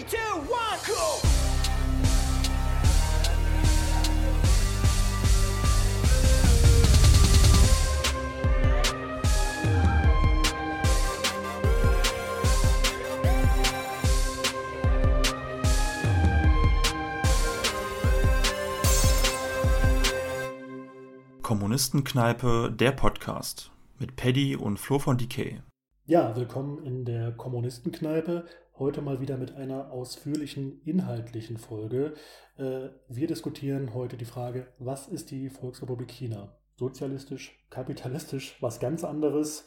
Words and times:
Three, 0.00 0.18
two, 0.18 0.40
one, 0.48 0.78
go! 0.86 1.20
Kommunistenkneipe, 21.42 22.72
der 22.72 22.92
Podcast 22.92 23.70
mit 23.98 24.16
Paddy 24.16 24.56
und 24.56 24.78
Flo 24.78 24.98
von 24.98 25.18
Decay. 25.18 25.60
Ja, 26.06 26.34
willkommen 26.34 26.84
in 26.84 27.04
der 27.04 27.32
Kommunistenkneipe. 27.32 28.46
Heute 28.80 29.02
mal 29.02 29.20
wieder 29.20 29.36
mit 29.36 29.54
einer 29.56 29.92
ausführlichen 29.92 30.80
inhaltlichen 30.86 31.58
Folge. 31.58 32.14
Äh, 32.56 32.88
wir 33.08 33.26
diskutieren 33.26 33.92
heute 33.92 34.16
die 34.16 34.24
Frage, 34.24 34.68
was 34.78 35.06
ist 35.06 35.30
die 35.30 35.50
Volksrepublik 35.50 36.10
China? 36.10 36.56
Sozialistisch, 36.78 37.62
kapitalistisch, 37.68 38.56
was 38.62 38.80
ganz 38.80 39.04
anderes. 39.04 39.66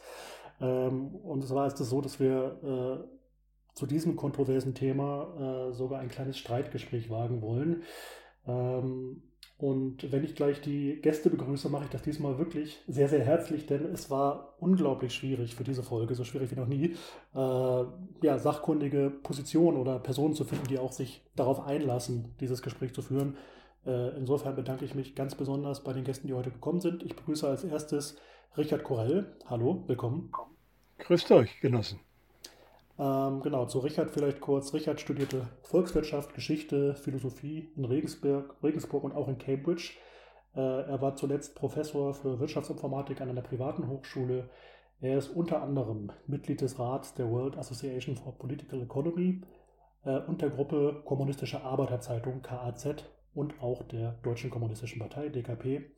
Ähm, 0.60 1.14
und 1.14 1.46
zwar 1.46 1.68
ist 1.68 1.78
es 1.78 1.90
so, 1.90 2.00
dass 2.00 2.18
wir 2.18 3.06
äh, 3.06 3.76
zu 3.76 3.86
diesem 3.86 4.16
kontroversen 4.16 4.74
Thema 4.74 5.68
äh, 5.68 5.72
sogar 5.74 6.00
ein 6.00 6.08
kleines 6.08 6.36
Streitgespräch 6.36 7.08
wagen 7.08 7.40
wollen. 7.40 7.84
Und 9.56 10.10
wenn 10.10 10.24
ich 10.24 10.34
gleich 10.34 10.60
die 10.60 11.00
Gäste 11.00 11.30
begrüße, 11.30 11.68
mache 11.68 11.84
ich 11.84 11.90
das 11.90 12.02
diesmal 12.02 12.38
wirklich 12.38 12.82
sehr, 12.88 13.08
sehr 13.08 13.24
herzlich, 13.24 13.66
denn 13.66 13.84
es 13.86 14.10
war 14.10 14.56
unglaublich 14.58 15.14
schwierig 15.14 15.54
für 15.54 15.62
diese 15.62 15.84
Folge, 15.84 16.14
so 16.16 16.24
schwierig 16.24 16.50
wie 16.50 16.58
noch 16.58 16.66
nie, 16.66 16.96
äh, 17.34 17.84
ja, 18.26 18.38
sachkundige 18.38 19.10
Positionen 19.22 19.78
oder 19.78 20.00
Personen 20.00 20.34
zu 20.34 20.44
finden, 20.44 20.66
die 20.66 20.78
auch 20.78 20.92
sich 20.92 21.22
darauf 21.36 21.64
einlassen, 21.66 22.34
dieses 22.40 22.62
Gespräch 22.62 22.94
zu 22.94 23.02
führen. 23.02 23.36
Äh, 23.86 24.16
insofern 24.16 24.56
bedanke 24.56 24.84
ich 24.84 24.96
mich 24.96 25.14
ganz 25.14 25.36
besonders 25.36 25.84
bei 25.84 25.92
den 25.92 26.04
Gästen, 26.04 26.26
die 26.26 26.34
heute 26.34 26.50
gekommen 26.50 26.80
sind. 26.80 27.04
Ich 27.04 27.14
begrüße 27.14 27.46
als 27.46 27.62
erstes 27.62 28.16
Richard 28.56 28.82
Korell. 28.82 29.36
Hallo, 29.46 29.84
willkommen. 29.86 30.32
Grüßt 30.98 31.30
euch, 31.30 31.60
Genossen. 31.60 32.00
Ähm, 32.98 33.42
genau, 33.42 33.66
zu 33.66 33.80
Richard 33.80 34.10
vielleicht 34.10 34.40
kurz. 34.40 34.72
Richard 34.72 35.00
studierte 35.00 35.48
Volkswirtschaft, 35.62 36.34
Geschichte, 36.34 36.94
Philosophie 36.94 37.70
in 37.76 37.84
Regensburg, 37.84 38.56
Regensburg 38.62 39.04
und 39.04 39.14
auch 39.14 39.28
in 39.28 39.38
Cambridge. 39.38 39.94
Äh, 40.54 40.60
er 40.60 41.00
war 41.02 41.16
zuletzt 41.16 41.56
Professor 41.56 42.14
für 42.14 42.38
Wirtschaftsinformatik 42.38 43.20
an 43.20 43.30
einer 43.30 43.42
privaten 43.42 43.88
Hochschule. 43.88 44.48
Er 45.00 45.18
ist 45.18 45.28
unter 45.28 45.60
anderem 45.62 46.12
Mitglied 46.26 46.60
des 46.60 46.78
Rats 46.78 47.14
der 47.14 47.28
World 47.30 47.58
Association 47.58 48.16
for 48.16 48.38
Political 48.38 48.82
Economy 48.82 49.42
äh, 50.04 50.20
und 50.20 50.40
der 50.40 50.50
Gruppe 50.50 51.02
Kommunistische 51.04 51.62
Arbeiterzeitung 51.62 52.42
KAZ 52.42 53.04
und 53.34 53.60
auch 53.60 53.82
der 53.82 54.12
Deutschen 54.22 54.50
Kommunistischen 54.50 55.00
Partei 55.00 55.28
DKP. 55.30 55.90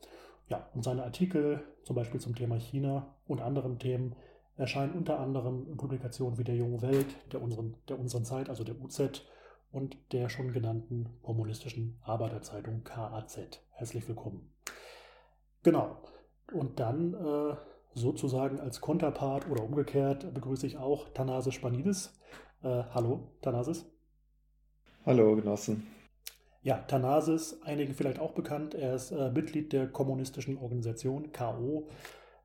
Ja, 0.48 0.66
und 0.74 0.82
seine 0.82 1.02
Artikel, 1.02 1.62
zum 1.82 1.96
Beispiel 1.96 2.20
zum 2.20 2.34
Thema 2.34 2.56
China 2.56 3.14
und 3.26 3.42
anderen 3.42 3.78
Themen, 3.78 4.14
erscheinen 4.56 4.94
unter 4.94 5.20
anderem 5.20 5.66
in 5.68 5.76
Publikationen 5.76 6.38
wie 6.38 6.44
der 6.44 6.56
Jungen 6.56 6.82
Welt, 6.82 7.06
der 7.32 7.42
unseren, 7.42 7.76
der 7.88 7.98
unseren 7.98 8.24
Zeit, 8.24 8.48
also 8.48 8.64
der 8.64 8.80
UZ 8.80 9.22
und 9.70 9.96
der 10.12 10.28
schon 10.28 10.52
genannten 10.52 11.18
kommunistischen 11.22 11.98
Arbeiterzeitung 12.02 12.82
KAZ. 12.84 13.62
Herzlich 13.72 14.08
willkommen. 14.08 14.50
Genau. 15.62 16.02
Und 16.52 16.80
dann 16.80 17.14
äh, 17.14 17.56
sozusagen 17.92 18.60
als 18.60 18.80
Konterpart 18.80 19.50
oder 19.50 19.64
umgekehrt 19.64 20.32
begrüße 20.32 20.66
ich 20.66 20.78
auch 20.78 21.08
Thanasis 21.10 21.54
Spanidis. 21.54 22.18
Äh, 22.62 22.84
hallo, 22.94 23.32
Thanasis. 23.42 23.84
Hallo, 25.04 25.36
Genossen. 25.36 25.86
Ja, 26.62 26.78
Thanasis, 26.78 27.62
einigen 27.62 27.94
vielleicht 27.94 28.18
auch 28.18 28.32
bekannt. 28.32 28.74
Er 28.74 28.94
ist 28.94 29.12
äh, 29.12 29.30
Mitglied 29.30 29.72
der 29.72 29.88
kommunistischen 29.88 30.56
Organisation 30.56 31.30
KO 31.32 31.88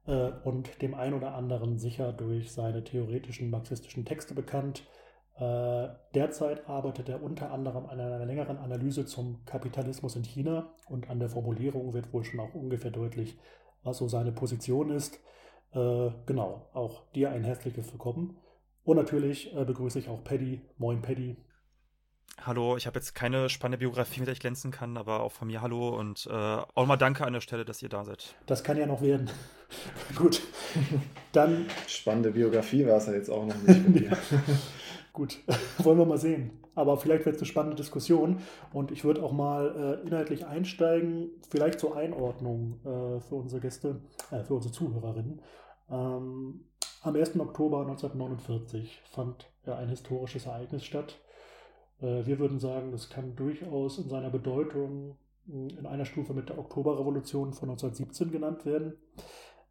äh, 0.06 0.32
und 0.44 0.82
dem 0.82 0.94
einen 0.94 1.14
oder 1.14 1.34
anderen 1.36 1.78
sicher 1.78 2.14
durch 2.14 2.52
seine 2.52 2.84
theoretischen 2.84 3.50
marxistischen 3.50 4.06
Texte 4.06 4.34
bekannt. 4.34 4.88
Äh, 5.36 5.90
derzeit 6.14 6.68
arbeitet 6.68 7.10
er 7.10 7.24
unter 7.24 7.52
anderem 7.52 7.86
an 7.86 8.00
einer 8.00 8.26
längeren 8.26 8.58
Analyse 8.58 9.06
zum 9.06 9.44
Kapitalismus 9.46 10.16
in 10.16 10.24
China 10.24 10.74
und 10.88 11.10
an 11.10 11.20
der 11.20 11.30
Formulierung 11.30 11.94
wird 11.94 12.14
wohl 12.14 12.24
schon 12.24 12.40
auch 12.40 12.54
ungefähr 12.54 12.92
deutlich, 12.92 13.38
was 13.84 13.98
so 13.98 14.08
seine 14.08 14.32
Position 14.32 14.92
ist. 14.92 15.20
Äh, 15.74 16.10
genau, 16.26 16.70
auch 16.74 17.10
dir 17.12 17.32
ein 17.32 17.44
herzliches 17.44 17.92
Willkommen. 17.92 18.38
Und 18.84 18.98
natürlich 18.98 19.56
äh, 19.56 19.64
begrüße 19.64 20.00
ich 20.00 20.10
auch 20.10 20.24
Paddy. 20.24 20.62
Moin 20.78 21.02
Paddy. 21.02 21.38
Hallo, 22.40 22.76
ich 22.76 22.88
habe 22.88 22.98
jetzt 22.98 23.14
keine 23.14 23.50
spannende 23.50 23.78
Biografie, 23.78 24.20
mit 24.20 24.28
der 24.28 24.34
ich 24.34 24.40
glänzen 24.40 24.72
kann, 24.72 24.98
aber 24.98 25.22
auch 25.22 25.32
von 25.32 25.48
mir 25.48 25.62
hallo 25.62 25.90
und 25.90 26.28
äh, 26.28 26.32
auch 26.32 26.86
mal 26.86 26.98
danke 26.98 27.26
an 27.26 27.34
der 27.34 27.42
Stelle, 27.42 27.66
dass 27.66 27.82
ihr 27.84 27.90
da 27.90 28.04
seid. 28.04 28.36
Das 28.48 28.64
kann 28.64 28.78
ja 28.78 28.88
noch 28.88 29.02
werden. 29.02 29.30
Gut, 30.16 30.42
dann. 31.34 31.68
Spannende 31.88 32.32
Biografie 32.32 32.86
war 32.88 32.98
es 32.98 33.06
ja 33.06 33.14
jetzt 33.14 33.30
auch 33.30 33.46
noch 33.46 33.62
nicht. 33.62 34.02
ja. 34.12 34.18
Gut, 35.14 35.40
wollen 35.78 36.00
wir 36.00 36.06
mal 36.06 36.18
sehen. 36.18 36.58
Aber 36.74 36.98
vielleicht 36.98 37.26
wird 37.26 37.36
es 37.36 37.42
eine 37.42 37.48
spannende 37.48 37.76
Diskussion 37.76 38.42
und 38.72 38.92
ich 38.92 39.04
würde 39.04 39.22
auch 39.22 39.34
mal 39.34 40.00
äh, 40.04 40.08
inhaltlich 40.08 40.46
einsteigen, 40.46 41.30
vielleicht 41.50 41.80
zur 41.80 41.98
Einordnung 41.98 42.80
äh, 42.86 43.20
für 43.20 43.36
unsere 43.36 43.62
Gäste, 43.62 44.02
äh, 44.32 44.44
für 44.44 44.56
unsere 44.56 44.74
Zuhörerinnen. 44.74 45.42
Ähm, 45.90 46.66
am 47.02 47.16
1. 47.16 47.38
Oktober 47.40 47.82
1949 47.82 49.02
fand 49.12 49.50
ja 49.66 49.76
ein 49.76 49.90
historisches 49.90 50.46
Ereignis 50.46 50.86
statt 50.86 51.20
wir 52.02 52.40
würden 52.40 52.60
sagen, 52.60 52.92
das 52.92 53.10
kann 53.10 53.36
durchaus 53.36 53.98
in 54.00 54.10
seiner 54.10 54.30
Bedeutung 54.30 55.18
hm, 55.46 55.70
in 55.70 55.86
einer 55.86 56.06
Stufe 56.06 56.34
mit 56.34 56.50
der 56.50 56.58
Oktoberrevolution 56.58 57.54
von 57.54 57.70
1917 57.70 58.32
genannt 58.32 58.66
werden. 58.66 58.94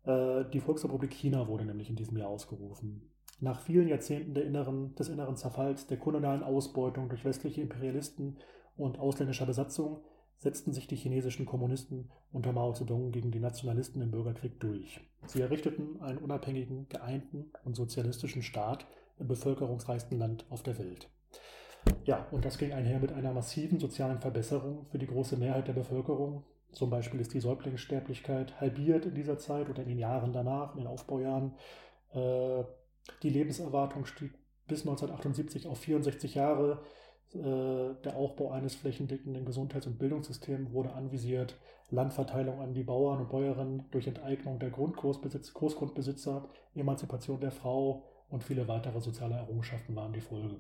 Äh, 0.05 0.45
die 0.53 0.61
Volksrepublik 0.61 1.13
China 1.13 1.49
wurde 1.49 1.65
nämlich 1.65 1.91
in 1.91 1.97
diesem 1.97 2.17
Jahr 2.17 2.29
ausgerufen. 2.29 3.11
Nach 3.41 3.61
vielen 3.61 3.89
Jahrzehnten 3.89 4.37
inneren, 4.37 4.95
des 4.97 5.09
inneren 5.09 5.37
Zerfalls, 5.37 5.87
der 5.87 5.99
kolonialen 5.99 6.43
Ausbeutung 6.43 7.09
durch 7.09 7.25
westliche 7.25 7.63
Imperialisten 7.63 8.39
und 8.77 8.99
ausländischer 8.99 9.47
Besatzung 9.47 10.03
setzten 10.37 10.73
sich 10.73 10.87
die 10.87 10.97
chinesischen 10.97 11.47
Kommunisten 11.47 12.11
unter 12.33 12.53
Mao 12.53 12.73
Zedong 12.73 13.13
gegen 13.13 13.31
die 13.31 13.41
Nationalisten 13.41 14.01
im 14.01 14.11
Bürgerkrieg 14.11 14.59
durch. 14.59 15.01
Sie 15.27 15.41
errichteten 15.41 16.01
einen 16.01 16.19
unabhängigen, 16.19 16.89
geeinten 16.89 17.51
und 17.65 17.77
sozialistischen 17.77 18.43
Staat 18.43 18.87
im 19.19 19.29
bevölkerungsreichsten 19.29 20.19
Land 20.19 20.47
auf 20.49 20.63
der 20.63 20.79
Welt. 20.79 21.11
Ja, 22.05 22.27
und 22.31 22.45
das 22.45 22.59
ging 22.59 22.73
einher 22.73 22.99
mit 22.99 23.13
einer 23.13 23.33
massiven 23.33 23.79
sozialen 23.79 24.21
Verbesserung 24.21 24.87
für 24.91 24.99
die 24.99 25.07
große 25.07 25.37
Mehrheit 25.37 25.69
der 25.69 25.73
Bevölkerung. 25.75 26.45
Zum 26.73 26.91
Beispiel 26.91 27.21
ist 27.21 27.35
die 27.35 27.41
Säuglingssterblichkeit 27.41 28.61
halbiert 28.61 29.07
in 29.07 29.15
dieser 29.15 29.39
Zeit 29.39 29.69
oder 29.69 29.83
in 29.83 29.89
den 29.89 29.99
Jahren 29.99 30.33
danach, 30.33 30.75
in 30.75 30.79
den 30.79 30.87
Aufbaujahren. 30.87 31.55
Äh, 32.13 32.65
die 33.23 33.31
Lebenserwartung 33.31 34.07
stieg 34.07 34.33
bis 34.67 34.83
1978 34.83 35.67
auf 35.67 35.79
64 35.79 36.35
Jahre. 36.35 36.83
Äh, 37.35 37.95
der 38.05 38.17
Aufbau 38.17 38.51
eines 38.51 38.75
flächendeckenden 38.75 39.45
Gesundheits- 39.45 39.87
und 39.87 39.99
Bildungssystems 39.99 40.73
wurde 40.73 40.93
anvisiert. 40.93 41.57
Landverteilung 41.91 42.61
an 42.61 42.73
die 42.73 42.85
Bauern 42.85 43.21
und 43.21 43.31
Bäuerinnen 43.31 43.85
durch 43.91 44.07
Enteignung 44.07 44.59
der 44.61 44.71
Großgrundbesitzer, 44.71 46.49
Emanzipation 46.75 47.41
der 47.41 47.51
Frau 47.51 48.05
und 48.29 48.45
viele 48.45 48.69
weitere 48.69 49.01
soziale 49.01 49.35
Errungenschaften 49.35 49.97
waren 49.97 50.13
die 50.13 50.21
Folge. 50.21 50.57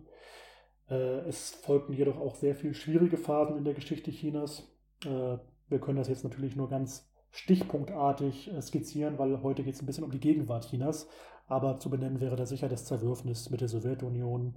Äh, 0.91 1.21
es 1.29 1.51
folgten 1.51 1.93
jedoch 1.93 2.19
auch 2.19 2.35
sehr 2.35 2.55
viele 2.55 2.75
schwierige 2.75 3.17
Phasen 3.17 3.57
in 3.57 3.65
der 3.65 3.75
Geschichte 3.75 4.11
Chinas. 4.11 4.69
Äh, 5.05 5.39
wir 5.69 5.79
können 5.81 5.99
das 5.99 6.09
jetzt 6.09 6.25
natürlich 6.25 6.57
nur 6.57 6.69
ganz 6.69 7.09
stichpunktartig 7.31 8.53
äh, 8.53 8.61
skizzieren, 8.61 9.19
weil 9.19 9.43
heute 9.43 9.63
geht 9.63 9.75
es 9.75 9.83
ein 9.83 9.87
bisschen 9.87 10.05
um 10.05 10.11
die 10.11 10.21
Gegenwart 10.21 10.69
Chinas. 10.69 11.09
Aber 11.47 11.79
zu 11.79 11.91
benennen 11.91 12.21
wäre 12.21 12.37
da 12.37 12.47
sicher 12.47 12.69
das 12.69 12.85
Zerwürfnis 12.85 13.51
mit 13.51 13.61
der 13.61 13.69
Sowjetunion, 13.69 14.55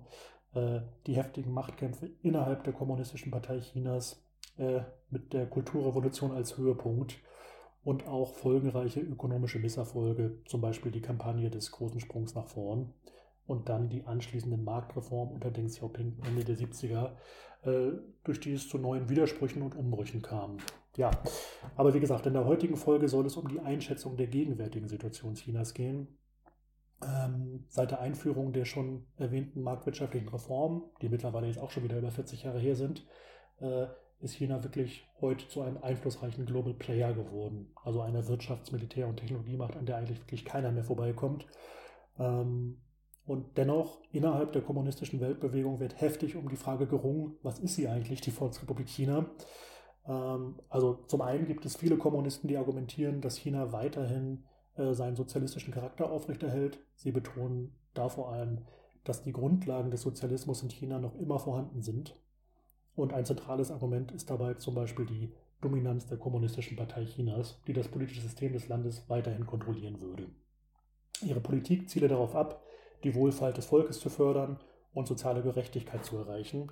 die 1.08 1.16
heftigen 1.16 1.52
Machtkämpfe 1.52 2.12
innerhalb 2.22 2.64
der 2.64 2.74
Kommunistischen 2.74 3.32
Partei 3.32 3.62
Chinas 3.62 4.24
mit 5.10 5.34
der 5.34 5.48
Kulturrevolution 5.48 6.32
als 6.32 6.56
Höhepunkt 6.56 7.16
und 7.84 8.06
auch 8.06 8.36
folgenreiche 8.36 9.00
ökonomische 9.00 9.58
Misserfolge, 9.58 10.38
zum 10.46 10.62
Beispiel 10.62 10.92
die 10.92 11.02
Kampagne 11.02 11.50
des 11.50 11.72
großen 11.72 12.00
Sprungs 12.00 12.36
nach 12.36 12.46
vorn 12.46 12.94
und 13.46 13.70
dann 13.70 13.90
die 13.90 14.06
anschließenden 14.06 14.64
Marktreformen 14.64 15.34
unter 15.34 15.52
Deng 15.52 15.68
Xiaoping 15.68 16.20
Ende 16.26 16.44
der 16.44 16.58
70er, 16.58 17.12
äh, 17.64 17.92
durch 18.24 18.40
die 18.40 18.54
es 18.54 18.70
zu 18.70 18.78
neuen 18.78 19.10
Widersprüchen 19.10 19.62
und 19.62 19.76
Umbrüchen 19.76 20.22
kam. 20.22 20.58
Ja, 20.96 21.12
aber 21.76 21.94
wie 21.94 22.00
gesagt, 22.00 22.26
in 22.26 22.34
der 22.34 22.46
heutigen 22.46 22.76
Folge 22.76 23.10
soll 23.10 23.26
es 23.26 23.36
um 23.36 23.48
die 23.48 23.60
Einschätzung 23.60 24.16
der 24.16 24.28
gegenwärtigen 24.28 24.88
Situation 24.88 25.36
Chinas 25.36 25.74
gehen. 25.74 26.08
Ähm, 27.04 27.66
seit 27.68 27.92
der 27.92 28.00
Einführung 28.00 28.54
der 28.54 28.66
schon 28.66 29.06
erwähnten 29.18 29.62
marktwirtschaftlichen 29.62 30.30
Reformen, 30.30 30.84
die 31.02 31.10
mittlerweile 31.10 31.48
jetzt 31.48 31.60
auch 31.60 31.72
schon 31.72 31.84
wieder 31.84 31.98
über 31.98 32.12
40 32.12 32.44
Jahre 32.44 32.60
her 32.60 32.76
sind, 32.76 33.06
äh, 33.60 33.88
ist 34.20 34.36
China 34.36 34.64
wirklich 34.64 35.06
heute 35.20 35.48
zu 35.50 35.62
einem 35.62 35.78
einflussreichen 35.84 36.46
Global 36.46 36.74
Player 36.74 37.14
geworden. 37.14 37.72
Also 37.84 38.02
einer 38.02 38.24
Wirtschafts-, 38.24 38.72
Militär- 38.72 39.08
und 39.08 39.18
Technologiemacht, 39.18 39.76
an 39.76 39.86
der 39.86 39.98
eigentlich 39.98 40.20
wirklich 40.20 40.46
keiner 40.46 40.72
mehr 40.72 40.86
vorbeikommt. 40.86 41.46
Ähm, 42.18 42.78
Und 43.26 43.58
dennoch, 43.58 44.02
innerhalb 44.12 44.52
der 44.52 44.62
kommunistischen 44.62 45.22
Weltbewegung 45.22 45.80
wird 45.80 46.02
heftig 46.02 46.36
um 46.36 46.50
die 46.50 46.58
Frage 46.58 46.88
gerungen, 46.88 47.38
was 47.42 47.60
ist 47.60 47.76
sie 47.76 47.88
eigentlich, 47.88 48.22
die 48.22 48.32
Volksrepublik 48.32 48.90
China? 48.90 49.26
Ähm, 50.06 50.60
also 50.70 50.96
zum 51.08 51.22
einen 51.22 51.48
gibt 51.48 51.66
es 51.66 51.78
viele 51.78 51.98
Kommunisten, 51.98 52.48
die 52.48 52.58
argumentieren, 52.58 53.22
dass 53.22 53.38
China 53.38 53.72
weiterhin 53.72 54.44
äh, 54.76 54.94
seinen 54.94 55.16
sozialistischen 55.16 55.74
Charakter 55.74 56.12
aufrechterhält. 56.12 56.80
Sie 56.96 57.12
betonen 57.12 57.74
da 57.94 58.10
vor 58.10 58.32
allem, 58.32 58.66
dass 59.06 59.24
die 59.24 59.34
Grundlagen 59.34 59.92
des 59.92 60.02
Sozialismus 60.02 60.64
in 60.64 60.70
China 60.70 61.00
noch 61.00 61.16
immer 61.16 61.40
vorhanden 61.40 61.82
sind. 61.82 62.16
Und 62.96 63.14
ein 63.14 63.26
zentrales 63.26 63.72
Argument 63.72 64.12
ist 64.12 64.30
dabei 64.30 64.56
zum 64.56 64.76
Beispiel 64.76 65.06
die 65.06 65.34
Dominanz 65.62 66.06
der 66.08 66.18
Kommunistischen 66.18 66.76
Partei 66.76 67.06
Chinas, 67.06 67.62
die 67.68 67.74
das 67.74 67.88
politische 67.88 68.22
System 68.22 68.54
des 68.54 68.68
Landes 68.68 69.10
weiterhin 69.10 69.46
kontrollieren 69.46 70.02
würde. 70.02 70.28
Ihre 71.22 71.40
Politik 71.40 71.90
ziele 71.90 72.08
darauf 72.08 72.36
ab, 72.36 72.63
die 73.04 73.16
Wohlfahrt 73.16 73.58
des 73.58 73.66
Volkes 73.66 74.00
zu 74.00 74.10
fördern 74.10 74.60
und 74.94 75.08
soziale 75.08 75.42
Gerechtigkeit 75.42 76.06
zu 76.06 76.18
erreichen. 76.18 76.72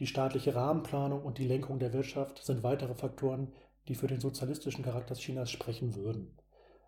Die 0.00 0.06
staatliche 0.06 0.54
Rahmenplanung 0.54 1.22
und 1.22 1.38
die 1.38 1.46
Lenkung 1.46 1.78
der 1.78 1.92
Wirtschaft 1.92 2.44
sind 2.44 2.62
weitere 2.62 2.94
Faktoren, 2.94 3.52
die 3.88 3.94
für 3.94 4.06
den 4.06 4.20
sozialistischen 4.20 4.84
Charakter 4.84 5.14
Chinas 5.14 5.50
sprechen 5.50 5.94
würden. 5.96 6.36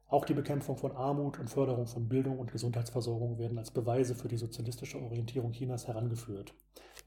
Auch 0.06 0.24
die 0.24 0.34
Bekämpfung 0.34 0.76
von 0.76 0.92
Armut 0.92 1.38
und 1.38 1.48
Förderung 1.48 1.86
von 1.86 2.08
Bildung 2.08 2.38
und 2.38 2.50
Gesundheitsversorgung 2.50 3.38
werden 3.38 3.58
als 3.58 3.70
Beweise 3.70 4.14
für 4.16 4.26
die 4.26 4.36
sozialistische 4.36 5.00
Orientierung 5.00 5.52
Chinas 5.52 5.86
herangeführt. 5.86 6.52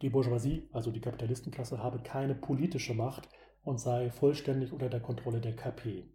Die 0.01 0.09
Bourgeoisie, 0.09 0.69
also 0.71 0.89
die 0.89 1.01
Kapitalistenklasse, 1.01 1.83
habe 1.83 1.99
keine 1.99 2.33
politische 2.33 2.93
Macht 2.93 3.27
und 3.63 3.79
sei 3.79 4.09
vollständig 4.09 4.71
unter 4.71 4.89
der 4.89 5.01
Kontrolle 5.01 5.41
der 5.41 5.55
KP. 5.55 6.05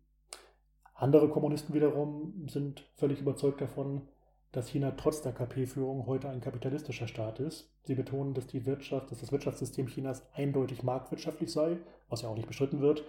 Andere 0.94 1.28
Kommunisten 1.28 1.74
wiederum 1.74 2.48
sind 2.48 2.90
völlig 2.96 3.20
überzeugt 3.20 3.60
davon, 3.60 4.08
dass 4.52 4.68
China 4.68 4.92
trotz 4.96 5.22
der 5.22 5.32
KP-Führung 5.32 6.06
heute 6.06 6.28
ein 6.28 6.40
kapitalistischer 6.40 7.06
Staat 7.06 7.38
ist. 7.40 7.70
Sie 7.84 7.94
betonen, 7.94 8.34
dass 8.34 8.46
die 8.46 8.64
Wirtschaft, 8.64 9.10
dass 9.10 9.20
das 9.20 9.32
Wirtschaftssystem 9.32 9.86
Chinas 9.86 10.26
eindeutig 10.32 10.82
marktwirtschaftlich 10.82 11.52
sei, 11.52 11.78
was 12.08 12.22
ja 12.22 12.28
auch 12.28 12.36
nicht 12.36 12.48
bestritten 12.48 12.80
wird, 12.80 13.04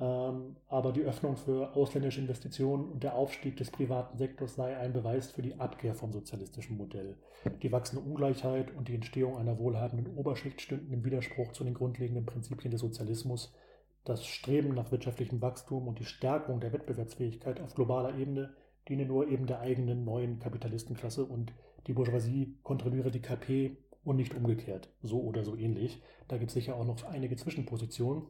ähm, 0.00 0.56
aber 0.66 0.92
die 0.92 1.02
Öffnung 1.02 1.36
für 1.36 1.76
ausländische 1.76 2.20
Investitionen 2.20 2.90
und 2.90 3.02
der 3.02 3.14
Aufstieg 3.14 3.56
des 3.58 3.70
privaten 3.70 4.16
Sektors 4.16 4.54
sei 4.54 4.76
ein 4.76 4.92
Beweis 4.92 5.30
für 5.30 5.42
die 5.42 5.60
Abkehr 5.60 5.94
vom 5.94 6.12
sozialistischen 6.12 6.76
Modell. 6.78 7.16
Die 7.62 7.70
wachsende 7.70 8.02
Ungleichheit 8.02 8.74
und 8.74 8.88
die 8.88 8.94
Entstehung 8.94 9.36
einer 9.36 9.58
wohlhabenden 9.58 10.16
Oberschicht 10.16 10.60
stünden 10.60 10.92
im 10.92 11.04
Widerspruch 11.04 11.52
zu 11.52 11.64
den 11.64 11.74
grundlegenden 11.74 12.24
Prinzipien 12.24 12.70
des 12.70 12.80
Sozialismus. 12.80 13.52
Das 14.04 14.24
Streben 14.24 14.74
nach 14.74 14.90
wirtschaftlichem 14.90 15.42
Wachstum 15.42 15.86
und 15.86 15.98
die 15.98 16.06
Stärkung 16.06 16.60
der 16.60 16.72
Wettbewerbsfähigkeit 16.72 17.60
auf 17.60 17.74
globaler 17.74 18.16
Ebene 18.16 18.54
diene 18.88 19.06
nur 19.06 19.28
eben 19.28 19.46
der 19.46 19.60
eigenen 19.60 20.04
neuen 20.04 20.38
Kapitalistenklasse 20.38 21.24
und 21.24 21.52
die 21.86 21.92
Bourgeoisie 21.92 22.56
kontrolliere 22.62 23.10
die 23.10 23.22
KP 23.22 23.76
und 24.04 24.16
nicht 24.16 24.34
umgekehrt, 24.34 24.88
so 25.02 25.20
oder 25.20 25.44
so 25.44 25.56
ähnlich. 25.56 26.02
Da 26.28 26.38
gibt 26.38 26.50
es 26.50 26.54
sicher 26.54 26.76
auch 26.76 26.84
noch 26.84 27.02
einige 27.04 27.36
Zwischenpositionen. 27.36 28.24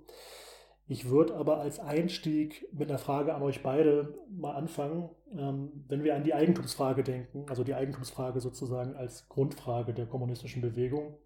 Ich 0.87 1.09
würde 1.09 1.37
aber 1.37 1.61
als 1.61 1.79
Einstieg 1.79 2.67
mit 2.73 2.89
einer 2.89 2.99
Frage 2.99 3.35
an 3.35 3.43
euch 3.43 3.63
beide 3.63 4.19
mal 4.29 4.55
anfangen, 4.57 5.09
ähm, 5.33 5.85
wenn 5.87 6.03
wir 6.03 6.17
an 6.17 6.25
die 6.25 6.35
Eigentumsfrage 6.35 7.05
denken, 7.05 7.47
also 7.49 7.63
die 7.63 7.75
Eigentumsfrage 7.75 8.41
sozusagen 8.41 8.97
als 8.97 9.29
Grundfrage 9.29 9.95
der 9.95 10.07
kommunistischen 10.07 10.63
Bewegung. 10.63 11.17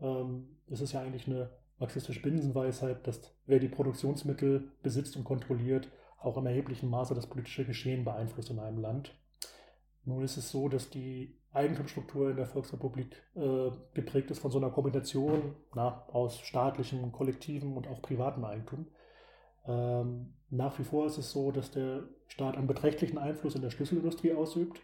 Ähm, 0.00 0.58
es 0.70 0.80
ist 0.80 0.92
ja 0.92 1.00
eigentlich 1.00 1.26
eine 1.26 1.50
marxistische 1.80 2.22
Binsenweisheit, 2.22 3.04
dass 3.06 3.34
wer 3.46 3.58
die 3.58 3.68
Produktionsmittel 3.68 4.70
besitzt 4.82 5.16
und 5.16 5.24
kontrolliert, 5.24 5.88
auch 6.24 6.36
im 6.36 6.46
erheblichen 6.46 6.88
Maße 6.88 7.14
das 7.14 7.26
politische 7.26 7.64
Geschehen 7.64 8.04
beeinflusst 8.04 8.50
in 8.50 8.58
einem 8.58 8.78
Land. 8.78 9.14
Nun 10.04 10.22
ist 10.22 10.36
es 10.36 10.50
so, 10.50 10.68
dass 10.68 10.90
die 10.90 11.36
Eigentumsstruktur 11.52 12.30
in 12.30 12.36
der 12.36 12.46
Volksrepublik 12.46 13.16
äh, 13.36 13.70
geprägt 13.94 14.30
ist 14.30 14.40
von 14.40 14.50
so 14.50 14.58
einer 14.58 14.70
Kombination 14.70 15.54
na, 15.74 16.04
aus 16.08 16.40
staatlichem, 16.40 17.12
kollektivem 17.12 17.76
und 17.76 17.86
auch 17.86 18.02
privatem 18.02 18.44
Eigentum. 18.44 18.86
Ähm, 19.66 20.34
nach 20.50 20.78
wie 20.78 20.84
vor 20.84 21.06
ist 21.06 21.16
es 21.16 21.30
so, 21.30 21.52
dass 21.52 21.70
der 21.70 22.04
Staat 22.26 22.56
einen 22.56 22.66
beträchtlichen 22.66 23.18
Einfluss 23.18 23.54
in 23.54 23.62
der 23.62 23.70
Schlüsselindustrie 23.70 24.34
ausübt, 24.34 24.80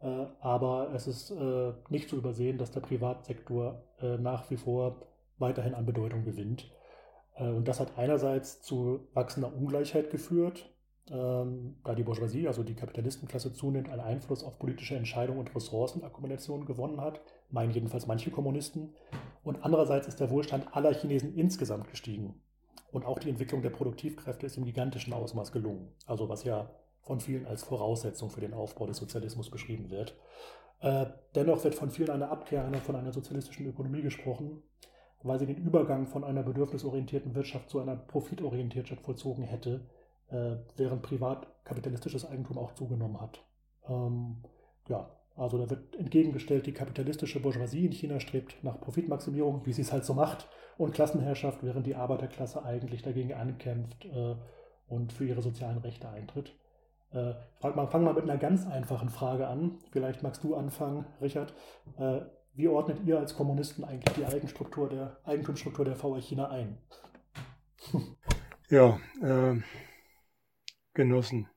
äh, 0.00 0.26
aber 0.40 0.92
es 0.94 1.06
ist 1.06 1.30
äh, 1.32 1.72
nicht 1.88 2.08
zu 2.08 2.16
übersehen, 2.16 2.56
dass 2.56 2.70
der 2.70 2.80
Privatsektor 2.80 3.82
äh, 4.00 4.16
nach 4.16 4.50
wie 4.50 4.56
vor 4.56 5.06
weiterhin 5.38 5.74
an 5.74 5.86
Bedeutung 5.86 6.24
gewinnt. 6.24 6.70
Äh, 7.36 7.48
und 7.48 7.68
das 7.68 7.80
hat 7.80 7.96
einerseits 7.96 8.62
zu 8.62 9.08
wachsender 9.14 9.54
Ungleichheit 9.54 10.10
geführt, 10.10 10.70
ähm, 11.10 11.76
da 11.84 11.94
die 11.94 12.02
Bourgeoisie, 12.02 12.48
also 12.48 12.64
die 12.64 12.74
Kapitalistenklasse, 12.74 13.52
zunehmend 13.52 13.90
einen 13.90 14.00
Einfluss 14.00 14.42
auf 14.42 14.58
politische 14.58 14.96
Entscheidungen 14.96 15.38
und 15.38 15.54
Ressourcenakkumulation 15.54 16.66
gewonnen 16.66 17.00
hat, 17.00 17.20
meinen 17.50 17.70
jedenfalls 17.70 18.06
manche 18.06 18.30
Kommunisten. 18.30 18.94
Und 19.44 19.62
andererseits 19.64 20.08
ist 20.08 20.18
der 20.18 20.30
Wohlstand 20.30 20.74
aller 20.74 20.92
Chinesen 20.92 21.34
insgesamt 21.34 21.88
gestiegen. 21.90 22.40
Und 22.90 23.04
auch 23.04 23.18
die 23.18 23.30
Entwicklung 23.30 23.62
der 23.62 23.70
Produktivkräfte 23.70 24.46
ist 24.46 24.56
im 24.56 24.64
gigantischen 24.64 25.12
Ausmaß 25.12 25.52
gelungen. 25.52 25.92
Also 26.06 26.28
was 26.28 26.44
ja 26.44 26.70
von 27.02 27.20
vielen 27.20 27.46
als 27.46 27.62
Voraussetzung 27.62 28.30
für 28.30 28.40
den 28.40 28.54
Aufbau 28.54 28.86
des 28.86 28.96
Sozialismus 28.96 29.48
beschrieben 29.48 29.90
wird. 29.90 30.16
Äh, 30.80 31.06
dennoch 31.34 31.62
wird 31.62 31.76
von 31.76 31.90
vielen 31.90 32.10
einer 32.10 32.30
Abkehr 32.30 32.68
von 32.84 32.96
einer 32.96 33.12
sozialistischen 33.12 33.66
Ökonomie 33.66 34.02
gesprochen, 34.02 34.62
weil 35.26 35.38
sie 35.38 35.46
den 35.46 35.56
Übergang 35.56 36.06
von 36.06 36.24
einer 36.24 36.42
bedürfnisorientierten 36.42 37.34
Wirtschaft 37.34 37.70
zu 37.70 37.80
einer 37.80 37.96
profitorientierten 37.96 38.98
vollzogen 38.98 39.44
hätte, 39.44 39.86
äh, 40.28 40.56
während 40.76 41.02
privatkapitalistisches 41.02 42.24
Eigentum 42.26 42.58
auch 42.58 42.72
zugenommen 42.74 43.20
hat. 43.20 43.42
Ähm, 43.88 44.42
ja, 44.88 45.10
also 45.36 45.58
da 45.58 45.68
wird 45.68 45.96
entgegengestellt, 45.96 46.66
die 46.66 46.72
kapitalistische 46.72 47.40
Bourgeoisie 47.40 47.86
in 47.86 47.92
China 47.92 48.20
strebt 48.20 48.56
nach 48.62 48.80
Profitmaximierung, 48.80 49.66
wie 49.66 49.72
sie 49.72 49.82
es 49.82 49.92
halt 49.92 50.04
so 50.04 50.14
macht, 50.14 50.48
und 50.78 50.94
Klassenherrschaft, 50.94 51.62
während 51.62 51.86
die 51.86 51.94
Arbeiterklasse 51.94 52.64
eigentlich 52.64 53.02
dagegen 53.02 53.34
ankämpft 53.34 54.04
äh, 54.06 54.34
und 54.88 55.12
für 55.12 55.26
ihre 55.26 55.42
sozialen 55.42 55.78
Rechte 55.78 56.08
eintritt. 56.08 56.54
Äh, 57.12 57.34
frag 57.60 57.76
mal, 57.76 57.86
fang 57.86 58.04
mal 58.04 58.14
mit 58.14 58.24
einer 58.24 58.38
ganz 58.38 58.66
einfachen 58.66 59.10
Frage 59.10 59.46
an. 59.46 59.78
Vielleicht 59.90 60.22
magst 60.22 60.42
du 60.42 60.54
anfangen, 60.54 61.06
Richard. 61.20 61.54
Äh, 61.98 62.20
wie 62.56 62.68
ordnet 62.68 62.98
ihr 63.06 63.18
als 63.18 63.36
Kommunisten 63.36 63.84
eigentlich 63.84 64.14
die 64.16 64.24
Eigenstruktur 64.24 64.88
der, 64.88 65.20
Eigentumsstruktur 65.24 65.84
der 65.84 65.96
VW 65.96 66.20
China 66.20 66.48
ein? 66.50 66.78
Ja, 68.68 68.98
äh, 69.22 69.60
Genossen. 70.92 71.48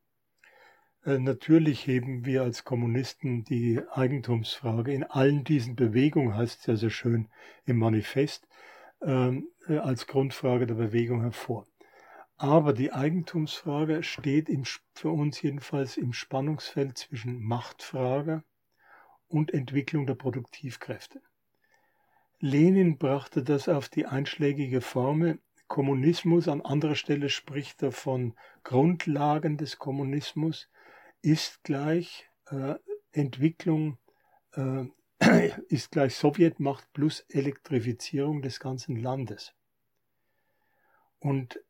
Äh, 1.04 1.18
natürlich 1.18 1.88
heben 1.88 2.24
wir 2.24 2.44
als 2.44 2.66
Kommunisten 2.66 3.44
die 3.46 3.82
Eigentumsfrage 3.92 4.94
in 4.94 5.04
allen 5.04 5.44
diesen 5.44 5.76
Bewegungen, 5.76 6.36
heißt 6.36 6.60
es 6.60 6.66
ja 6.68 6.76
so 6.76 6.90
schön 6.92 7.28
im 7.66 7.78
Manifest, 7.78 8.48
ähm, 9.02 9.48
äh, 9.68 9.78
als 9.78 10.06
Grundfrage 10.06 10.68
der 10.68 10.76
Bewegung 10.76 11.22
hervor. 11.22 11.66
Aber 12.38 12.74
die 12.74 12.94
Eigentumsfrage 12.94 14.04
steht 14.04 14.48
im, 14.48 14.66
für 14.94 15.10
uns 15.10 15.42
jedenfalls 15.42 15.98
im 15.98 16.14
Spannungsfeld 16.14 16.98
zwischen 16.98 17.42
Machtfrage 17.42 18.44
und 19.30 19.54
Entwicklung 19.54 20.06
der 20.06 20.16
Produktivkräfte. 20.16 21.22
Lenin 22.40 22.98
brachte 22.98 23.44
das 23.44 23.70
auf 23.70 23.90
die 23.90 24.06
einschlägige 24.06 24.82
Formel 24.82 25.40
Kommunismus, 25.70 26.48
an 26.48 26.62
anderer 26.62 26.96
Stelle 26.96 27.30
spricht 27.30 27.84
er 27.84 27.92
von 27.92 28.34
Grundlagen 28.64 29.56
des 29.56 29.78
Kommunismus, 29.78 30.68
ist 31.22 31.64
gleich 31.64 32.28
äh, 32.48 32.74
Entwicklung, 33.12 34.00
äh, 34.54 34.86
ist 35.70 35.92
gleich 35.92 36.16
Sowjetmacht 36.16 36.92
plus 36.92 37.24
Elektrifizierung 37.30 38.42
des 38.42 38.60
ganzen 38.60 38.96
Landes. 38.96 39.54
Und 41.20 41.64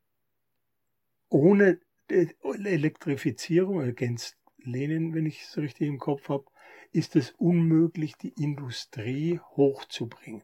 ohne 1.28 1.80
Elektrifizierung, 2.08 3.82
ergänzt 3.82 4.38
Lenin, 4.64 5.14
wenn 5.14 5.26
ich 5.26 5.44
es 5.44 5.58
richtig 5.58 5.90
im 5.90 6.00
Kopf 6.00 6.30
habe, 6.30 6.46
ist 6.92 7.16
es 7.16 7.32
unmöglich, 7.32 8.16
die 8.16 8.34
Industrie 8.42 9.40
hochzubringen. 9.56 10.44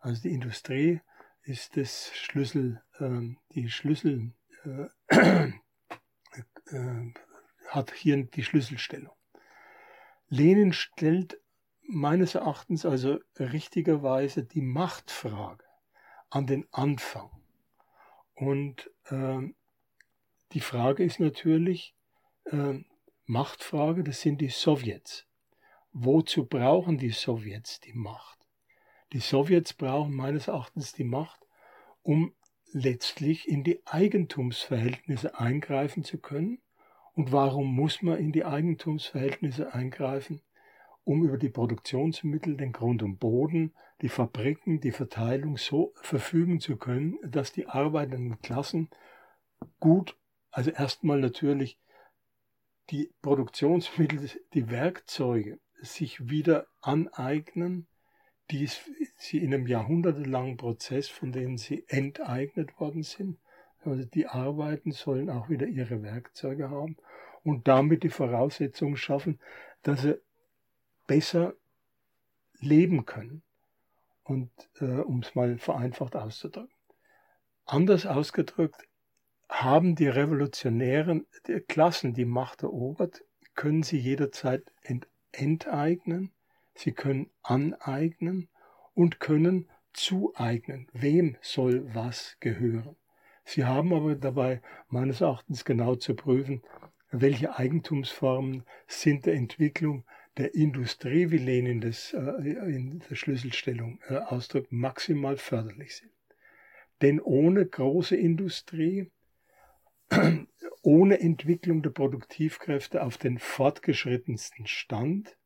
Also 0.00 0.22
die 0.22 0.34
Industrie 0.34 1.00
ist 1.42 1.76
das 1.76 2.10
Schlüssel, 2.14 2.82
äh, 2.98 3.34
die 3.54 3.70
Schlüssel 3.70 4.32
äh, 4.64 5.52
äh, 6.70 7.12
hat 7.68 7.92
hier 7.92 8.24
die 8.24 8.42
Schlüsselstellung. 8.42 9.14
Lenin 10.28 10.72
stellt 10.72 11.40
meines 11.82 12.34
Erachtens 12.34 12.84
also 12.84 13.18
richtigerweise 13.38 14.44
die 14.44 14.60
Machtfrage 14.60 15.64
an 16.30 16.46
den 16.46 16.66
Anfang. 16.72 17.30
Und 18.34 18.90
äh, 19.04 19.38
die 20.52 20.60
Frage 20.60 21.04
ist 21.04 21.20
natürlich, 21.20 21.94
äh, 22.44 22.80
Machtfrage, 23.26 24.04
das 24.04 24.20
sind 24.20 24.40
die 24.40 24.48
Sowjets. 24.48 25.26
Wozu 25.92 26.46
brauchen 26.46 26.98
die 26.98 27.10
Sowjets 27.10 27.80
die 27.80 27.92
Macht? 27.92 28.38
Die 29.12 29.20
Sowjets 29.20 29.72
brauchen 29.72 30.14
meines 30.14 30.48
Erachtens 30.48 30.92
die 30.92 31.04
Macht, 31.04 31.46
um 32.02 32.34
letztlich 32.72 33.48
in 33.48 33.64
die 33.64 33.84
Eigentumsverhältnisse 33.86 35.38
eingreifen 35.38 36.04
zu 36.04 36.18
können. 36.18 36.60
Und 37.14 37.32
warum 37.32 37.74
muss 37.74 38.02
man 38.02 38.18
in 38.18 38.32
die 38.32 38.44
Eigentumsverhältnisse 38.44 39.72
eingreifen? 39.72 40.42
um 41.06 41.24
über 41.24 41.38
die 41.38 41.48
Produktionsmittel, 41.48 42.56
den 42.56 42.72
Grund 42.72 43.00
und 43.04 43.18
Boden, 43.18 43.72
die 44.02 44.08
Fabriken, 44.08 44.80
die 44.80 44.90
Verteilung 44.90 45.56
so 45.56 45.92
verfügen 46.02 46.58
zu 46.58 46.76
können, 46.76 47.16
dass 47.22 47.52
die 47.52 47.68
arbeitenden 47.68 48.42
Klassen 48.42 48.90
gut, 49.78 50.16
also 50.50 50.72
erstmal 50.72 51.20
natürlich 51.20 51.78
die 52.90 53.12
Produktionsmittel, 53.22 54.30
die 54.54 54.70
Werkzeuge 54.70 55.58
sich 55.82 56.28
wieder 56.28 56.66
aneignen, 56.80 57.86
die 58.50 58.68
sie 59.16 59.38
in 59.38 59.52
einem 59.52 59.66
jahrhundertelangen 59.66 60.56
Prozess, 60.56 61.08
von 61.08 61.32
denen 61.32 61.58
sie 61.58 61.84
enteignet 61.88 62.78
worden 62.78 63.02
sind. 63.02 63.38
Also 63.84 64.04
die 64.04 64.26
Arbeiten 64.26 64.92
sollen 64.92 65.30
auch 65.30 65.48
wieder 65.48 65.66
ihre 65.66 66.02
Werkzeuge 66.02 66.70
haben 66.70 66.96
und 67.44 67.68
damit 67.68 68.02
die 68.02 68.08
Voraussetzungen 68.08 68.96
schaffen, 68.96 69.40
dass 69.82 70.02
sie 70.02 70.20
besser 71.06 71.54
leben 72.58 73.04
können. 73.04 73.42
Und 74.24 74.50
äh, 74.80 75.00
um 75.00 75.20
es 75.20 75.34
mal 75.36 75.56
vereinfacht 75.58 76.16
auszudrücken. 76.16 76.74
Anders 77.64 78.06
ausgedrückt, 78.06 78.85
haben 79.48 79.94
die 79.94 80.08
revolutionären 80.08 81.26
Klassen 81.68 82.14
die 82.14 82.24
Macht 82.24 82.62
erobert, 82.62 83.24
können 83.54 83.82
sie 83.82 83.98
jederzeit 83.98 84.72
ent 84.82 85.08
enteignen, 85.32 86.32
sie 86.74 86.92
können 86.92 87.30
aneignen 87.42 88.48
und 88.94 89.20
können 89.20 89.68
zueignen. 89.92 90.88
Wem 90.92 91.36
soll 91.40 91.94
was 91.94 92.36
gehören? 92.40 92.96
Sie 93.44 93.64
haben 93.64 93.92
aber 93.92 94.14
dabei 94.14 94.60
meines 94.88 95.20
Erachtens 95.20 95.64
genau 95.64 95.94
zu 95.94 96.14
prüfen, 96.14 96.62
welche 97.10 97.56
Eigentumsformen 97.56 98.64
sind 98.88 99.26
der 99.26 99.34
Entwicklung 99.34 100.04
der 100.36 100.54
Industrie, 100.54 101.30
wie 101.30 101.38
Lenin 101.38 101.80
das 101.80 102.12
äh, 102.12 102.18
in 102.18 103.02
der 103.08 103.14
Schlüsselstellung 103.14 104.00
äh, 104.08 104.16
ausdrückt, 104.16 104.72
maximal 104.72 105.36
förderlich 105.36 105.96
sind. 105.96 106.12
Denn 107.02 107.20
ohne 107.20 107.64
große 107.64 108.16
Industrie, 108.16 109.10
ohne 110.82 111.20
Entwicklung 111.20 111.82
der 111.82 111.90
Produktivkräfte 111.90 113.02
auf 113.02 113.16
den 113.18 113.38
fortgeschrittensten 113.38 114.66
Stand, 114.66 115.36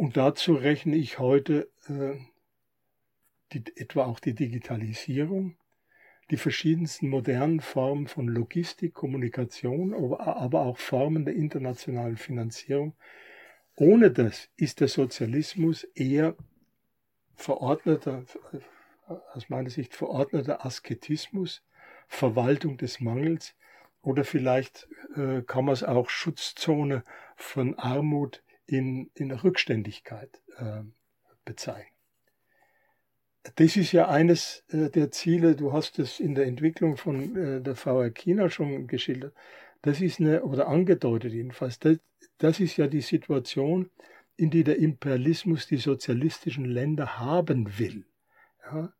und 0.00 0.16
dazu 0.16 0.54
rechne 0.54 0.96
ich 0.96 1.18
heute 1.18 1.68
äh, 1.86 2.16
die, 3.52 3.62
etwa 3.76 4.06
auch 4.06 4.18
die 4.18 4.34
Digitalisierung, 4.34 5.58
die 6.30 6.38
verschiedensten 6.38 7.10
modernen 7.10 7.60
Formen 7.60 8.06
von 8.06 8.26
Logistik, 8.26 8.94
Kommunikation, 8.94 9.92
aber 9.92 10.62
auch 10.62 10.78
Formen 10.78 11.26
der 11.26 11.34
internationalen 11.34 12.16
Finanzierung. 12.16 12.94
Ohne 13.76 14.10
das 14.10 14.48
ist 14.56 14.80
der 14.80 14.88
Sozialismus 14.88 15.84
eher 15.94 16.34
verordneter, 17.34 18.24
aus 19.34 19.50
meiner 19.50 19.68
Sicht 19.68 19.94
verordneter 19.94 20.64
Asketismus, 20.64 21.62
Verwaltung 22.10 22.76
des 22.76 23.00
Mangels 23.00 23.54
oder 24.02 24.24
vielleicht 24.24 24.88
äh, 25.16 25.42
kann 25.42 25.64
man 25.64 25.72
es 25.72 25.84
auch 25.84 26.10
Schutzzone 26.10 27.04
von 27.36 27.78
Armut 27.78 28.42
in, 28.66 29.10
in 29.14 29.30
Rückständigkeit 29.30 30.42
äh, 30.58 30.82
bezeichnen 31.44 32.00
das 33.56 33.76
ist 33.76 33.92
ja 33.92 34.08
eines 34.08 34.64
äh, 34.68 34.90
der 34.90 35.10
Ziele, 35.10 35.56
du 35.56 35.72
hast 35.72 35.98
es 35.98 36.20
in 36.20 36.34
der 36.34 36.46
Entwicklung 36.46 36.96
von 36.96 37.36
äh, 37.36 37.60
der 37.60 37.74
VR 37.74 38.10
China 38.10 38.50
schon 38.50 38.86
geschildert. 38.86 39.34
Das 39.82 40.00
ist 40.00 40.20
eine, 40.20 40.42
oder 40.42 40.68
angedeutet 40.68 41.32
jedenfalls, 41.32 41.78
das, 41.78 41.98
das 42.38 42.60
ist 42.60 42.76
ja 42.76 42.86
die 42.86 43.00
Situation, 43.00 43.90
in 44.36 44.50
die 44.50 44.64
der 44.64 44.78
Imperialismus 44.78 45.66
die 45.66 45.78
sozialistischen 45.78 46.64
Länder 46.64 47.18
haben 47.18 47.78
will. 47.78 48.04
Ja? 48.64 48.92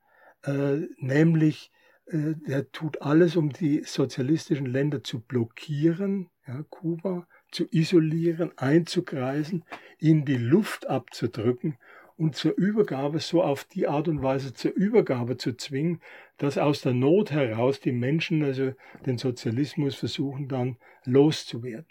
Äh, 0.43 0.87
nämlich, 0.97 1.71
der 2.13 2.71
tut 2.73 3.03
alles, 3.03 3.37
um 3.37 3.51
die 3.51 3.83
sozialistischen 3.85 4.67
Länder 4.67 5.05
zu 5.05 5.21
blockieren, 5.21 6.29
ja, 6.47 6.65
Kuba 6.69 7.27
zu 7.51 7.67
isolieren, 7.71 8.53
einzukreisen, 8.57 9.65
ihnen 9.99 10.25
die 10.25 10.37
Luft 10.37 10.89
abzudrücken 10.89 11.79
und 12.17 12.37
zur 12.37 12.57
Übergabe 12.57 13.19
so 13.19 13.43
auf 13.43 13.65
die 13.65 13.89
Art 13.89 14.07
und 14.09 14.23
Weise 14.23 14.53
zur 14.53 14.73
Übergabe 14.73 15.37
zu 15.37 15.57
zwingen, 15.57 16.01
dass 16.37 16.59
aus 16.59 16.83
der 16.83 16.93
Not 16.93 17.31
heraus 17.31 17.81
die 17.81 17.93
Menschen 17.93 18.45
also 18.45 18.73
den 19.07 19.17
Sozialismus 19.17 19.95
versuchen 19.95 20.49
dann 20.49 20.77
loszuwerden. 21.05 21.87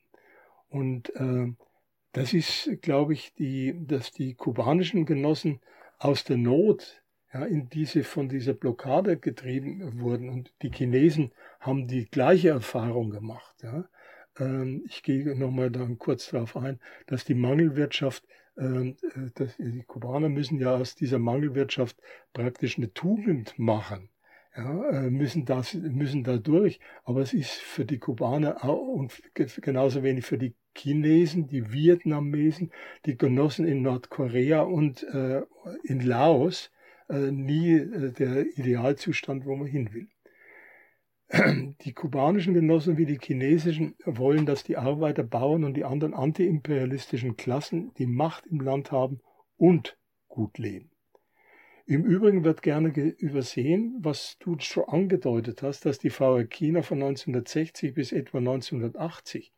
Und 0.70 1.16
äh, 1.16 1.48
das 2.12 2.34
ist, 2.34 2.70
glaube 2.82 3.14
ich, 3.14 3.34
die, 3.34 3.76
dass 3.88 4.12
die 4.12 4.36
kubanischen 4.36 5.06
Genossen 5.06 5.62
aus 5.98 6.24
der 6.24 6.38
Not 6.38 7.02
ja, 7.34 7.46
in 7.46 7.70
diese 7.70 8.04
von 8.04 8.30
dieser 8.30 8.54
Blockade 8.54 9.18
getrieben 9.18 10.00
wurden 10.00 10.30
und 10.30 10.52
die 10.62 10.72
Chinesen 10.72 11.32
haben 11.60 11.88
die 11.88 12.06
gleiche 12.06 12.50
Erfahrung 12.50 13.12
gemacht. 13.12 13.56
Ja. 13.62 13.86
Ähm, 14.40 14.84
ich 14.88 15.04
gehe 15.04 15.36
nochmal 15.36 15.70
dann 15.70 15.98
kurz 15.98 16.30
darauf 16.30 16.58
ein, 16.58 16.80
dass 17.08 17.26
die 17.26 17.36
Mangelwirtschaft 17.36 18.24
ähm, 18.60 18.98
äh, 19.16 19.30
das, 19.36 19.58
die 19.58 19.84
Kubaner 19.84 20.30
müssen 20.30 20.60
ja 20.60 20.76
aus 20.76 20.96
dieser 20.96 21.20
Mangelwirtschaft 21.20 21.98
praktisch 22.34 22.78
eine 22.78 22.94
Tugend 22.94 23.58
machen. 23.58 24.10
Ja, 24.56 24.90
äh, 24.90 25.10
müssen, 25.10 25.46
das, 25.46 25.74
müssen 25.74 26.24
da 26.24 26.38
durch. 26.38 26.80
Aber 27.04 27.22
es 27.22 27.34
ist 27.34 27.52
für 27.52 27.86
die 27.86 28.00
Kubaner 28.00 28.64
auch, 28.64 28.88
und 28.88 29.22
genauso 29.34 30.04
wenig 30.04 30.26
für 30.26 30.38
die 30.38 30.56
Chinesen, 30.76 31.48
die 31.48 31.72
Vietnamesen, 31.72 32.72
die 33.06 33.18
Genossen 33.18 33.66
in 33.66 33.82
Nordkorea 33.82 34.62
und 34.62 35.04
äh, 35.04 35.44
in 35.84 36.02
Laos 36.02 36.72
nie 37.10 37.74
äh, 37.74 38.12
der 38.12 38.46
Idealzustand, 38.58 39.46
wo 39.46 39.56
man 39.56 39.68
hin 39.68 39.94
will. 39.94 40.08
Die 41.82 41.94
kubanischen 41.94 42.54
Genossen 42.54 42.98
wie 42.98 43.06
die 43.06 43.20
chinesischen 43.22 43.96
wollen, 44.06 44.46
dass 44.46 44.64
die 44.64 44.78
Arbeiter, 44.78 45.24
Bauern 45.24 45.64
und 45.64 45.76
die 45.76 45.84
anderen 45.84 46.16
antiimperialistischen 46.16 47.38
Klassen 47.38 47.94
die 48.00 48.08
Macht 48.08 48.48
im 48.48 48.62
Land 48.62 48.92
haben 48.92 49.20
und 49.58 49.98
gut 50.28 50.58
leben. 50.58 50.90
Im 51.86 52.04
Übrigen 52.04 52.44
wird 52.44 52.62
gerne 52.62 52.90
übersehen, 52.90 53.98
was 54.00 54.38
du 54.40 54.58
schon 54.60 54.86
angedeutet 54.86 55.62
hast, 55.62 55.86
dass 55.86 56.00
die 56.00 56.10
VR 56.10 56.46
China 56.46 56.82
von 56.82 57.02
1960 57.02 57.94
bis 57.94 58.12
etwa 58.12 58.40
1980 58.40 59.52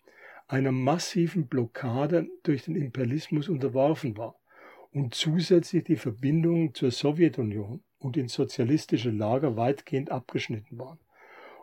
einer 0.47 0.71
massiven 0.71 1.47
Blockade 1.47 2.27
durch 2.43 2.63
den 2.63 2.75
Imperialismus 2.75 3.47
unterworfen 3.47 4.17
war 4.17 4.40
und 4.93 5.15
zusätzlich 5.15 5.83
die 5.83 5.95
Verbindungen 5.95 6.73
zur 6.73 6.91
Sowjetunion 6.91 7.83
und 7.99 8.17
ins 8.17 8.33
sozialistische 8.33 9.11
Lager 9.11 9.55
weitgehend 9.55 10.11
abgeschnitten 10.11 10.77
waren. 10.77 10.99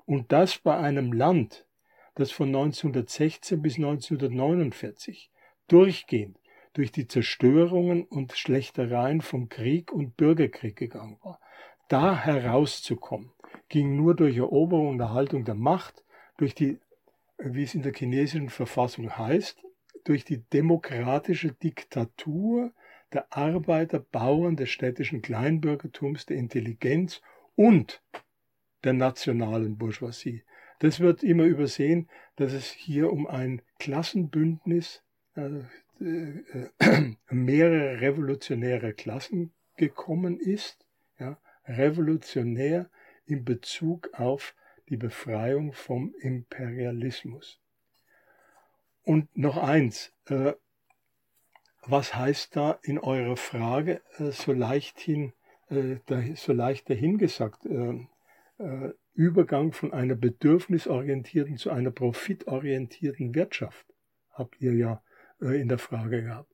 Und 0.06 0.32
das 0.32 0.58
bei 0.58 0.76
einem 0.76 1.12
Land, 1.12 1.66
das 2.14 2.30
von 2.30 2.48
1916 2.48 3.60
bis 3.60 3.76
1949 3.76 5.30
durchgehend 5.68 6.38
durch 6.72 6.92
die 6.92 7.08
Zerstörungen 7.08 8.04
und 8.04 8.32
Schlechtereien 8.32 9.20
von 9.20 9.48
Krieg 9.48 9.92
und 9.92 10.16
Bürgerkrieg 10.16 10.76
gegangen 10.76 11.18
war. 11.22 11.40
Da 11.88 12.16
herauszukommen, 12.16 13.32
ging 13.68 13.96
nur 13.96 14.14
durch 14.14 14.36
Eroberung 14.36 14.90
und 14.90 15.00
Erhaltung 15.00 15.44
der 15.44 15.54
Macht, 15.54 16.04
durch 16.36 16.54
die, 16.54 16.78
wie 17.38 17.64
es 17.64 17.74
in 17.74 17.82
der 17.82 17.92
chinesischen 17.92 18.48
Verfassung 18.48 19.16
heißt, 19.16 19.62
durch 20.04 20.24
die 20.24 20.38
demokratische 20.38 21.52
Diktatur 21.52 22.72
der 23.12 23.32
Arbeiter, 23.32 24.00
Bauern, 24.00 24.56
des 24.56 24.70
städtischen 24.70 25.22
Kleinbürgertums, 25.22 26.26
der 26.26 26.36
Intelligenz 26.36 27.22
und 27.56 28.02
der 28.84 28.92
nationalen 28.92 29.78
Bourgeoisie. 29.78 30.44
Das 30.80 31.00
wird 31.00 31.22
immer 31.22 31.44
übersehen, 31.44 32.08
dass 32.36 32.52
es 32.52 32.70
hier 32.70 33.12
um 33.12 33.26
ein 33.26 33.62
Klassenbündnis 33.78 35.02
äh, 35.34 35.62
äh, 36.00 37.14
mehrere 37.30 38.00
revolutionäre 38.00 38.92
Klassen 38.92 39.52
gekommen 39.76 40.38
ist, 40.38 40.86
ja, 41.18 41.40
revolutionär 41.66 42.88
in 43.26 43.44
Bezug 43.44 44.10
auf 44.12 44.54
die 44.88 44.96
Befreiung 44.96 45.72
vom 45.72 46.14
Imperialismus. 46.20 47.60
Und 49.02 49.36
noch 49.36 49.56
eins, 49.56 50.12
äh, 50.26 50.52
was 51.86 52.14
heißt 52.14 52.54
da 52.56 52.78
in 52.82 52.98
eurer 52.98 53.36
Frage 53.36 54.00
äh, 54.18 54.30
so 54.30 54.52
leichthin, 54.52 55.32
äh, 55.70 55.96
da, 56.06 56.22
so 56.34 56.52
leicht 56.52 56.90
dahingesagt? 56.90 57.66
Äh, 57.66 58.06
äh, 58.58 58.92
Übergang 59.14 59.72
von 59.72 59.92
einer 59.92 60.14
bedürfnisorientierten 60.14 61.56
zu 61.56 61.70
einer 61.70 61.90
profitorientierten 61.90 63.34
Wirtschaft, 63.34 63.86
habt 64.32 64.60
ihr 64.60 64.74
ja 64.74 65.02
äh, 65.40 65.60
in 65.60 65.68
der 65.68 65.78
Frage 65.78 66.22
gehabt. 66.22 66.52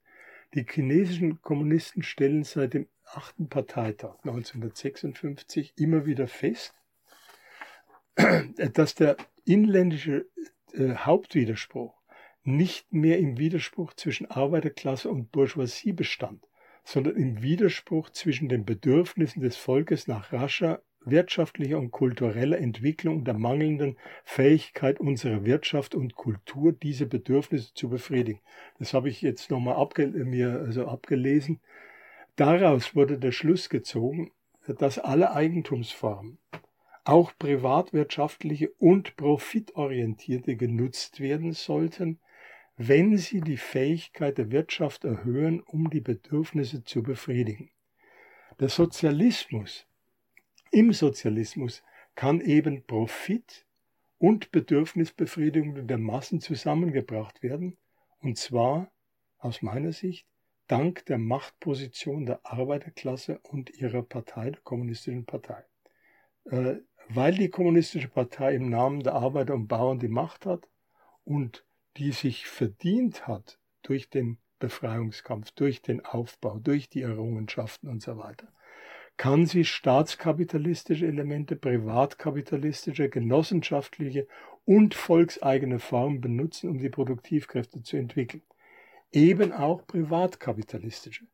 Die 0.55 0.65
chinesischen 0.69 1.43
Kommunisten 1.43 2.03
stellen 2.03 2.45
seit 2.45 2.75
dem 2.75 2.89
achten 3.05 3.49
Parteitag 3.49 4.17
1956 4.23 5.75
immer 5.77 6.07
wieder 6.07 6.27
fest, 6.27 6.75
dass 8.73 8.95
der 8.95 9.17
inländische 9.45 10.27
äh, 10.73 10.95
Hauptwiderspruch, 10.95 11.95
nicht 12.45 12.93
mehr 12.93 13.19
im 13.19 13.39
Widerspruch 13.39 13.95
zwischen 13.95 14.31
Arbeiterklasse 14.31 15.11
und 15.11 15.33
Bourgeoisie 15.33 15.93
bestand, 15.93 16.47
sondern 16.85 17.17
im 17.17 17.43
Widerspruch 17.43 18.11
zwischen 18.11 18.49
den 18.49 18.65
Bedürfnissen 18.65 19.43
des 19.43 19.57
Volkes 19.57 20.07
nach 20.07 20.33
rascher 20.33 20.83
wirtschaftlicher 21.07 21.79
und 21.79 21.91
kultureller 21.91 22.59
Entwicklung 22.59 23.19
und 23.19 23.25
der 23.25 23.35
mangelnden 23.35 23.97
Fähigkeit 24.25 25.01
unserer 25.01 25.45
Wirtschaft 25.45 25.95
und 25.95 26.15
Kultur, 26.15 26.73
diese 26.73 27.07
Bedürfnisse 27.07 27.75
zu 27.75 27.89
befriedigen. 27.89 28.41
Das 28.79 28.95
habe 28.95 29.09
ich 29.09 29.23
jetzt 29.23 29.51
nochmal 29.51 29.77
abge 29.77 30.07
mir 30.07 30.61
also 30.61 30.87
abgelesen. 30.87 31.61
Daraus 32.37 32.95
wurde 32.95 33.19
der 33.19 33.33
Schluss 33.33 33.69
gezogen, 33.69 34.33
dass 34.67 34.99
alle 34.99 35.33
Eigentumsformen, 35.33 36.39
auch 37.05 37.33
privatwirtschaftliche 37.39 38.71
und 38.79 39.17
profitorientierte, 39.17 40.57
genutzt 40.57 41.21
werden 41.21 41.53
sollten, 41.53 42.19
wenn 42.77 43.17
sie 43.17 43.41
die 43.41 43.57
Fähigkeit 43.57 44.39
der 44.39 44.51
Wirtschaft 44.51 45.05
erhöhen, 45.05 45.61
um 45.61 45.91
die 45.91 46.01
Bedürfnisse 46.01 46.85
zu 46.85 47.03
befriedigen. 47.03 47.71
Der 48.61 48.69
Sozialismus 48.69 49.87
im 50.71 50.93
Sozialismus 50.93 51.83
kann 52.17 52.41
eben 52.41 52.85
Profit 52.85 53.65
und 54.19 54.51
Bedürfnisbefriedigung 54.51 55.87
der 55.87 55.99
Massen 55.99 56.41
zusammengebracht 56.41 57.43
werden, 57.43 57.77
und 58.21 58.39
zwar 58.39 58.91
aus 59.39 59.63
meiner 59.63 59.93
Sicht 59.93 60.27
dank 60.67 61.05
der 61.07 61.19
Machtposition 61.19 62.27
der 62.27 62.41
Arbeiterklasse 62.45 63.39
und 63.43 63.71
ihrer 63.71 64.03
Partei, 64.03 64.51
der 64.51 64.61
Kommunistischen 64.63 65.27
Partei. 65.27 65.65
Äh, 66.47 66.77
weil 67.09 67.35
die 67.35 67.51
Kommunistische 67.51 68.09
Partei 68.09 68.55
im 68.55 68.71
Namen 68.71 69.03
der 69.03 69.15
Arbeiter 69.15 69.55
und 69.55 69.69
Bauern 69.69 69.99
die 69.99 70.09
Macht 70.09 70.47
hat 70.47 70.67
und 71.25 71.65
die 71.97 72.13
sich 72.13 72.47
verdient 72.47 73.27
hat 73.27 73.59
durch 73.83 74.11
den 74.11 74.39
Befreiungskampf, 74.59 75.51
durch 75.53 75.83
den 75.83 76.05
Aufbau, 76.05 76.59
durch 76.59 76.89
die 76.89 77.03
Errungenschaften 77.03 77.89
und 77.89 78.03
so 78.03 78.17
weiter, 78.19 78.49
kann 79.17 79.47
sie 79.47 79.65
staatskapitalistische 79.65 81.07
Elemente, 81.07 81.57
privatkapitalistische, 81.57 83.09
genossenschaftliche 83.09 84.27
und 84.65 84.95
volkseigene 84.95 85.79
Formen 85.79 86.21
benutzen, 86.21 86.71
um 86.71 86.79
die 86.79 86.89
Produktivkräfte 86.89 87.83
zu 87.83 87.97
entwickeln. 87.97 88.43
Eben 89.13 89.53
auch 89.53 89.87
privatkapitalistische. 89.87 91.27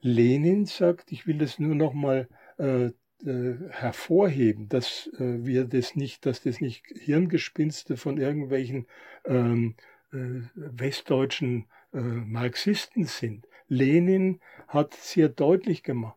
Lenin 0.00 0.66
sagt, 0.66 1.12
ich 1.12 1.26
will 1.26 1.38
das 1.38 1.58
nur 1.58 1.74
noch 1.74 1.94
mal 1.94 2.28
äh, 2.58 2.90
äh, 3.24 3.54
hervorheben, 3.70 4.68
dass 4.68 5.08
äh, 5.18 5.44
wir 5.44 5.64
das 5.64 5.94
nicht, 5.94 6.26
dass 6.26 6.42
das 6.42 6.60
nicht 6.60 6.84
Hirngespinste 6.88 7.96
von 7.96 8.18
irgendwelchen 8.18 8.88
ähm, 9.24 9.76
äh, 9.78 9.91
westdeutschen 10.12 11.66
äh, 11.92 11.98
Marxisten 11.98 13.04
sind. 13.04 13.46
Lenin 13.68 14.40
hat 14.68 14.94
sehr 14.94 15.28
deutlich 15.28 15.82
gemacht, 15.82 16.16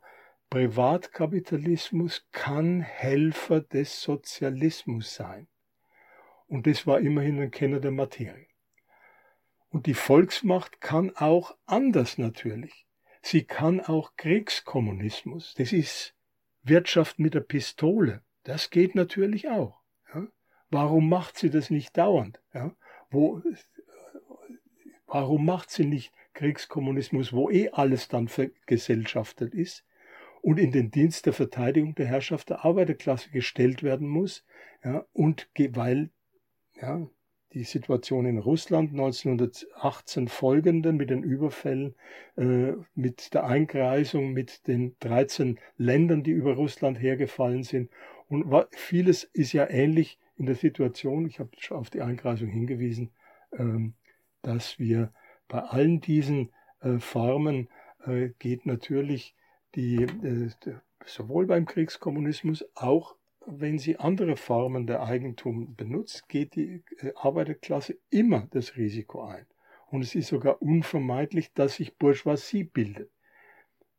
Privatkapitalismus 0.50 2.28
kann 2.32 2.82
Helfer 2.82 3.62
des 3.62 4.02
Sozialismus 4.02 5.16
sein. 5.16 5.48
Und 6.48 6.68
das 6.68 6.86
war 6.86 7.00
immerhin 7.00 7.40
ein 7.42 7.52
Kenner 7.52 7.80
der 7.80 7.92
Materie. 7.92 8.48
Und 9.70 9.88
die 9.88 9.94
Volksmacht 9.94 10.80
kann 10.80 11.16
auch 11.16 11.58
anders 11.66 12.18
natürlich. 12.18 12.86
Sie 13.22 13.44
kann 13.44 13.82
auch 13.82 14.16
Kriegskommunismus. 14.16 15.56
Das 15.58 15.74
ist 15.74 16.16
Wirtschaft 16.64 17.20
mit 17.20 17.34
der 17.34 17.42
Pistole. 17.42 18.22
Das 18.44 18.70
geht 18.70 18.96
natürlich 18.96 19.50
auch. 19.50 19.82
Ja? 20.14 20.28
Warum 20.70 21.10
macht 21.10 21.38
sie 21.38 21.50
das 21.50 21.70
nicht 21.70 21.98
dauernd? 21.98 22.42
Ja? 22.54 22.76
Wo, 23.10 23.42
warum 25.08 25.46
macht 25.46 25.70
sie 25.70 25.86
nicht 25.86 26.14
Kriegskommunismus, 26.34 27.34
wo 27.34 27.50
eh 27.50 27.70
alles 27.70 28.08
dann 28.08 28.28
vergesellschaftet 28.28 29.54
ist? 29.54 29.84
und 30.46 30.60
in 30.60 30.70
den 30.70 30.92
Dienst 30.92 31.26
der 31.26 31.34
Verteidigung 31.34 31.96
der 31.96 32.06
Herrschaft 32.06 32.52
der 32.52 32.64
Arbeiterklasse 32.64 33.32
gestellt 33.32 33.82
werden 33.82 34.08
muss. 34.08 34.46
Ja, 34.84 35.04
und 35.12 35.50
weil 35.72 36.12
ja, 36.80 37.08
die 37.54 37.64
Situation 37.64 38.28
in 38.28 38.38
Russland 38.38 38.92
1918 38.92 40.28
folgenden 40.28 40.98
mit 40.98 41.10
den 41.10 41.24
Überfällen, 41.24 41.96
äh, 42.38 42.74
mit 42.94 43.34
der 43.34 43.46
Einkreisung, 43.46 44.34
mit 44.34 44.68
den 44.68 44.96
13 45.00 45.60
Ländern, 45.80 46.22
die 46.22 46.30
über 46.30 46.54
Russland 46.54 47.02
hergefallen 47.02 47.64
sind. 47.64 47.90
Und 48.30 48.46
vieles 48.70 49.24
ist 49.24 49.52
ja 49.52 49.68
ähnlich 49.68 50.20
in 50.38 50.46
der 50.46 50.56
Situation, 50.56 51.26
ich 51.26 51.40
habe 51.40 51.50
schon 51.58 51.78
auf 51.78 51.90
die 51.90 52.02
Einkreisung 52.02 52.50
hingewiesen, 52.50 53.10
ähm, 53.58 53.96
dass 54.46 54.80
wir 54.80 55.12
bei 55.48 55.60
allen 55.60 56.02
diesen 56.02 56.52
äh, 56.82 57.00
Formen 57.00 57.70
äh, 58.06 58.30
geht 58.40 58.66
natürlich 58.66 59.36
die 59.76 60.04
äh, 60.04 60.50
sowohl 61.06 61.46
beim 61.46 61.66
Kriegskommunismus 61.66 62.66
auch 62.76 63.16
wenn 63.48 63.78
sie 63.78 63.98
andere 63.98 64.38
Formen 64.38 64.88
der 64.88 65.04
Eigentum 65.04 65.76
benutzt, 65.76 66.28
geht 66.28 66.56
die 66.56 66.84
Arbeiterklasse 67.16 67.98
immer 68.10 68.48
das 68.52 68.76
Risiko 68.76 69.24
ein. 69.24 69.46
Und 69.88 70.02
es 70.02 70.16
ist 70.16 70.30
sogar 70.30 70.62
unvermeidlich, 70.62 71.54
dass 71.54 71.76
sich 71.76 71.96
Bourgeoisie 71.98 72.64
bildet. 72.64 73.12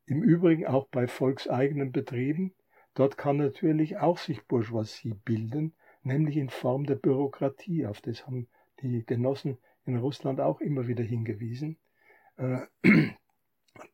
Im 0.05 0.21
Übrigen 0.21 0.67
auch 0.67 0.87
bei 0.87 1.07
volkseigenen 1.07 1.91
Betrieben. 1.91 2.53
Dort 2.93 3.17
kann 3.17 3.37
natürlich 3.37 3.97
auch 3.97 4.17
sich 4.17 4.45
Bourgeoisie 4.45 5.13
bilden, 5.13 5.73
nämlich 6.03 6.37
in 6.37 6.49
Form 6.49 6.85
der 6.85 6.95
Bürokratie. 6.95 7.85
Auf 7.85 8.01
das 8.01 8.25
haben 8.25 8.47
die 8.81 9.05
Genossen 9.05 9.57
in 9.87 9.97
Russland 9.97 10.39
auch 10.39 10.61
immer 10.61 10.87
wieder 10.87 11.03
hingewiesen. 11.03 11.77
Äh, 12.37 12.59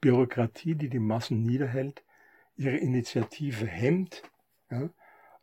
Bürokratie, 0.02 0.76
die 0.76 0.90
die 0.90 1.00
Massen 1.00 1.44
niederhält, 1.44 2.04
ihre 2.56 2.78
Initiative 2.78 3.66
hemmt, 3.66 4.24
ja, 4.70 4.90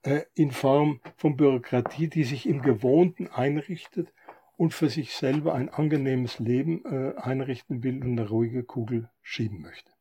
äh, 0.03 0.23
in 0.35 0.51
Form 0.51 1.01
von 1.17 1.37
Bürokratie, 1.37 2.09
die 2.09 2.25
sich 2.25 2.47
im 2.47 2.63
Gewohnten 2.63 3.29
einrichtet 3.29 4.13
und 4.57 4.73
für 4.73 4.89
sich 4.89 5.15
selber 5.15 5.55
ein 5.55 5.69
angenehmes 5.69 6.39
Leben 6.39 6.85
äh, 6.85 7.17
einrichten 7.17 7.83
will 7.83 8.03
und 8.03 8.19
eine 8.19 8.29
ruhige 8.29 8.63
Kugel 8.63 9.11
schieben 9.23 9.61
möchte. 9.61 9.93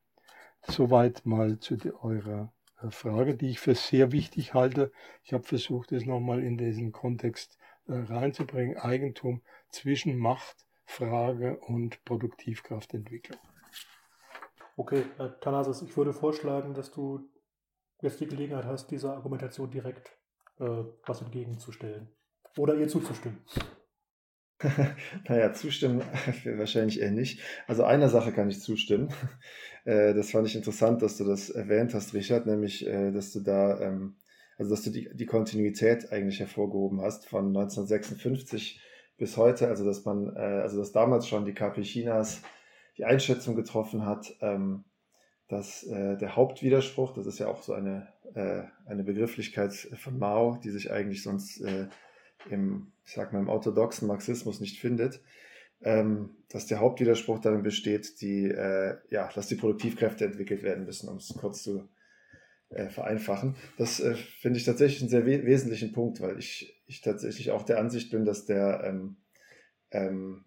Soweit 0.62 1.26
mal 1.26 1.60
zu 1.60 1.78
eurer 2.02 2.52
Frage, 2.90 3.36
die 3.36 3.50
ich 3.50 3.60
für 3.60 3.76
sehr 3.76 4.12
wichtig 4.12 4.54
halte. 4.54 4.92
Ich 5.24 5.34
habe 5.34 5.44
versucht, 5.44 5.92
es 5.92 6.06
nochmal 6.06 6.44
in 6.44 6.58
diesen 6.58 6.92
Kontext 6.92 7.58
reinzubringen. 7.88 8.78
Eigentum 8.78 9.42
zwischen 9.72 10.18
Machtfrage 10.18 11.58
und 11.60 12.04
Produktivkraftentwicklung. 12.06 13.40
Okay, 14.78 15.04
Herr 15.18 15.40
Thanasis, 15.40 15.82
ich 15.82 15.96
würde 15.98 16.14
vorschlagen, 16.14 16.74
dass 16.74 16.92
du 16.92 17.30
jetzt 18.02 18.20
die 18.22 18.28
Gelegenheit 18.28 18.66
hast, 18.66 18.88
dieser 18.92 19.14
Argumentation 19.14 19.70
direkt 19.70 20.18
äh, 20.60 20.84
was 21.06 21.22
entgegenzustellen. 21.22 22.08
Oder 22.58 22.76
ihr 22.76 22.88
zuzustimmen. 22.88 23.40
naja, 25.28 25.54
zustimmen 25.54 26.02
wahrscheinlich 26.58 27.00
eher 27.00 27.12
nicht. 27.12 27.42
Also 27.68 27.84
einer 27.84 28.10
Sache 28.10 28.32
kann 28.32 28.50
ich 28.50 28.62
zustimmen. 28.62 29.10
Äh, 29.86 30.14
das 30.14 30.32
fand 30.32 30.46
ich 30.46 30.58
interessant, 30.58 31.02
dass 31.02 31.16
du 31.18 31.24
das 31.24 31.50
erwähnt 31.50 31.94
hast, 31.94 32.14
Richard, 32.14 32.46
nämlich, 32.46 32.86
äh, 32.86 33.12
dass 33.12 33.32
du 33.32 33.40
da, 33.40 33.80
ähm, 33.80 34.18
also 34.58 34.72
dass 34.72 34.84
du 34.84 34.90
die, 34.90 35.10
die 35.14 35.26
Kontinuität 35.26 36.12
eigentlich 36.12 36.42
hervorgehoben 36.42 37.00
hast 37.00 37.26
von 37.26 37.48
1956 37.48 38.82
bis 39.20 39.38
heute, 39.38 39.68
also 39.68 39.86
dass 39.86 40.06
man, 40.06 40.36
äh, 40.36 40.40
also 40.40 40.80
dass 40.80 40.92
damals 40.92 41.28
schon 41.28 41.46
die 41.46 41.54
KP 41.54 41.84
Chinas 41.84 42.42
die 42.98 43.06
Einschätzung 43.06 43.56
getroffen 43.56 44.06
hat, 44.06 44.36
ähm, 44.42 44.86
dass 45.48 45.84
äh, 45.84 46.18
der 46.18 46.36
Hauptwiderspruch, 46.36 47.14
das 47.14 47.26
ist 47.26 47.40
ja 47.40 47.48
auch 47.48 47.62
so 47.62 47.74
eine, 47.74 48.08
äh, 48.34 48.64
eine 48.90 49.04
Begrifflichkeit 49.04 49.74
von 49.74 50.18
Mao, 50.18 50.60
die 50.64 50.70
sich 50.70 50.92
eigentlich 50.92 51.24
sonst 51.24 51.62
äh, 51.62 51.88
im, 52.50 52.92
ich 53.06 53.14
sag 53.14 53.34
mal, 53.34 53.40
im 53.40 53.50
orthodoxen 53.50 54.08
Marxismus 54.08 54.60
nicht 54.60 54.80
findet, 54.80 55.22
ähm, 55.82 56.32
dass 56.50 56.68
der 56.68 56.80
Hauptwiderspruch 56.80 57.40
darin 57.40 57.64
besteht, 57.64 58.22
die, 58.22 58.46
äh, 58.46 58.98
ja, 59.10 59.30
dass 59.34 59.48
die 59.48 59.56
Produktivkräfte 59.56 60.26
entwickelt 60.26 60.64
werden 60.64 60.86
müssen, 60.86 61.10
um 61.10 61.18
es 61.18 61.34
kurz 61.40 61.64
zu 61.64 61.88
äh, 62.70 62.90
vereinfachen. 62.90 63.56
Das 63.78 64.00
äh, 64.00 64.16
finde 64.16 64.60
ich 64.60 64.66
tatsächlich 64.66 65.02
einen 65.02 65.10
sehr 65.10 65.26
we 65.26 65.46
wesentlichen 65.46 65.92
Punkt, 65.92 66.22
weil 66.22 66.38
ich, 66.38 66.79
ich 66.90 67.02
tatsächlich 67.02 67.52
auch 67.52 67.64
der 67.64 67.80
Ansicht 67.80 68.12
bin, 68.12 68.26
dass 68.26 68.46
der 68.46 68.84
ähm, 68.84 69.18
ähm, 69.92 70.46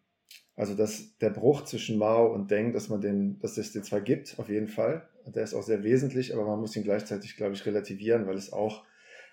also 0.55 0.75
dass 0.75 1.17
der 1.19 1.31
Bruch 1.31 1.65
zwischen 1.65 1.99
Mao 1.99 2.33
und 2.33 2.51
Deng, 2.51 2.73
dass 2.73 2.89
man 2.89 3.01
den, 3.01 3.39
dass 3.39 3.57
es 3.57 3.73
den 3.73 3.85
zwar 3.85 4.01
gibt, 4.01 4.39
auf 4.39 4.49
jeden 4.49 4.69
Fall, 4.69 5.09
der 5.27 5.45
ist 5.45 5.55
auch 5.55 5.63
sehr 5.63 5.83
wesentlich, 5.83 6.35
aber 6.35 6.45
man 6.45 6.61
muss 6.61 6.77
ihn 6.77 6.83
gleichzeitig, 6.83 7.37
glaube 7.37 7.55
ich, 7.55 7.65
relativieren, 7.65 8.27
weil 8.27 8.37
es 8.37 8.53
auch 8.53 8.85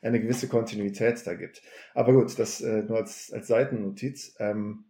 eine 0.01 0.21
gewisse 0.21 0.47
Kontinuität 0.47 1.25
da 1.27 1.33
gibt. 1.33 1.61
Aber 1.93 2.13
gut, 2.13 2.37
das 2.39 2.61
äh, 2.61 2.83
nur 2.83 2.97
als, 2.97 3.33
als 3.33 3.47
Seitennotiz. 3.47 4.35
Ähm, 4.39 4.85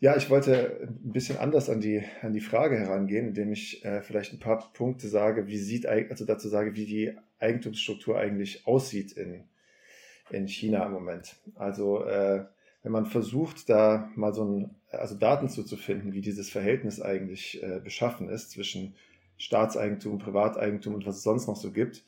ja, 0.00 0.16
ich 0.16 0.30
wollte 0.30 0.88
ein 0.88 1.12
bisschen 1.12 1.36
anders 1.36 1.68
an 1.68 1.80
die, 1.80 2.02
an 2.22 2.32
die 2.32 2.40
Frage 2.40 2.78
herangehen, 2.78 3.28
indem 3.28 3.52
ich 3.52 3.84
äh, 3.84 4.02
vielleicht 4.02 4.32
ein 4.32 4.38
paar 4.38 4.72
Punkte 4.72 5.08
sage, 5.08 5.46
wie 5.46 5.58
sieht, 5.58 5.86
also 5.86 6.24
dazu 6.24 6.48
sage, 6.48 6.74
wie 6.74 6.86
die 6.86 7.12
Eigentumsstruktur 7.38 8.18
eigentlich 8.18 8.66
aussieht 8.66 9.12
in, 9.12 9.44
in 10.30 10.48
China 10.48 10.84
im 10.86 10.92
Moment. 10.92 11.36
Also 11.54 12.04
äh, 12.04 12.44
wenn 12.82 12.92
man 12.92 13.06
versucht, 13.06 13.68
da 13.68 14.10
mal 14.14 14.34
so 14.34 14.44
ein, 14.44 14.70
also 14.90 15.14
Daten 15.14 15.48
zuzufinden, 15.48 16.12
wie 16.12 16.20
dieses 16.20 16.50
Verhältnis 16.50 17.00
eigentlich 17.00 17.62
äh, 17.62 17.80
beschaffen 17.82 18.28
ist 18.28 18.50
zwischen 18.50 18.94
Staatseigentum, 19.38 20.18
Privateigentum 20.18 20.94
und 20.94 21.06
was 21.06 21.16
es 21.16 21.22
sonst 21.22 21.46
noch 21.46 21.56
so 21.56 21.72
gibt, 21.72 22.04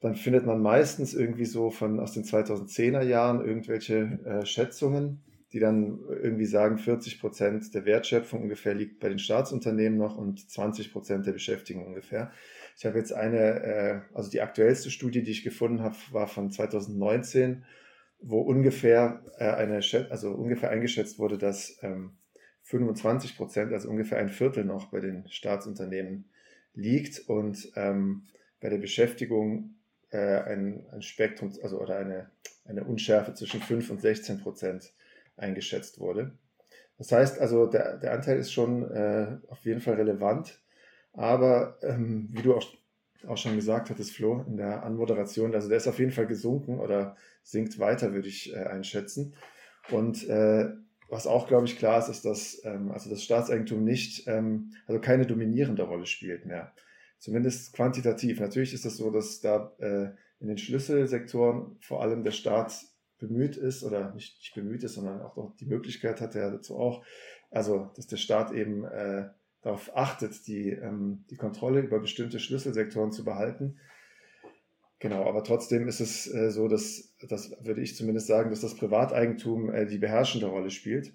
dann 0.00 0.14
findet 0.14 0.46
man 0.46 0.60
meistens 0.60 1.14
irgendwie 1.14 1.44
so 1.44 1.70
von 1.70 2.00
aus 2.00 2.12
den 2.12 2.24
2010er 2.24 3.02
Jahren 3.02 3.44
irgendwelche 3.44 4.18
äh, 4.24 4.44
Schätzungen, 4.44 5.22
die 5.52 5.60
dann 5.60 6.00
irgendwie 6.08 6.46
sagen, 6.46 6.78
40 6.78 7.20
Prozent 7.20 7.74
der 7.74 7.84
Wertschöpfung 7.84 8.42
ungefähr 8.42 8.74
liegt 8.74 9.00
bei 9.00 9.08
den 9.08 9.18
Staatsunternehmen 9.18 9.98
noch 9.98 10.16
und 10.16 10.50
20 10.50 10.92
Prozent 10.92 11.26
der 11.26 11.32
Beschäftigung 11.32 11.86
ungefähr. 11.86 12.32
Ich 12.76 12.86
habe 12.86 12.98
jetzt 12.98 13.12
eine, 13.12 13.62
äh, 13.62 14.00
also 14.14 14.30
die 14.30 14.40
aktuellste 14.40 14.90
Studie, 14.90 15.22
die 15.22 15.30
ich 15.30 15.44
gefunden 15.44 15.82
habe, 15.82 15.96
war 16.10 16.26
von 16.26 16.50
2019, 16.50 17.64
wo 18.20 18.40
ungefähr 18.40 19.22
äh, 19.38 19.50
eine, 19.50 19.80
also 20.10 20.30
ungefähr 20.32 20.70
eingeschätzt 20.70 21.18
wurde, 21.18 21.38
dass 21.38 21.78
ähm, 21.82 22.16
25 22.62 23.36
Prozent, 23.36 23.72
also 23.72 23.88
ungefähr 23.88 24.18
ein 24.18 24.28
Viertel 24.28 24.64
noch 24.64 24.90
bei 24.90 25.00
den 25.00 25.28
Staatsunternehmen 25.28 26.30
liegt 26.74 27.28
und 27.28 27.72
ähm, 27.76 28.22
bei 28.60 28.68
der 28.68 28.78
Beschäftigung 28.78 29.74
äh, 30.10 30.18
ein, 30.18 30.86
ein 30.92 31.02
Spektrum, 31.02 31.52
also 31.62 31.80
oder 31.80 31.96
eine, 31.96 32.30
eine 32.64 32.84
Unschärfe 32.84 33.34
zwischen 33.34 33.60
5 33.60 33.90
und 33.90 34.00
16 34.00 34.40
Prozent 34.40 34.92
eingeschätzt 35.36 35.98
wurde. 35.98 36.32
Das 36.98 37.10
heißt 37.10 37.40
also, 37.40 37.66
der, 37.66 37.98
der 37.98 38.12
Anteil 38.12 38.38
ist 38.38 38.52
schon 38.52 38.88
äh, 38.90 39.38
auf 39.48 39.64
jeden 39.64 39.80
Fall 39.80 39.94
relevant, 39.94 40.61
aber 41.12 41.78
ähm, 41.82 42.28
wie 42.32 42.42
du 42.42 42.54
auch, 42.54 42.64
auch 43.26 43.36
schon 43.36 43.56
gesagt 43.56 43.90
hattest, 43.90 44.12
Flo, 44.12 44.44
in 44.48 44.56
der 44.56 44.82
Anmoderation, 44.82 45.54
also 45.54 45.68
der 45.68 45.76
ist 45.76 45.88
auf 45.88 45.98
jeden 45.98 46.12
Fall 46.12 46.26
gesunken 46.26 46.78
oder 46.80 47.16
sinkt 47.42 47.78
weiter, 47.78 48.12
würde 48.12 48.28
ich 48.28 48.52
äh, 48.52 48.58
einschätzen. 48.58 49.34
Und 49.90 50.28
äh, 50.28 50.70
was 51.08 51.26
auch, 51.26 51.46
glaube 51.46 51.66
ich, 51.66 51.76
klar 51.76 51.98
ist, 51.98 52.08
ist, 52.08 52.24
dass 52.24 52.64
ähm, 52.64 52.90
also 52.90 53.10
das 53.10 53.22
Staatseigentum 53.22 53.84
nicht, 53.84 54.26
ähm, 54.28 54.72
also 54.86 55.00
keine 55.00 55.26
dominierende 55.26 55.82
Rolle 55.82 56.06
spielt 56.06 56.46
mehr. 56.46 56.72
Zumindest 57.18 57.74
quantitativ. 57.74 58.40
Natürlich 58.40 58.72
ist 58.72 58.86
es 58.86 58.92
das 58.92 58.96
so, 58.96 59.10
dass 59.10 59.40
da 59.40 59.72
äh, 59.78 60.10
in 60.40 60.48
den 60.48 60.58
Schlüsselsektoren 60.58 61.76
vor 61.80 62.02
allem 62.02 62.24
der 62.24 62.30
Staat 62.32 62.74
bemüht 63.18 63.56
ist 63.56 63.84
oder 63.84 64.12
nicht, 64.14 64.38
nicht 64.38 64.54
bemüht 64.54 64.82
ist, 64.82 64.94
sondern 64.94 65.20
auch 65.20 65.54
die 65.60 65.66
Möglichkeit 65.66 66.20
hat 66.20 66.34
er 66.34 66.50
dazu 66.50 66.76
auch, 66.76 67.04
also 67.50 67.90
dass 67.94 68.08
der 68.08 68.16
Staat 68.16 68.52
eben 68.52 68.84
äh, 68.84 69.28
darauf 69.62 69.96
achtet, 69.96 70.46
die, 70.46 70.70
ähm, 70.70 71.24
die 71.30 71.36
Kontrolle 71.36 71.80
über 71.80 72.00
bestimmte 72.00 72.40
Schlüsselsektoren 72.40 73.12
zu 73.12 73.24
behalten. 73.24 73.78
Genau, 74.98 75.24
aber 75.28 75.42
trotzdem 75.42 75.88
ist 75.88 76.00
es 76.00 76.32
äh, 76.32 76.50
so, 76.50 76.68
dass, 76.68 77.14
das 77.28 77.52
würde 77.64 77.80
ich 77.80 77.96
zumindest 77.96 78.26
sagen, 78.26 78.50
dass 78.50 78.60
das 78.60 78.76
Privateigentum 78.76 79.72
äh, 79.72 79.86
die 79.86 79.98
beherrschende 79.98 80.46
Rolle 80.46 80.70
spielt. 80.70 81.12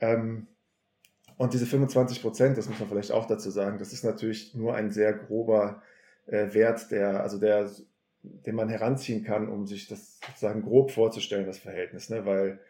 Ähm, 0.00 0.48
und 1.36 1.52
diese 1.52 1.66
25 1.66 2.22
Prozent, 2.22 2.56
das 2.56 2.68
muss 2.68 2.78
man 2.78 2.88
vielleicht 2.88 3.12
auch 3.12 3.26
dazu 3.26 3.50
sagen, 3.50 3.78
das 3.78 3.92
ist 3.92 4.04
natürlich 4.04 4.54
nur 4.54 4.74
ein 4.74 4.90
sehr 4.90 5.12
grober 5.12 5.82
äh, 6.26 6.54
Wert, 6.54 6.90
der, 6.90 7.22
also 7.22 7.38
der 7.38 7.68
den 8.22 8.54
man 8.54 8.68
heranziehen 8.68 9.24
kann, 9.24 9.48
um 9.48 9.66
sich 9.66 9.88
das 9.88 10.18
sozusagen 10.26 10.62
grob 10.62 10.90
vorzustellen, 10.90 11.46
das 11.46 11.58
Verhältnis, 11.58 12.10
ne? 12.10 12.26
weil 12.26 12.60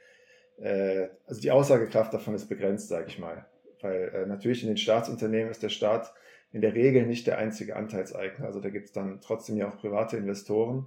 äh, 0.59 1.09
also 1.26 1.40
die 1.40 1.50
Aussagekraft 1.50 2.12
davon 2.12 2.35
ist 2.35 2.48
begrenzt, 2.48 2.88
sage 2.88 3.07
ich 3.09 3.18
mal. 3.18 3.46
Weil 3.80 4.10
äh, 4.14 4.26
natürlich 4.26 4.62
in 4.62 4.68
den 4.68 4.76
Staatsunternehmen 4.76 5.50
ist 5.50 5.62
der 5.62 5.68
Staat 5.68 6.12
in 6.52 6.60
der 6.60 6.74
Regel 6.74 7.06
nicht 7.06 7.26
der 7.26 7.38
einzige 7.38 7.76
Anteilseigner. 7.76 8.46
Also 8.46 8.60
da 8.60 8.70
gibt 8.70 8.86
es 8.86 8.92
dann 8.92 9.20
trotzdem 9.20 9.56
ja 9.56 9.68
auch 9.68 9.78
private 9.78 10.16
Investoren. 10.16 10.86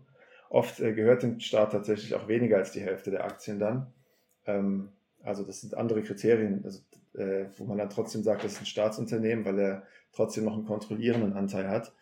Oft 0.50 0.80
äh, 0.80 0.94
gehört 0.94 1.24
dem 1.24 1.40
Staat 1.40 1.72
tatsächlich 1.72 2.16
auch 2.16 2.28
weniger 2.28 2.58
als 2.58 2.72
die 2.72 2.82
Hälfte 2.82 3.12
der 3.12 3.26
Aktien 3.26 3.60
dann. 3.60 3.94
Ähm, 4.46 4.90
also 5.22 5.44
das 5.44 5.62
sind 5.62 5.76
andere 5.76 6.02
Kriterien, 6.02 6.64
also, 6.64 6.80
äh, 7.14 7.46
wo 7.58 7.66
man 7.66 7.78
dann 7.78 7.90
trotzdem 7.90 8.24
sagt, 8.24 8.44
das 8.44 8.54
ist 8.54 8.62
ein 8.62 8.66
Staatsunternehmen, 8.66 9.46
weil 9.46 9.60
er 9.60 9.84
trotzdem 10.14 10.46
noch 10.46 10.54
einen 10.54 10.66
kontrollierenden 10.66 11.34
Anteil 11.34 11.68
hat. 11.68 11.94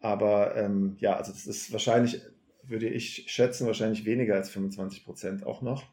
Aber 0.00 0.56
ähm, 0.56 0.96
ja, 0.98 1.16
also 1.16 1.32
das 1.32 1.46
ist 1.46 1.72
wahrscheinlich, 1.72 2.22
würde 2.62 2.88
ich 2.88 3.24
schätzen, 3.28 3.66
wahrscheinlich 3.66 4.04
weniger 4.04 4.34
als 4.34 4.50
25 4.50 5.04
Prozent 5.04 5.46
auch 5.46 5.62
noch. 5.62 5.84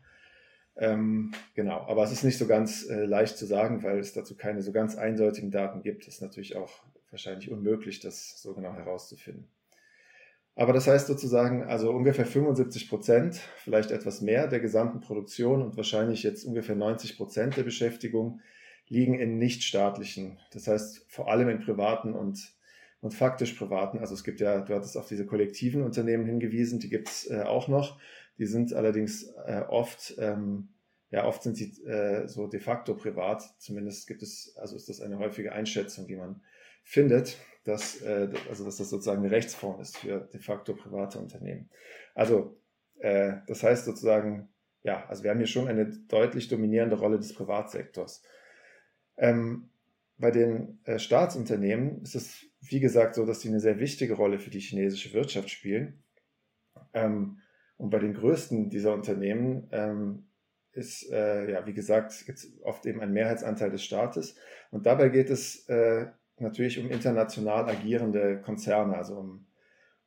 Ähm, 0.80 1.34
genau, 1.56 1.82
aber 1.88 2.04
es 2.04 2.12
ist 2.12 2.24
nicht 2.24 2.38
so 2.38 2.46
ganz 2.46 2.88
äh, 2.88 3.06
leicht 3.06 3.38
zu 3.38 3.46
sagen, 3.46 3.84
weil 3.84 4.00
es 4.00 4.14
dazu 4.14 4.36
keine 4.36 4.62
so 4.62 4.72
ganz 4.72 4.96
eindeutigen 4.96 5.50
Daten 5.50 5.82
gibt. 5.82 6.08
Es 6.08 6.16
ist 6.16 6.22
natürlich 6.22 6.56
auch 6.56 6.84
wahrscheinlich 7.10 7.50
unmöglich, 7.50 8.00
das 8.00 8.42
so 8.42 8.54
genau 8.54 8.74
herauszufinden. 8.74 9.48
Aber 10.56 10.74
das 10.74 10.88
heißt 10.88 11.08
sozusagen, 11.08 11.64
also 11.64 11.92
ungefähr 11.92 12.26
75 12.26 12.90
Prozent, 12.90 13.40
vielleicht 13.58 13.92
etwas 13.92 14.22
mehr 14.22 14.48
der 14.48 14.60
gesamten 14.60 15.00
Produktion 15.00 15.62
und 15.62 15.78
wahrscheinlich 15.78 16.24
jetzt 16.24 16.46
ungefähr 16.46 16.76
90 16.76 17.18
Prozent 17.18 17.58
der 17.58 17.64
Beschäftigung 17.64 18.42
liegen 18.88 19.20
in 19.20 19.38
nichtstaatlichen, 19.38 20.40
das 20.52 20.68
heißt 20.68 21.06
vor 21.10 21.30
allem 21.30 21.50
in 21.50 21.60
privaten 21.60 22.14
und 22.14 22.58
und 23.00 23.14
faktisch 23.14 23.54
privaten. 23.54 24.00
Also 24.00 24.14
es 24.14 24.24
gibt 24.24 24.40
ja, 24.40 24.62
du 24.62 24.74
hattest 24.74 24.98
auf 24.98 25.08
diese 25.08 25.26
kollektiven 25.26 25.84
Unternehmen 25.84 26.26
hingewiesen, 26.26 26.80
die 26.80 26.90
gibt 26.90 27.10
es 27.10 27.30
äh, 27.30 27.44
auch 27.44 27.68
noch. 27.68 28.00
Die 28.38 28.46
sind 28.46 28.74
allerdings 28.74 29.24
äh, 29.46 29.64
oft, 29.68 30.16
ähm, 30.20 30.70
ja, 31.10 31.26
oft 31.26 31.44
sind 31.44 31.56
sie 31.56 31.72
äh, 31.86 32.28
so 32.28 32.48
de 32.48 32.60
facto 32.60 32.96
privat. 32.96 33.44
Zumindest 33.60 34.08
gibt 34.08 34.22
es, 34.22 34.56
also 34.58 34.76
ist 34.76 34.90
das 34.90 35.02
eine 35.02 35.18
häufige 35.20 35.54
Einschätzung, 35.54 36.08
die 36.08 36.16
man 36.16 36.42
findet, 36.84 37.38
dass, 37.64 38.02
äh, 38.02 38.30
also 38.50 38.64
dass 38.66 38.78
das 38.78 38.90
sozusagen 38.90 39.24
eine 39.24 39.32
Rechtsform 39.32 39.82
ist 39.82 39.98
für 39.98 40.20
de 40.32 40.40
facto 40.40 40.74
private 40.74 41.20
Unternehmen. 41.20 41.70
Also 42.16 42.60
äh, 43.00 43.38
das 43.48 43.64
heißt 43.64 43.86
sozusagen, 43.86 44.50
ja, 44.84 45.06
also 45.08 45.24
wir 45.24 45.32
haben 45.32 45.40
hier 45.40 45.48
schon 45.48 45.68
eine 45.68 45.86
deutlich 45.86 46.48
dominierende 46.48 46.98
Rolle 46.98 47.18
des 47.18 47.34
Privatsektors. 47.34 48.24
Ähm, 49.18 49.70
bei 50.18 50.32
den 50.32 50.80
äh, 50.86 50.98
Staatsunternehmen 51.00 52.02
ist 52.02 52.16
es, 52.16 52.46
wie 52.62 52.80
gesagt, 52.80 53.16
so, 53.16 53.26
dass 53.26 53.42
sie 53.42 53.50
eine 53.50 53.60
sehr 53.60 53.80
wichtige 53.80 54.16
Rolle 54.16 54.40
für 54.40 54.50
die 54.50 54.60
chinesische 54.60 55.14
Wirtschaft 55.14 55.50
spielen. 55.50 56.04
Ähm, 56.94 57.40
und 57.78 57.90
bei 57.90 58.00
den 58.00 58.14
größten 58.14 58.70
dieser 58.70 58.94
Unternehmen 58.94 59.68
ähm, 59.72 60.28
ist, 60.72 61.10
äh, 61.12 61.52
ja, 61.52 61.66
wie 61.66 61.74
gesagt, 61.74 62.26
oft 62.64 62.86
eben 62.86 63.02
ein 63.02 63.14
Mehrheitsanteil 63.14 63.72
des 63.72 63.84
Staates. 63.84 64.36
Und 64.72 64.86
dabei 64.86 65.10
geht 65.10 65.30
es 65.30 65.68
äh, 65.70 66.08
natürlich 66.38 66.80
um 66.80 66.90
international 66.90 67.70
agierende 67.70 68.42
Konzerne, 68.42 68.96
also 68.96 69.18
um, 69.18 69.46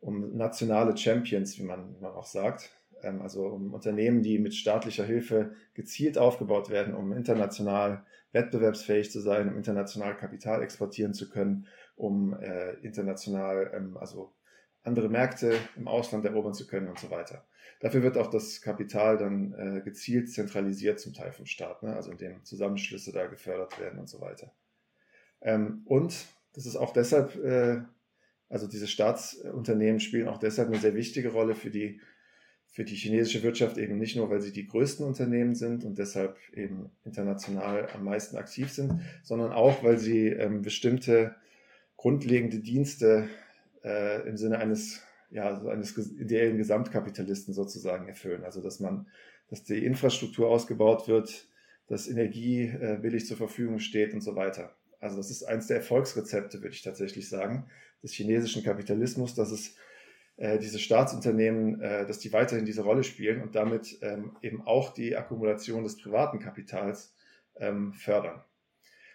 um 0.00 0.36
nationale 0.36 0.96
Champions, 0.96 1.58
wie 1.58 1.64
man, 1.64 2.00
man 2.00 2.12
auch 2.12 2.26
sagt. 2.26 2.70
Ähm, 3.02 3.20
also 3.22 3.46
um 3.46 3.74
Unternehmen, 3.74 4.22
die 4.22 4.38
mit 4.38 4.54
staatlicher 4.54 5.04
Hilfe 5.04 5.52
gezielt 5.74 6.18
aufgebaut 6.18 6.70
werden, 6.70 6.94
um 6.94 7.12
international 7.12 8.04
wettbewerbsfähig 8.32 9.10
zu 9.10 9.20
sein, 9.20 9.48
um 9.48 9.56
international 9.56 10.16
Kapital 10.16 10.62
exportieren 10.62 11.14
zu 11.14 11.28
können, 11.28 11.66
um 11.96 12.34
äh, 12.34 12.74
international, 12.82 13.72
ähm, 13.74 13.96
also 13.96 14.32
andere 14.82 15.08
Märkte 15.08 15.54
im 15.76 15.88
Ausland 15.88 16.24
erobern 16.24 16.54
zu 16.54 16.66
können 16.66 16.88
und 16.88 16.98
so 16.98 17.10
weiter. 17.10 17.44
Dafür 17.80 18.02
wird 18.02 18.18
auch 18.18 18.28
das 18.28 18.60
Kapital 18.60 19.16
dann 19.18 19.54
äh, 19.54 19.80
gezielt 19.82 20.30
zentralisiert 20.30 21.00
zum 21.00 21.14
Teil 21.14 21.32
vom 21.32 21.46
Staat, 21.46 21.82
ne? 21.82 21.94
also 21.94 22.10
indem 22.10 22.44
Zusammenschlüsse 22.44 23.12
da 23.12 23.26
gefördert 23.26 23.78
werden 23.80 23.98
und 23.98 24.08
so 24.08 24.20
weiter. 24.20 24.52
Ähm, 25.40 25.82
und 25.86 26.26
das 26.52 26.66
ist 26.66 26.76
auch 26.76 26.92
deshalb, 26.92 27.36
äh, 27.42 27.82
also 28.48 28.66
diese 28.66 28.86
Staatsunternehmen 28.86 30.00
spielen 30.00 30.28
auch 30.28 30.38
deshalb 30.38 30.68
eine 30.68 30.78
sehr 30.78 30.94
wichtige 30.94 31.30
Rolle 31.32 31.54
für 31.54 31.70
die 31.70 32.00
für 32.72 32.84
die 32.84 32.94
chinesische 32.94 33.42
Wirtschaft 33.42 33.78
eben 33.78 33.98
nicht 33.98 34.14
nur, 34.14 34.30
weil 34.30 34.40
sie 34.40 34.52
die 34.52 34.68
größten 34.68 35.04
Unternehmen 35.04 35.56
sind 35.56 35.84
und 35.84 35.98
deshalb 35.98 36.36
eben 36.52 36.90
international 37.04 37.88
am 37.92 38.04
meisten 38.04 38.36
aktiv 38.36 38.70
sind, 38.70 39.00
sondern 39.24 39.50
auch, 39.52 39.82
weil 39.82 39.98
sie 39.98 40.28
ähm, 40.28 40.62
bestimmte 40.62 41.34
grundlegende 41.96 42.60
Dienste 42.60 43.28
äh, 43.84 44.28
im 44.28 44.36
Sinne 44.36 44.58
eines, 44.58 45.02
ja, 45.30 45.60
eines 45.62 45.96
ideellen 45.96 46.58
Gesamtkapitalisten 46.58 47.54
sozusagen 47.54 48.08
erfüllen. 48.08 48.44
Also, 48.44 48.60
dass 48.60 48.80
man, 48.80 49.06
dass 49.48 49.64
die 49.64 49.84
Infrastruktur 49.84 50.48
ausgebaut 50.48 51.08
wird, 51.08 51.48
dass 51.88 52.08
Energie 52.08 52.64
äh, 52.64 52.98
billig 53.00 53.26
zur 53.26 53.36
Verfügung 53.36 53.78
steht 53.78 54.14
und 54.14 54.20
so 54.20 54.36
weiter. 54.36 54.74
Also, 55.00 55.16
das 55.16 55.30
ist 55.30 55.44
eines 55.44 55.66
der 55.66 55.78
Erfolgsrezepte, 55.78 56.62
würde 56.62 56.74
ich 56.74 56.82
tatsächlich 56.82 57.28
sagen, 57.28 57.66
des 58.02 58.12
chinesischen 58.12 58.62
Kapitalismus, 58.62 59.34
dass 59.34 59.50
es 59.50 59.76
äh, 60.36 60.58
diese 60.58 60.78
Staatsunternehmen, 60.78 61.80
äh, 61.80 62.06
dass 62.06 62.18
die 62.18 62.32
weiterhin 62.32 62.64
diese 62.64 62.82
Rolle 62.82 63.04
spielen 63.04 63.42
und 63.42 63.54
damit 63.54 63.98
ähm, 64.02 64.36
eben 64.40 64.66
auch 64.66 64.94
die 64.94 65.16
Akkumulation 65.16 65.84
des 65.84 65.96
privaten 65.98 66.38
Kapitals 66.38 67.14
ähm, 67.56 67.92
fördern. 67.92 68.42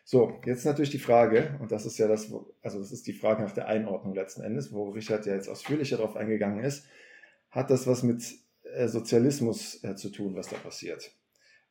So, 0.07 0.39
jetzt 0.45 0.65
natürlich 0.65 0.91
die 0.91 0.99
Frage, 0.99 1.57
und 1.59 1.71
das 1.71 1.87
ist 1.87 1.97
ja 1.97 2.07
das, 2.07 2.31
also 2.61 2.79
das 2.79 2.91
ist 2.91 3.07
die 3.07 3.13
Frage 3.13 3.41
nach 3.41 3.53
der 3.53 3.67
Einordnung 3.67 4.13
letzten 4.13 4.43
Endes, 4.43 4.71
wo 4.71 4.89
Richard 4.89 5.25
ja 5.25 5.33
jetzt 5.33 5.49
ausführlicher 5.49 5.97
darauf 5.97 6.15
eingegangen 6.15 6.63
ist, 6.63 6.85
hat 7.49 7.71
das 7.71 7.87
was 7.87 8.03
mit 8.03 8.23
äh, 8.75 8.87
Sozialismus 8.87 9.83
äh, 9.83 9.95
zu 9.95 10.09
tun, 10.09 10.35
was 10.35 10.47
da 10.47 10.57
passiert? 10.57 11.11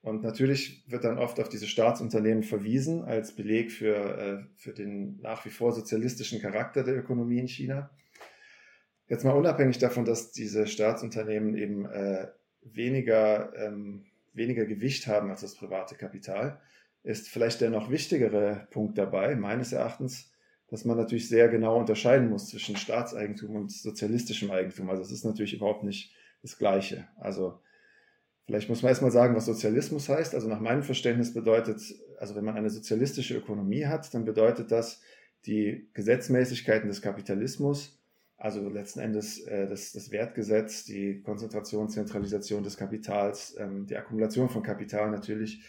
Und 0.02 0.24
natürlich 0.24 0.82
wird 0.88 1.04
dann 1.04 1.18
oft 1.18 1.38
auf 1.38 1.48
diese 1.48 1.68
Staatsunternehmen 1.68 2.42
verwiesen 2.42 3.04
als 3.04 3.36
Beleg 3.36 3.70
für, 3.70 3.94
äh, 4.18 4.44
für 4.56 4.72
den 4.72 5.20
nach 5.20 5.44
wie 5.44 5.50
vor 5.50 5.70
sozialistischen 5.70 6.40
Charakter 6.40 6.82
der 6.82 6.96
Ökonomie 6.96 7.38
in 7.38 7.46
China. 7.46 7.88
Jetzt 9.06 9.24
mal 9.24 9.30
unabhängig 9.30 9.78
davon, 9.78 10.04
dass 10.04 10.32
diese 10.32 10.66
Staatsunternehmen 10.66 11.56
eben 11.56 11.86
weniger, 12.62 13.54
ähm, 13.54 14.06
weniger 14.32 14.64
Gewicht 14.64 15.06
haben 15.06 15.30
als 15.30 15.42
das 15.42 15.54
private 15.54 15.94
Kapital, 15.94 16.58
ist 17.04 17.28
vielleicht 17.28 17.60
der 17.60 17.70
noch 17.70 17.90
wichtigere 17.90 18.66
Punkt 18.70 18.98
dabei, 18.98 19.36
meines 19.36 19.72
Erachtens, 19.72 20.32
dass 20.68 20.84
man 20.84 20.96
natürlich 20.96 21.28
sehr 21.28 21.48
genau 21.48 21.78
unterscheiden 21.78 22.30
muss 22.30 22.48
zwischen 22.48 22.76
Staatseigentum 22.76 23.54
und 23.54 23.70
sozialistischem 23.70 24.50
Eigentum. 24.50 24.90
Also 24.90 25.02
es 25.02 25.12
ist 25.12 25.24
natürlich 25.24 25.54
überhaupt 25.54 25.84
nicht 25.84 26.14
das 26.42 26.58
Gleiche. 26.58 27.06
Also 27.18 27.60
vielleicht 28.46 28.70
muss 28.70 28.82
man 28.82 28.88
erstmal 28.88 29.10
sagen, 29.10 29.36
was 29.36 29.44
Sozialismus 29.44 30.08
heißt. 30.08 30.34
Also 30.34 30.48
nach 30.48 30.60
meinem 30.60 30.82
Verständnis 30.82 31.34
bedeutet, 31.34 31.80
also 32.18 32.34
wenn 32.34 32.44
man 32.44 32.56
eine 32.56 32.70
sozialistische 32.70 33.36
Ökonomie 33.36 33.86
hat, 33.86 34.12
dann 34.14 34.24
bedeutet 34.24 34.72
das, 34.72 35.02
die 35.44 35.90
Gesetzmäßigkeiten 35.92 36.88
des 36.88 37.02
Kapitalismus, 37.02 38.00
also 38.38 38.68
letzten 38.68 39.00
Endes 39.00 39.40
äh, 39.40 39.68
das, 39.68 39.92
das, 39.92 40.10
Wertgesetz, 40.10 40.84
die 40.84 41.22
Konzentration, 41.22 41.90
Zentralisation 41.90 42.62
des 42.62 42.76
Kapitals, 42.76 43.54
ähm, 43.58 43.86
die 43.86 43.96
Akkumulation 43.96 44.48
von 44.48 44.62
Kapital 44.62 45.10
natürlich, 45.10 45.62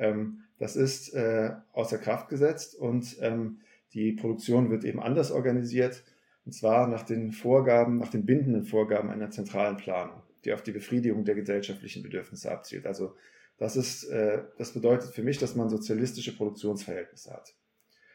ähm, 0.00 0.40
das 0.58 0.76
ist 0.76 1.14
äh, 1.14 1.52
außer 1.72 1.98
Kraft 1.98 2.28
gesetzt 2.28 2.74
und 2.74 3.16
ähm, 3.20 3.60
die 3.94 4.12
Produktion 4.12 4.70
wird 4.70 4.84
eben 4.84 5.00
anders 5.00 5.30
organisiert, 5.30 6.04
und 6.44 6.52
zwar 6.52 6.86
nach 6.86 7.02
den 7.02 7.32
Vorgaben, 7.32 7.98
nach 7.98 8.10
den 8.10 8.26
bindenden 8.26 8.64
Vorgaben 8.64 9.10
einer 9.10 9.30
zentralen 9.30 9.76
Planung, 9.76 10.22
die 10.44 10.52
auf 10.52 10.62
die 10.62 10.72
Befriedigung 10.72 11.24
der 11.24 11.34
gesellschaftlichen 11.34 12.02
Bedürfnisse 12.02 12.50
abzielt. 12.50 12.86
Also 12.86 13.14
das, 13.58 13.76
ist, 13.76 14.04
äh, 14.04 14.42
das 14.58 14.72
bedeutet 14.72 15.10
für 15.14 15.22
mich, 15.22 15.38
dass 15.38 15.54
man 15.54 15.68
sozialistische 15.68 16.34
Produktionsverhältnisse 16.36 17.32
hat. 17.32 17.54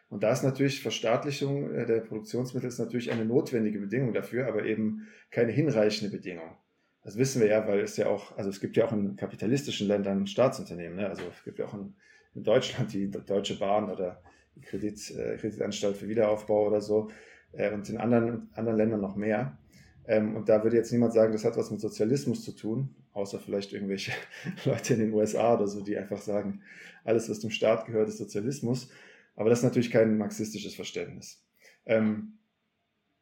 Und 0.09 0.23
da 0.23 0.31
ist 0.31 0.43
natürlich 0.43 0.81
Verstaatlichung 0.81 1.73
äh, 1.73 1.85
der 1.85 2.01
Produktionsmittel 2.01 2.67
ist 2.67 2.79
natürlich 2.79 3.11
eine 3.11 3.25
notwendige 3.25 3.79
Bedingung 3.79 4.13
dafür, 4.13 4.47
aber 4.47 4.65
eben 4.65 5.07
keine 5.31 5.51
hinreichende 5.51 6.15
Bedingung. 6.15 6.57
Das 7.05 7.19
wissen 7.19 7.39
wir 7.39 7.47
ja, 7.47 7.67
weil 7.67 7.81
es 7.81 7.97
ja 7.97 8.07
auch, 8.07 8.35
also 8.35 8.49
es 8.49 8.59
gibt 8.59 8.75
ja 8.77 8.87
auch 8.87 8.91
in 8.91 9.15
kapitalistischen 9.15 9.87
Ländern 9.87 10.25
Staatsunternehmen. 10.25 10.97
Ne? 10.97 11.07
Also 11.07 11.21
es 11.31 11.43
gibt 11.43 11.59
ja 11.59 11.65
auch 11.67 11.75
in, 11.75 11.93
in 12.33 12.43
Deutschland 12.43 12.91
die 12.93 13.11
Deutsche 13.11 13.59
Bahn 13.59 13.91
oder 13.91 14.23
die 14.55 14.61
Kredit, 14.61 15.11
äh, 15.11 15.37
Kreditanstalt 15.37 15.97
für 15.97 16.07
Wiederaufbau 16.07 16.65
oder 16.65 16.81
so 16.81 17.11
äh, 17.51 17.71
und 17.71 17.87
in 17.91 17.97
anderen, 17.97 18.49
anderen 18.55 18.79
Ländern 18.79 19.01
noch 19.01 19.15
mehr. 19.15 19.55
Ähm, 20.07 20.35
und 20.35 20.49
da 20.49 20.63
würde 20.63 20.77
jetzt 20.77 20.91
niemand 20.91 21.13
sagen, 21.13 21.31
das 21.31 21.45
hat 21.45 21.55
was 21.57 21.69
mit 21.69 21.79
Sozialismus 21.79 22.43
zu 22.43 22.53
tun, 22.53 22.95
außer 23.13 23.39
vielleicht 23.39 23.71
irgendwelche 23.71 24.11
Leute 24.65 24.95
in 24.95 25.01
den 25.01 25.13
USA 25.13 25.53
oder 25.53 25.67
so, 25.67 25.81
die 25.81 25.99
einfach 25.99 26.21
sagen, 26.21 26.63
alles, 27.03 27.29
was 27.29 27.39
dem 27.39 27.51
Staat 27.51 27.85
gehört, 27.85 28.09
ist 28.09 28.17
Sozialismus. 28.17 28.89
Aber 29.35 29.51
das 29.51 29.59
ist 29.59 29.63
natürlich 29.63 29.91
kein 29.91 30.17
marxistisches 30.17 30.73
Verständnis. 30.73 31.45
Ähm, 31.85 32.39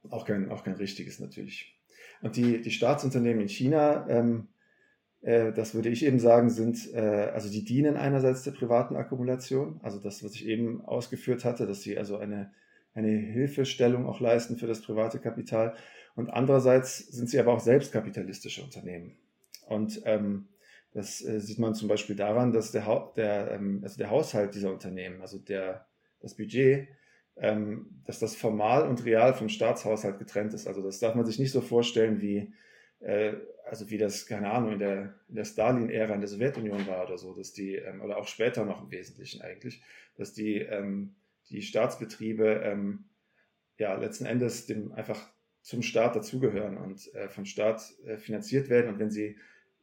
auch, 0.09 0.25
kein, 0.25 0.49
auch 0.49 0.63
kein 0.63 0.75
richtiges 0.75 1.19
natürlich. 1.19 1.72
Und 2.23 2.37
die, 2.37 2.61
die 2.61 2.71
Staatsunternehmen 2.71 3.41
in 3.41 3.49
China, 3.49 4.07
ähm, 4.07 4.47
äh, 5.21 5.51
das 5.51 5.75
würde 5.75 5.89
ich 5.89 6.05
eben 6.05 6.19
sagen, 6.19 6.49
sind, 6.49 6.93
äh, 6.93 7.29
also 7.33 7.49
die 7.49 7.65
dienen 7.65 7.97
einerseits 7.97 8.43
der 8.43 8.51
privaten 8.51 8.95
Akkumulation, 8.95 9.81
also 9.83 9.99
das, 9.99 10.23
was 10.23 10.33
ich 10.33 10.47
eben 10.47 10.85
ausgeführt 10.85 11.43
hatte, 11.43 11.67
dass 11.67 11.81
sie 11.81 11.97
also 11.97 12.17
eine, 12.17 12.53
eine 12.93 13.09
Hilfestellung 13.09 14.05
auch 14.05 14.21
leisten 14.21 14.55
für 14.55 14.67
das 14.67 14.81
private 14.81 15.19
Kapital. 15.19 15.75
Und 16.15 16.29
andererseits 16.29 16.99
sind 16.99 17.29
sie 17.29 17.39
aber 17.41 17.51
auch 17.51 17.59
selbst 17.59 17.91
kapitalistische 17.91 18.63
Unternehmen. 18.63 19.17
Und 19.67 20.01
ähm, 20.05 20.47
das 20.93 21.21
äh, 21.25 21.41
sieht 21.41 21.59
man 21.59 21.75
zum 21.75 21.89
Beispiel 21.89 22.15
daran, 22.15 22.53
dass 22.53 22.71
der, 22.71 23.11
der, 23.17 23.51
ähm, 23.51 23.81
also 23.83 23.97
der 23.97 24.11
Haushalt 24.11 24.55
dieser 24.55 24.71
Unternehmen, 24.71 25.19
also 25.19 25.39
der, 25.39 25.87
das 26.21 26.35
Budget, 26.35 26.87
ähm, 27.35 28.01
dass 28.05 28.19
das 28.19 28.35
formal 28.35 28.87
und 28.87 29.05
real 29.05 29.33
vom 29.33 29.49
Staatshaushalt 29.49 30.19
getrennt 30.19 30.53
ist. 30.53 30.67
Also 30.67 30.81
das 30.81 30.99
darf 30.99 31.15
man 31.15 31.25
sich 31.25 31.39
nicht 31.39 31.51
so 31.51 31.61
vorstellen 31.61 32.21
wie, 32.21 32.53
äh, 32.99 33.33
also 33.65 33.89
wie 33.89 33.97
das, 33.97 34.25
keine 34.25 34.51
Ahnung, 34.51 34.73
in 34.73 34.79
der, 34.79 35.15
in 35.29 35.35
der 35.35 35.45
Stalin-Ära 35.45 36.13
in 36.13 36.21
der 36.21 36.29
Sowjetunion 36.29 36.85
war 36.87 37.05
oder 37.05 37.17
so, 37.17 37.33
dass 37.33 37.53
die, 37.53 37.75
ähm, 37.75 38.01
oder 38.01 38.17
auch 38.17 38.27
später 38.27 38.65
noch 38.65 38.83
im 38.83 38.91
Wesentlichen 38.91 39.41
eigentlich, 39.41 39.81
dass 40.15 40.33
die, 40.33 40.59
ähm, 40.59 41.15
die 41.49 41.61
Staatsbetriebe 41.61 42.61
ähm, 42.63 43.05
ja 43.77 43.95
letzten 43.95 44.25
Endes 44.25 44.67
dem 44.67 44.91
einfach 44.93 45.29
zum 45.61 45.81
Staat 45.81 46.15
dazugehören 46.15 46.77
und 46.77 47.13
äh, 47.15 47.29
vom 47.29 47.45
Staat 47.45 47.81
äh, 48.05 48.17
finanziert 48.17 48.69
werden 48.69 48.93
und 48.93 48.99
wenn 48.99 49.09
sie, 49.09 49.37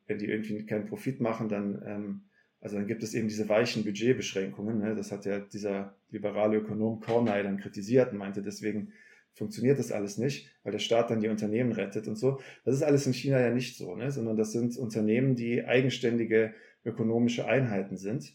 wenn 0.07 0.19
die 0.19 0.27
irgendwie 0.27 0.65
keinen 0.67 0.87
Profit 0.87 1.21
machen, 1.21 1.49
dann 1.49 1.83
ähm, 1.87 2.23
also 2.61 2.77
dann 2.77 2.87
gibt 2.87 3.03
es 3.03 3.15
eben 3.15 3.29
diese 3.29 3.49
weichen 3.49 3.85
Budgetbeschränkungen. 3.85 4.79
Ne? 4.79 4.95
Das 4.95 5.13
hat 5.13 5.25
ja 5.25 5.41
dieser 5.41 5.95
liberale 6.11 6.59
Ökonom 6.59 7.01
Cornay 7.01 7.43
dann 7.43 7.59
kritisiert 7.59 8.13
und 8.13 8.19
meinte, 8.19 8.43
deswegen 8.43 8.93
funktioniert 9.33 9.79
das 9.79 9.93
alles 9.93 10.19
nicht, 10.19 10.51
weil 10.63 10.73
der 10.73 10.79
Staat 10.79 11.11
dann 11.11 11.21
die 11.21 11.29
Unternehmen 11.29 11.73
rettet 11.73 12.07
und 12.09 12.17
so. 12.17 12.41
Das 12.65 12.75
ist 12.75 12.83
alles 12.83 13.07
in 13.07 13.15
China 13.15 13.41
ja 13.41 13.51
nicht 13.51 13.79
so, 13.79 13.95
ne? 13.95 14.11
sondern 14.11 14.37
das 14.37 14.53
sind 14.53 14.77
Unternehmen, 14.77 15.37
die 15.37 15.65
eigenständige 15.65 16.53
ökonomische 16.85 17.47
Einheiten 17.47 17.97
sind, 17.97 18.35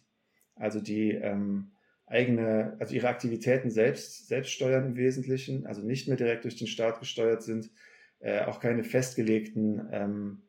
also 0.55 0.79
die 0.79 1.11
ähm, 1.11 1.71
eigene, 2.07 2.77
also 2.79 2.95
ihre 2.95 3.09
Aktivitäten 3.09 3.69
selbst, 3.69 4.27
selbst 4.27 4.51
steuern 4.51 4.85
im 4.87 4.95
Wesentlichen, 4.95 5.65
also 5.65 5.81
nicht 5.81 6.07
mehr 6.07 6.17
direkt 6.17 6.45
durch 6.45 6.55
den 6.55 6.67
Staat 6.67 6.99
gesteuert 6.99 7.43
sind, 7.43 7.69
äh, 8.19 8.41
auch 8.45 8.59
keine 8.59 8.83
festgelegten 8.83 9.87
ähm, 9.91 10.41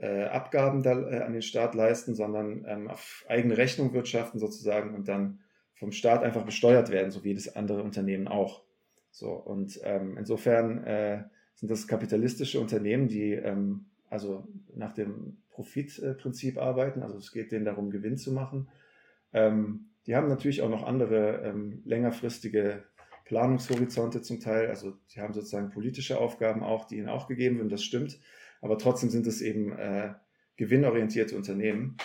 äh, 0.00 0.24
Abgaben 0.24 0.82
da, 0.82 0.92
äh, 0.92 1.20
an 1.20 1.32
den 1.32 1.42
Staat 1.42 1.74
leisten, 1.74 2.14
sondern 2.14 2.64
ähm, 2.68 2.88
auf 2.88 3.24
eigene 3.28 3.56
Rechnung 3.56 3.92
wirtschaften 3.92 4.38
sozusagen 4.38 4.94
und 4.94 5.08
dann 5.08 5.40
vom 5.74 5.92
Staat 5.92 6.22
einfach 6.22 6.44
besteuert 6.44 6.90
werden, 6.90 7.10
so 7.10 7.24
wie 7.24 7.34
das 7.34 7.54
andere 7.54 7.82
Unternehmen 7.82 8.28
auch. 8.28 8.62
So 9.10 9.30
und 9.30 9.80
ähm, 9.84 10.16
insofern 10.18 10.84
äh, 10.84 11.24
sind 11.54 11.70
das 11.70 11.88
kapitalistische 11.88 12.60
Unternehmen, 12.60 13.08
die 13.08 13.32
ähm, 13.32 13.86
also 14.10 14.46
nach 14.74 14.92
dem 14.92 15.38
Profitprinzip 15.50 16.58
arbeiten. 16.58 17.02
Also 17.02 17.16
es 17.16 17.32
geht 17.32 17.50
denen 17.50 17.64
darum, 17.64 17.90
Gewinn 17.90 18.18
zu 18.18 18.32
machen. 18.32 18.68
Ähm, 19.32 19.86
die 20.06 20.14
haben 20.14 20.28
natürlich 20.28 20.62
auch 20.62 20.68
noch 20.68 20.84
andere 20.84 21.42
ähm, 21.42 21.82
längerfristige 21.84 22.84
Planungshorizonte 23.24 24.22
zum 24.22 24.40
Teil. 24.40 24.68
Also 24.68 24.92
die 25.14 25.20
haben 25.20 25.32
sozusagen 25.32 25.70
politische 25.70 26.18
Aufgaben 26.18 26.62
auch, 26.62 26.84
die 26.84 26.98
ihnen 26.98 27.08
auch 27.08 27.26
gegeben 27.26 27.56
werden. 27.56 27.70
Das 27.70 27.82
stimmt 27.82 28.18
aber 28.66 28.78
trotzdem 28.78 29.10
sind 29.10 29.26
es 29.26 29.40
eben 29.40 29.72
äh, 29.72 30.12
gewinnorientierte 30.56 31.36
Unternehmen. 31.36 31.96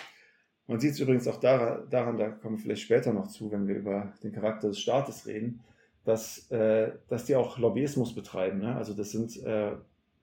Man 0.66 0.80
sieht 0.80 0.92
es 0.92 1.00
übrigens 1.00 1.26
auch 1.26 1.38
daran, 1.38 1.90
da 1.90 2.30
kommen 2.30 2.56
wir 2.56 2.62
vielleicht 2.62 2.82
später 2.82 3.12
noch 3.12 3.28
zu, 3.28 3.50
wenn 3.50 3.66
wir 3.66 3.74
über 3.74 4.14
den 4.22 4.32
Charakter 4.32 4.68
des 4.68 4.78
Staates 4.78 5.26
reden, 5.26 5.60
dass, 6.04 6.50
äh, 6.50 6.92
dass 7.08 7.24
die 7.26 7.36
auch 7.36 7.58
Lobbyismus 7.58 8.14
betreiben. 8.14 8.60
Ne? 8.60 8.74
Also 8.76 8.94
das 8.94 9.10
sind 9.10 9.42
äh, 9.42 9.72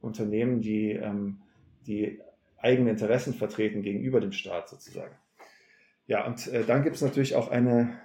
Unternehmen, 0.01 0.61
die, 0.61 0.91
ähm, 0.91 1.41
die 1.85 2.21
eigene 2.57 2.91
Interessen 2.91 3.33
vertreten 3.33 3.81
gegenüber 3.81 4.21
dem 4.21 4.31
Staat 4.31 4.69
sozusagen. 4.69 5.15
Ja, 6.07 6.25
und 6.25 6.47
äh, 6.47 6.63
dann 6.63 6.83
gibt 6.83 6.95
es 6.95 7.01
natürlich 7.01 7.35
auch 7.35 7.49
eine, 7.49 7.99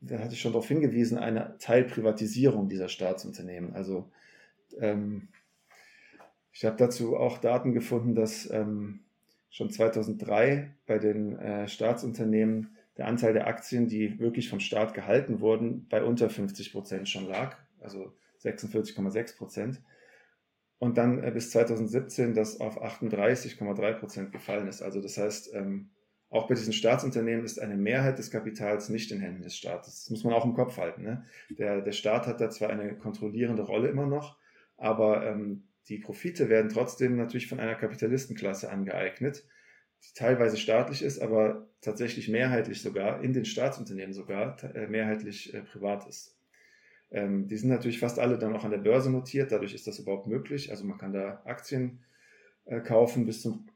da 0.00 0.18
hatte 0.18 0.34
ich 0.34 0.40
schon 0.40 0.52
darauf 0.52 0.68
hingewiesen, 0.68 1.18
eine 1.18 1.56
Teilprivatisierung 1.58 2.68
dieser 2.68 2.88
Staatsunternehmen. 2.88 3.74
Also 3.74 4.10
ähm, 4.78 5.28
ich 6.54 6.64
habe 6.64 6.76
dazu 6.76 7.16
auch 7.16 7.38
Daten 7.38 7.74
gefunden, 7.74 8.14
dass 8.14 8.48
ähm, 8.48 9.00
schon 9.50 9.70
2003 9.70 10.72
bei 10.86 10.98
den 10.98 11.36
äh, 11.36 11.66
Staatsunternehmen 11.66 12.76
der 12.96 13.08
Anteil 13.08 13.32
der 13.32 13.48
Aktien, 13.48 13.88
die 13.88 14.20
wirklich 14.20 14.48
vom 14.48 14.60
Staat 14.60 14.94
gehalten 14.94 15.40
wurden, 15.40 15.88
bei 15.88 16.04
unter 16.04 16.30
50 16.30 16.72
Prozent 16.72 17.08
schon 17.08 17.26
lag, 17.26 17.56
also 17.80 18.14
46,6 18.44 19.36
Prozent. 19.36 19.82
Und 20.78 20.96
dann 20.96 21.24
äh, 21.24 21.32
bis 21.32 21.50
2017 21.50 22.34
das 22.34 22.60
auf 22.60 22.80
38,3 22.80 23.92
Prozent 23.94 24.32
gefallen 24.32 24.68
ist. 24.68 24.80
Also 24.80 25.00
das 25.00 25.18
heißt, 25.18 25.54
ähm, 25.54 25.90
auch 26.30 26.46
bei 26.46 26.54
diesen 26.54 26.72
Staatsunternehmen 26.72 27.44
ist 27.44 27.60
eine 27.60 27.76
Mehrheit 27.76 28.18
des 28.18 28.30
Kapitals 28.30 28.90
nicht 28.90 29.10
in 29.10 29.20
Händen 29.20 29.42
des 29.42 29.56
Staates. 29.56 30.04
Das 30.04 30.10
muss 30.10 30.22
man 30.22 30.34
auch 30.34 30.44
im 30.44 30.54
Kopf 30.54 30.76
halten. 30.78 31.02
Ne? 31.02 31.24
Der, 31.50 31.80
der 31.80 31.92
Staat 31.92 32.28
hat 32.28 32.40
da 32.40 32.48
zwar 32.48 32.70
eine 32.70 32.96
kontrollierende 32.96 33.62
Rolle 33.62 33.88
immer 33.88 34.06
noch, 34.06 34.38
aber 34.76 35.26
ähm, 35.26 35.64
die 35.88 35.98
Profite 35.98 36.48
werden 36.48 36.70
trotzdem 36.70 37.16
natürlich 37.16 37.46
von 37.46 37.60
einer 37.60 37.74
Kapitalistenklasse 37.74 38.70
angeeignet, 38.70 39.44
die 40.04 40.14
teilweise 40.14 40.56
staatlich 40.56 41.02
ist, 41.02 41.20
aber 41.20 41.68
tatsächlich 41.80 42.28
mehrheitlich 42.28 42.82
sogar, 42.82 43.22
in 43.22 43.32
den 43.32 43.44
Staatsunternehmen 43.44 44.14
sogar, 44.14 44.62
äh, 44.74 44.86
mehrheitlich 44.86 45.52
äh, 45.52 45.62
privat 45.62 46.06
ist. 46.06 46.38
Ähm, 47.10 47.46
die 47.48 47.56
sind 47.56 47.68
natürlich 47.68 47.98
fast 47.98 48.18
alle 48.18 48.38
dann 48.38 48.54
auch 48.54 48.64
an 48.64 48.70
der 48.70 48.78
Börse 48.78 49.10
notiert, 49.10 49.52
dadurch 49.52 49.74
ist 49.74 49.86
das 49.86 49.98
überhaupt 49.98 50.26
möglich. 50.26 50.70
Also 50.70 50.84
man 50.84 50.98
kann 50.98 51.12
da 51.12 51.42
Aktien 51.44 52.04
äh, 52.64 52.80
kaufen 52.80 53.26
bis 53.26 53.42
zum, 53.42 53.68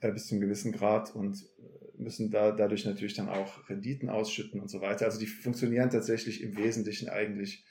äh, 0.00 0.12
bis 0.12 0.28
zum 0.28 0.40
gewissen 0.40 0.72
Grad 0.72 1.14
und 1.14 1.36
äh, 1.36 2.02
müssen 2.02 2.30
da 2.30 2.52
dadurch 2.52 2.84
natürlich 2.84 3.14
dann 3.14 3.28
auch 3.28 3.68
Renditen 3.68 4.08
ausschütten 4.08 4.60
und 4.60 4.68
so 4.68 4.80
weiter. 4.80 5.06
Also 5.06 5.18
die 5.18 5.26
funktionieren 5.26 5.90
tatsächlich 5.90 6.42
im 6.42 6.56
Wesentlichen 6.56 7.08
eigentlich 7.08 7.64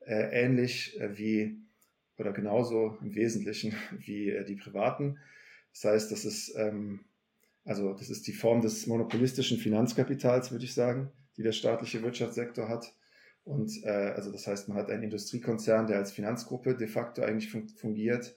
äh, 0.00 0.44
ähnlich 0.44 0.98
wie 1.14 1.63
oder 2.18 2.32
genauso 2.32 2.96
im 3.00 3.14
Wesentlichen 3.14 3.74
wie 3.98 4.30
äh, 4.30 4.44
die 4.44 4.56
privaten. 4.56 5.18
Das 5.72 5.84
heißt, 5.84 6.12
das 6.12 6.24
ist, 6.24 6.54
ähm, 6.56 7.04
also 7.64 7.92
das 7.92 8.10
ist 8.10 8.26
die 8.26 8.32
Form 8.32 8.60
des 8.60 8.86
monopolistischen 8.86 9.58
Finanzkapitals, 9.58 10.52
würde 10.52 10.64
ich 10.64 10.74
sagen, 10.74 11.10
die 11.36 11.42
der 11.42 11.52
staatliche 11.52 12.02
Wirtschaftssektor 12.02 12.68
hat. 12.68 12.94
Und 13.44 13.84
äh, 13.84 13.88
also 13.88 14.32
das 14.32 14.46
heißt, 14.46 14.68
man 14.68 14.78
hat 14.78 14.90
einen 14.90 15.02
Industriekonzern, 15.02 15.86
der 15.86 15.98
als 15.98 16.12
Finanzgruppe 16.12 16.76
de 16.76 16.86
facto 16.86 17.22
eigentlich 17.22 17.50
fun 17.50 17.68
fungiert 17.68 18.36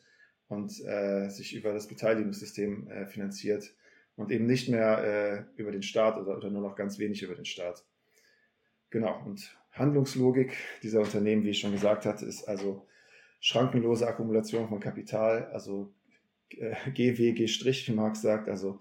und 0.50 0.84
äh, 0.86 1.30
sich 1.30 1.56
über 1.56 1.74
das 1.74 1.88
Beteiligungssystem 1.88 2.88
äh, 2.88 3.06
finanziert. 3.06 3.74
und 4.16 4.32
eben 4.32 4.48
nicht 4.48 4.68
mehr 4.68 5.46
äh, 5.56 5.62
über 5.62 5.72
den 5.72 5.84
Staat 5.84 6.18
oder, 6.18 6.36
oder 6.36 6.50
nur 6.50 6.62
noch 6.62 6.76
ganz 6.76 6.98
wenig 6.98 7.22
über 7.22 7.36
den 7.36 7.46
Staat. 7.46 7.86
Genau, 8.90 9.24
und 9.26 9.56
Handlungslogik 9.72 10.54
dieser 10.82 11.02
Unternehmen, 11.02 11.44
wie 11.44 11.52
ich 11.52 11.60
schon 11.60 11.72
gesagt 11.72 12.06
hatte, 12.06 12.26
ist 12.26 12.46
also 12.46 12.88
schrankenlose 13.40 14.08
Akkumulation 14.08 14.68
von 14.68 14.80
Kapital, 14.80 15.46
also 15.52 15.94
äh, 16.50 16.76
GW, 16.92 17.34
G', 17.34 17.46
wie 17.46 17.92
Marx 17.94 18.22
sagt, 18.22 18.50
also 18.50 18.80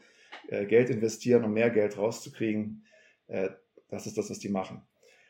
äh, 0.49 0.67
Geld 0.67 0.91
investieren, 0.91 1.45
um 1.45 1.53
mehr 1.53 1.71
Geld 1.71 1.99
rauszukriegen. 1.99 2.85
Äh, 3.27 3.51
das 3.89 4.07
ist 4.07 4.19
das, 4.19 4.31
was 4.31 4.39
die 4.39 4.49
machen. 4.49 4.83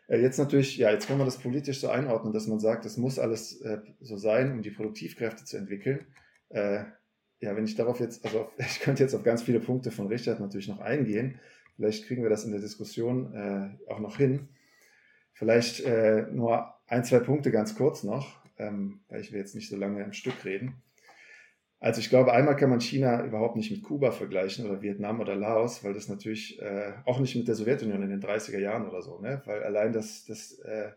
Äh, 0.09 0.21
jetzt 0.21 0.39
natürlich, 0.39 0.77
ja, 0.77 0.91
jetzt 0.91 1.09
kann 1.09 1.19
man 1.19 1.27
das 1.27 1.39
politisch 1.39 1.81
so 1.81 1.89
einordnen, 1.89 2.33
dass 2.33 2.47
man 2.47 2.61
sagt, 2.61 2.85
das 2.85 2.97
muss 2.97 3.19
alles 3.19 3.61
äh, 3.63 3.79
so 4.01 4.17
sein, 4.17 4.53
um 4.53 4.63
die 4.63 4.71
Produktivkräfte 4.71 5.45
zu 5.45 5.57
entwickeln. 5.57 6.07
Äh, 6.49 6.85
ja, 7.41 7.55
wenn 7.55 7.65
ich 7.65 7.75
darauf 7.75 8.01
jetzt, 8.01 8.25
also 8.25 8.51
ich 8.59 8.81
könnte 8.81 9.03
jetzt 9.03 9.15
auf 9.15 9.25
ganz 9.25 9.43
viele 9.43 9.61
Punkte 9.61 9.91
von 9.91 10.07
Richard 10.07 10.41
natürlich 10.41 10.69
noch 10.69 10.81
eingehen. 10.81 11.41
Vielleicht 11.77 12.07
kriegen 12.07 12.23
wir 12.23 12.31
das 12.31 12.45
in 12.45 12.53
der 12.53 12.61
Diskussion 12.61 13.77
auch 13.87 14.01
noch 14.01 14.17
hin. 14.17 14.49
Vielleicht 15.35 15.87
nur 16.33 16.73
ein, 16.87 17.05
zwei 17.05 17.19
Punkte 17.19 17.51
ganz 17.51 17.75
kurz 17.75 18.03
noch, 18.03 18.43
ähm, 18.59 19.01
weil 19.09 19.21
ich 19.21 19.33
will 19.33 19.39
jetzt 19.39 19.55
nicht 19.55 19.69
so 19.69 19.77
lange 19.77 20.03
im 20.03 20.13
Stück 20.13 20.45
reden. 20.45 20.83
Also 21.79 22.01
ich 22.01 22.09
glaube, 22.09 22.33
einmal 22.33 22.57
kann 22.57 22.71
man 22.71 22.81
China 22.81 23.25
überhaupt 23.25 23.57
nicht 23.57 23.71
mit 23.71 23.83
Kuba 23.83 24.11
vergleichen 24.11 24.67
oder 24.67 24.81
Vietnam 24.81 25.21
oder 25.21 25.37
Laos, 25.37 25.85
weil 25.85 25.93
das 25.93 26.09
natürlich 26.09 26.61
äh, 26.61 26.95
auch 27.05 27.21
nicht 27.21 27.37
mit 27.37 27.49
der 27.49 27.55
Sowjetunion 27.55 28.03
in 28.03 28.09
den 28.09 28.23
30er 28.23 28.59
Jahren 28.59 28.89
oder 28.89 29.03
so, 29.03 29.21
ne? 29.21 29.43
weil 29.45 29.63
allein 29.63 29.93
das, 29.93 30.25
das 30.25 30.59
äh, 30.61 30.93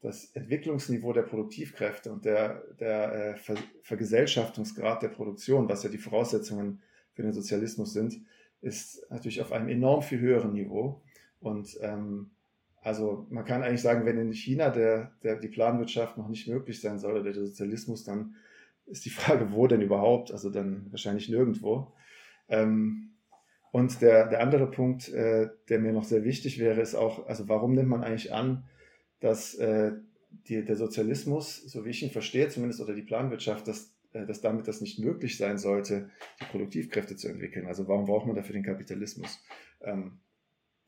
das 0.00 0.26
Entwicklungsniveau 0.34 1.12
der 1.12 1.22
Produktivkräfte 1.22 2.12
und 2.12 2.24
der, 2.24 2.62
der 2.78 3.12
äh, 3.12 3.36
Ver 3.36 3.56
Vergesellschaftungsgrad 3.82 5.02
der 5.02 5.08
Produktion, 5.08 5.68
was 5.68 5.82
ja 5.82 5.90
die 5.90 5.98
Voraussetzungen 5.98 6.80
für 7.14 7.22
den 7.22 7.32
Sozialismus 7.32 7.92
sind, 7.92 8.20
ist 8.60 9.04
natürlich 9.10 9.40
auf 9.40 9.52
einem 9.52 9.68
enorm 9.68 10.02
viel 10.02 10.20
höheren 10.20 10.52
Niveau. 10.52 11.02
Und 11.40 11.78
ähm, 11.80 12.30
also 12.82 13.26
man 13.30 13.44
kann 13.44 13.62
eigentlich 13.62 13.82
sagen, 13.82 14.06
wenn 14.06 14.18
in 14.18 14.32
China 14.32 14.70
der, 14.70 15.12
der, 15.22 15.36
die 15.36 15.48
Planwirtschaft 15.48 16.16
noch 16.16 16.28
nicht 16.28 16.48
möglich 16.48 16.80
sein 16.80 16.98
soll 16.98 17.12
oder 17.12 17.32
der 17.32 17.34
Sozialismus, 17.34 18.04
dann 18.04 18.36
ist 18.86 19.04
die 19.04 19.10
Frage, 19.18 19.52
wo 19.52 19.66
denn 19.66 19.82
überhaupt? 19.82 20.32
Also 20.32 20.50
dann 20.50 20.86
wahrscheinlich 20.90 21.28
nirgendwo. 21.28 21.92
Ähm, 22.48 23.10
und 23.70 24.00
der, 24.00 24.28
der 24.28 24.40
andere 24.40 24.70
Punkt, 24.70 25.08
äh, 25.10 25.48
der 25.68 25.78
mir 25.78 25.92
noch 25.92 26.04
sehr 26.04 26.24
wichtig 26.24 26.58
wäre, 26.58 26.80
ist 26.80 26.94
auch, 26.94 27.26
also 27.26 27.48
warum 27.48 27.74
nimmt 27.74 27.88
man 27.88 28.02
eigentlich 28.02 28.32
an, 28.32 28.64
dass 29.20 29.54
äh, 29.56 29.92
die, 30.48 30.64
der 30.64 30.76
Sozialismus, 30.76 31.56
so 31.56 31.84
wie 31.84 31.90
ich 31.90 32.02
ihn 32.02 32.10
verstehe, 32.10 32.48
zumindest 32.48 32.80
oder 32.80 32.94
die 32.94 33.02
Planwirtschaft, 33.02 33.68
dass, 33.68 33.94
äh, 34.12 34.24
dass 34.24 34.40
damit 34.40 34.68
das 34.68 34.80
nicht 34.80 34.98
möglich 34.98 35.36
sein 35.36 35.58
sollte, 35.58 36.10
die 36.40 36.46
Produktivkräfte 36.46 37.16
zu 37.16 37.28
entwickeln. 37.28 37.66
Also 37.66 37.88
warum 37.88 38.06
braucht 38.06 38.26
man 38.26 38.36
dafür 38.36 38.54
den 38.54 38.64
Kapitalismus? 38.64 39.38
Ähm, 39.82 40.20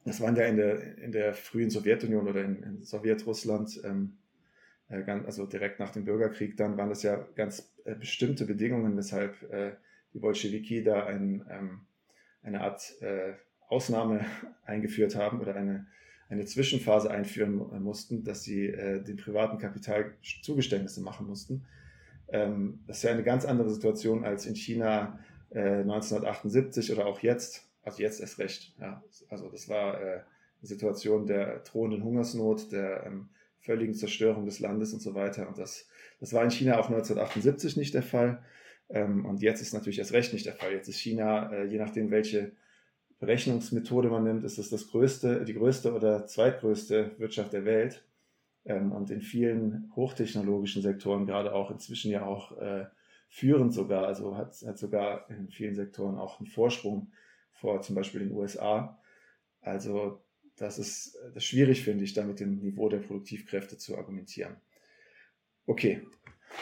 das 0.04 0.20
waren 0.20 0.36
ja 0.36 0.44
in 0.46 0.56
der, 0.56 0.98
in 0.98 1.12
der 1.12 1.34
frühen 1.34 1.70
Sowjetunion 1.70 2.28
oder 2.28 2.44
in, 2.44 2.62
in 2.62 2.82
Sowjetrussland, 2.82 3.80
ähm, 3.84 4.18
äh, 4.88 5.02
ganz, 5.02 5.26
also 5.26 5.46
direkt 5.46 5.78
nach 5.78 5.90
dem 5.90 6.04
Bürgerkrieg, 6.04 6.56
dann 6.56 6.76
waren 6.76 6.88
das 6.88 7.02
ja 7.02 7.16
ganz 7.34 7.72
äh, 7.84 7.94
bestimmte 7.94 8.44
Bedingungen, 8.46 8.96
weshalb 8.96 9.42
äh, 9.52 9.72
die 10.14 10.18
Bolschewiki 10.18 10.82
da 10.82 11.06
ein, 11.06 11.44
ähm, 11.50 11.80
eine 12.42 12.62
Art 12.62 12.94
äh, 13.02 13.34
Ausnahme 13.68 14.24
eingeführt 14.64 15.14
haben 15.14 15.40
oder 15.40 15.54
eine 15.54 15.86
eine 16.30 16.44
Zwischenphase 16.44 17.10
einführen 17.10 17.60
äh, 17.72 17.80
mussten, 17.80 18.24
dass 18.24 18.44
sie 18.44 18.66
äh, 18.66 19.02
den 19.02 19.16
privaten 19.16 19.58
Kapital 19.58 20.14
Zugeständnisse 20.42 21.02
machen 21.02 21.26
mussten. 21.26 21.66
Ähm, 22.28 22.80
das 22.86 22.98
ist 22.98 23.02
ja 23.02 23.10
eine 23.10 23.24
ganz 23.24 23.44
andere 23.44 23.68
Situation 23.68 24.24
als 24.24 24.46
in 24.46 24.54
China 24.54 25.18
äh, 25.50 25.80
1978 25.80 26.92
oder 26.92 27.06
auch 27.06 27.20
jetzt. 27.20 27.68
Also 27.82 28.02
jetzt 28.02 28.20
erst 28.20 28.38
recht. 28.38 28.74
Ja. 28.80 29.02
Also 29.28 29.48
das 29.48 29.68
war 29.68 30.00
äh, 30.00 30.12
eine 30.14 30.24
Situation 30.62 31.26
der 31.26 31.60
drohenden 31.60 32.04
Hungersnot, 32.04 32.72
der 32.72 33.06
ähm, 33.06 33.30
völligen 33.60 33.94
Zerstörung 33.94 34.46
des 34.46 34.60
Landes 34.60 34.92
und 34.92 35.00
so 35.00 35.14
weiter. 35.14 35.48
Und 35.48 35.58
das, 35.58 35.88
das 36.18 36.32
war 36.32 36.44
in 36.44 36.50
China 36.50 36.78
auch 36.78 36.88
1978 36.88 37.76
nicht 37.76 37.94
der 37.94 38.02
Fall. 38.02 38.42
Ähm, 38.88 39.24
und 39.24 39.42
jetzt 39.42 39.60
ist 39.60 39.72
natürlich 39.72 39.98
erst 39.98 40.12
recht 40.12 40.32
nicht 40.32 40.46
der 40.46 40.54
Fall. 40.54 40.72
Jetzt 40.72 40.88
ist 40.88 40.98
China, 40.98 41.52
äh, 41.52 41.64
je 41.64 41.78
nachdem, 41.78 42.10
welche 42.10 42.52
Berechnungsmethode 43.18 44.08
man 44.08 44.24
nimmt, 44.24 44.44
ist 44.44 44.58
es 44.58 44.70
das 44.70 44.88
größte, 44.88 45.44
die 45.44 45.54
größte 45.54 45.94
oder 45.94 46.26
zweitgrößte 46.26 47.12
Wirtschaft 47.18 47.52
der 47.52 47.64
Welt. 47.64 48.04
Ähm, 48.64 48.92
und 48.92 49.10
in 49.10 49.20
vielen 49.20 49.92
hochtechnologischen 49.94 50.82
Sektoren, 50.82 51.26
gerade 51.26 51.54
auch 51.54 51.70
inzwischen 51.70 52.10
ja 52.10 52.24
auch 52.24 52.58
äh, 52.58 52.86
führend 53.28 53.72
sogar, 53.72 54.06
also 54.06 54.36
hat, 54.36 54.54
hat 54.66 54.78
sogar 54.78 55.30
in 55.30 55.48
vielen 55.50 55.74
Sektoren 55.74 56.18
auch 56.18 56.40
einen 56.40 56.48
Vorsprung 56.48 57.12
vor 57.60 57.82
zum 57.82 57.94
Beispiel 57.94 58.20
den 58.20 58.32
USA. 58.32 58.98
Also 59.60 60.22
das 60.56 60.78
ist, 60.78 61.16
das 61.28 61.36
ist 61.36 61.44
schwierig, 61.44 61.84
finde 61.84 62.04
ich, 62.04 62.14
da 62.14 62.24
mit 62.24 62.40
dem 62.40 62.58
Niveau 62.60 62.88
der 62.88 62.98
Produktivkräfte 62.98 63.78
zu 63.78 63.96
argumentieren. 63.96 64.56
Okay, 65.66 66.06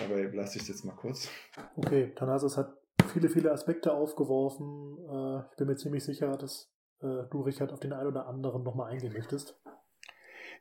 dabei 0.00 0.22
lasse 0.22 0.56
ich 0.56 0.62
es 0.62 0.68
jetzt 0.68 0.84
mal 0.84 0.94
kurz. 0.94 1.28
Okay, 1.76 2.12
Thanasis 2.14 2.56
hat 2.56 2.76
viele, 3.12 3.28
viele 3.28 3.52
Aspekte 3.52 3.92
aufgeworfen. 3.92 4.98
Äh, 5.08 5.50
ich 5.50 5.56
bin 5.56 5.66
mir 5.68 5.76
ziemlich 5.76 6.04
sicher, 6.04 6.36
dass 6.36 6.70
äh, 7.00 7.24
du, 7.30 7.40
Richard, 7.42 7.72
auf 7.72 7.80
den 7.80 7.92
einen 7.92 8.08
oder 8.08 8.26
anderen 8.26 8.62
nochmal 8.62 8.92
eingehen 8.92 9.12
möchtest. 9.12 9.58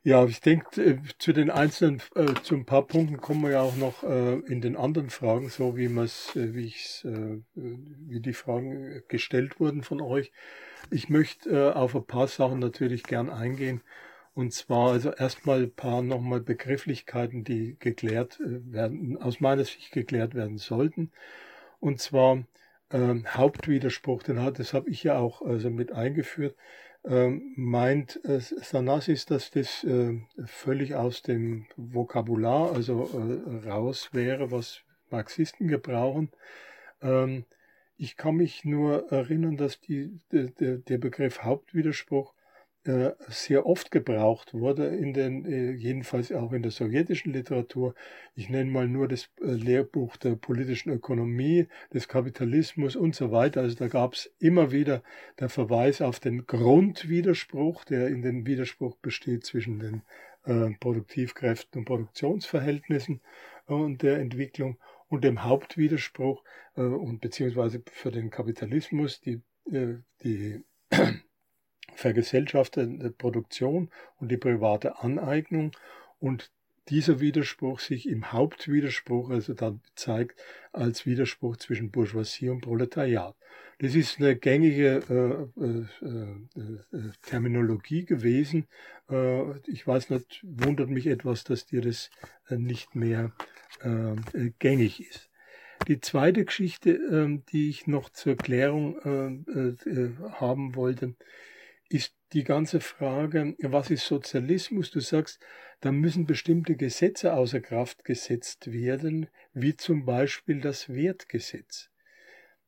Ja, 0.04 0.24
ich 0.26 0.40
denke, 0.40 0.80
äh, 0.82 0.98
zu 1.18 1.32
den 1.32 1.50
einzelnen, 1.50 2.00
äh, 2.14 2.34
zu 2.42 2.54
ein 2.54 2.64
paar 2.64 2.86
Punkten 2.86 3.18
kommen 3.18 3.42
wir 3.42 3.50
ja 3.50 3.60
auch 3.62 3.76
noch 3.76 4.02
äh, 4.04 4.34
in 4.46 4.60
den 4.60 4.76
anderen 4.76 5.10
Fragen, 5.10 5.48
so 5.50 5.76
wie 5.76 5.88
man 5.88 6.04
es, 6.04 6.34
äh, 6.36 6.54
wie 6.54 6.66
ich 6.66 7.04
äh, 7.04 7.40
wie 7.54 8.20
die 8.20 8.32
Fragen 8.32 9.02
gestellt 9.08 9.60
wurden 9.60 9.82
von 9.82 10.00
euch. 10.00 10.32
Ich 10.90 11.08
möchte 11.08 11.50
äh, 11.50 11.72
auf 11.72 11.94
ein 11.96 12.04
paar 12.06 12.28
Sachen 12.28 12.58
natürlich 12.60 13.02
gern 13.04 13.28
eingehen. 13.30 13.82
Und 14.34 14.52
zwar 14.54 14.92
also 14.92 15.12
erstmal 15.12 15.64
ein 15.64 15.72
paar 15.74 16.02
nochmal 16.02 16.40
Begrifflichkeiten, 16.40 17.42
die 17.44 17.76
geklärt 17.80 18.38
werden, 18.40 19.20
aus 19.20 19.40
meiner 19.40 19.64
Sicht 19.64 19.90
geklärt 19.92 20.34
werden 20.34 20.58
sollten. 20.58 21.10
Und 21.80 22.00
zwar 22.00 22.44
ähm, 22.90 23.26
Hauptwiderspruch, 23.28 24.22
den 24.22 24.40
hat, 24.42 24.58
das 24.58 24.74
habe 24.74 24.90
ich 24.90 25.02
ja 25.02 25.18
auch 25.18 25.42
also 25.42 25.70
mit 25.70 25.92
eingeführt, 25.92 26.56
meint 27.56 28.22
äh, 28.24 28.38
Sanasis, 28.40 29.24
dass 29.24 29.50
das 29.50 29.82
äh, 29.84 30.20
völlig 30.44 30.94
aus 30.94 31.22
dem 31.22 31.66
Vokabular, 31.76 32.72
also 32.74 33.08
äh, 33.14 33.68
raus 33.68 34.10
wäre, 34.12 34.50
was 34.50 34.82
Marxisten 35.10 35.68
gebrauchen. 35.68 36.30
Ähm, 37.00 37.46
ich 37.96 38.16
kann 38.16 38.36
mich 38.36 38.64
nur 38.64 39.10
erinnern, 39.10 39.56
dass 39.56 39.80
die, 39.80 40.20
der, 40.30 40.76
der 40.76 40.98
Begriff 40.98 41.42
Hauptwiderspruch 41.42 42.34
äh, 42.88 43.12
sehr 43.28 43.66
oft 43.66 43.90
gebraucht 43.90 44.54
wurde, 44.54 44.86
in 44.86 45.12
den, 45.12 45.44
äh, 45.44 45.72
jedenfalls 45.72 46.32
auch 46.32 46.52
in 46.54 46.62
der 46.62 46.70
sowjetischen 46.70 47.34
Literatur. 47.34 47.94
Ich 48.34 48.48
nenne 48.48 48.70
mal 48.70 48.88
nur 48.88 49.08
das 49.08 49.28
äh, 49.42 49.50
Lehrbuch 49.50 50.16
der 50.16 50.36
politischen 50.36 50.88
Ökonomie, 50.90 51.66
des 51.92 52.08
Kapitalismus 52.08 52.96
und 52.96 53.14
so 53.14 53.30
weiter. 53.30 53.60
Also 53.60 53.76
da 53.76 53.88
gab 53.88 54.14
es 54.14 54.34
immer 54.38 54.72
wieder 54.72 55.02
der 55.38 55.50
Verweis 55.50 56.00
auf 56.00 56.18
den 56.18 56.46
Grundwiderspruch, 56.46 57.84
der 57.84 58.08
in 58.08 58.22
den 58.22 58.46
Widerspruch 58.46 58.96
besteht 58.96 59.44
zwischen 59.44 59.78
den 59.80 60.02
Produktivkräften 60.80 61.80
und 61.80 61.84
Produktionsverhältnissen 61.84 63.20
und 63.66 64.02
der 64.02 64.18
Entwicklung 64.18 64.78
und 65.08 65.24
dem 65.24 65.44
Hauptwiderspruch 65.44 66.42
und 66.74 67.20
beziehungsweise 67.20 67.82
für 67.92 68.10
den 68.10 68.30
Kapitalismus 68.30 69.20
die, 69.20 69.42
die 69.66 70.64
vergesellschaftete 71.94 73.10
Produktion 73.10 73.90
und 74.18 74.30
die 74.30 74.36
private 74.36 75.00
Aneignung 75.00 75.72
und 76.18 76.50
dieser 76.88 77.20
Widerspruch 77.20 77.80
sich 77.80 78.08
im 78.08 78.32
Hauptwiderspruch 78.32 79.30
also 79.30 79.52
dann 79.54 79.80
zeigt 79.94 80.40
als 80.72 81.06
Widerspruch 81.06 81.56
zwischen 81.58 81.90
Bourgeoisie 81.90 82.48
und 82.48 82.62
Proletariat. 82.62 83.36
Das 83.78 83.94
ist 83.94 84.18
eine 84.18 84.36
gängige 84.36 85.02
äh, 85.08 85.64
äh, 85.64 85.86
äh, 86.02 86.96
äh 86.96 87.10
Terminologie 87.22 88.04
gewesen. 88.04 88.66
Äh, 89.10 89.58
ich 89.70 89.86
weiß 89.86 90.10
nicht, 90.10 90.40
wundert 90.42 90.88
mich 90.88 91.06
etwas, 91.06 91.44
dass 91.44 91.66
dir 91.66 91.80
das 91.80 92.10
äh, 92.48 92.56
nicht 92.56 92.94
mehr 92.94 93.32
gängig 94.58 95.08
ist. 95.08 95.30
Die 95.86 96.00
zweite 96.00 96.44
Geschichte, 96.44 96.90
ähm, 96.90 97.44
die 97.52 97.68
ich 97.68 97.86
noch 97.86 98.10
zur 98.10 98.36
Klärung 98.36 98.96
haben 100.40 100.74
wollte, 100.74 101.14
ist 101.88 102.14
die 102.32 102.44
ganze 102.44 102.80
Frage, 102.80 103.56
was 103.60 103.90
ist 103.90 104.06
Sozialismus? 104.06 104.90
Du 104.90 105.00
sagst, 105.00 105.40
da 105.80 105.92
müssen 105.92 106.26
bestimmte 106.26 106.76
Gesetze 106.76 107.34
außer 107.34 107.60
Kraft 107.60 108.04
gesetzt 108.04 108.72
werden, 108.72 109.28
wie 109.54 109.76
zum 109.76 110.04
Beispiel 110.04 110.60
das 110.60 110.88
Wertgesetz. 110.88 111.90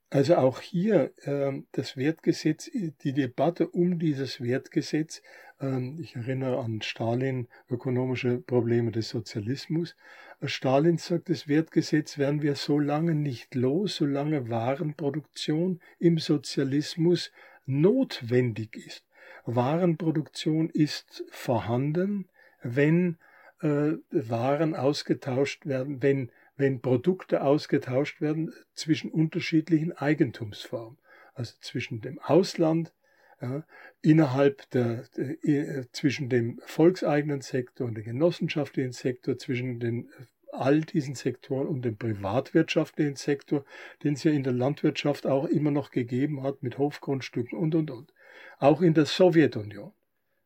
Also 0.08 0.36
auch 0.36 0.60
hier 0.60 1.12
äh, 1.22 1.62
das 1.72 1.96
Wertgesetz, 1.96 2.68
die 2.72 3.12
Debatte 3.12 3.68
um 3.68 3.98
dieses 3.98 4.40
Wertgesetz, 4.40 5.22
äh, 5.60 6.00
ich 6.00 6.16
erinnere 6.16 6.58
an 6.58 6.82
Stalin, 6.82 7.46
ökonomische 7.68 8.38
Probleme 8.38 8.90
des 8.90 9.10
Sozialismus. 9.10 9.94
Stalin 10.42 10.98
sagt, 10.98 11.28
das 11.28 11.46
Wertgesetz 11.46 12.18
werden 12.18 12.42
wir 12.42 12.56
so 12.56 12.78
lange 12.78 13.14
nicht 13.14 13.54
los, 13.54 13.96
solange 13.96 14.48
Warenproduktion 14.48 15.80
im 15.98 16.18
Sozialismus 16.18 17.30
notwendig 17.66 18.76
ist. 18.76 19.04
Warenproduktion 19.44 20.70
ist 20.70 21.24
vorhanden, 21.30 22.28
wenn 22.62 23.18
äh, 23.60 23.92
Waren 24.10 24.74
ausgetauscht 24.74 25.66
werden, 25.66 26.02
wenn, 26.02 26.30
wenn 26.56 26.80
Produkte 26.80 27.42
ausgetauscht 27.42 28.20
werden 28.20 28.52
zwischen 28.74 29.10
unterschiedlichen 29.10 29.92
Eigentumsformen. 29.92 30.98
Also 31.34 31.54
zwischen 31.60 32.00
dem 32.00 32.18
Ausland, 32.18 32.92
ja, 33.40 33.64
innerhalb 34.02 34.68
der, 34.70 35.04
äh, 35.16 35.84
zwischen 35.92 36.28
dem 36.28 36.60
volkseigenen 36.66 37.40
Sektor 37.40 37.86
und 37.86 37.94
dem 37.94 38.04
genossenschaftlichen 38.04 38.92
Sektor, 38.92 39.38
zwischen 39.38 39.80
den 39.80 40.10
all 40.52 40.80
diesen 40.80 41.14
Sektoren 41.14 41.66
und 41.66 41.82
dem 41.84 41.96
privatwirtschaftlichen 41.96 43.16
Sektor, 43.16 43.64
den 44.02 44.14
es 44.14 44.24
ja 44.24 44.32
in 44.32 44.42
der 44.42 44.52
Landwirtschaft 44.52 45.26
auch 45.26 45.44
immer 45.46 45.70
noch 45.70 45.90
gegeben 45.90 46.42
hat 46.42 46.62
mit 46.62 46.78
Hofgrundstücken 46.78 47.58
und, 47.58 47.74
und, 47.74 47.90
und. 47.90 48.12
Auch 48.58 48.82
in 48.82 48.94
der 48.94 49.06
Sowjetunion. 49.06 49.92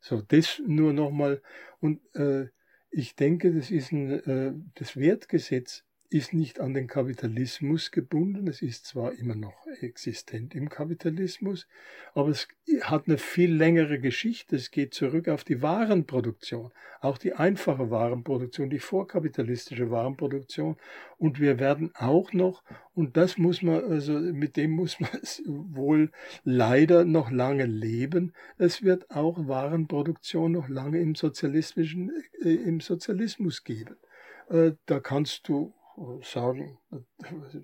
So, 0.00 0.20
das 0.20 0.60
nur 0.66 0.92
nochmal. 0.92 1.40
Und 1.80 2.00
äh, 2.14 2.48
ich 2.90 3.16
denke, 3.16 3.52
das 3.52 3.70
ist 3.70 3.92
ein, 3.92 4.10
äh, 4.24 4.52
das 4.74 4.96
Wertgesetz 4.96 5.84
ist 6.14 6.32
nicht 6.32 6.60
an 6.60 6.74
den 6.74 6.86
Kapitalismus 6.86 7.90
gebunden. 7.90 8.46
Es 8.46 8.62
ist 8.62 8.86
zwar 8.86 9.14
immer 9.14 9.34
noch 9.34 9.66
existent 9.80 10.54
im 10.54 10.68
Kapitalismus, 10.68 11.66
aber 12.14 12.28
es 12.28 12.46
hat 12.82 13.08
eine 13.08 13.18
viel 13.18 13.52
längere 13.52 13.98
Geschichte. 13.98 14.54
Es 14.54 14.70
geht 14.70 14.94
zurück 14.94 15.28
auf 15.28 15.42
die 15.42 15.60
Warenproduktion, 15.60 16.70
auch 17.00 17.18
die 17.18 17.32
einfache 17.32 17.90
Warenproduktion, 17.90 18.70
die 18.70 18.78
vorkapitalistische 18.78 19.90
Warenproduktion. 19.90 20.76
Und 21.18 21.40
wir 21.40 21.58
werden 21.58 21.90
auch 21.96 22.32
noch, 22.32 22.62
und 22.94 23.16
das 23.16 23.36
muss 23.36 23.62
man, 23.62 23.82
also 23.82 24.12
mit 24.12 24.56
dem 24.56 24.70
muss 24.70 25.00
man 25.00 25.10
wohl 25.44 26.12
leider 26.44 27.04
noch 27.04 27.32
lange 27.32 27.66
leben, 27.66 28.34
es 28.56 28.84
wird 28.84 29.10
auch 29.10 29.48
Warenproduktion 29.48 30.52
noch 30.52 30.68
lange 30.68 31.00
im 31.00 31.16
sozialistischen, 31.16 32.12
äh, 32.40 32.54
im 32.54 32.78
Sozialismus 32.78 33.64
geben. 33.64 33.96
Äh, 34.48 34.74
da 34.86 35.00
kannst 35.00 35.48
du 35.48 35.74
sagen, 36.22 36.78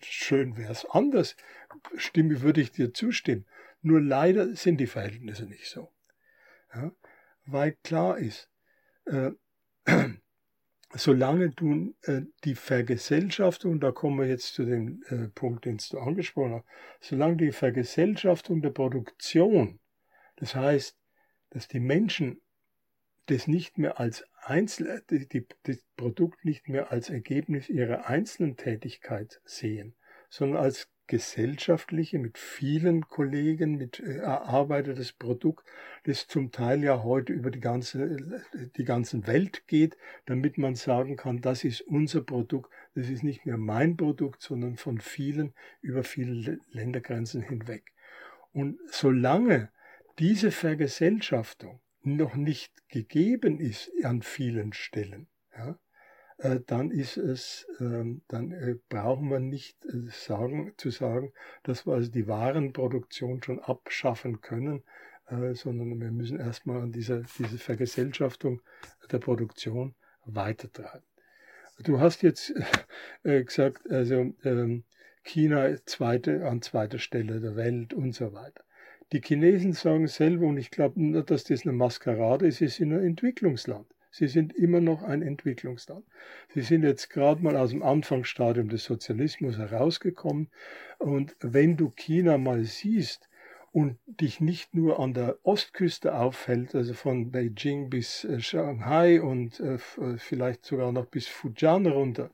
schön 0.02 0.56
wäre 0.56 0.72
es 0.72 0.84
anders, 0.84 1.36
stimme, 1.96 2.42
würde 2.42 2.60
ich 2.60 2.70
dir 2.72 2.94
zustimmen. 2.94 3.46
Nur 3.82 4.00
leider 4.00 4.54
sind 4.54 4.78
die 4.78 4.86
Verhältnisse 4.86 5.46
nicht 5.46 5.68
so. 5.68 5.90
Ja? 6.74 6.92
Weil 7.46 7.72
klar 7.82 8.18
ist, 8.18 8.48
äh, 9.06 9.32
solange 10.94 11.50
du 11.50 11.94
äh, 12.02 12.22
die 12.44 12.54
Vergesellschaftung, 12.54 13.80
da 13.80 13.90
kommen 13.92 14.18
wir 14.18 14.26
jetzt 14.26 14.54
zu 14.54 14.64
dem 14.64 15.02
äh, 15.08 15.28
Punkt, 15.28 15.64
den 15.64 15.78
du 15.90 15.98
angesprochen 15.98 16.54
hast, 16.54 16.66
solange 17.00 17.36
die 17.36 17.52
Vergesellschaftung 17.52 18.62
der 18.62 18.70
Produktion, 18.70 19.80
das 20.36 20.54
heißt, 20.54 20.96
dass 21.50 21.68
die 21.68 21.80
Menschen 21.80 22.40
das 23.26 23.46
nicht 23.46 23.78
mehr 23.78 23.98
als 23.98 24.24
Einzel 24.42 25.02
die, 25.10 25.28
die, 25.28 25.46
das 25.64 25.78
Produkt 25.96 26.44
nicht 26.44 26.68
mehr 26.68 26.90
als 26.92 27.10
Ergebnis 27.10 27.68
ihrer 27.68 28.06
einzelnen 28.06 28.56
Tätigkeit 28.56 29.40
sehen, 29.44 29.94
sondern 30.28 30.62
als 30.62 30.88
gesellschaftliche, 31.10 32.20
mit 32.20 32.38
vielen 32.38 33.08
Kollegen, 33.08 33.76
mit 33.76 33.98
äh, 33.98 34.18
erarbeitetes 34.18 35.12
Produkt, 35.12 35.66
das 36.04 36.28
zum 36.28 36.52
Teil 36.52 36.84
ja 36.84 37.02
heute 37.02 37.32
über 37.32 37.50
die 37.50 37.58
ganze, 37.58 38.44
die 38.76 38.84
ganze 38.84 39.26
Welt 39.26 39.66
geht, 39.66 39.96
damit 40.26 40.56
man 40.56 40.76
sagen 40.76 41.16
kann, 41.16 41.40
das 41.40 41.64
ist 41.64 41.80
unser 41.80 42.22
Produkt, 42.22 42.72
das 42.94 43.08
ist 43.08 43.24
nicht 43.24 43.44
mehr 43.44 43.58
mein 43.58 43.96
Produkt, 43.96 44.40
sondern 44.40 44.76
von 44.76 45.00
vielen 45.00 45.52
über 45.80 46.04
viele 46.04 46.60
Ländergrenzen 46.70 47.42
hinweg. 47.42 47.92
Und 48.52 48.78
solange 48.86 49.70
diese 50.20 50.52
Vergesellschaftung 50.52 51.80
noch 52.02 52.34
nicht 52.34 52.88
gegeben 52.88 53.60
ist 53.60 53.90
an 54.04 54.22
vielen 54.22 54.72
Stellen, 54.72 55.28
ja, 55.56 55.78
äh, 56.40 56.60
dann 56.66 56.90
ist 56.90 57.16
es, 57.16 57.66
äh, 57.80 58.04
dann 58.28 58.52
äh, 58.52 58.76
brauchen 58.88 59.28
wir 59.28 59.40
nicht 59.40 59.84
äh, 59.84 60.08
sagen, 60.10 60.72
zu 60.76 60.90
sagen, 60.90 61.32
dass 61.62 61.86
wir 61.86 61.94
also 61.94 62.10
die 62.10 62.26
Warenproduktion 62.26 63.42
schon 63.42 63.60
abschaffen 63.60 64.40
können, 64.40 64.82
sondern 65.52 66.00
wir 66.00 66.10
müssen 66.10 66.40
erstmal 66.40 66.82
an 66.82 66.90
dieser 66.90 67.22
diese 67.38 67.56
Vergesellschaftung 67.56 68.62
der 69.12 69.20
Produktion 69.20 69.94
weitertreiben. 70.24 71.06
Du 71.84 72.00
hast 72.00 72.22
jetzt 72.22 72.52
gesagt, 73.22 73.88
also 73.88 74.34
ähm, 74.42 74.82
China 75.22 75.76
zweite, 75.86 76.48
an 76.48 76.62
zweiter 76.62 76.98
Stelle 76.98 77.40
der 77.40 77.54
Welt 77.54 77.94
und 77.94 78.12
so 78.12 78.32
weiter. 78.32 78.64
Die 79.12 79.20
Chinesen 79.20 79.72
sagen 79.72 80.06
selber, 80.06 80.46
und 80.46 80.56
ich 80.56 80.70
glaube 80.70 81.02
nicht, 81.02 81.30
dass 81.30 81.44
das 81.44 81.62
eine 81.62 81.72
Maskerade 81.72 82.46
ist, 82.46 82.58
sie 82.58 82.68
sind 82.68 82.92
ein 82.92 83.04
Entwicklungsland. 83.04 83.86
Sie 84.12 84.26
sind 84.26 84.52
immer 84.54 84.80
noch 84.80 85.02
ein 85.02 85.22
Entwicklungsland. 85.22 86.04
Sie 86.48 86.62
sind 86.62 86.82
jetzt 86.82 87.10
gerade 87.10 87.42
mal 87.42 87.56
aus 87.56 87.70
dem 87.70 87.82
Anfangsstadium 87.82 88.68
des 88.68 88.84
Sozialismus 88.84 89.56
herausgekommen. 89.56 90.48
Und 90.98 91.36
wenn 91.40 91.76
du 91.76 91.90
China 91.90 92.36
mal 92.36 92.64
siehst 92.64 93.28
und 93.72 93.98
dich 94.06 94.40
nicht 94.40 94.74
nur 94.74 94.98
an 94.98 95.14
der 95.14 95.38
Ostküste 95.44 96.14
aufhält, 96.14 96.74
also 96.74 96.92
von 96.94 97.30
Beijing 97.30 97.88
bis 97.88 98.24
äh, 98.24 98.40
Shanghai 98.40 99.22
und 99.22 99.60
äh, 99.60 99.74
äh, 99.74 100.16
vielleicht 100.18 100.66
sogar 100.66 100.90
noch 100.90 101.06
bis 101.06 101.26
Fujian 101.26 101.86
runter, 101.86 102.30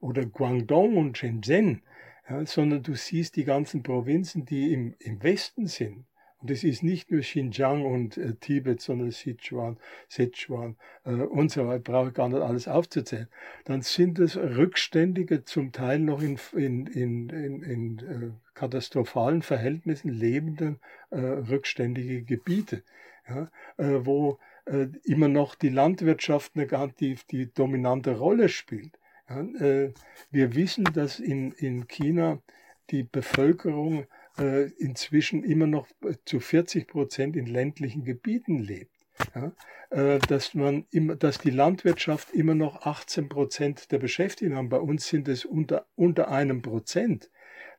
oder 0.00 0.26
Guangdong 0.26 0.96
und 0.96 1.16
Shenzhen, 1.16 1.82
ja, 2.30 2.46
sondern 2.46 2.82
du 2.82 2.94
siehst 2.94 3.36
die 3.36 3.44
ganzen 3.44 3.82
Provinzen, 3.82 4.44
die 4.44 4.72
im, 4.72 4.94
im 5.00 5.22
Westen 5.22 5.66
sind. 5.66 6.06
Und 6.38 6.50
es 6.50 6.64
ist 6.64 6.82
nicht 6.82 7.10
nur 7.10 7.20
Xinjiang 7.20 7.84
und 7.84 8.16
äh, 8.16 8.34
Tibet, 8.34 8.80
sondern 8.80 9.10
Sichuan, 9.10 9.76
Sichuan 10.08 10.76
äh, 11.04 11.10
und 11.10 11.50
so 11.50 11.66
weiter, 11.66 11.80
brauche 11.80 12.08
ich 12.08 12.14
gar 12.14 12.30
nicht 12.30 12.40
alles 12.40 12.66
aufzuzählen. 12.66 13.28
Dann 13.66 13.82
sind 13.82 14.18
es 14.18 14.36
rückständige, 14.36 15.44
zum 15.44 15.72
Teil 15.72 15.98
noch 15.98 16.22
in, 16.22 16.38
in, 16.54 16.86
in, 16.86 17.28
in, 17.28 17.62
in 17.62 17.98
äh, 17.98 18.30
katastrophalen 18.54 19.42
Verhältnissen 19.42 20.08
lebenden 20.08 20.78
äh, 21.10 21.18
rückständige 21.18 22.22
Gebiete, 22.22 22.84
ja, 23.28 23.50
äh, 23.76 24.06
wo 24.06 24.38
äh, 24.64 24.86
immer 25.04 25.28
noch 25.28 25.54
die 25.54 25.68
Landwirtschaft 25.68 26.52
eine, 26.54 26.92
die, 27.00 27.18
die 27.30 27.52
dominante 27.52 28.16
Rolle 28.16 28.48
spielt. 28.48 28.98
Ja, 29.30 29.42
äh, 29.64 29.92
wir 30.30 30.54
wissen, 30.54 30.84
dass 30.84 31.20
in, 31.20 31.52
in 31.52 31.86
China 31.86 32.42
die 32.90 33.04
Bevölkerung 33.04 34.06
äh, 34.38 34.70
inzwischen 34.72 35.44
immer 35.44 35.68
noch 35.68 35.86
zu 36.24 36.40
40 36.40 36.88
Prozent 36.88 37.36
in 37.36 37.46
ländlichen 37.46 38.04
Gebieten 38.04 38.58
lebt. 38.58 38.90
Ja, 39.34 39.52
äh, 39.90 40.18
dass, 40.18 40.54
man 40.54 40.86
immer, 40.90 41.14
dass 41.14 41.38
die 41.38 41.50
Landwirtschaft 41.50 42.32
immer 42.32 42.54
noch 42.54 42.86
18 42.86 43.28
Prozent 43.28 43.92
der 43.92 43.98
Beschäftigten 43.98 44.56
haben. 44.56 44.68
Bei 44.68 44.80
uns 44.80 45.06
sind 45.06 45.28
es 45.28 45.44
unter, 45.44 45.86
unter 45.94 46.30
einem 46.30 46.62
Prozent. 46.62 47.30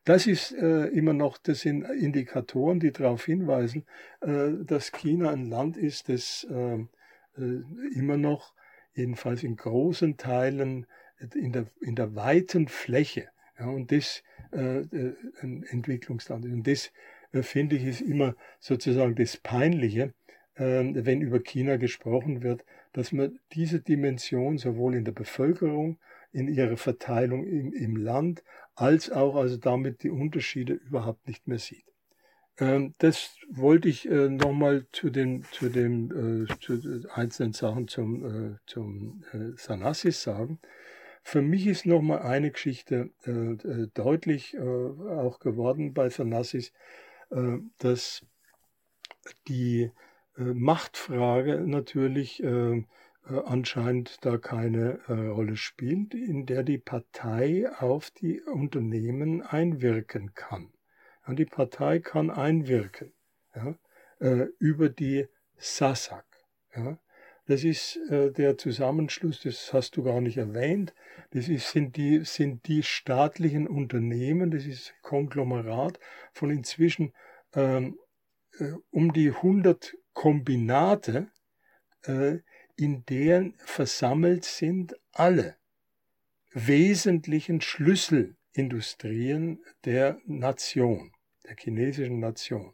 Das 0.04 0.26
ist 0.26 0.52
äh, 0.52 0.86
immer 0.86 1.12
noch, 1.12 1.38
das 1.38 1.60
sind 1.60 1.84
Indikatoren, 1.84 2.80
die 2.80 2.92
darauf 2.92 3.24
hinweisen, 3.24 3.84
äh, 4.20 4.50
dass 4.64 4.90
China 4.92 5.30
ein 5.30 5.46
Land 5.46 5.76
ist, 5.76 6.08
das 6.08 6.46
äh, 6.50 6.78
äh 7.36 7.62
immer 7.94 8.16
noch, 8.16 8.54
jedenfalls 8.94 9.42
in 9.42 9.56
großen 9.56 10.16
Teilen, 10.16 10.86
in 11.34 11.52
der, 11.52 11.66
in 11.80 11.94
der 11.94 12.14
weiten 12.14 12.68
Fläche. 12.68 13.28
Ja, 13.58 13.66
und 13.66 13.92
das 13.92 14.22
äh, 14.52 14.80
äh, 14.80 15.14
ein 15.40 15.62
Entwicklungsland. 15.62 16.44
Und 16.44 16.66
das 16.66 16.92
äh, 17.32 17.42
finde 17.42 17.76
ich 17.76 17.84
ist 17.84 18.00
immer 18.02 18.34
sozusagen 18.60 19.14
das 19.14 19.38
Peinliche, 19.38 20.12
äh, 20.56 20.84
wenn 20.94 21.22
über 21.22 21.40
China 21.40 21.76
gesprochen 21.76 22.42
wird, 22.42 22.64
dass 22.92 23.12
man 23.12 23.38
diese 23.52 23.80
Dimension 23.80 24.58
sowohl 24.58 24.94
in 24.94 25.04
der 25.04 25.12
Bevölkerung, 25.12 25.98
in 26.32 26.48
ihrer 26.48 26.76
Verteilung 26.76 27.46
im, 27.46 27.72
im 27.72 27.96
Land, 27.96 28.44
als 28.74 29.10
auch 29.10 29.36
also 29.36 29.56
damit 29.56 30.02
die 30.02 30.10
Unterschiede 30.10 30.74
überhaupt 30.74 31.26
nicht 31.26 31.46
mehr 31.46 31.58
sieht. 31.58 31.84
Ähm, 32.58 32.92
das 32.98 33.36
wollte 33.48 33.88
ich 33.88 34.06
äh, 34.10 34.28
nochmal 34.28 34.86
zu 34.92 35.08
den, 35.08 35.44
zu 35.52 35.70
den 35.70 36.46
äh, 36.46 36.58
zu 36.60 37.06
einzelnen 37.14 37.54
Sachen 37.54 37.88
zum, 37.88 38.58
zum 38.66 39.24
Sanassis 39.56 40.22
sagen. 40.22 40.58
Für 41.22 41.40
mich 41.40 41.66
ist 41.66 41.86
noch 41.86 42.02
mal 42.02 42.18
eine 42.18 42.50
Geschichte 42.50 43.10
äh, 43.24 43.30
äh, 43.30 43.88
deutlich 43.94 44.54
äh, 44.54 44.60
auch 44.60 45.38
geworden 45.38 45.94
bei 45.94 46.08
Thanassis, 46.08 46.72
äh, 47.30 47.58
dass 47.78 48.26
die 49.46 49.90
äh, 50.36 50.42
Machtfrage 50.42 51.60
natürlich 51.60 52.42
äh, 52.42 52.84
anscheinend 53.24 54.24
da 54.24 54.36
keine 54.36 54.98
Rolle 55.06 55.54
spielt, 55.54 56.12
in 56.12 56.44
der 56.44 56.64
die 56.64 56.78
Partei 56.78 57.70
auf 57.78 58.10
die 58.10 58.42
Unternehmen 58.42 59.42
einwirken 59.42 60.34
kann. 60.34 60.72
Ja, 61.24 61.34
die 61.34 61.44
Partei 61.44 62.00
kann 62.00 62.30
einwirken 62.30 63.12
ja, 63.54 63.76
über 64.58 64.88
die 64.88 65.28
SASAK. 65.56 66.24
Ja. 66.74 66.98
Das 67.46 67.64
ist 67.64 67.96
äh, 68.08 68.30
der 68.30 68.56
Zusammenschluss, 68.56 69.42
das 69.42 69.72
hast 69.72 69.96
du 69.96 70.04
gar 70.04 70.20
nicht 70.20 70.36
erwähnt. 70.36 70.94
Das 71.30 71.48
ist, 71.48 71.72
sind, 71.72 71.96
die, 71.96 72.24
sind 72.24 72.68
die 72.68 72.84
staatlichen 72.84 73.66
Unternehmen, 73.66 74.52
das 74.52 74.64
ist 74.64 74.94
Konglomerat 75.02 75.98
von 76.32 76.50
inzwischen 76.50 77.12
ähm, 77.54 77.98
äh, 78.58 78.72
um 78.90 79.12
die 79.12 79.30
100 79.30 79.96
Kombinate, 80.12 81.30
äh, 82.04 82.38
in 82.76 83.04
deren 83.06 83.54
versammelt 83.58 84.44
sind 84.44 84.94
alle 85.12 85.56
wesentlichen 86.52 87.60
Schlüsselindustrien 87.60 89.64
der 89.84 90.20
Nation, 90.26 91.12
der 91.44 91.56
chinesischen 91.56 92.20
Nation. 92.20 92.72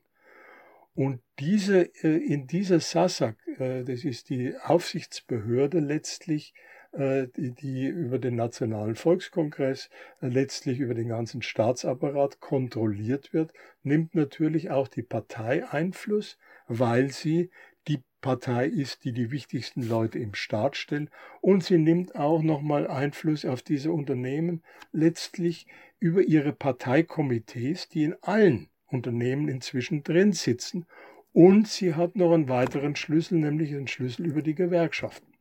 Und 0.99 1.20
diese, 1.38 1.94
äh, 2.03 2.16
in 2.16 2.49
dieser 2.49 2.80
SASAC, 2.80 3.36
äh, 3.61 3.84
das 3.84 4.03
ist 4.03 4.30
die 4.30 4.57
Aufsichtsbehörde 4.57 5.78
letztlich, 5.78 6.55
äh, 6.90 7.28
die, 7.36 7.53
die 7.53 7.86
über 7.86 8.18
den 8.18 8.34
Nationalen 8.34 8.96
Volkskongress 8.96 9.90
letztlich 10.20 10.80
über 10.80 10.94
den 10.94 11.07
ganzen 11.07 11.40
Staatsapparat 11.40 12.40
kontrolliert 12.40 13.32
wird, 13.32 13.53
nimmt 13.84 14.16
natürlich 14.16 14.72
auch 14.72 14.88
die 14.88 15.05
Partei 15.05 15.64
Einfluss, 15.68 16.36
weil 16.66 17.12
sie 17.12 17.53
die 17.86 18.03
Partei 18.20 18.66
ist, 18.66 19.05
die 19.05 19.12
die 19.12 19.30
wichtigsten 19.30 19.82
Leute 19.82 20.18
im 20.18 20.34
Staat 20.34 20.76
stellt. 20.76 21.11
Und 21.40 21.62
sie 21.62 21.78
nimmt 21.78 22.16
auch 22.16 22.42
nochmal 22.42 22.88
Einfluss 22.88 23.44
auf 23.44 23.62
diese 23.62 23.92
Unternehmen 23.92 24.64
letztlich 24.90 25.68
über 26.01 26.22
ihre 26.22 26.53
Parteikomitees, 26.53 27.88
die 27.88 28.03
in 28.03 28.16
allen 28.20 28.68
Unternehmen 28.89 29.49
inzwischen 29.49 30.03
drin 30.03 30.32
sitzen 30.32 30.86
und 31.32 31.68
sie 31.68 31.95
hat 31.95 32.16
noch 32.16 32.32
einen 32.32 32.49
weiteren 32.49 32.97
Schlüssel, 32.97 33.39
nämlich 33.39 33.74
einen 33.74 33.89
Schlüssel 33.89 34.26
über 34.26 34.43
die 34.43 34.55
Gewerkschaften. 34.55 35.32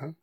Ja, 0.00 0.14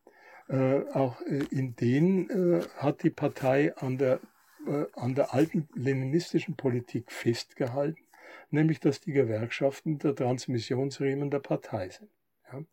äh, 0.47 0.85
auch 0.93 1.21
äh, 1.21 1.43
in 1.51 1.75
denen 1.75 2.29
äh, 2.29 2.61
hat 2.77 3.03
die 3.03 3.09
Partei 3.09 3.75
an 3.75 3.97
der, 3.97 4.19
äh, 4.67 4.85
an 4.93 5.15
der 5.15 5.33
alten 5.33 5.67
leninistischen 5.75 6.55
Politik 6.55 7.11
festgehalten 7.11 8.09
nämlich 8.51 8.79
dass 8.79 9.01
die 9.01 9.13
Gewerkschaften 9.13 9.99
der 9.99 10.15
Transmissionsriemen 10.15 11.29
der 11.29 11.39
Partei 11.39 11.89
sind. 11.89 12.09
Ja. 12.51 12.63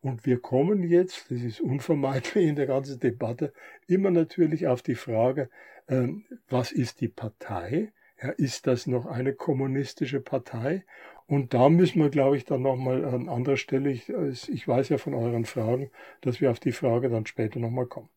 Und 0.00 0.26
wir 0.26 0.40
kommen 0.40 0.82
jetzt, 0.82 1.30
das 1.30 1.40
ist 1.40 1.60
unvermeidlich 1.60 2.46
in 2.46 2.56
der 2.56 2.66
ganzen 2.66 3.00
Debatte, 3.00 3.52
immer 3.86 4.10
natürlich 4.10 4.66
auf 4.66 4.82
die 4.82 4.96
Frage, 4.96 5.48
äh, 5.86 6.08
was 6.48 6.72
ist 6.72 7.00
die 7.00 7.08
Partei? 7.08 7.92
Ja, 8.24 8.30
ist 8.30 8.66
das 8.66 8.86
noch 8.86 9.04
eine 9.04 9.34
kommunistische 9.34 10.18
Partei? 10.18 10.86
Und 11.26 11.52
da 11.52 11.68
müssen 11.68 12.00
wir, 12.00 12.08
glaube 12.08 12.38
ich, 12.38 12.46
dann 12.46 12.62
nochmal 12.62 13.04
an 13.04 13.28
anderer 13.28 13.58
Stelle, 13.58 13.90
ich, 13.90 14.08
ich 14.48 14.66
weiß 14.66 14.88
ja 14.88 14.96
von 14.96 15.12
euren 15.12 15.44
Fragen, 15.44 15.90
dass 16.22 16.40
wir 16.40 16.50
auf 16.50 16.58
die 16.58 16.72
Frage 16.72 17.10
dann 17.10 17.26
später 17.26 17.60
nochmal 17.60 17.84
kommen. 17.84 18.08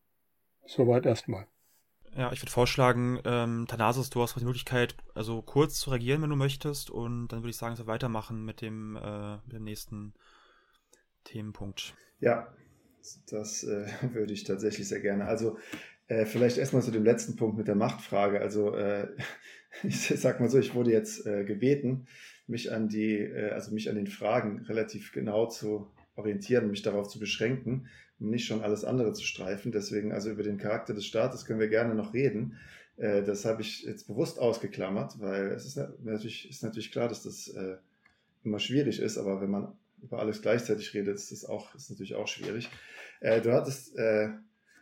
Soweit 0.64 1.04
erstmal. 1.04 1.46
Ja, 2.16 2.32
ich 2.32 2.40
würde 2.40 2.50
vorschlagen, 2.50 3.20
ähm, 3.26 3.66
Thanasis, 3.68 4.08
du 4.08 4.22
hast 4.22 4.34
die 4.40 4.46
Möglichkeit, 4.46 4.96
also 5.14 5.42
kurz 5.42 5.78
zu 5.78 5.90
reagieren, 5.90 6.22
wenn 6.22 6.30
du 6.30 6.36
möchtest. 6.36 6.88
Und 6.88 7.28
dann 7.28 7.40
würde 7.40 7.50
ich 7.50 7.58
sagen, 7.58 7.74
dass 7.74 7.84
wir 7.84 7.92
weitermachen 7.92 8.46
mit 8.46 8.62
dem, 8.62 8.96
äh, 8.96 9.34
mit 9.44 9.52
dem 9.52 9.64
nächsten 9.64 10.14
Themenpunkt. 11.24 11.94
Ja, 12.18 12.48
das 13.30 13.62
äh, 13.62 13.86
würde 14.14 14.32
ich 14.32 14.44
tatsächlich 14.44 14.88
sehr 14.88 15.00
gerne. 15.00 15.26
Also 15.26 15.58
äh, 16.06 16.24
vielleicht 16.24 16.56
erstmal 16.56 16.82
zu 16.82 16.90
dem 16.90 17.04
letzten 17.04 17.36
Punkt 17.36 17.58
mit 17.58 17.68
der 17.68 17.74
Machtfrage. 17.74 18.40
Also 18.40 18.74
äh, 18.74 19.08
ich 19.82 20.08
sag 20.08 20.40
mal 20.40 20.48
so, 20.48 20.58
ich 20.58 20.74
wurde 20.74 20.92
jetzt 20.92 21.26
äh, 21.26 21.44
gebeten, 21.44 22.06
mich 22.46 22.72
an 22.72 22.88
die, 22.88 23.16
äh, 23.16 23.50
also 23.50 23.72
mich 23.72 23.88
an 23.88 23.96
den 23.96 24.06
Fragen 24.06 24.60
relativ 24.66 25.12
genau 25.12 25.46
zu 25.46 25.90
orientieren, 26.16 26.70
mich 26.70 26.82
darauf 26.82 27.08
zu 27.08 27.18
beschränken 27.18 27.88
um 28.20 28.30
nicht 28.30 28.46
schon 28.46 28.62
alles 28.62 28.84
andere 28.84 29.12
zu 29.12 29.24
streifen. 29.24 29.72
Deswegen, 29.72 30.12
also 30.12 30.30
über 30.30 30.42
den 30.42 30.58
Charakter 30.58 30.94
des 30.94 31.06
Staates 31.06 31.44
können 31.44 31.60
wir 31.60 31.68
gerne 31.68 31.94
noch 31.94 32.14
reden. 32.14 32.58
Äh, 32.96 33.22
das 33.22 33.44
habe 33.44 33.62
ich 33.62 33.82
jetzt 33.84 34.06
bewusst 34.06 34.38
ausgeklammert, 34.38 35.20
weil 35.20 35.48
es 35.48 35.64
ist 35.64 35.76
natürlich, 35.76 36.48
ist 36.50 36.62
natürlich 36.62 36.90
klar, 36.90 37.08
dass 37.08 37.22
das 37.22 37.48
äh, 37.48 37.76
immer 38.44 38.58
schwierig 38.58 39.00
ist, 39.00 39.18
aber 39.18 39.40
wenn 39.40 39.50
man 39.50 39.72
über 40.02 40.20
alles 40.20 40.42
gleichzeitig 40.42 40.94
redet, 40.94 41.16
ist 41.16 41.32
das 41.32 41.44
auch, 41.44 41.74
ist 41.74 41.90
natürlich 41.90 42.14
auch 42.14 42.28
schwierig. 42.28 42.68
Äh, 43.20 43.40
du 43.40 43.52
hattest, 43.52 43.96
äh, 43.96 44.30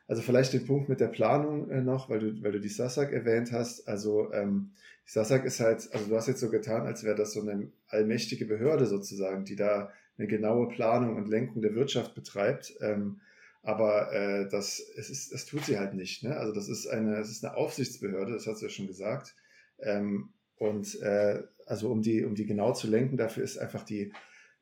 also 0.08 0.22
vielleicht 0.22 0.52
den 0.52 0.66
Punkt 0.66 0.88
mit 0.88 1.00
der 1.00 1.08
Planung 1.08 1.70
äh, 1.70 1.80
noch, 1.80 2.08
weil 2.08 2.20
du, 2.20 2.42
weil 2.42 2.52
du 2.52 2.60
die 2.60 2.68
SASAC 2.68 3.12
erwähnt 3.12 3.52
hast. 3.52 3.88
Also 3.88 4.32
ähm, 4.32 4.70
die 5.06 5.10
SASAC 5.10 5.44
ist 5.44 5.60
halt, 5.60 5.88
also 5.92 6.06
du 6.06 6.16
hast 6.16 6.28
jetzt 6.28 6.40
so 6.40 6.48
getan, 6.48 6.86
als 6.86 7.02
wäre 7.04 7.16
das 7.16 7.32
so 7.32 7.40
eine 7.40 7.70
allmächtige 7.88 8.46
Behörde 8.46 8.86
sozusagen, 8.86 9.44
die 9.44 9.56
da 9.56 9.90
eine 10.18 10.28
genaue 10.28 10.68
Planung 10.68 11.16
und 11.16 11.28
Lenkung 11.28 11.60
der 11.62 11.74
Wirtschaft 11.74 12.14
betreibt. 12.14 12.74
Ähm, 12.80 13.20
aber 13.62 14.12
äh, 14.12 14.48
das, 14.48 14.80
es 14.96 15.10
ist, 15.10 15.32
das 15.32 15.44
tut 15.44 15.64
sie 15.64 15.78
halt 15.78 15.94
nicht. 15.94 16.22
Ne? 16.22 16.36
Also 16.36 16.52
das 16.52 16.68
ist 16.68 16.86
eine, 16.86 17.18
es 17.18 17.30
ist 17.30 17.44
eine 17.44 17.56
Aufsichtsbehörde, 17.56 18.32
das 18.32 18.46
hat 18.46 18.58
sie 18.58 18.66
ja 18.66 18.70
schon 18.70 18.86
gesagt. 18.86 19.34
Ähm, 19.80 20.30
und 20.56 21.00
äh, 21.02 21.42
also 21.66 21.90
um 21.90 22.00
die, 22.00 22.24
um 22.24 22.36
die 22.36 22.46
genau 22.46 22.72
zu 22.72 22.86
lenken, 22.86 23.16
dafür 23.16 23.42
ist 23.42 23.58
einfach 23.58 23.82
die 23.82 24.12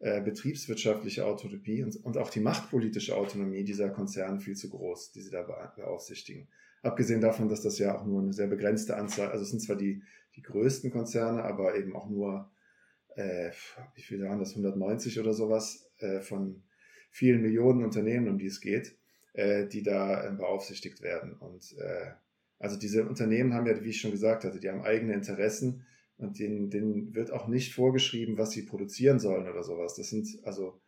äh, 0.00 0.20
betriebswirtschaftliche 0.20 1.24
Autonomie 1.26 1.82
und, 1.82 1.96
und 2.04 2.18
auch 2.18 2.30
die 2.30 2.40
machtpolitische 2.40 3.16
Autonomie 3.16 3.64
dieser 3.64 3.90
Konzerne 3.90 4.40
viel 4.40 4.56
zu 4.56 4.70
groß, 4.70 5.12
die 5.12 5.22
sie 5.22 5.30
da 5.30 5.42
beaufsichtigen. 5.76 6.48
Abgesehen 6.82 7.20
davon, 7.20 7.48
dass 7.48 7.62
das 7.62 7.78
ja 7.78 7.96
auch 7.96 8.04
nur 8.04 8.20
eine 8.20 8.32
sehr 8.32 8.46
begrenzte 8.48 8.96
Anzahl, 8.96 9.30
also 9.30 9.42
es 9.42 9.50
sind 9.50 9.60
zwar 9.60 9.76
die, 9.76 10.02
die 10.36 10.42
größten 10.42 10.90
Konzerne, 10.90 11.42
aber 11.44 11.76
eben 11.76 11.96
auch 11.96 12.10
nur 12.10 12.50
äh, 13.16 13.50
wie 13.94 14.02
viele 14.02 14.28
waren 14.28 14.38
das, 14.38 14.50
190 14.50 15.18
oder 15.20 15.32
sowas 15.32 15.90
äh, 15.98 16.20
von 16.20 16.62
vielen 17.10 17.42
Millionen 17.42 17.84
Unternehmen, 17.84 18.28
um 18.28 18.38
die 18.38 18.46
es 18.46 18.60
geht, 18.60 18.96
äh, 19.32 19.66
die 19.66 19.82
da 19.82 20.26
äh, 20.26 20.32
beaufsichtigt 20.32 21.02
werden. 21.02 21.34
Und 21.34 21.76
also 22.58 22.78
diese 22.78 23.06
Unternehmen 23.06 23.52
haben 23.52 23.66
ja, 23.66 23.82
wie 23.82 23.90
ich 23.90 24.00
schon 24.00 24.10
gesagt 24.10 24.44
hatte, 24.44 24.58
die 24.58 24.70
haben 24.70 24.82
eigene 24.82 25.12
Interessen 25.12 25.86
und 26.24 26.38
denen, 26.38 26.70
denen 26.70 27.14
wird 27.14 27.30
auch 27.32 27.48
nicht 27.48 27.74
vorgeschrieben, 27.74 28.38
was 28.38 28.50
sie 28.50 28.62
produzieren 28.62 29.18
sollen 29.18 29.48
oder 29.48 29.62
sowas. 29.62 29.94
Das 29.94 30.10
sind 30.10 30.26
also 30.44 30.80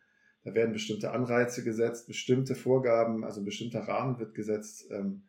da 0.43 0.53
werden 0.53 0.71
bestimmte 0.71 1.11
Anreize 1.11 1.63
gesetzt, 1.63 2.07
bestimmte 2.07 2.55
Vorgaben, 2.55 3.25
also 3.25 3.41
ein 3.41 3.45
bestimmter 3.45 3.81
Rahmen 3.81 4.17
wird 4.17 4.33
gesetzt. 4.33 4.87
Ähm, 4.91 5.23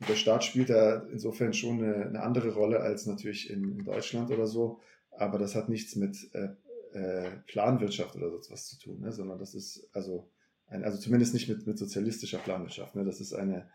und 0.00 0.08
der 0.08 0.14
Staat 0.14 0.44
spielt 0.44 0.70
da 0.70 1.06
insofern 1.10 1.52
schon 1.52 1.82
eine, 1.82 2.06
eine 2.06 2.22
andere 2.22 2.54
Rolle 2.54 2.80
als 2.80 3.06
natürlich 3.06 3.50
in, 3.50 3.78
in, 3.78 3.84
Deutschland 3.84 4.30
oder 4.30 4.46
so 4.46 4.80
aber 5.18 5.38
das 5.38 5.54
hat 5.54 5.68
nichts 5.68 5.96
mit 5.96 6.16
äh, 6.34 6.48
äh, 6.92 7.30
Planwirtschaft 7.46 8.16
oder 8.16 8.30
so 8.30 8.38
was 8.50 8.68
zu 8.68 8.78
tun, 8.78 9.00
ne? 9.00 9.12
sondern 9.12 9.38
das 9.38 9.54
ist 9.54 9.88
also 9.92 10.30
ein, 10.66 10.84
also 10.84 10.98
zumindest 10.98 11.34
nicht 11.34 11.48
mit, 11.48 11.66
mit 11.66 11.78
sozialistischer 11.78 12.38
Planwirtschaft. 12.38 12.94
Ne? 12.94 13.04
Das 13.04 13.20
ist 13.20 13.32
eine, 13.32 13.68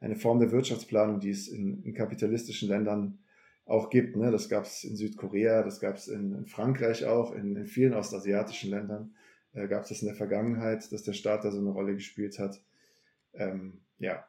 eine 0.00 0.16
Form 0.16 0.40
der 0.40 0.52
Wirtschaftsplanung, 0.52 1.20
die 1.20 1.30
es 1.30 1.48
in, 1.48 1.82
in 1.82 1.94
kapitalistischen 1.94 2.68
Ländern 2.68 3.18
auch 3.66 3.90
gibt. 3.90 4.16
Ne? 4.16 4.30
Das 4.30 4.48
gab 4.48 4.64
es 4.64 4.84
in 4.84 4.96
Südkorea, 4.96 5.62
das 5.62 5.80
gab 5.80 5.96
es 5.96 6.08
in, 6.08 6.32
in, 6.34 6.46
Frankreich 6.46 7.04
auch, 7.04 7.34
in, 7.34 7.56
in 7.56 7.66
vielen 7.66 7.94
ostasiatischen 7.94 8.70
Ländern 8.70 9.14
äh, 9.56 9.66
gab 9.68 9.82
es 9.82 9.88
das 9.88 10.02
in 10.02 10.08
der 10.08 10.16
Vergangenheit, 10.16 10.90
dass 10.92 11.02
der 11.02 11.14
Staat 11.14 11.44
da 11.44 11.50
so 11.50 11.58
eine 11.58 11.70
Rolle 11.70 11.94
gespielt 11.94 12.38
hat. 12.38 12.62
Ähm, 13.34 13.80
ja, 13.98 14.24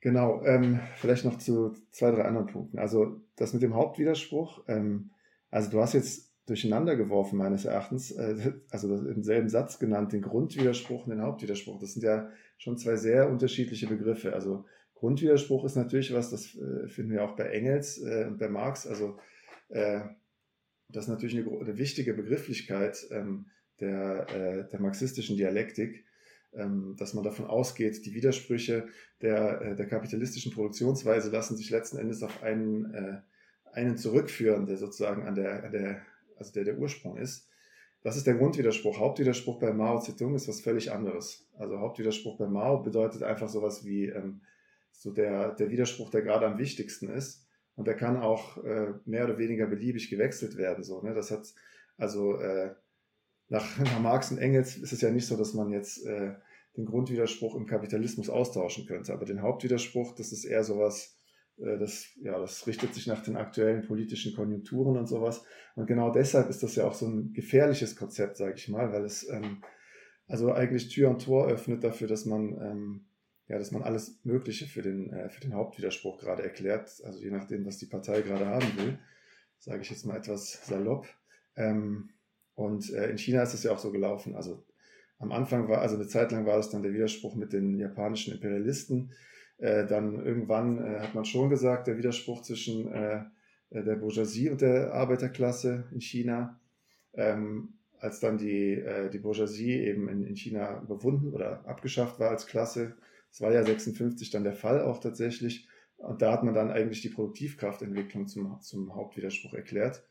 genau. 0.00 0.44
Ähm, 0.44 0.80
vielleicht 0.96 1.24
noch 1.24 1.38
zu 1.38 1.74
zwei, 1.90 2.10
drei 2.10 2.22
anderen 2.22 2.46
Punkten. 2.46 2.78
Also 2.78 3.20
das 3.36 3.52
mit 3.52 3.62
dem 3.62 3.74
Hauptwiderspruch. 3.74 4.64
Ähm, 4.68 5.10
also 5.50 5.70
du 5.70 5.80
hast 5.80 5.94
jetzt 5.94 6.32
durcheinander 6.46 6.94
geworfen, 6.94 7.38
meines 7.38 7.64
Erachtens, 7.64 8.12
äh, 8.12 8.52
also 8.70 8.94
im 8.94 9.22
selben 9.22 9.48
Satz 9.48 9.78
genannt, 9.78 10.12
den 10.12 10.22
Grundwiderspruch 10.22 11.04
und 11.04 11.10
den 11.10 11.22
Hauptwiderspruch. 11.22 11.80
Das 11.80 11.94
sind 11.94 12.02
ja 12.02 12.28
schon 12.58 12.76
zwei 12.76 12.96
sehr 12.96 13.28
unterschiedliche 13.30 13.86
Begriffe. 13.86 14.32
Also 14.34 14.64
Grundwiderspruch 14.96 15.64
ist 15.64 15.76
natürlich 15.76 16.12
was, 16.12 16.30
das 16.30 16.54
äh, 16.56 16.88
finden 16.88 17.12
wir 17.12 17.24
auch 17.24 17.36
bei 17.36 17.44
Engels 17.44 18.02
äh, 18.02 18.24
und 18.26 18.38
bei 18.38 18.48
Marx. 18.48 18.86
Also 18.86 19.18
das 19.68 21.04
ist 21.04 21.08
natürlich 21.08 21.36
eine, 21.36 21.60
eine 21.60 21.76
wichtige 21.76 22.14
Begrifflichkeit 22.14 23.04
ähm, 23.10 23.46
der, 23.80 24.62
der 24.62 24.80
marxistischen 24.80 25.36
Dialektik, 25.36 26.04
ähm, 26.54 26.94
dass 26.96 27.14
man 27.14 27.24
davon 27.24 27.46
ausgeht, 27.46 28.06
die 28.06 28.14
Widersprüche 28.14 28.86
der, 29.22 29.74
der 29.74 29.86
kapitalistischen 29.86 30.52
Produktionsweise 30.52 31.30
lassen 31.30 31.56
sich 31.56 31.70
letzten 31.70 31.98
Endes 31.98 32.22
auf 32.22 32.44
einen 32.44 33.24
einen 33.76 33.98
zurückführen, 33.98 34.66
der 34.66 34.78
sozusagen 34.78 35.26
an 35.26 35.34
der, 35.34 35.64
an 35.64 35.72
der, 35.72 36.02
also 36.36 36.52
der 36.52 36.64
der 36.64 36.78
Ursprung 36.78 37.16
ist. 37.18 37.48
Das 38.02 38.16
ist 38.16 38.26
der 38.26 38.34
Grundwiderspruch. 38.34 38.98
Hauptwiderspruch 38.98 39.58
bei 39.58 39.72
Mao 39.72 40.00
Zedong 40.00 40.34
ist 40.34 40.48
was 40.48 40.60
völlig 40.60 40.92
anderes. 40.92 41.46
Also 41.58 41.78
Hauptwiderspruch 41.78 42.38
bei 42.38 42.46
Mao 42.46 42.82
bedeutet 42.82 43.22
einfach 43.22 43.48
sowas 43.48 43.84
wie 43.84 44.06
ähm, 44.06 44.40
so 44.98 45.12
der, 45.12 45.54
der 45.54 45.70
Widerspruch, 45.70 46.10
der 46.10 46.22
gerade 46.22 46.46
am 46.46 46.58
wichtigsten 46.58 47.08
ist. 47.08 47.46
Und 47.74 47.86
der 47.86 47.94
kann 47.94 48.16
auch 48.16 48.62
äh, 48.64 48.94
mehr 49.04 49.24
oder 49.24 49.38
weniger 49.38 49.66
beliebig 49.66 50.08
gewechselt 50.08 50.56
werden. 50.56 50.82
So, 50.82 51.02
ne? 51.02 51.14
Das 51.14 51.30
hat 51.30 51.52
also 51.98 52.36
äh, 52.38 52.74
nach, 53.48 53.78
nach 53.78 54.00
Marx 54.00 54.30
und 54.30 54.38
Engels 54.38 54.76
ist 54.76 54.92
es 54.92 55.00
ja 55.00 55.10
nicht 55.10 55.26
so, 55.26 55.36
dass 55.36 55.54
man 55.54 55.70
jetzt 55.70 56.04
äh, 56.06 56.34
den 56.76 56.86
Grundwiderspruch 56.86 57.54
im 57.54 57.66
Kapitalismus 57.66 58.28
austauschen 58.28 58.86
könnte. 58.86 59.12
Aber 59.12 59.24
den 59.24 59.42
Hauptwiderspruch, 59.42 60.14
das 60.14 60.32
ist 60.32 60.44
eher 60.44 60.64
sowas, 60.64 61.18
äh, 61.58 61.78
das, 61.78 62.06
ja, 62.22 62.38
das 62.38 62.66
richtet 62.66 62.94
sich 62.94 63.06
nach 63.06 63.22
den 63.22 63.36
aktuellen 63.36 63.86
politischen 63.86 64.34
Konjunkturen 64.34 64.96
und 64.96 65.06
sowas. 65.06 65.44
Und 65.74 65.86
genau 65.86 66.10
deshalb 66.10 66.48
ist 66.48 66.62
das 66.62 66.76
ja 66.76 66.86
auch 66.86 66.94
so 66.94 67.06
ein 67.06 67.32
gefährliches 67.32 67.96
Konzept, 67.96 68.36
sage 68.36 68.54
ich 68.56 68.68
mal, 68.68 68.92
weil 68.92 69.04
es 69.04 69.28
ähm, 69.28 69.62
also 70.28 70.52
eigentlich 70.52 70.88
Tür 70.88 71.10
und 71.10 71.24
Tor 71.24 71.46
öffnet 71.46 71.84
dafür, 71.84 72.08
dass 72.08 72.24
man, 72.24 72.60
ähm, 72.60 73.06
ja, 73.48 73.58
dass 73.58 73.72
man 73.72 73.82
alles 73.82 74.20
Mögliche 74.24 74.66
für 74.66 74.82
den, 74.82 75.12
äh, 75.12 75.28
für 75.28 75.40
den 75.40 75.54
Hauptwiderspruch 75.54 76.18
gerade 76.18 76.42
erklärt, 76.42 76.90
also 77.04 77.18
je 77.18 77.30
nachdem, 77.30 77.64
was 77.66 77.78
die 77.78 77.86
Partei 77.86 78.22
gerade 78.22 78.46
haben 78.46 78.76
will, 78.76 78.98
sage 79.58 79.82
ich 79.82 79.90
jetzt 79.90 80.06
mal 80.06 80.16
etwas 80.16 80.66
salopp. 80.66 81.06
Ähm, 81.56 82.10
Und 82.54 82.90
äh, 82.92 83.10
in 83.10 83.18
China 83.18 83.42
ist 83.42 83.54
es 83.54 83.64
ja 83.64 83.72
auch 83.72 83.78
so 83.78 83.92
gelaufen. 83.92 84.34
Also 84.34 84.64
am 85.18 85.30
Anfang 85.30 85.68
war, 85.68 85.82
also 85.82 85.94
eine 85.96 86.06
Zeit 86.06 86.32
lang 86.32 86.46
war 86.46 86.58
es 86.58 86.70
dann 86.70 86.82
der 86.82 86.94
Widerspruch 86.94 87.34
mit 87.36 87.52
den 87.52 87.78
japanischen 87.78 88.32
Imperialisten. 88.32 89.12
Äh, 89.58 89.86
dann 89.86 90.24
irgendwann 90.24 90.78
äh, 90.78 91.00
hat 91.00 91.14
man 91.14 91.24
schon 91.24 91.50
gesagt, 91.50 91.86
der 91.86 91.98
Widerspruch 91.98 92.42
zwischen 92.42 92.90
äh, 92.92 93.24
der 93.70 93.96
Bourgeoisie 93.96 94.48
und 94.50 94.60
der 94.60 94.94
Arbeiterklasse 94.94 95.84
in 95.92 96.00
China. 96.00 96.58
Ähm, 97.12 97.74
als 97.98 98.20
dann 98.20 98.38
die, 98.38 98.72
äh, 98.72 99.10
die 99.10 99.18
Bourgeoisie 99.18 99.80
eben 99.80 100.08
in, 100.08 100.24
in 100.24 100.36
China 100.36 100.82
überwunden 100.82 101.32
oder 101.32 101.66
abgeschafft 101.66 102.18
war 102.20 102.30
als 102.30 102.46
Klasse, 102.46 102.96
das 103.36 103.42
war 103.42 103.52
ja 103.52 103.62
56 103.62 104.30
dann 104.30 104.44
der 104.44 104.54
Fall 104.54 104.80
auch 104.80 104.98
tatsächlich. 104.98 105.68
Und 105.98 106.22
da 106.22 106.32
hat 106.32 106.42
man 106.42 106.54
dann 106.54 106.70
eigentlich 106.70 107.02
die 107.02 107.10
Produktivkraftentwicklung 107.10 108.28
zum, 108.28 108.58
zum 108.62 108.94
Hauptwiderspruch 108.94 109.52
erklärt. 109.52 110.06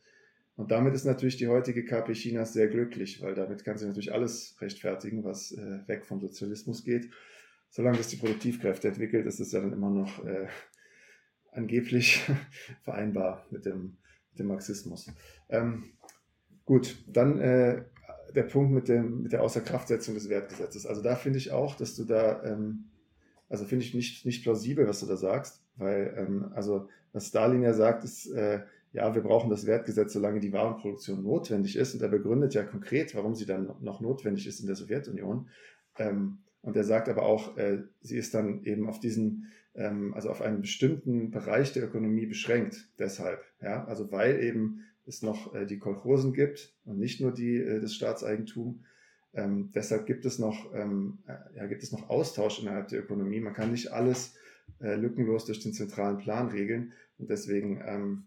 Und 0.55 0.69
damit 0.69 0.93
ist 0.93 1.05
natürlich 1.05 1.35
die 1.35 1.47
heutige 1.47 1.85
KP 1.85 2.13
Chinas 2.13 2.53
sehr 2.53 2.67
glücklich, 2.67 3.23
weil 3.23 3.33
damit 3.33 3.65
kann 3.65 3.79
sie 3.79 3.87
natürlich 3.87 4.13
alles 4.13 4.55
rechtfertigen, 4.61 5.23
was 5.23 5.51
äh, 5.53 5.87
weg 5.87 6.05
vom 6.05 6.21
Sozialismus 6.21 6.83
geht. 6.83 7.09
Solange 7.71 7.97
es 7.97 8.09
die 8.09 8.17
Produktivkräfte 8.17 8.89
entwickelt, 8.89 9.25
ist 9.25 9.39
es 9.39 9.51
ja 9.51 9.59
dann 9.59 9.73
immer 9.73 9.89
noch 9.89 10.23
äh, 10.23 10.45
angeblich 11.51 12.21
vereinbar 12.83 13.47
mit 13.49 13.65
dem, 13.65 13.97
mit 14.33 14.39
dem 14.39 14.47
Marxismus. 14.47 15.11
Ähm, 15.49 15.85
gut, 16.63 17.03
dann 17.07 17.39
äh, 17.39 17.85
der 18.35 18.43
Punkt 18.43 18.71
mit, 18.71 18.87
dem, 18.87 19.23
mit 19.23 19.31
der 19.31 19.41
Außerkraftsetzung 19.41 20.13
des 20.13 20.29
Wertgesetzes. 20.29 20.85
Also 20.85 21.01
da 21.01 21.15
finde 21.15 21.39
ich 21.39 21.51
auch, 21.51 21.73
dass 21.73 21.95
du 21.95 22.05
da, 22.05 22.43
ähm, 22.43 22.91
also 23.49 23.65
finde 23.65 23.85
ich 23.85 23.93
nicht, 23.93 24.25
nicht 24.25 24.43
plausibel, 24.43 24.87
was 24.87 24.99
du 24.99 25.05
da 25.05 25.17
sagst, 25.17 25.63
weil, 25.75 26.13
ähm, 26.17 26.51
also 26.53 26.87
was 27.13 27.27
Stalin 27.27 27.61
ja 27.61 27.73
sagt, 27.73 28.03
ist, 28.03 28.27
äh, 28.31 28.61
ja, 28.95 29.13
wir 29.13 29.21
brauchen 29.21 29.49
das 29.49 29.65
Wertgesetz, 29.65 30.13
solange 30.13 30.39
die 30.39 30.53
Warenproduktion 30.53 31.21
notwendig 31.21 31.75
ist. 31.75 31.93
Und 31.93 32.01
er 32.01 32.07
begründet 32.07 32.53
ja 32.53 32.63
konkret, 32.63 33.13
warum 33.13 33.35
sie 33.35 33.45
dann 33.45 33.75
noch 33.81 33.99
notwendig 33.99 34.47
ist 34.47 34.61
in 34.61 34.67
der 34.67 34.77
Sowjetunion. 34.77 35.49
Ähm, 35.97 36.37
und 36.61 36.75
er 36.77 36.83
sagt 36.83 37.09
aber 37.09 37.23
auch, 37.23 37.57
äh, 37.57 37.83
sie 38.01 38.17
ist 38.17 38.33
dann 38.33 38.63
eben 38.63 38.87
auf 38.87 38.99
diesen, 38.99 39.51
ähm, 39.75 40.13
also 40.13 40.29
auf 40.29 40.41
einen 40.41 40.61
bestimmten 40.61 41.29
Bereich 41.29 41.73
der 41.73 41.83
Ökonomie 41.83 42.25
beschränkt. 42.25 42.89
Deshalb, 42.97 43.43
ja, 43.61 43.85
also 43.85 44.11
weil 44.11 44.41
eben 44.41 44.85
es 45.05 45.21
noch 45.21 45.53
äh, 45.53 45.65
die 45.65 45.77
Kolchosen 45.77 46.33
gibt 46.33 46.73
und 46.85 46.97
nicht 46.97 47.21
nur 47.21 47.33
die 47.33 47.57
äh, 47.57 47.81
das 47.81 47.93
Staatseigentum. 47.93 48.85
Ähm, 49.35 49.71
deshalb 49.75 50.05
gibt 50.05 50.25
es 50.25 50.39
noch, 50.39 50.73
ähm, 50.73 51.19
äh, 51.27 51.57
ja, 51.57 51.65
gibt 51.67 51.83
es 51.83 51.91
noch 51.91 52.09
Austausch 52.09 52.61
innerhalb 52.61 52.87
der 52.87 53.01
Ökonomie. 53.01 53.41
Man 53.41 53.53
kann 53.53 53.71
nicht 53.71 53.91
alles 53.91 54.33
äh, 54.79 54.95
lückenlos 54.95 55.45
durch 55.45 55.59
den 55.59 55.73
zentralen 55.73 56.17
Plan 56.17 56.47
regeln 56.47 56.93
und 57.17 57.29
deswegen 57.29 57.81
ähm, 57.85 58.25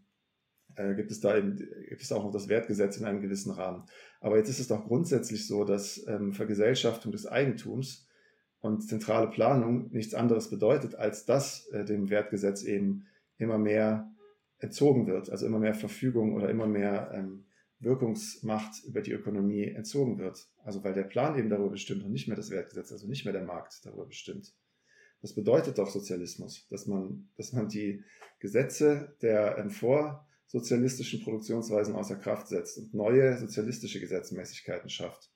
äh, 0.76 0.94
gibt 0.94 1.10
es 1.10 1.20
da 1.20 1.36
eben, 1.36 1.56
gibt 1.88 2.02
es 2.02 2.12
auch 2.12 2.24
noch 2.24 2.32
das 2.32 2.48
Wertgesetz 2.48 2.98
in 2.98 3.06
einem 3.06 3.22
gewissen 3.22 3.52
Rahmen. 3.52 3.84
Aber 4.20 4.36
jetzt 4.36 4.50
ist 4.50 4.60
es 4.60 4.68
doch 4.68 4.86
grundsätzlich 4.86 5.46
so, 5.46 5.64
dass 5.64 6.06
ähm, 6.06 6.32
Vergesellschaftung 6.32 7.10
des 7.10 7.26
Eigentums 7.26 8.06
und 8.60 8.82
zentrale 8.82 9.28
Planung 9.28 9.90
nichts 9.92 10.14
anderes 10.14 10.50
bedeutet, 10.50 10.94
als 10.94 11.24
dass 11.24 11.68
äh, 11.68 11.84
dem 11.84 12.10
Wertgesetz 12.10 12.62
eben 12.62 13.06
immer 13.38 13.58
mehr 13.58 14.10
entzogen 14.58 15.06
wird, 15.06 15.30
also 15.30 15.46
immer 15.46 15.60
mehr 15.60 15.74
Verfügung 15.74 16.34
oder 16.34 16.50
immer 16.50 16.66
mehr 16.66 17.12
ähm, 17.14 17.44
Wirkungsmacht 17.80 18.84
über 18.84 19.02
die 19.02 19.12
Ökonomie 19.12 19.64
entzogen 19.64 20.18
wird. 20.18 20.48
Also 20.64 20.82
weil 20.84 20.94
der 20.94 21.04
Plan 21.04 21.38
eben 21.38 21.50
darüber 21.50 21.70
bestimmt 21.70 22.04
und 22.04 22.12
nicht 22.12 22.28
mehr 22.28 22.36
das 22.36 22.50
Wertgesetz, 22.50 22.90
also 22.92 23.06
nicht 23.06 23.24
mehr 23.24 23.32
der 23.32 23.44
Markt 23.44 23.80
darüber 23.84 24.06
bestimmt. 24.06 24.52
Das 25.20 25.34
bedeutet 25.34 25.78
doch 25.78 25.90
Sozialismus, 25.90 26.66
dass 26.68 26.86
man, 26.86 27.28
dass 27.36 27.52
man 27.52 27.68
die 27.68 28.04
Gesetze 28.38 29.16
der 29.20 29.58
ähm, 29.58 29.70
vor 29.70 30.26
sozialistischen 30.46 31.22
Produktionsweisen 31.22 31.94
außer 31.94 32.16
Kraft 32.16 32.48
setzt 32.48 32.78
und 32.78 32.94
neue 32.94 33.36
sozialistische 33.36 34.00
Gesetzmäßigkeiten 34.00 34.88
schafft. 34.88 35.30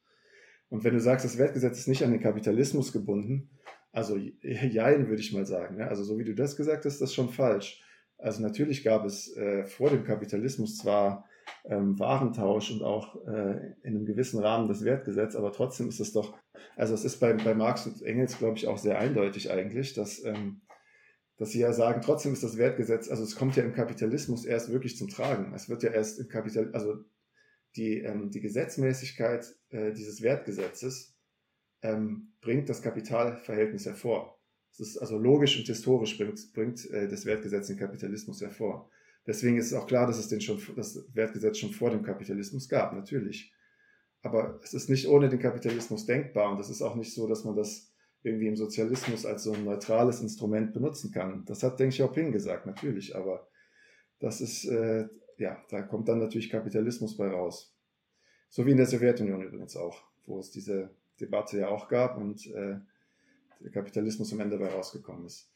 Und 0.69 0.85
wenn 0.85 0.95
du 0.95 1.01
sagst, 1.01 1.25
das 1.25 1.37
Wertgesetz 1.37 1.79
ist 1.79 1.89
nicht 1.89 2.03
an 2.03 2.13
den 2.13 2.23
Kapitalismus 2.23 2.93
gebunden, 2.93 3.51
also 3.91 4.17
jein, 4.43 5.09
würde 5.09 5.21
ich 5.21 5.33
mal 5.33 5.47
sagen. 5.47 5.77
Ne? 5.77 5.89
Also 5.89 6.03
so 6.05 6.19
wie 6.19 6.25
du 6.25 6.35
das 6.35 6.57
gesagt 6.57 6.85
hast, 6.85 6.95
ist 6.95 7.03
das 7.03 7.15
schon 7.15 7.29
falsch. 7.29 7.83
Also 8.17 8.41
natürlich 8.41 8.85
gab 8.85 9.05
es 9.05 9.37
äh, 9.37 9.65
vor 9.67 9.91
dem 9.91 10.05
Kapitalismus 10.05 10.79
zwar 10.79 11.29
ähm, 11.65 11.99
Warentausch 11.99 12.71
und 12.71 12.83
auch 12.83 13.17
äh, 13.27 13.75
in 13.83 13.97
einem 13.97 14.07
gewissen 14.07 14.41
Rahmen 14.41 14.69
das 14.69 14.85
Wertgesetz, 14.85 15.37
aber 15.37 15.53
trotzdem 15.53 15.89
ist 15.89 16.01
es 16.01 16.13
doch, 16.13 16.37
also 16.77 16.95
es 16.95 17.05
ist 17.05 17.21
bei, 17.21 17.33
bei 17.33 17.55
Marx 17.55 17.87
und 17.87 18.03
Engels, 18.03 18.39
glaube 18.39 18.57
ich, 18.57 18.67
auch 18.67 18.79
sehr 18.79 18.99
eindeutig 18.99 19.51
eigentlich, 19.51 19.95
dass 19.95 20.25
ähm, 20.25 20.63
dass 21.43 21.51
sie 21.51 21.59
ja 21.59 21.73
sagen, 21.73 22.03
trotzdem 22.03 22.33
ist 22.33 22.45
das 22.45 22.57
Wertgesetz, 22.57 23.09
also 23.09 23.25
es 23.25 23.35
kommt 23.35 23.57
ja 23.57 23.65
im 23.65 23.73
Kapitalismus 23.73 24.45
erst 24.45 24.71
wirklich 24.71 24.97
zum 24.97 25.09
Tragen. 25.09 25.53
Es 25.55 25.69
wird 25.69 25.83
ja 25.83 25.91
erst 25.91 26.21
im 26.21 26.29
Kapital, 26.29 26.71
also 26.73 27.05
die, 27.75 27.99
ähm, 27.99 28.31
die 28.31 28.41
Gesetzmäßigkeit 28.41 29.53
äh, 29.71 29.93
dieses 29.93 30.23
Wertgesetzes 30.23 31.17
ähm, 31.83 32.35
bringt 32.41 32.69
das 32.69 32.81
Kapitalverhältnis 32.81 33.87
hervor. 33.87 34.39
Es 34.71 34.81
ist 34.81 34.99
also 34.99 35.19
logisch 35.19 35.59
und 35.59 35.67
historisch 35.67 36.17
bringt, 36.17 36.53
bringt 36.53 36.89
äh, 36.91 37.09
das 37.09 37.27
Wertgesetz 37.27 37.67
den 37.67 37.77
Kapitalismus 37.77 38.41
hervor. 38.41 38.89
Deswegen 39.27 39.57
ist 39.57 39.67
es 39.67 39.75
auch 39.75 39.87
klar, 39.87 40.07
dass 40.07 40.19
es 40.19 40.29
den 40.29 40.41
schon, 40.41 40.61
das 40.77 41.05
Wertgesetz 41.15 41.59
schon 41.59 41.71
vor 41.71 41.91
dem 41.91 42.03
Kapitalismus 42.03 42.69
gab, 42.69 42.93
natürlich. 42.93 43.53
Aber 44.23 44.61
es 44.63 44.75
ist 44.75 44.89
nicht 44.89 45.09
ohne 45.09 45.29
den 45.29 45.39
Kapitalismus 45.39 46.07
denkbar 46.07 46.53
und 46.53 46.61
es 46.61 46.71
ist 46.71 46.83
auch 46.83 46.95
nicht 46.95 47.15
so, 47.15 47.27
dass 47.29 47.45
man 47.45 47.57
das 47.57 47.93
irgendwie 48.23 48.47
im 48.47 48.57
Sozialismus 48.57 49.27
als 49.27 49.45
so 49.45 49.53
ein 49.53 49.65
neutrales 49.65 50.21
Instrument 50.21 50.73
benutzen 50.73 51.11
kann. 51.13 51.45
Das 51.45 51.63
hat 51.63 51.81
Deng 51.81 51.91
Xiaoping 51.91 52.31
gesagt, 52.31 52.67
natürlich, 52.67 53.17
aber 53.17 53.49
das 54.21 54.41
ist, 54.41 54.65
äh, 54.65 55.09
ja, 55.39 55.61
da 55.71 55.83
kommt 55.83 56.09
dann 56.09 56.21
natürlich 56.21 56.51
Kapitalismus 56.51 57.17
bei 57.17 57.29
raus. 57.29 57.77
So 58.49 58.65
wie 58.67 58.71
in 58.71 58.77
der 58.77 58.87
Sowjetunion 58.87 59.43
übrigens 59.43 59.77
auch, 59.77 60.05
wo 60.27 60.39
es 60.39 60.51
diese 60.51 60.91
Debatte 61.21 61.59
ja 61.59 61.69
auch 61.69 61.89
gab 61.89 62.17
und 62.17 62.47
äh, 62.47 62.77
der 63.61 63.71
Kapitalismus 63.73 64.33
am 64.33 64.41
Ende 64.41 64.59
bei 64.59 64.69
rausgekommen 64.69 65.27
ist. 65.27 65.52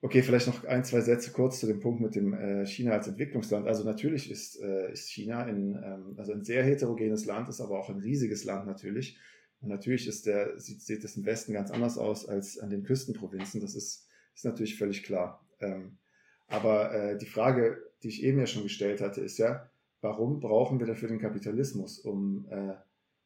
Okay, 0.00 0.22
vielleicht 0.22 0.46
noch 0.46 0.64
ein, 0.64 0.84
zwei 0.84 1.00
Sätze 1.00 1.32
kurz 1.32 1.58
zu 1.58 1.66
dem 1.66 1.80
Punkt 1.80 2.00
mit 2.00 2.14
dem 2.14 2.32
äh, 2.32 2.64
China 2.66 2.92
als 2.92 3.08
Entwicklungsland. 3.08 3.66
Also 3.66 3.82
natürlich 3.82 4.30
ist, 4.30 4.60
äh, 4.60 4.92
ist 4.92 5.10
China 5.10 5.48
in, 5.48 5.74
ähm, 5.74 6.14
also 6.16 6.32
ein 6.32 6.44
sehr 6.44 6.62
heterogenes 6.62 7.24
Land, 7.24 7.48
ist 7.48 7.60
aber 7.60 7.80
auch 7.80 7.90
ein 7.90 7.98
riesiges 7.98 8.44
Land 8.44 8.66
natürlich. 8.66 9.18
Und 9.60 9.70
natürlich 9.70 10.06
ist 10.06 10.26
der, 10.26 10.56
sieht, 10.60 10.82
sieht 10.82 11.02
das 11.02 11.16
im 11.16 11.26
Westen 11.26 11.52
ganz 11.52 11.72
anders 11.72 11.98
aus 11.98 12.28
als 12.28 12.60
an 12.60 12.70
den 12.70 12.84
Küstenprovinzen. 12.84 13.60
Das 13.60 13.74
ist, 13.74 14.06
ist 14.36 14.44
natürlich 14.44 14.78
völlig 14.78 15.02
klar. 15.02 15.44
Ähm, 15.58 15.98
aber 16.46 16.94
äh, 16.94 17.18
die 17.18 17.26
Frage, 17.26 17.82
die 18.04 18.08
ich 18.08 18.22
eben 18.22 18.38
ja 18.38 18.46
schon 18.46 18.62
gestellt 18.62 19.00
hatte, 19.00 19.20
ist 19.20 19.38
ja, 19.38 19.68
warum 20.00 20.38
brauchen 20.38 20.78
wir 20.78 20.86
dafür 20.86 21.08
den 21.08 21.18
Kapitalismus, 21.18 21.98
um, 21.98 22.46
äh, 22.50 22.74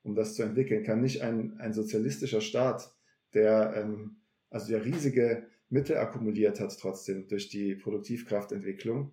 um 0.05 0.15
das 0.15 0.35
zu 0.35 0.43
entwickeln? 0.43 0.85
Kann 0.85 1.03
nicht 1.03 1.21
ein, 1.21 1.59
ein 1.59 1.75
sozialistischer 1.75 2.41
Staat, 2.41 2.95
der 3.35 3.75
ähm, 3.77 4.17
also 4.49 4.73
ja 4.73 4.79
riesige 4.79 5.47
Mittel 5.73 5.97
akkumuliert 5.97 6.61
hat, 6.61 6.77
trotzdem 6.79 7.27
durch 7.29 7.49
die 7.49 7.75
Produktivkraftentwicklung, 7.75 9.11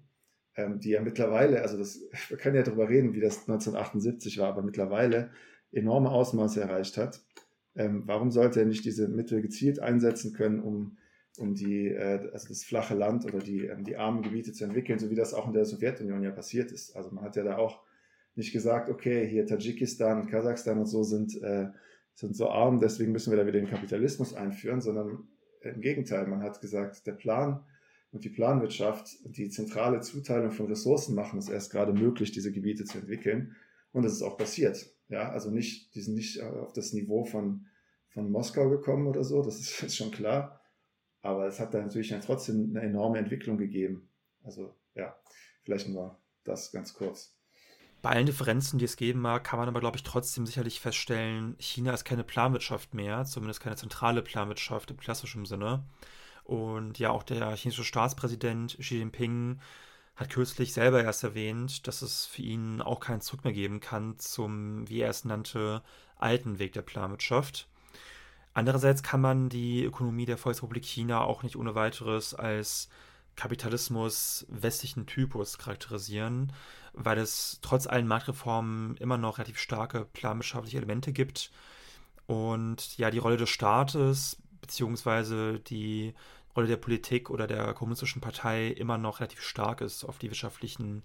ähm, 0.56 0.80
die 0.80 0.90
ja 0.90 1.02
mittlerweile, 1.02 1.62
also 1.62 1.78
das, 1.78 2.02
wir 2.30 2.38
können 2.38 2.58
ja 2.58 2.64
darüber 2.64 2.90
reden, 2.90 3.14
wie 3.14 3.22
das 3.22 3.40
1978 3.48 4.38
war, 4.38 4.50
aber 4.50 4.62
mittlerweile 4.62 5.32
enorme 5.72 6.12
Ausmaße 6.12 6.62
erreicht 6.62 6.98
hat. 6.98 7.22
Ähm, 7.76 8.04
warum 8.06 8.30
sollte 8.30 8.60
er 8.60 8.66
nicht 8.66 8.84
diese 8.84 9.08
Mittel 9.08 9.42
gezielt 9.42 9.80
einsetzen 9.80 10.34
können, 10.34 10.60
um, 10.60 10.98
um 11.38 11.54
die, 11.54 11.88
äh, 11.88 12.30
also 12.34 12.50
das 12.50 12.64
flache 12.64 12.96
Land 12.96 13.26
oder 13.26 13.40
die, 13.40 13.68
ähm, 13.68 13.86
die 13.86 13.96
armen 13.96 14.22
Gebiete 14.22 14.52
zu 14.52 14.66
entwickeln, 14.66 15.00
so 15.00 15.10
wie 15.10 15.16
das 15.16 15.34
auch 15.34 15.48
in 15.48 15.54
der 15.54 15.64
Sowjetunion 15.64 16.24
ja 16.24 16.32
passiert 16.32 16.74
ist? 16.74 16.96
Also 16.96 17.12
man 17.12 17.24
hat 17.24 17.38
ja 17.38 17.44
da 17.44 17.58
auch 17.58 17.82
nicht 18.36 18.52
gesagt, 18.52 18.90
okay, 18.90 19.26
hier 19.28 19.46
Tadschikistan 19.46 20.22
und 20.22 20.28
Kasachstan 20.28 20.80
und 20.80 20.88
so 20.88 21.04
sind, 21.04 21.42
äh, 21.42 21.68
sind 22.16 22.36
so 22.36 22.50
arm, 22.50 22.80
deswegen 22.80 23.14
müssen 23.14 23.32
wir 23.32 23.38
da 23.38 23.48
wieder 23.48 23.60
den 23.60 23.70
Kapitalismus 23.70 24.34
einführen, 24.34 24.82
sondern 24.82 25.30
im 25.62 25.82
Gegenteil, 25.82 26.28
man 26.28 26.44
hat 26.44 26.62
gesagt, 26.62 27.06
der 27.08 27.14
Plan 27.14 27.64
und 28.12 28.24
die 28.24 28.30
Planwirtschaft 28.30 29.18
und 29.24 29.38
die 29.38 29.50
zentrale 29.50 30.02
Zuteilung 30.02 30.52
von 30.52 30.68
Ressourcen 30.68 31.16
machen 31.16 31.40
es 31.40 31.50
erst 31.50 31.72
gerade 31.72 31.94
möglich, 31.94 32.32
diese 32.32 32.52
Gebiete 32.52 32.86
zu 32.86 32.98
entwickeln. 32.98 33.56
Und 33.92 34.04
das 34.04 34.14
ist 34.14 34.22
auch 34.22 34.38
passiert. 34.38 34.94
Ja, 35.10 35.32
also 35.32 35.52
nicht, 35.52 35.94
die 35.96 36.02
sind 36.02 36.16
nicht 36.16 36.38
äh, 36.38 36.44
auf 36.44 36.74
das 36.74 36.94
Niveau 36.94 37.26
von, 37.26 37.66
von 38.10 38.32
Moskau 38.32 38.70
gekommen 38.70 39.08
oder 39.08 39.24
so, 39.24 39.42
das 39.44 39.60
ist, 39.60 39.84
ist 39.84 39.98
schon 39.98 40.12
klar. 40.12 40.62
Aber 41.22 41.48
es 41.48 41.60
hat 41.60 41.74
da 41.74 41.82
natürlich 41.82 42.10
dann 42.10 42.22
trotzdem 42.22 42.70
eine 42.70 42.86
enorme 42.86 43.18
Entwicklung 43.18 43.58
gegeben. 43.58 44.10
Also 44.44 44.74
ja, 44.96 45.20
vielleicht 45.64 45.90
nur 45.90 46.18
das 46.44 46.72
ganz 46.72 46.94
kurz. 46.94 47.39
Bei 48.02 48.12
allen 48.12 48.26
Differenzen, 48.26 48.80
die 48.80 48.86
es 48.86 48.96
geben 48.96 49.20
mag, 49.20 49.44
kann 49.44 49.60
man 49.60 49.68
aber, 49.68 49.82
glaube 49.82 49.98
ich, 49.98 50.04
trotzdem 50.04 50.46
sicherlich 50.46 50.80
feststellen, 50.80 51.56
China 51.60 51.94
ist 51.94 52.06
keine 52.06 52.24
Planwirtschaft 52.24 52.94
mehr, 52.94 53.26
zumindest 53.26 53.60
keine 53.60 53.76
zentrale 53.76 54.22
Planwirtschaft 54.22 54.90
im 54.92 54.98
klassischen 54.98 55.46
Sinne. 55.46 55.84
Und 56.46 56.98
ja, 56.98 57.10
auch 57.10 57.24
der 57.24 57.56
chinesische 57.56 57.84
Staatspräsident 57.84 58.78
Xi 58.80 59.00
Jinping 59.00 59.60
hat 60.16 60.30
kürzlich 60.30 60.74
selber 60.74 61.04
erst 61.04 61.24
erwähnt, 61.24 61.88
dass 61.88 62.02
es 62.02 62.26
für 62.26 62.42
ihn 62.42 62.82
auch 62.82 63.02
keinen 63.02 63.22
Zurück 63.22 63.44
mehr 63.44 63.54
geben 63.54 63.82
kann 63.82 64.18
zum, 64.18 64.88
wie 64.90 65.02
er 65.02 65.10
es 65.10 65.26
nannte, 65.26 65.84
alten 66.18 66.58
Weg 66.58 66.74
der 66.74 66.82
Planwirtschaft. 66.82 67.68
Andererseits 68.54 69.04
kann 69.04 69.22
man 69.22 69.50
die 69.50 69.84
Ökonomie 69.84 70.26
der 70.26 70.38
Volksrepublik 70.38 70.86
China 70.86 71.22
auch 71.22 71.44
nicht 71.44 71.56
ohne 71.56 71.76
weiteres 71.76 72.34
als 72.34 72.90
Kapitalismus 73.36 74.46
westlichen 74.50 75.06
Typus 75.06 75.58
charakterisieren, 75.58 76.52
weil 77.00 77.18
es 77.18 77.60
trotz 77.62 77.88
allen 77.88 78.08
Marktreformen 78.08 78.98
immer 78.98 79.18
noch 79.18 79.38
relativ 79.38 79.58
starke 79.58 80.06
planwirtschaftliche 80.06 80.78
Elemente 80.78 81.14
gibt 81.14 81.52
und 82.28 82.98
ja, 82.98 83.10
die 83.10 83.18
Rolle 83.18 83.38
des 83.38 83.50
Staates 83.50 84.38
beziehungsweise 84.62 85.60
die 85.60 86.14
Rolle 86.56 86.68
der 86.68 86.78
Politik 86.78 87.30
oder 87.30 87.48
der 87.48 87.74
kommunistischen 87.74 88.22
Partei 88.22 88.68
immer 88.68 88.98
noch 88.98 89.20
relativ 89.20 89.42
stark 89.42 89.82
ist 89.82 90.04
auf 90.04 90.20
die 90.20 90.30
wirtschaftlichen 90.30 91.04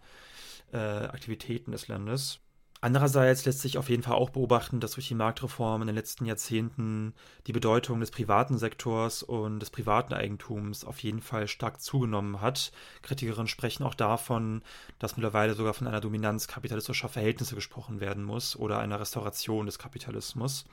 äh, 0.73 0.77
Aktivitäten 0.77 1.73
des 1.73 1.89
Landes. 1.89 2.41
Andererseits 2.85 3.47
lässt 3.47 3.63
sich 3.63 3.79
auf 3.79 3.89
jeden 3.89 4.03
Fall 4.03 4.17
auch 4.17 4.29
beobachten, 4.29 4.79
dass 4.79 4.91
durch 4.93 5.09
die 5.09 5.15
Marktreform 5.15 5.81
in 5.81 5.87
den 5.87 5.97
letzten 5.97 6.27
Jahrzehnten 6.27 7.15
die 7.47 7.55
Bedeutung 7.55 7.99
des 7.99 8.11
privaten 8.11 8.59
Sektors 8.59 9.23
und 9.23 9.61
des 9.61 9.71
privaten 9.71 10.13
Eigentums 10.13 10.85
auf 10.85 10.99
jeden 10.99 11.23
Fall 11.23 11.49
stark 11.49 11.81
zugenommen 11.81 12.43
hat. 12.43 12.73
Kritikerinnen 13.01 13.49
sprechen 13.49 13.85
auch 13.85 13.95
davon, 13.95 14.61
dass 14.99 15.17
mittlerweile 15.17 15.55
sogar 15.55 15.73
von 15.73 15.87
einer 15.87 16.03
Dominanz 16.03 16.47
kapitalistischer 16.47 17.09
Verhältnisse 17.09 17.55
gesprochen 17.55 18.01
werden 18.01 18.23
muss 18.23 18.55
oder 18.55 18.81
einer 18.81 19.01
Restauration 19.01 19.65
des 19.65 19.79
Kapitalismus. 19.79 20.67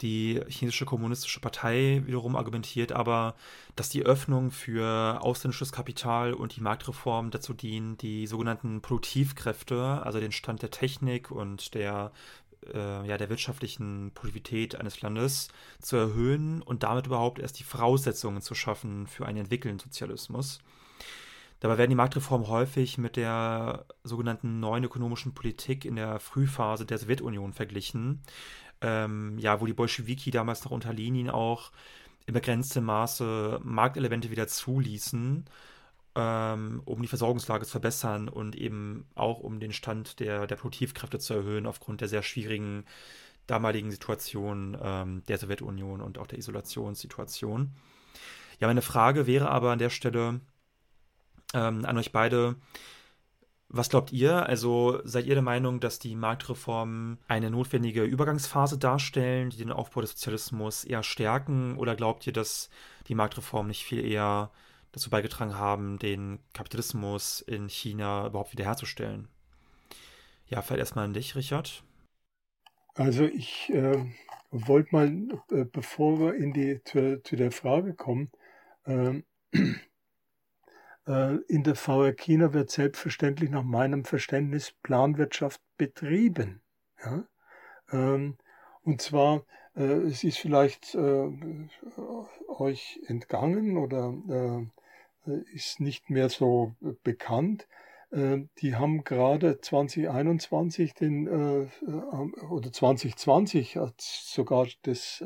Die 0.00 0.40
chinesische 0.48 0.86
kommunistische 0.86 1.40
Partei 1.40 2.02
wiederum 2.04 2.34
argumentiert 2.36 2.92
aber, 2.92 3.36
dass 3.76 3.88
die 3.88 4.02
Öffnung 4.02 4.50
für 4.50 5.18
ausländisches 5.20 5.72
Kapital 5.72 6.34
und 6.34 6.56
die 6.56 6.60
Marktreform 6.60 7.30
dazu 7.30 7.54
dienen, 7.54 7.96
die 7.98 8.26
sogenannten 8.26 8.80
Produktivkräfte, 8.82 10.02
also 10.02 10.18
den 10.18 10.32
Stand 10.32 10.62
der 10.62 10.70
Technik 10.70 11.30
und 11.30 11.74
der 11.74 12.12
äh, 12.72 13.06
ja, 13.06 13.18
der 13.18 13.28
wirtschaftlichen 13.28 14.12
Produktivität 14.14 14.76
eines 14.76 15.00
Landes 15.00 15.48
zu 15.80 15.96
erhöhen 15.96 16.62
und 16.62 16.82
damit 16.82 17.06
überhaupt 17.06 17.38
erst 17.38 17.58
die 17.58 17.64
Voraussetzungen 17.64 18.40
zu 18.40 18.54
schaffen 18.54 19.06
für 19.06 19.26
einen 19.26 19.38
entwickelnden 19.38 19.78
Sozialismus. 19.78 20.60
Dabei 21.60 21.78
werden 21.78 21.90
die 21.90 21.96
Marktreformen 21.96 22.48
häufig 22.48 22.98
mit 22.98 23.16
der 23.16 23.86
sogenannten 24.02 24.60
neuen 24.60 24.84
ökonomischen 24.84 25.32
Politik 25.32 25.84
in 25.84 25.96
der 25.96 26.20
Frühphase 26.20 26.84
der 26.84 26.98
Sowjetunion 26.98 27.54
verglichen, 27.54 28.20
ähm, 28.80 29.38
ja, 29.38 29.60
wo 29.60 29.66
die 29.66 29.72
Bolschewiki 29.72 30.30
damals 30.30 30.64
noch 30.64 30.72
unter 30.72 30.92
Lenin 30.92 31.30
auch 31.30 31.72
in 32.26 32.34
begrenztem 32.34 32.84
Maße 32.84 33.60
Marktelemente 33.62 34.30
wieder 34.30 34.48
zuließen, 34.48 35.44
ähm, 36.16 36.82
um 36.84 37.02
die 37.02 37.08
Versorgungslage 37.08 37.64
zu 37.64 37.72
verbessern 37.72 38.28
und 38.28 38.56
eben 38.56 39.06
auch 39.14 39.40
um 39.40 39.60
den 39.60 39.72
Stand 39.72 40.20
der, 40.20 40.46
der 40.46 40.56
Produktivkräfte 40.56 41.18
zu 41.18 41.34
erhöhen 41.34 41.66
aufgrund 41.66 42.00
der 42.00 42.08
sehr 42.08 42.22
schwierigen 42.22 42.84
damaligen 43.46 43.90
Situation 43.90 44.76
ähm, 44.80 45.22
der 45.28 45.38
Sowjetunion 45.38 46.00
und 46.00 46.18
auch 46.18 46.26
der 46.26 46.38
Isolationssituation. 46.38 47.74
Ja, 48.58 48.68
meine 48.68 48.82
Frage 48.82 49.26
wäre 49.26 49.50
aber 49.50 49.72
an 49.72 49.78
der 49.78 49.90
Stelle 49.90 50.40
ähm, 51.52 51.84
an 51.84 51.98
euch 51.98 52.12
beide, 52.12 52.56
was 53.76 53.88
glaubt 53.88 54.12
ihr? 54.12 54.46
Also 54.46 55.00
seid 55.04 55.26
ihr 55.26 55.34
der 55.34 55.42
Meinung, 55.42 55.80
dass 55.80 55.98
die 55.98 56.14
Marktreformen 56.14 57.18
eine 57.26 57.50
notwendige 57.50 58.04
Übergangsphase 58.04 58.78
darstellen, 58.78 59.50
die 59.50 59.56
den 59.56 59.72
Aufbau 59.72 60.00
des 60.00 60.10
Sozialismus 60.10 60.84
eher 60.84 61.02
stärken? 61.02 61.76
Oder 61.76 61.96
glaubt 61.96 62.26
ihr, 62.26 62.32
dass 62.32 62.70
die 63.08 63.16
Marktreformen 63.16 63.68
nicht 63.68 63.84
viel 63.84 64.04
eher 64.04 64.50
dazu 64.92 65.10
beigetragen 65.10 65.58
haben, 65.58 65.98
den 65.98 66.38
Kapitalismus 66.52 67.40
in 67.40 67.68
China 67.68 68.28
überhaupt 68.28 68.52
wiederherzustellen? 68.52 69.28
Ja, 70.46 70.62
vielleicht 70.62 70.80
erstmal 70.80 71.06
an 71.06 71.14
dich, 71.14 71.34
Richard. 71.34 71.82
Also 72.94 73.24
ich 73.24 73.70
äh, 73.70 74.04
wollte 74.52 74.88
mal, 74.92 75.08
äh, 75.50 75.64
bevor 75.64 76.20
wir 76.20 76.34
in 76.34 76.52
die, 76.52 76.80
zu, 76.84 77.20
zu 77.24 77.34
der 77.34 77.50
Frage 77.50 77.94
kommen, 77.94 78.30
äh, 78.84 79.22
in 81.06 81.62
der 81.64 81.74
VR 81.74 82.12
China 82.12 82.54
wird 82.54 82.70
selbstverständlich 82.70 83.50
nach 83.50 83.62
meinem 83.62 84.04
Verständnis 84.04 84.72
Planwirtschaft 84.82 85.60
betrieben. 85.76 86.62
Ja? 87.04 87.24
Ähm, 87.92 88.36
und 88.82 89.00
zwar, 89.00 89.44
äh, 89.76 89.82
es 89.82 90.24
ist 90.24 90.38
vielleicht 90.38 90.94
äh, 90.94 91.30
euch 92.48 93.00
entgangen 93.06 93.76
oder 93.76 94.14
ist 95.54 95.80
nicht 95.80 96.10
mehr 96.10 96.28
so 96.28 96.74
bekannt. 97.02 97.66
Die 98.12 98.74
haben 98.76 99.04
gerade 99.04 99.58
2021 99.58 100.92
den, 100.92 101.26
oder 101.26 102.72
2020 102.72 103.76
hat 103.76 103.98
sogar 103.98 104.68
das, 104.82 105.24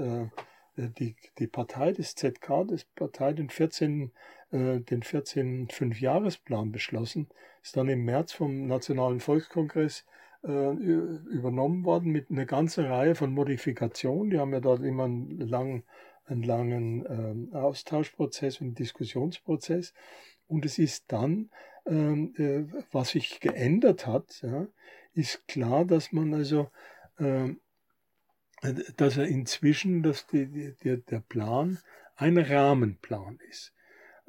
die, 0.76 1.16
die 1.38 1.46
Partei 1.48 1.92
des 1.92 2.14
ZK, 2.14 2.64
das 2.68 2.84
Partei 2.84 3.32
den 3.32 3.50
14 3.50 4.12
äh, 4.50 4.80
den 4.80 5.02
14. 5.02 5.68
Fünfjahresplan 5.68 6.72
beschlossen, 6.72 7.28
ist 7.62 7.76
dann 7.76 7.88
im 7.88 8.04
März 8.04 8.32
vom 8.32 8.66
Nationalen 8.66 9.20
Volkskongress 9.20 10.04
äh, 10.44 10.70
übernommen 10.70 11.84
worden 11.84 12.12
mit 12.12 12.30
einer 12.30 12.46
ganzen 12.46 12.86
Reihe 12.86 13.14
von 13.14 13.32
Modifikationen. 13.32 14.30
Die 14.30 14.38
haben 14.38 14.52
ja 14.52 14.60
dort 14.60 14.82
immer 14.82 15.04
einen 15.04 15.40
langen, 15.40 15.82
einen 16.26 16.42
langen 16.42 17.50
äh, 17.52 17.56
Austauschprozess 17.56 18.60
und 18.60 18.78
Diskussionsprozess. 18.78 19.92
Und 20.46 20.64
es 20.64 20.78
ist 20.78 21.12
dann, 21.12 21.50
ähm, 21.86 22.34
äh, 22.38 22.64
was 22.92 23.10
sich 23.10 23.40
geändert 23.40 24.06
hat, 24.06 24.40
ja, 24.42 24.66
ist 25.12 25.46
klar, 25.48 25.84
dass 25.84 26.12
man 26.12 26.32
also, 26.32 26.70
äh, 27.18 27.50
dass 28.96 29.16
er 29.16 29.26
inzwischen, 29.26 30.02
dass 30.02 30.26
die, 30.26 30.74
die, 30.82 31.02
der 31.04 31.20
Plan 31.20 31.78
ein 32.16 32.38
Rahmenplan 32.38 33.38
ist 33.48 33.74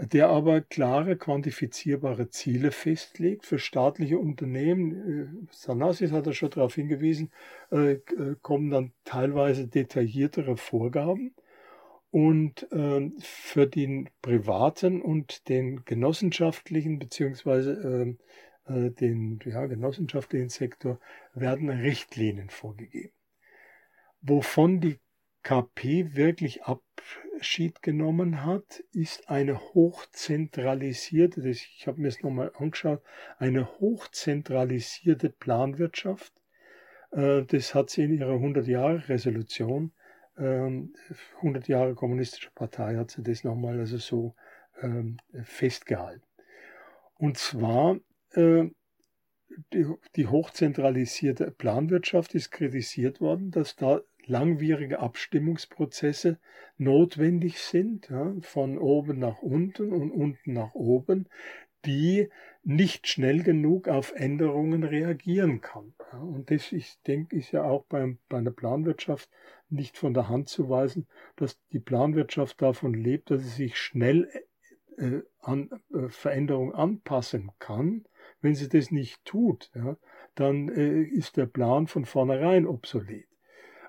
der 0.01 0.29
aber 0.29 0.61
klare, 0.61 1.17
quantifizierbare 1.17 2.29
Ziele 2.29 2.71
festlegt 2.71 3.45
für 3.45 3.59
staatliche 3.59 4.17
Unternehmen. 4.17 5.41
Äh, 5.43 5.47
Sanasis 5.51 6.11
hat 6.11 6.25
er 6.25 6.33
schon 6.33 6.51
darauf 6.51 6.75
hingewiesen, 6.75 7.31
äh, 7.71 7.93
äh, 7.93 8.35
kommen 8.41 8.69
dann 8.69 8.93
teilweise 9.03 9.67
detailliertere 9.67 10.57
Vorgaben. 10.57 11.35
Und 12.11 12.67
für 13.19 13.67
den 13.67 14.09
privaten 14.23 14.99
und 14.99 15.47
den 15.47 15.85
genossenschaftlichen 15.85 16.97
beziehungsweise 16.97 18.17
den 18.67 19.39
ja, 19.45 19.67
genossenschaftlichen 19.67 20.49
Sektor 20.49 20.99
werden 21.35 21.69
Richtlinien 21.69 22.49
vorgegeben. 22.49 23.13
Wovon 24.21 24.79
die 24.79 24.97
KP 25.43 26.15
wirklich 26.15 26.63
Abschied 26.63 27.81
genommen 27.81 28.43
hat, 28.45 28.83
ist 28.91 29.29
eine 29.29 29.59
hochzentralisierte, 29.73 31.47
ich 31.47 31.85
habe 31.87 32.01
mir 32.01 32.09
es 32.09 32.21
nochmal 32.21 32.51
angeschaut, 32.57 33.01
eine 33.37 33.79
hochzentralisierte 33.79 35.29
Planwirtschaft. 35.29 36.33
Äh, 37.11 37.43
das 37.43 37.73
hat 37.73 37.89
sie 37.89 38.03
in 38.03 38.13
ihrer 38.13 38.35
100-Jahre-Resolution, 38.35 39.93
100 40.35 40.89
ähm, 41.41 41.61
Jahre 41.65 41.95
kommunistische 41.95 42.51
Partei, 42.51 42.95
hat 42.95 43.11
sie 43.11 43.23
das 43.23 43.43
nochmal 43.43 43.79
also 43.79 43.97
so 43.97 44.35
ähm, 44.81 45.17
festgehalten. 45.43 46.23
Und 47.15 47.37
zwar 47.37 47.99
äh, 48.31 48.69
die, 50.15 50.27
hochzentralisierte 50.27 51.51
Planwirtschaft 51.51 52.35
ist 52.35 52.51
kritisiert 52.51 53.19
worden, 53.19 53.51
dass 53.51 53.75
da 53.75 54.01
langwierige 54.29 54.99
Abstimmungsprozesse 54.99 56.39
notwendig 56.77 57.59
sind, 57.59 58.09
ja, 58.09 58.33
von 58.41 58.77
oben 58.77 59.19
nach 59.19 59.41
unten 59.41 59.91
und 59.91 60.11
unten 60.11 60.53
nach 60.53 60.73
oben, 60.73 61.27
die 61.85 62.29
nicht 62.63 63.07
schnell 63.07 63.43
genug 63.43 63.87
auf 63.87 64.13
Änderungen 64.15 64.83
reagieren 64.83 65.61
kann. 65.61 65.93
Ja, 66.11 66.19
und 66.19 66.51
das, 66.51 66.71
ich 66.71 67.01
denke, 67.07 67.37
ist 67.37 67.51
ja 67.51 67.63
auch 67.63 67.85
beim, 67.85 68.19
bei 68.27 68.41
der 68.41 68.51
Planwirtschaft 68.51 69.29
nicht 69.69 69.97
von 69.97 70.13
der 70.13 70.29
Hand 70.29 70.49
zu 70.49 70.69
weisen, 70.69 71.07
dass 71.35 71.59
die 71.71 71.79
Planwirtschaft 71.79 72.61
davon 72.61 72.93
lebt, 72.93 73.31
dass 73.31 73.41
sie 73.41 73.63
sich 73.63 73.77
schnell 73.77 74.29
äh, 74.97 75.21
an 75.41 75.69
äh, 75.93 76.09
Veränderungen 76.09 76.73
anpassen 76.73 77.51
kann. 77.59 78.05
Wenn 78.41 78.55
sie 78.55 78.69
das 78.69 78.91
nicht 78.91 79.23
tut, 79.25 79.71
ja, 79.73 79.97
dann 80.35 80.69
äh, 80.69 81.01
ist 81.01 81.37
der 81.37 81.45
Plan 81.45 81.87
von 81.87 82.05
vornherein 82.05 82.65
obsolet. 82.65 83.27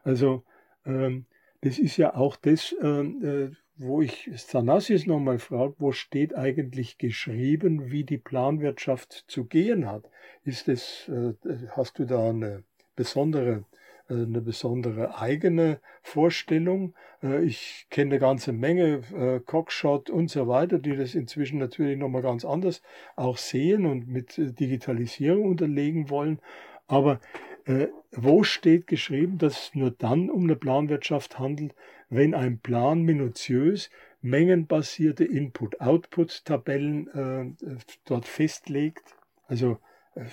Also 0.05 0.45
ähm, 0.85 1.27
das 1.63 1.79
ist 1.79 1.97
ja 1.97 2.15
auch 2.15 2.37
das, 2.37 2.75
ähm, 2.83 3.25
äh, 3.25 3.57
wo 3.77 4.03
ich 4.03 4.31
Thanasis 4.51 5.07
nochmal 5.07 5.39
frage, 5.39 5.75
wo 5.79 5.93
steht 5.93 6.37
eigentlich 6.37 6.99
geschrieben, 6.99 7.91
wie 7.91 8.05
die 8.05 8.19
Planwirtschaft 8.19 9.25
zu 9.29 9.45
gehen 9.45 9.87
hat? 9.87 10.09
Ist 10.45 10.69
das, 10.69 11.09
äh, 11.09 11.35
hast 11.71 11.99
du 11.99 12.05
da 12.05 12.29
eine 12.29 12.65
besondere 12.97 13.65
äh, 14.11 14.15
eine 14.15 14.41
besondere 14.41 15.19
eigene 15.19 15.81
Vorstellung. 16.03 16.95
Äh, 17.23 17.45
ich 17.45 17.87
kenne 17.91 18.13
eine 18.13 18.19
ganze 18.19 18.53
Menge 18.53 19.03
äh, 19.15 19.41
Cockshot 19.41 20.11
und 20.11 20.31
so 20.31 20.49
weiter, 20.49 20.79
die 20.79 20.97
das 20.97 21.15
inzwischen 21.15 21.59
natürlich 21.59 21.97
nochmal 21.97 22.23
ganz 22.23 22.45
anders 22.45 22.83
auch 23.17 23.39
sehen 23.39 23.87
und 23.87 24.09
mit 24.09 24.35
Digitalisierung 24.37 25.45
unterlegen 25.45 26.11
wollen. 26.11 26.41
Aber 26.89 27.21
äh, 27.67 27.89
wo 28.13 28.43
steht 28.43 28.87
geschrieben, 28.87 29.39
dass 29.39 29.69
es 29.69 29.75
nur 29.75 29.91
dann 29.91 30.31
um 30.31 30.45
eine 30.45 30.57
Planwirtschaft 30.57 31.39
handelt, 31.39 31.75
wenn 32.09 32.35
ein 32.35 32.59
Plan 32.59 33.03
minutiös 33.03 33.91
mengenbasierte 34.23 35.25
Input-Output-Tabellen 35.25 37.09
äh, 37.09 37.77
dort 38.05 38.27
festlegt. 38.27 39.17
Also 39.47 39.79
äh, 40.15 40.25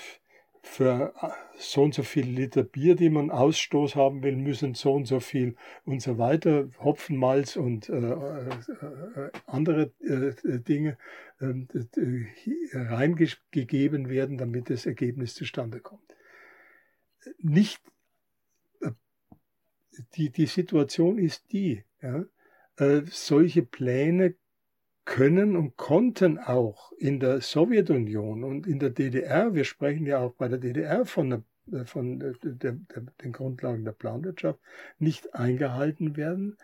für 0.62 1.14
äh, 1.22 1.30
so 1.58 1.84
und 1.84 1.94
so 1.94 2.04
viel 2.04 2.26
Liter 2.26 2.64
Bier, 2.64 2.96
die 2.96 3.10
man 3.10 3.32
Ausstoß 3.32 3.96
haben 3.96 4.24
will, 4.24 4.36
müssen 4.36 4.74
so 4.74 4.94
und 4.94 5.06
so 5.06 5.20
viel 5.20 5.56
und 5.86 6.02
so 6.02 6.18
weiter, 6.18 6.70
Hopfenmalz 6.80 7.56
und 7.56 7.90
äh, 7.90 7.94
äh, 7.94 8.50
äh 8.50 9.32
andere 9.46 9.92
äh, 10.02 10.60
Dinge 10.60 10.98
ähm, 11.40 11.68
reingegeben 12.74 14.10
werden, 14.10 14.38
damit 14.38 14.70
das 14.70 14.86
Ergebnis 14.86 15.36
zustande 15.36 15.80
kommt. 15.80 16.17
Nicht 17.40 17.82
die, 20.16 20.30
die 20.30 20.46
Situation 20.46 21.18
ist 21.18 21.52
die, 21.52 21.84
ja, 22.02 22.24
solche 23.10 23.64
Pläne 23.64 24.36
können 25.06 25.56
und 25.56 25.78
konnten 25.78 26.38
auch 26.38 26.92
in 26.98 27.20
der 27.20 27.42
Sowjetunion 27.42 28.44
und 28.44 28.68
in 28.68 28.78
der 28.80 28.90
DDR, 28.90 29.54
wir 29.56 29.64
sprechen 29.64 30.06
ja 30.06 30.20
auch 30.20 30.34
bei 30.34 30.50
der 30.50 30.60
DDR 30.60 31.06
von, 31.06 31.30
der, 31.66 31.86
von 31.86 32.20
der, 32.20 32.34
der, 32.44 32.78
den 33.24 33.32
Grundlagen 33.32 33.86
der 33.86 33.94
Planwirtschaft, 33.94 34.60
nicht 35.00 35.34
eingehalten 35.34 36.18
werden. 36.18 36.58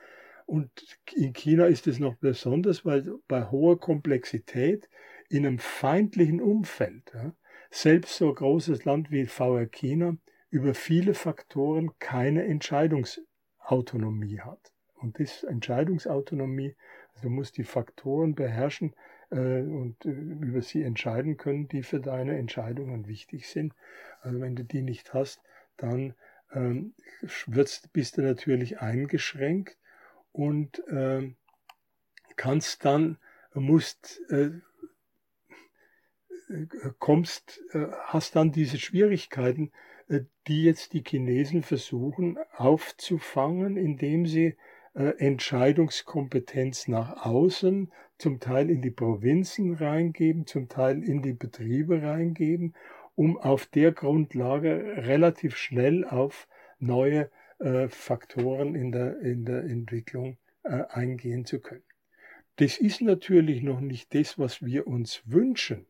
Und 0.46 0.70
in 1.16 1.32
China 1.32 1.68
ist 1.68 1.88
es 1.88 2.00
noch 2.00 2.16
besonders, 2.16 2.84
weil 2.84 3.14
bei 3.30 3.50
hoher 3.50 3.80
Komplexität 3.80 4.90
in 5.30 5.46
einem 5.46 5.58
feindlichen 5.58 6.42
Umfeld, 6.42 7.12
ja, 7.14 7.34
selbst 7.72 8.18
so 8.18 8.30
ein 8.30 8.36
großes 8.36 8.84
Land 8.84 9.10
wie 9.10 9.26
VR 9.26 9.66
China, 9.66 10.18
über 10.54 10.74
viele 10.74 11.14
Faktoren 11.14 11.92
keine 12.00 12.46
Entscheidungsautonomie 12.46 14.42
hat. 14.42 14.72
Und 14.96 15.20
das 15.20 15.44
Entscheidungsautonomie 15.44 16.76
Du 17.22 17.30
musst 17.30 17.58
die 17.58 17.64
Faktoren 17.64 18.36
beherrschen 18.36 18.96
äh, 19.30 19.62
und 19.62 20.06
äh, 20.06 20.10
über 20.10 20.62
sie 20.62 20.84
entscheiden 20.84 21.38
können, 21.38 21.68
die 21.68 21.84
für 21.84 22.00
deine 22.00 22.38
Entscheidungen 22.38 23.08
wichtig 23.08 23.48
sind. 23.48 23.74
Also 24.22 24.42
wenn 24.42 24.56
du 24.56 24.64
die 24.64 24.82
nicht 24.82 25.14
hast, 25.14 25.42
dann 25.78 26.16
ähm, 26.54 26.94
bist 27.48 28.18
du 28.18 28.22
natürlich 28.22 28.80
eingeschränkt 28.80 29.78
und 30.32 30.86
äh, 30.88 31.34
kannst 32.36 32.84
dann, 32.84 33.18
musst, 33.54 34.20
äh, 34.30 34.52
äh 36.50 36.68
kommst, 37.00 37.62
äh, 37.72 37.88
hast 38.06 38.36
dann 38.36 38.52
diese 38.52 38.80
Schwierigkeiten, 38.80 39.72
die 40.48 40.64
jetzt 40.64 40.94
die 40.94 41.04
Chinesen 41.06 41.64
versuchen 41.64 42.38
aufzufangen, 42.56 43.78
indem 43.78 44.26
sie 44.26 44.56
äh, 44.94 45.14
Entscheidungskompetenz 45.18 46.88
nach 46.88 47.26
außen, 47.26 47.92
zum 48.18 48.40
Teil 48.40 48.70
in 48.70 48.82
die 48.82 48.92
Provinzen 48.92 49.74
reingeben, 49.74 50.46
zum 50.46 50.70
Teil 50.70 51.04
in 51.04 51.22
die 51.22 51.34
Betriebe 51.34 52.02
reingeben, 52.02 52.76
um 53.16 53.38
auf 53.38 53.66
der 53.66 53.92
Grundlage 53.92 54.98
relativ 54.98 55.58
schnell 55.58 56.06
auf 56.06 56.48
neue 56.80 57.30
äh, 57.60 57.88
Faktoren 57.88 58.76
in 58.76 58.92
der, 58.92 59.20
in 59.20 59.46
der 59.46 59.64
Entwicklung 59.64 60.38
äh, 60.64 60.84
eingehen 60.90 61.46
zu 61.46 61.60
können. 61.60 61.84
Das 62.58 62.78
ist 62.78 63.02
natürlich 63.02 63.64
noch 63.64 63.80
nicht 63.80 64.14
das, 64.14 64.38
was 64.38 64.64
wir 64.64 64.86
uns 64.86 65.24
wünschen, 65.26 65.88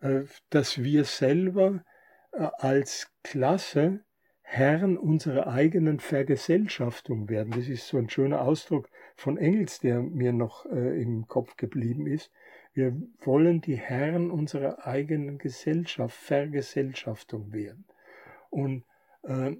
äh, 0.00 0.22
dass 0.50 0.82
wir 0.82 1.04
selber 1.04 1.76
äh, 1.76 1.95
als 2.36 3.12
Klasse 3.22 4.00
Herren 4.48 4.96
unserer 4.96 5.48
eigenen 5.48 5.98
Vergesellschaftung 5.98 7.28
werden. 7.28 7.52
Das 7.52 7.66
ist 7.66 7.88
so 7.88 7.98
ein 7.98 8.08
schöner 8.08 8.42
Ausdruck 8.42 8.88
von 9.16 9.38
Engels, 9.38 9.80
der 9.80 10.00
mir 10.00 10.32
noch 10.32 10.66
äh, 10.66 11.02
im 11.02 11.26
Kopf 11.26 11.56
geblieben 11.56 12.06
ist. 12.06 12.30
Wir 12.72 12.96
wollen 13.24 13.60
die 13.60 13.76
Herren 13.76 14.30
unserer 14.30 14.86
eigenen 14.86 15.38
Gesellschaft, 15.38 16.16
Vergesellschaftung 16.16 17.52
werden. 17.52 17.86
Und 18.50 18.84
äh, 19.24 19.56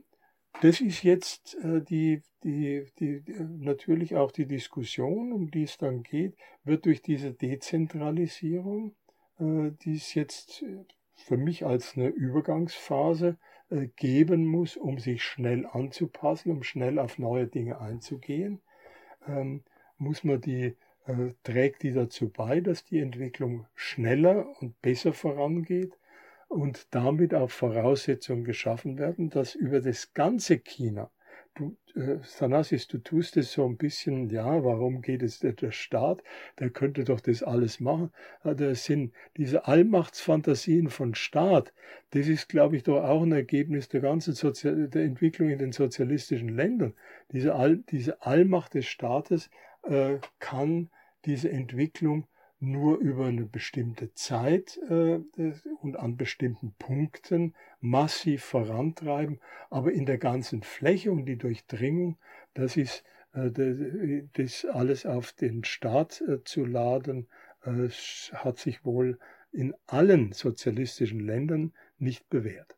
das 0.63 0.81
ist 0.81 1.03
jetzt 1.03 1.57
äh, 1.57 1.83
die, 1.83 2.23
die, 2.45 2.87
die, 3.01 3.25
natürlich 3.59 4.15
auch 4.15 4.31
die 4.31 4.47
Diskussion, 4.47 5.33
um 5.33 5.51
die 5.51 5.65
es 5.65 5.79
dann 5.79 6.05
geht, 6.05 6.37
wird 6.63 6.87
durch 6.87 7.03
diese 7.03 7.33
Dezentralisierung, 7.33 8.95
äh, 9.41 9.73
die 9.83 9.97
es 9.97 10.15
jetzt 10.15 10.65
für 11.17 11.37
mich 11.37 11.65
als 11.65 11.97
eine 11.97 12.09
Übergangsphase 12.09 13.37
äh, 13.71 13.89
geben 13.97 14.47
muss, 14.47 14.77
um 14.77 14.99
sich 14.99 15.25
schnell 15.25 15.67
anzupassen, 15.67 16.53
um 16.53 16.63
schnell 16.63 16.99
auf 16.99 17.19
neue 17.19 17.47
Dinge 17.47 17.81
einzugehen, 17.81 18.61
ähm, 19.27 19.63
muss 19.99 20.25
man 20.25 20.41
die, 20.41 20.77
äh, 21.07 21.33
trägt 21.43 21.83
die 21.83 21.93
dazu 21.93 22.29
bei, 22.29 22.61
dass 22.61 22.85
die 22.85 23.01
Entwicklung 23.01 23.67
schneller 23.75 24.47
und 24.61 24.81
besser 24.83 25.13
vorangeht 25.13 25.99
und 26.49 26.95
damit 26.95 27.35
auch 27.35 27.51
Voraussetzungen 27.51 28.45
geschaffen 28.45 28.99
werden, 28.99 29.31
dass 29.31 29.55
über 29.55 29.81
das 29.81 30.13
ganze 30.15 30.59
China 30.59 31.11
du, 31.57 31.77
äh, 31.95 32.19
Thanasis, 32.39 32.87
du 32.87 32.99
tust 32.99 33.37
es 33.37 33.53
so 33.53 33.67
ein 33.67 33.77
bisschen, 33.77 34.31
ja, 34.31 34.65
warum 34.65 35.03
geht 35.03 35.23
es 35.23 35.41
der, 35.41 35.53
der 35.53 35.73
Staat? 35.73 36.23
Der 36.59 36.71
könnte 36.71 37.05
doch 37.05 37.21
das 37.21 37.43
alles 37.43 37.81
machen. 37.81 38.13
Das 38.45 38.85
sind 38.85 39.13
diese 39.37 39.67
Allmachtsfantasien 39.67 40.89
von 40.89 41.15
Staat. 41.15 41.73
Das 42.11 42.29
ist, 42.29 42.49
glaube 42.49 42.77
ich, 42.77 42.85
doch 42.85 43.03
auch 43.03 43.23
ein 43.23 43.33
Ergebnis 43.33 43.89
der 43.89 44.01
ganzen 44.01 44.35
Sozial 44.35 44.89
der 44.89 45.05
Entwicklung 45.05 45.49
in 45.51 45.59
den 45.59 45.73
sozialistischen 45.73 46.51
Ländern. 46.51 46.95
Diese, 47.33 47.55
All 47.55 47.79
diese 47.79 48.23
Allmacht 48.23 48.75
des 48.75 48.87
Staates 48.87 49.51
äh, 49.83 50.19
kann 50.39 50.91
diese 51.25 51.51
Entwicklung 51.51 52.27
nur 52.59 52.99
über 52.99 53.27
eine 53.27 53.45
bestimmte 53.45 54.15
Zeit 54.15 54.79
äh, 54.89 55.21
und 55.83 55.97
an 55.97 56.17
bestimmten 56.17 56.73
Punkten 56.79 57.55
massiv 57.81 58.45
vorantreiben, 58.45 59.41
aber 59.69 59.93
in 59.93 60.07
der 60.07 60.19
ganzen 60.19 60.63
Fläche 60.63 61.13
und 61.13 61.27
die 61.27 61.37
Durchdringung, 61.37 62.19
das 62.55 62.77
ist 62.77 63.05
äh, 63.35 64.23
das 64.33 64.65
alles 64.65 65.05
auf 65.05 65.33
den 65.33 65.65
Staat 65.65 66.23
äh, 66.23 66.43
zu 66.45 66.65
laden, 66.65 67.29
äh, 67.63 67.89
hat 68.33 68.59
sich 68.59 68.85
wohl 68.85 69.19
in 69.53 69.75
allen 69.87 70.33
sozialistischen 70.33 71.21
Ländern 71.21 71.73
nicht 71.99 72.29
bewährt. 72.31 72.77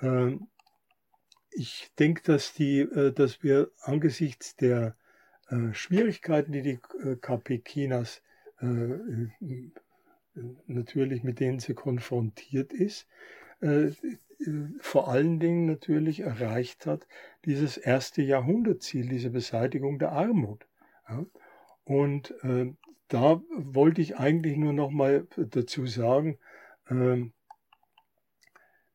Ähm, 0.00 0.48
ich 1.50 1.90
denke, 1.98 2.22
dass, 2.22 2.54
die, 2.54 2.80
äh, 2.80 3.12
dass 3.12 3.42
wir 3.42 3.70
angesichts 3.80 4.56
der 4.56 4.96
äh, 5.48 5.72
Schwierigkeiten, 5.72 6.52
die 6.52 6.62
die 6.62 6.78
KP 7.20 7.62
Chinas 7.64 8.18
äh, 8.18 8.27
natürlich 10.66 11.22
mit 11.22 11.40
denen 11.40 11.58
sie 11.58 11.74
konfrontiert 11.74 12.72
ist, 12.72 13.06
äh, 13.60 13.90
vor 14.80 15.08
allen 15.08 15.40
Dingen 15.40 15.66
natürlich 15.66 16.20
erreicht 16.20 16.86
hat, 16.86 17.08
dieses 17.44 17.76
erste 17.76 18.22
Jahrhundertziel, 18.22 19.08
diese 19.08 19.30
Beseitigung 19.30 19.98
der 19.98 20.12
Armut. 20.12 20.64
Und 21.82 22.32
äh, 22.44 22.72
da 23.08 23.42
wollte 23.50 24.00
ich 24.00 24.16
eigentlich 24.16 24.56
nur 24.56 24.72
noch 24.72 24.90
mal 24.90 25.26
dazu 25.36 25.86
sagen, 25.86 26.38
ähm, 26.88 27.32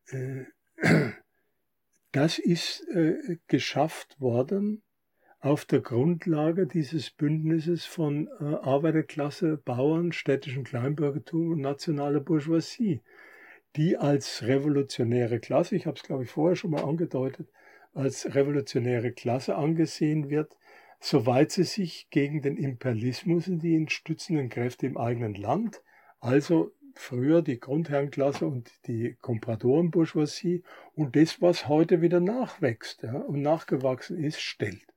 das 2.12 2.38
ist 2.38 2.86
geschafft 3.48 4.20
worden 4.20 4.83
auf 5.44 5.66
der 5.66 5.82
Grundlage 5.82 6.66
dieses 6.66 7.10
Bündnisses 7.10 7.84
von 7.84 8.28
äh, 8.40 8.44
Arbeiterklasse, 8.44 9.58
Bauern, 9.58 10.12
städtischem 10.12 10.64
Kleinbürgertum 10.64 11.52
und 11.52 11.60
nationaler 11.60 12.20
Bourgeoisie, 12.20 13.02
die 13.76 13.98
als 13.98 14.44
revolutionäre 14.44 15.40
Klasse, 15.40 15.76
ich 15.76 15.84
habe 15.84 15.98
es 15.98 16.02
glaube 16.02 16.24
ich 16.24 16.30
vorher 16.30 16.56
schon 16.56 16.70
mal 16.70 16.82
angedeutet, 16.82 17.50
als 17.92 18.34
revolutionäre 18.34 19.12
Klasse 19.12 19.56
angesehen 19.56 20.30
wird, 20.30 20.56
soweit 20.98 21.50
sie 21.50 21.64
sich 21.64 22.08
gegen 22.08 22.40
den 22.40 22.56
Imperialismus 22.56 23.46
und 23.46 23.58
die 23.58 23.74
ihn 23.74 23.90
stützenden 23.90 24.48
Kräfte 24.48 24.86
im 24.86 24.96
eigenen 24.96 25.34
Land, 25.34 25.82
also 26.20 26.72
früher 26.94 27.42
die 27.42 27.60
Grundherrenklasse 27.60 28.46
und 28.46 28.72
die 28.86 29.18
Kompradorenbourgeoisie 29.20 30.62
und 30.94 31.16
das, 31.16 31.42
was 31.42 31.68
heute 31.68 32.00
wieder 32.00 32.20
nachwächst 32.20 33.02
ja, 33.02 33.18
und 33.18 33.42
nachgewachsen 33.42 34.16
ist, 34.16 34.40
stellt. 34.40 34.93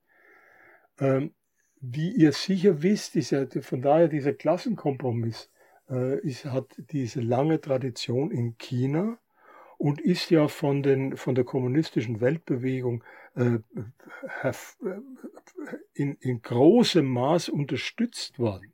Ähm, 1.00 1.32
wie 1.80 2.10
ihr 2.10 2.32
sicher 2.32 2.82
wisst, 2.82 3.16
ist 3.16 3.30
ja 3.30 3.46
von 3.60 3.82
daher 3.82 4.08
dieser 4.08 4.32
Klassenkompromiss 4.32 5.50
äh, 5.88 6.18
ist, 6.20 6.44
hat 6.44 6.66
diese 6.90 7.20
lange 7.20 7.60
Tradition 7.60 8.30
in 8.30 8.58
China 8.58 9.18
und 9.76 10.00
ist 10.00 10.30
ja 10.30 10.48
von, 10.48 10.82
den, 10.82 11.16
von 11.16 11.34
der 11.34 11.44
kommunistischen 11.44 12.20
Weltbewegung 12.20 13.04
äh, 13.36 13.58
in, 15.94 16.14
in 16.16 16.42
großem 16.42 17.06
Maß 17.06 17.48
unterstützt 17.48 18.38
worden. 18.38 18.72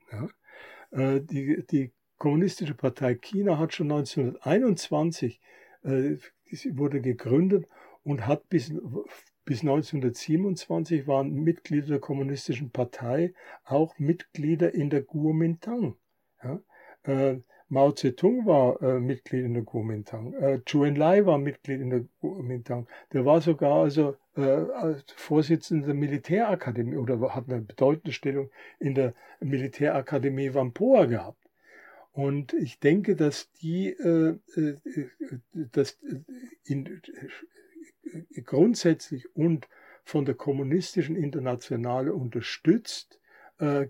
Äh, 0.91 1.21
die, 1.21 1.65
die 1.71 1.93
Kommunistische 2.17 2.75
Partei 2.75 3.17
China 3.17 3.59
hat 3.59 3.75
schon 3.75 3.93
1921 3.93 5.41
äh, 5.83 6.17
wurde 6.71 7.01
gegründet 7.01 7.67
und 8.03 8.27
hat 8.27 8.49
bis 8.49 8.73
bis 9.45 9.61
1927 9.61 11.07
waren 11.07 11.35
Mitglieder 11.35 11.87
der 11.89 12.01
Kommunistischen 12.01 12.71
Partei 12.71 13.35
auch 13.65 13.99
Mitglieder 13.99 14.75
in 14.75 14.91
der 14.91 15.03
Kuomintang. 15.03 15.97
Ja? 16.43 16.61
Äh, 17.05 17.41
Mao 17.69 17.93
Zedong 17.93 18.47
war 18.47 18.81
äh, 18.83 19.01
Mitglied 19.01 19.45
in 19.45 19.55
der 19.55 19.65
Kuomintang. 19.65 20.35
Äh, 20.35 20.61
Zhou 20.65 20.85
Enlai 20.85 21.27
war 21.27 21.39
Mitglied 21.39 21.81
in 21.81 21.91
der 21.91 22.05
Kuomintang. 22.21 22.87
Der 23.13 23.25
war 23.25 23.41
sogar 23.41 23.83
also 23.83 24.17
äh, 24.37 24.95
Vorsitzender 25.17 25.87
der 25.87 25.95
Militärakademie 25.95 26.97
oder 26.97 27.35
hat 27.35 27.49
eine 27.49 27.63
bedeutende 27.63 28.13
Stellung 28.13 28.51
in 28.79 28.95
der 28.95 29.15
Militärakademie 29.41 30.55
Wampoa 30.55 31.07
gehabt. 31.07 31.39
Und 32.13 32.53
ich 32.53 32.79
denke, 32.79 33.17
dass 33.17 33.51
die, 33.61 33.89
äh, 33.89 34.37
äh, 34.55 34.77
dass 35.73 35.99
in, 36.65 37.01
grundsätzlich 38.45 39.35
und 39.37 39.69
von 40.05 40.25
der 40.25 40.35
kommunistischen 40.35 41.17
Internationale 41.17 42.15
unterstützt, 42.15 43.21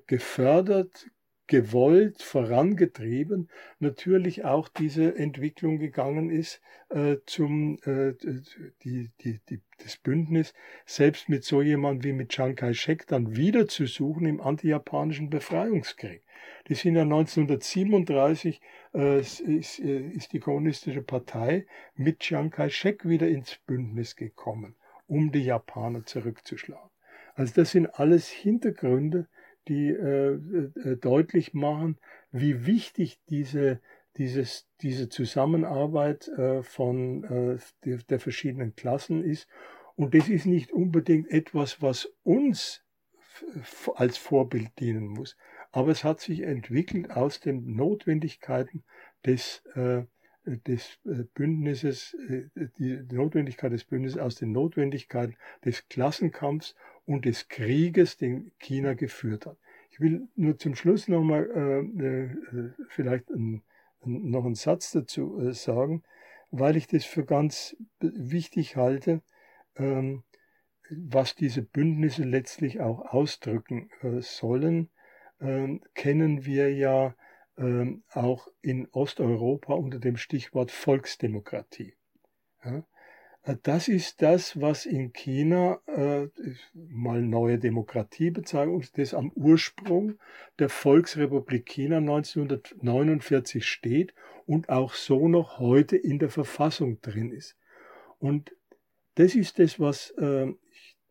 gefördert, 0.06 1.08
gewollt 1.46 2.22
vorangetrieben 2.22 3.50
natürlich 3.78 4.44
auch 4.44 4.68
diese 4.68 5.16
Entwicklung 5.16 5.78
gegangen 5.78 6.30
ist 6.30 6.60
äh, 6.88 7.16
zum 7.26 7.78
äh, 7.84 8.14
die, 8.82 9.10
die, 9.20 9.40
die, 9.48 9.60
das 9.78 9.98
Bündnis 9.98 10.54
selbst 10.86 11.28
mit 11.28 11.44
so 11.44 11.60
jemand 11.60 12.02
wie 12.02 12.12
mit 12.12 12.30
Chiang 12.30 12.54
Kai-shek 12.54 13.06
dann 13.06 13.36
wieder 13.36 13.68
zu 13.68 13.86
suchen 13.86 14.26
im 14.26 14.40
antijapanischen 14.40 15.28
Befreiungskrieg. 15.28 16.22
Die 16.68 16.74
sind 16.74 16.94
ja 16.94 17.02
1937 17.02 18.60
äh, 18.60 18.60
ist, 18.94 19.80
äh, 19.80 20.08
ist 20.10 20.32
die 20.32 20.40
kommunistische 20.40 21.02
Partei 21.02 21.66
mit 21.94 22.20
Chiang 22.20 22.50
Kai-shek 22.50 23.06
wieder 23.08 23.28
ins 23.28 23.58
Bündnis 23.66 24.14
gekommen, 24.16 24.76
um 25.06 25.32
die 25.32 25.44
Japaner 25.44 26.06
zurückzuschlagen. 26.06 26.90
Also 27.34 27.52
das 27.56 27.72
sind 27.72 27.86
alles 27.98 28.28
Hintergründe, 28.28 29.26
die 29.66 29.88
äh, 29.88 30.34
äh, 30.34 30.96
deutlich 30.96 31.54
machen, 31.54 31.98
wie 32.30 32.66
wichtig 32.66 33.18
diese, 33.28 33.80
dieses, 34.16 34.68
diese 34.80 35.08
Zusammenarbeit 35.08 36.28
äh, 36.28 36.62
von 36.62 37.24
äh, 37.24 37.58
der, 37.84 37.98
der 37.98 38.20
verschiedenen 38.20 38.76
Klassen 38.76 39.24
ist. 39.24 39.48
Und 39.96 40.14
das 40.14 40.28
ist 40.28 40.46
nicht 40.46 40.72
unbedingt 40.72 41.30
etwas, 41.30 41.82
was 41.82 42.12
uns 42.22 42.84
als 43.96 44.16
Vorbild 44.16 44.78
dienen 44.78 45.06
muss. 45.06 45.36
Aber 45.74 45.90
es 45.90 46.04
hat 46.04 46.20
sich 46.20 46.42
entwickelt 46.42 47.10
aus 47.10 47.40
den 47.40 47.74
Notwendigkeiten 47.74 48.84
des, 49.26 49.60
äh, 49.74 50.04
des 50.46 51.00
äh, 51.04 51.24
Bündnisses, 51.34 52.14
äh, 52.28 52.44
die 52.78 53.02
Notwendigkeit 53.10 53.72
des 53.72 53.82
Bündnisses 53.82 54.18
aus 54.20 54.36
den 54.36 54.52
Notwendigkeiten 54.52 55.34
des 55.64 55.88
Klassenkampfs 55.88 56.76
und 57.06 57.24
des 57.24 57.48
Krieges, 57.48 58.16
den 58.16 58.52
China 58.60 58.94
geführt 58.94 59.46
hat. 59.46 59.56
Ich 59.90 59.98
will 59.98 60.28
nur 60.36 60.56
zum 60.58 60.76
Schluss 60.76 61.08
nochmal 61.08 61.50
äh, 61.50 62.04
äh, 62.04 62.70
vielleicht 62.86 63.28
ein, 63.30 63.64
ein, 64.06 64.30
noch 64.30 64.44
einen 64.44 64.54
Satz 64.54 64.92
dazu 64.92 65.40
äh, 65.40 65.54
sagen, 65.54 66.04
weil 66.52 66.76
ich 66.76 66.86
das 66.86 67.04
für 67.04 67.24
ganz 67.24 67.76
wichtig 67.98 68.76
halte, 68.76 69.22
ähm, 69.74 70.22
was 70.88 71.34
diese 71.34 71.62
Bündnisse 71.62 72.22
letztlich 72.22 72.80
auch 72.80 73.00
ausdrücken 73.12 73.90
äh, 74.02 74.20
sollen, 74.20 74.90
ähm, 75.40 75.82
kennen 75.94 76.44
wir 76.44 76.72
ja 76.72 77.14
ähm, 77.56 78.02
auch 78.12 78.48
in 78.62 78.88
Osteuropa 78.92 79.74
unter 79.74 79.98
dem 79.98 80.16
Stichwort 80.16 80.70
Volksdemokratie. 80.70 81.94
Äh, 82.62 82.82
das 83.62 83.88
ist 83.88 84.22
das, 84.22 84.60
was 84.60 84.86
in 84.86 85.12
China 85.12 85.78
äh, 85.86 86.28
mal 86.72 87.20
neue 87.20 87.58
Demokratiebezeichnung, 87.58 88.84
das 88.94 89.12
am 89.12 89.30
Ursprung 89.34 90.18
der 90.58 90.70
Volksrepublik 90.70 91.66
China 91.66 91.98
1949 91.98 93.66
steht 93.66 94.14
und 94.46 94.70
auch 94.70 94.94
so 94.94 95.28
noch 95.28 95.58
heute 95.58 95.96
in 95.96 96.18
der 96.18 96.30
Verfassung 96.30 97.00
drin 97.02 97.30
ist. 97.30 97.56
Und 98.18 98.56
das 99.16 99.34
ist 99.34 99.58
das, 99.58 99.78
was 99.78 100.10
äh, 100.12 100.52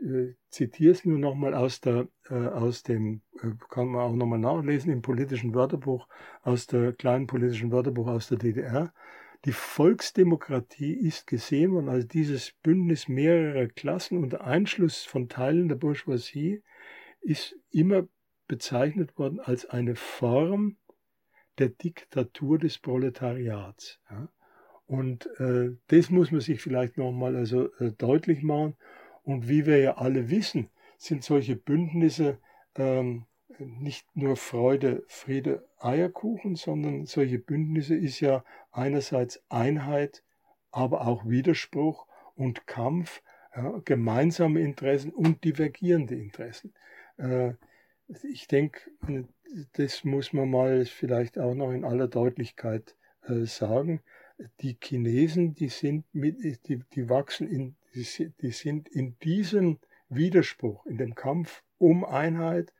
äh, 0.04 0.36
zitiere 0.50 0.92
es 0.92 1.06
nur 1.06 1.18
nochmal 1.18 1.54
aus 1.54 1.82
der 1.82 2.08
äh, 2.30 2.34
aus 2.34 2.84
dem 2.84 3.22
äh, 3.42 3.52
kann 3.70 3.88
man 3.88 4.02
auch 4.02 4.14
nochmal 4.14 4.40
nachlesen 4.40 4.92
im 4.92 5.02
politischen 5.02 5.54
Wörterbuch 5.56 6.08
aus 6.42 6.68
der 6.68 6.94
kleinen 6.94 7.28
politischen 7.28 7.72
Wörterbuch 7.72 8.08
aus 8.08 8.28
der 8.28 8.38
DDR 8.38 8.94
die 9.46 9.52
Volksdemokratie 9.52 10.94
ist 10.94 11.28
gesehen 11.28 11.74
worden 11.74 11.90
als 11.90 12.08
dieses 12.08 12.54
Bündnis 12.64 13.10
mehrerer 13.10 13.68
Klassen 13.68 14.18
unter 14.18 14.46
Einschluss 14.46 15.04
von 15.04 15.28
Teilen 15.28 15.68
der 15.68 15.76
Bourgeoisie, 15.76 16.64
ist 17.20 17.56
immer 17.70 18.08
bezeichnet 18.48 19.18
worden 19.18 19.42
als 19.42 19.66
eine 19.66 19.96
Form 19.96 20.78
der 21.58 21.70
Diktatur 21.70 22.58
des 22.58 22.80
Proletariats. 22.80 24.00
Ja. 24.10 24.30
Und 24.86 25.28
äh, 25.40 25.72
das 25.88 26.10
muss 26.10 26.32
man 26.32 26.40
sich 26.40 26.62
vielleicht 26.62 26.98
nochmal 26.98 27.36
also, 27.36 27.74
äh, 27.80 27.92
deutlich 27.92 28.44
machen. 28.44 28.76
Und 29.24 29.48
wie 29.48 29.66
wir 29.66 29.80
ja 29.80 29.98
alle 29.98 30.30
wissen, 30.30 30.70
sind 30.98 31.24
solche 31.24 31.56
Bündnisse 31.56 32.38
ähm, 32.76 33.26
nicht 33.60 34.06
nur 34.16 34.36
Freude, 34.36 35.04
Friede, 35.08 35.68
Eierkuchen, 35.80 36.56
sondern 36.56 37.06
solche 37.06 37.40
Bündnisse 37.40 37.96
ist 37.96 38.20
ja 38.20 38.44
einerseits 38.72 39.42
Einheit, 39.50 40.24
aber 40.72 41.08
auch 41.08 41.28
Widerspruch 41.28 42.08
und 42.36 42.68
Kampf, 42.68 43.22
ja, 43.56 43.82
gemeinsame 43.86 44.62
Interessen 44.62 45.12
und 45.12 45.44
divergierende 45.44 46.16
Interessen. 46.16 46.74
Äh, 47.18 47.54
ich 48.24 48.48
denke, 48.48 48.92
das 49.74 50.04
muss 50.04 50.34
man 50.34 50.50
mal 50.50 50.86
vielleicht 50.86 51.38
auch 51.38 51.54
noch 51.54 51.72
in 51.72 51.86
aller 51.86 52.08
Deutlichkeit 52.08 52.96
äh, 53.24 53.46
sagen. 53.46 54.02
Die 54.62 54.78
Chinesen, 54.82 55.54
die 55.54 55.70
sind 55.70 56.06
mit, 56.14 56.68
die, 56.68 56.84
die 56.94 57.10
wachsen 57.10 57.48
in, 57.48 57.76
die, 57.96 58.52
sind 58.52 58.90
in 58.90 59.18
diesem 59.20 59.80
Widerspruch, 60.10 60.86
in 60.86 60.98
dem 60.98 61.16
Kampf 61.16 61.64
um 61.78 62.06
Einheit, 62.06 62.74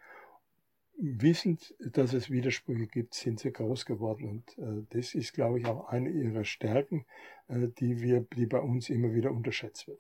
wissend, 0.98 1.74
dass 1.80 2.14
es 2.14 2.30
Widersprüche 2.30 2.88
gibt, 2.88 3.14
sind 3.14 3.40
sie 3.40 3.52
groß 3.52 3.86
geworden. 3.86 4.30
Und 4.30 4.58
äh, 4.58 4.86
das 4.92 5.16
ist, 5.16 5.34
glaube 5.34 5.60
ich, 5.60 5.66
auch 5.66 5.88
eine 5.88 6.10
ihrer 6.10 6.46
Stärken, 6.46 7.06
äh, 7.48 7.68
die, 7.80 8.00
wir, 8.02 8.22
die 8.36 8.46
bei 8.46 8.60
uns 8.60 8.90
immer 8.90 9.14
wieder 9.14 9.32
unterschätzt 9.32 9.88
wird. 9.88 10.00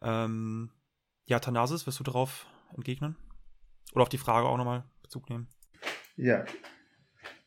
Ähm, 0.00 0.70
ja, 1.26 1.40
Thanasis, 1.40 1.86
wirst 1.86 2.00
du 2.00 2.04
darauf 2.04 2.46
entgegnen? 2.74 3.16
Oder 3.94 4.02
auf 4.02 4.08
die 4.08 4.18
Frage 4.18 4.46
auch 4.46 4.56
nochmal 4.56 4.84
Bezug 5.02 5.28
nehmen? 5.28 5.48
Ja, 6.16 6.44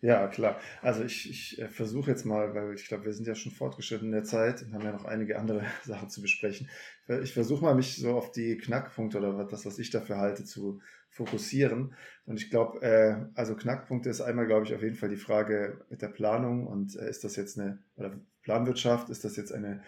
ja, 0.02 0.28
klar. 0.28 0.60
Also 0.82 1.04
ich, 1.04 1.30
ich 1.30 1.62
äh, 1.62 1.68
versuche 1.68 2.10
jetzt 2.10 2.26
mal, 2.26 2.56
weil 2.56 2.74
ich 2.74 2.88
glaube, 2.88 3.06
wir 3.06 3.14
sind 3.14 3.28
ja 3.28 3.36
schon 3.36 3.52
fortgeschritten 3.52 4.08
in 4.08 4.12
der 4.12 4.24
Zeit 4.24 4.64
und 4.64 4.74
haben 4.74 4.84
ja 4.84 4.92
noch 4.92 5.06
einige 5.06 5.38
andere 5.38 5.64
Sachen 5.86 6.10
zu 6.10 6.22
besprechen. 6.22 6.68
Ich 7.24 7.34
versuche 7.34 7.64
mal, 7.64 7.76
mich 7.76 7.98
so 7.98 8.16
auf 8.16 8.32
die 8.32 8.58
Knackpunkte 8.58 9.20
oder 9.20 9.44
das, 9.46 9.66
was 9.66 9.78
ich 9.78 9.92
dafür 9.92 10.18
halte, 10.18 10.44
zu 10.44 10.82
fokussieren. 11.12 11.94
Und 12.26 12.38
ich 12.40 12.50
glaube, 12.50 12.82
äh, 12.82 13.16
also 13.36 13.56
Knackpunkte 13.56 14.10
ist 14.10 14.22
einmal, 14.22 14.48
glaube 14.48 14.66
ich, 14.66 14.74
auf 14.74 14.82
jeden 14.82 14.96
Fall 14.96 15.10
die 15.10 15.18
Frage 15.18 15.86
mit 15.90 16.02
der 16.02 16.08
Planung 16.08 16.66
und 16.66 16.96
äh, 16.96 17.08
ist 17.08 17.24
das 17.24 17.36
jetzt 17.36 17.60
eine, 17.60 17.80
oder 17.96 18.20
Planwirtschaft, 18.42 19.10
ist 19.10 19.24
das 19.24 19.36
jetzt 19.36 19.54
eine, 19.54 19.84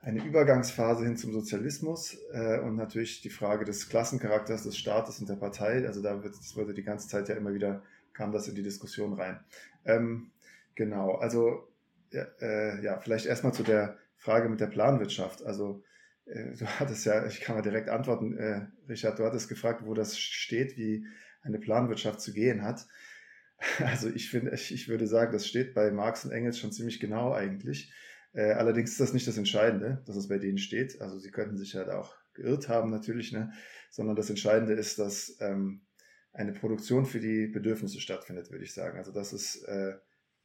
eine 0.00 0.24
Übergangsphase 0.24 1.04
hin 1.04 1.16
zum 1.16 1.32
Sozialismus 1.32 2.16
äh, 2.32 2.58
und 2.58 2.74
natürlich 2.74 3.20
die 3.20 3.30
Frage 3.30 3.64
des 3.64 3.88
Klassencharakters 3.88 4.64
des 4.64 4.76
Staates 4.76 5.20
und 5.20 5.28
der 5.28 5.36
Partei. 5.36 5.86
Also 5.86 6.02
da 6.02 6.24
wird, 6.24 6.34
das 6.36 6.56
wurde 6.56 6.74
die 6.74 6.82
ganze 6.82 7.08
Zeit 7.08 7.28
ja 7.28 7.36
immer 7.36 7.54
wieder 7.54 7.82
kam 8.14 8.32
das 8.32 8.48
in 8.48 8.54
die 8.54 8.62
Diskussion 8.62 9.12
rein. 9.14 9.40
Ähm, 9.84 10.30
genau, 10.74 11.16
also 11.16 11.68
ja, 12.10 12.26
äh, 12.40 12.82
ja, 12.82 12.98
vielleicht 13.00 13.26
erstmal 13.26 13.52
zu 13.52 13.62
der 13.62 13.98
Frage 14.16 14.48
mit 14.48 14.60
der 14.60 14.68
Planwirtschaft. 14.68 15.44
Also 15.44 15.82
äh, 16.26 16.56
du 16.56 16.66
hattest 16.66 17.04
ja, 17.04 17.26
ich 17.26 17.40
kann 17.40 17.56
mal 17.56 17.62
direkt 17.62 17.88
antworten, 17.88 18.36
äh, 18.38 18.66
Richard, 18.88 19.18
du 19.18 19.24
hattest 19.24 19.48
gefragt, 19.48 19.82
wo 19.84 19.94
das 19.94 20.18
steht, 20.18 20.76
wie 20.76 21.06
eine 21.42 21.58
Planwirtschaft 21.58 22.20
zu 22.20 22.32
gehen 22.32 22.62
hat. 22.62 22.86
Also 23.78 24.10
ich 24.10 24.30
finde, 24.30 24.50
ich, 24.52 24.74
ich 24.74 24.88
würde 24.88 25.06
sagen, 25.06 25.32
das 25.32 25.46
steht 25.46 25.74
bei 25.74 25.90
Marx 25.90 26.24
und 26.24 26.32
Engels 26.32 26.58
schon 26.58 26.72
ziemlich 26.72 26.98
genau 27.00 27.32
eigentlich. 27.32 27.92
Äh, 28.32 28.52
allerdings 28.52 28.90
ist 28.90 29.00
das 29.00 29.12
nicht 29.12 29.28
das 29.28 29.38
Entscheidende, 29.38 30.02
dass 30.06 30.16
es 30.16 30.28
bei 30.28 30.38
denen 30.38 30.58
steht. 30.58 31.00
Also 31.00 31.18
sie 31.18 31.30
könnten 31.30 31.56
sich 31.56 31.74
halt 31.76 31.88
auch 31.88 32.16
geirrt 32.34 32.68
haben 32.68 32.90
natürlich, 32.90 33.32
ne? 33.32 33.52
sondern 33.90 34.16
das 34.16 34.28
Entscheidende 34.28 34.74
ist, 34.74 34.98
dass 34.98 35.36
ähm, 35.40 35.83
eine 36.34 36.52
Produktion 36.52 37.06
für 37.06 37.20
die 37.20 37.46
Bedürfnisse 37.46 38.00
stattfindet, 38.00 38.50
würde 38.50 38.64
ich 38.64 38.74
sagen. 38.74 38.98
Also 38.98 39.12
das 39.12 39.32
ist 39.32 39.62
äh, 39.64 39.94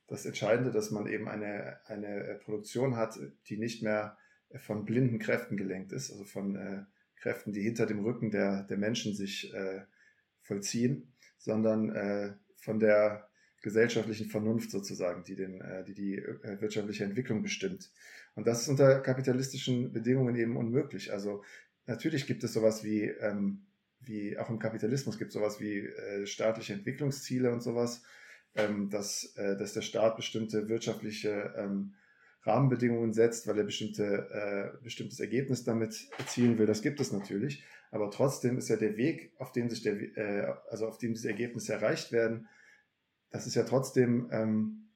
das 0.07 0.25
Entscheidende, 0.25 0.71
dass 0.71 0.91
man 0.91 1.07
eben 1.07 1.27
eine, 1.27 1.79
eine 1.85 2.39
Produktion 2.45 2.95
hat, 2.95 3.19
die 3.47 3.57
nicht 3.57 3.83
mehr 3.83 4.17
von 4.55 4.85
blinden 4.85 5.19
Kräften 5.19 5.57
gelenkt 5.57 5.91
ist, 5.91 6.11
also 6.11 6.23
von 6.23 6.55
äh, 6.55 6.83
Kräften, 7.15 7.53
die 7.53 7.61
hinter 7.61 7.85
dem 7.85 8.03
Rücken 8.03 8.31
der, 8.31 8.63
der 8.63 8.77
Menschen 8.77 9.13
sich 9.13 9.53
äh, 9.53 9.81
vollziehen, 10.41 11.13
sondern 11.37 11.89
äh, 11.89 12.33
von 12.57 12.79
der 12.79 13.27
gesellschaftlichen 13.61 14.29
Vernunft 14.29 14.71
sozusagen, 14.71 15.23
die 15.23 15.35
den, 15.35 15.59
äh, 15.59 15.83
die, 15.83 15.93
die 15.93 16.15
äh, 16.17 16.61
wirtschaftliche 16.61 17.03
Entwicklung 17.03 17.41
bestimmt. 17.41 17.91
Und 18.35 18.47
das 18.47 18.61
ist 18.61 18.69
unter 18.69 19.01
kapitalistischen 19.01 19.91
Bedingungen 19.91 20.35
eben 20.35 20.55
unmöglich. 20.55 21.11
Also 21.11 21.43
natürlich 21.87 22.25
gibt 22.25 22.43
es 22.43 22.53
sowas 22.53 22.83
wie, 22.83 23.03
ähm, 23.03 23.65
wie 24.01 24.37
auch 24.37 24.49
im 24.49 24.59
Kapitalismus 24.59 25.17
gibt 25.17 25.29
es 25.29 25.33
sowas 25.33 25.59
wie 25.59 25.79
äh, 25.79 26.25
staatliche 26.25 26.73
Entwicklungsziele 26.73 27.51
und 27.51 27.61
sowas, 27.61 28.03
ähm, 28.55 28.89
dass, 28.89 29.35
äh, 29.35 29.57
dass 29.57 29.73
der 29.73 29.81
Staat 29.81 30.15
bestimmte 30.15 30.69
wirtschaftliche 30.69 31.53
ähm, 31.57 31.93
Rahmenbedingungen 32.43 33.13
setzt, 33.13 33.47
weil 33.47 33.57
er 33.57 33.63
bestimmte, 33.65 34.29
äh, 34.31 34.83
bestimmtes 34.83 35.19
Ergebnis 35.19 35.63
damit 35.63 36.09
erzielen 36.17 36.57
will. 36.57 36.65
Das 36.65 36.81
gibt 36.81 36.99
es 36.99 37.11
natürlich. 37.11 37.63
Aber 37.91 38.11
trotzdem 38.11 38.57
ist 38.57 38.69
ja 38.69 38.77
der 38.77 38.97
Weg, 38.97 39.33
auf 39.37 39.51
dem 39.51 39.69
sich 39.69 39.81
der, 39.81 39.95
äh, 40.17 40.53
also 40.69 40.87
auf 40.87 40.97
dem 40.97 41.13
diese 41.13 41.29
Ergebnisse 41.29 41.73
erreicht 41.73 42.11
werden, 42.11 42.47
das 43.31 43.45
ist 43.45 43.55
ja 43.55 43.63
trotzdem 43.63 44.29
ähm, 44.31 44.89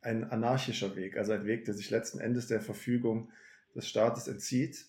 ein 0.00 0.24
anarchischer 0.24 0.96
Weg, 0.96 1.16
also 1.16 1.32
ein 1.32 1.46
Weg, 1.46 1.64
der 1.64 1.74
sich 1.74 1.90
letzten 1.90 2.18
Endes 2.18 2.46
der 2.46 2.60
Verfügung 2.60 3.30
des 3.74 3.88
Staates 3.88 4.28
entzieht. 4.28 4.86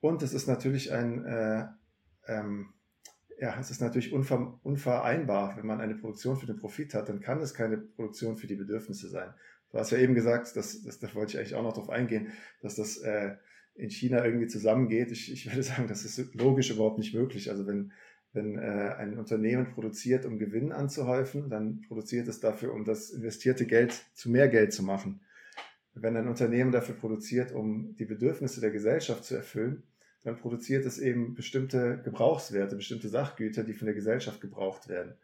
Und 0.00 0.22
es 0.22 0.32
ist 0.32 0.46
natürlich 0.46 0.92
ein, 0.92 1.24
äh, 1.24 1.66
ähm, 2.26 2.72
ja, 3.40 3.58
es 3.58 3.70
ist 3.70 3.80
natürlich 3.80 4.12
unver 4.12 4.60
unvereinbar, 4.62 5.56
wenn 5.56 5.66
man 5.66 5.80
eine 5.80 5.94
Produktion 5.94 6.36
für 6.36 6.46
den 6.46 6.58
Profit 6.58 6.92
hat, 6.92 7.08
dann 7.08 7.20
kann 7.20 7.40
es 7.40 7.54
keine 7.54 7.78
Produktion 7.78 8.36
für 8.36 8.46
die 8.46 8.56
Bedürfnisse 8.56 9.08
sein. 9.08 9.32
Du 9.70 9.78
hast 9.78 9.92
ja 9.92 9.98
eben 9.98 10.14
gesagt, 10.14 10.54
dass, 10.56 10.82
dass 10.82 10.98
da 10.98 11.14
wollte 11.14 11.32
ich 11.32 11.38
eigentlich 11.38 11.54
auch 11.54 11.62
noch 11.62 11.72
darauf 11.72 11.88
eingehen, 11.88 12.32
dass 12.60 12.74
das 12.74 12.98
äh, 12.98 13.36
in 13.74 13.88
China 13.88 14.24
irgendwie 14.24 14.46
zusammengeht. 14.46 15.10
Ich, 15.10 15.32
ich 15.32 15.46
würde 15.46 15.62
sagen, 15.62 15.88
das 15.88 16.04
ist 16.04 16.34
logisch 16.34 16.70
überhaupt 16.70 16.98
nicht 16.98 17.14
möglich. 17.14 17.50
Also 17.50 17.66
wenn, 17.66 17.92
wenn 18.34 18.58
äh, 18.58 18.94
ein 18.98 19.18
Unternehmen 19.18 19.70
produziert, 19.72 20.26
um 20.26 20.38
Gewinn 20.38 20.72
anzuhäufen, 20.72 21.48
dann 21.48 21.80
produziert 21.88 22.28
es 22.28 22.40
dafür, 22.40 22.74
um 22.74 22.84
das 22.84 23.10
investierte 23.10 23.64
Geld 23.64 24.04
zu 24.12 24.30
mehr 24.30 24.48
Geld 24.48 24.74
zu 24.74 24.82
machen. 24.82 25.22
Wenn 25.94 26.16
ein 26.16 26.28
Unternehmen 26.28 26.72
dafür 26.72 26.94
produziert, 26.94 27.52
um 27.52 27.94
die 27.96 28.04
Bedürfnisse 28.04 28.60
der 28.60 28.70
Gesellschaft 28.70 29.24
zu 29.24 29.34
erfüllen, 29.34 29.82
dann 30.22 30.36
produziert 30.36 30.84
es 30.84 30.98
eben 30.98 31.34
bestimmte 31.34 32.00
Gebrauchswerte, 32.04 32.76
bestimmte 32.76 33.08
Sachgüter, 33.08 33.64
die 33.64 33.74
von 33.74 33.86
der 33.86 33.94
Gesellschaft 33.94 34.40
gebraucht 34.40 34.88
werden. 34.88 35.14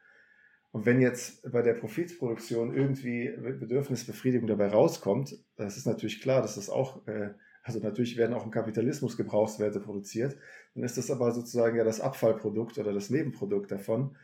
Und 0.72 0.84
wenn 0.84 1.01
jetzt 1.01 1.51
bei 1.51 1.62
der 1.62 1.74
Profitproduktion 1.74 2.74
irgendwie 2.74 3.28
Bedürfnisbefriedigung 3.28 4.47
dabei 4.47 4.68
rauskommt, 4.68 5.38
das 5.57 5.76
ist 5.76 5.86
natürlich 5.86 6.20
klar, 6.20 6.42
dass 6.42 6.57
das 6.57 6.68
auch 6.68 7.07
äh, 7.07 7.30
also 7.66 7.80
natürlich 7.80 8.16
werden 8.16 8.32
auch 8.32 8.44
im 8.44 8.53
Kapitalismus 8.53 9.16
Gebrauchswerte 9.16 9.80
produziert. 9.80 10.36
Dann 10.74 10.84
ist 10.84 10.97
das 10.97 11.11
aber 11.11 11.32
sozusagen 11.32 11.76
ja 11.76 11.82
das 11.82 12.01
Abfallprodukt 12.01 12.78
oder 12.78 12.92
das 12.92 13.11
Nebenprodukt 13.11 13.72
davon. 13.72 14.16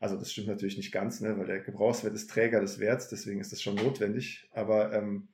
Also 0.00 0.18
das 0.18 0.30
stimmt 0.30 0.48
natürlich 0.48 0.76
nicht 0.76 0.92
ganz, 0.92 1.22
ne, 1.22 1.38
weil 1.38 1.46
der 1.46 1.60
Gebrauchswert 1.60 2.14
ist 2.14 2.28
Träger 2.28 2.60
des 2.60 2.78
Werts, 2.78 3.08
deswegen 3.08 3.40
ist 3.40 3.52
das 3.52 3.62
schon 3.62 3.74
notwendig. 3.76 4.50
Aber, 4.52 4.92
ähm, 4.92 5.28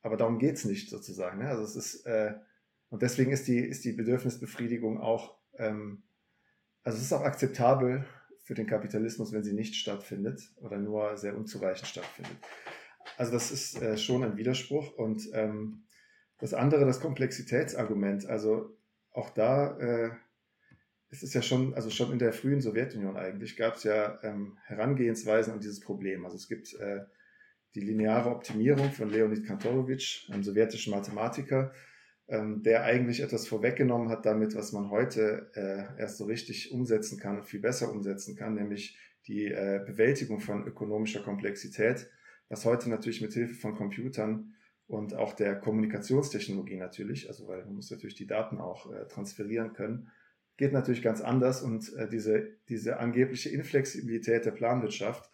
aber 0.00 0.16
darum 0.16 0.38
geht 0.38 0.54
es 0.54 0.64
nicht 0.64 0.88
sozusagen. 0.88 1.40
Ne? 1.40 1.48
Also 1.48 1.64
es 1.64 1.74
ist, 1.74 2.06
äh, 2.06 2.34
und 2.88 3.02
deswegen 3.02 3.32
ist 3.32 3.48
die, 3.48 3.58
ist 3.58 3.84
die 3.84 3.92
Bedürfnisbefriedigung 3.92 5.00
auch, 5.00 5.36
ähm, 5.58 6.04
also 6.82 6.98
es 6.98 7.04
ist 7.04 7.12
auch 7.12 7.22
akzeptabel 7.22 8.06
für 8.44 8.54
den 8.54 8.66
Kapitalismus, 8.66 9.32
wenn 9.32 9.42
sie 9.42 9.54
nicht 9.54 9.74
stattfindet 9.74 10.52
oder 10.56 10.78
nur 10.78 11.16
sehr 11.16 11.36
unzureichend 11.36 11.88
stattfindet. 11.88 12.36
Also 13.16 13.32
das 13.32 13.50
ist 13.50 13.82
äh, 13.82 13.96
schon 13.98 14.22
ein 14.22 14.36
Widerspruch 14.36 14.92
und 14.96 15.28
ähm, 15.32 15.86
das 16.38 16.54
andere, 16.54 16.84
das 16.84 17.00
Komplexitätsargument. 17.00 18.26
Also 18.26 18.76
auch 19.10 19.30
da 19.30 19.78
äh, 19.78 20.10
ist 21.10 21.22
es 21.22 21.34
ja 21.34 21.42
schon, 21.42 21.74
also 21.74 21.90
schon 21.90 22.12
in 22.12 22.18
der 22.18 22.32
frühen 22.32 22.60
Sowjetunion 22.60 23.16
eigentlich, 23.16 23.56
gab 23.56 23.76
es 23.76 23.84
ja 23.84 24.18
ähm, 24.22 24.58
Herangehensweisen 24.64 25.54
an 25.54 25.60
dieses 25.60 25.80
Problem. 25.80 26.24
Also 26.24 26.36
es 26.36 26.48
gibt 26.48 26.74
äh, 26.74 27.00
die 27.74 27.80
lineare 27.80 28.30
Optimierung 28.30 28.92
von 28.92 29.10
Leonid 29.10 29.46
Kantorowitsch, 29.46 30.30
einem 30.30 30.42
sowjetischen 30.42 30.92
Mathematiker, 30.92 31.72
ähm, 32.28 32.62
der 32.62 32.84
eigentlich 32.84 33.20
etwas 33.20 33.46
vorweggenommen 33.46 34.08
hat 34.08 34.26
damit, 34.26 34.54
was 34.54 34.72
man 34.72 34.90
heute 34.90 35.50
äh, 35.54 36.00
erst 36.00 36.18
so 36.18 36.24
richtig 36.24 36.72
umsetzen 36.72 37.18
kann 37.18 37.38
und 37.38 37.46
viel 37.46 37.60
besser 37.60 37.90
umsetzen 37.90 38.36
kann, 38.36 38.54
nämlich 38.54 38.98
die 39.26 39.46
äh, 39.46 39.80
Bewältigung 39.84 40.40
von 40.40 40.66
ökonomischer 40.66 41.22
Komplexität, 41.22 42.08
was 42.48 42.64
heute 42.64 42.90
natürlich 42.90 43.20
mit 43.20 43.32
Hilfe 43.32 43.54
von 43.54 43.74
Computern 43.76 44.54
und 44.86 45.14
auch 45.14 45.34
der 45.34 45.56
Kommunikationstechnologie 45.56 46.76
natürlich, 46.76 47.28
also 47.28 47.48
weil 47.48 47.64
man 47.64 47.74
muss 47.74 47.90
natürlich 47.90 48.14
die 48.14 48.26
Daten 48.26 48.58
auch 48.58 48.92
äh, 48.92 49.06
transferieren 49.06 49.72
können, 49.72 50.10
geht 50.56 50.72
natürlich 50.72 51.02
ganz 51.02 51.20
anders 51.20 51.62
und 51.62 51.92
äh, 51.94 52.08
diese, 52.08 52.48
diese 52.68 52.98
angebliche 52.98 53.50
Inflexibilität 53.50 54.46
der 54.46 54.52
Planwirtschaft, 54.52 55.30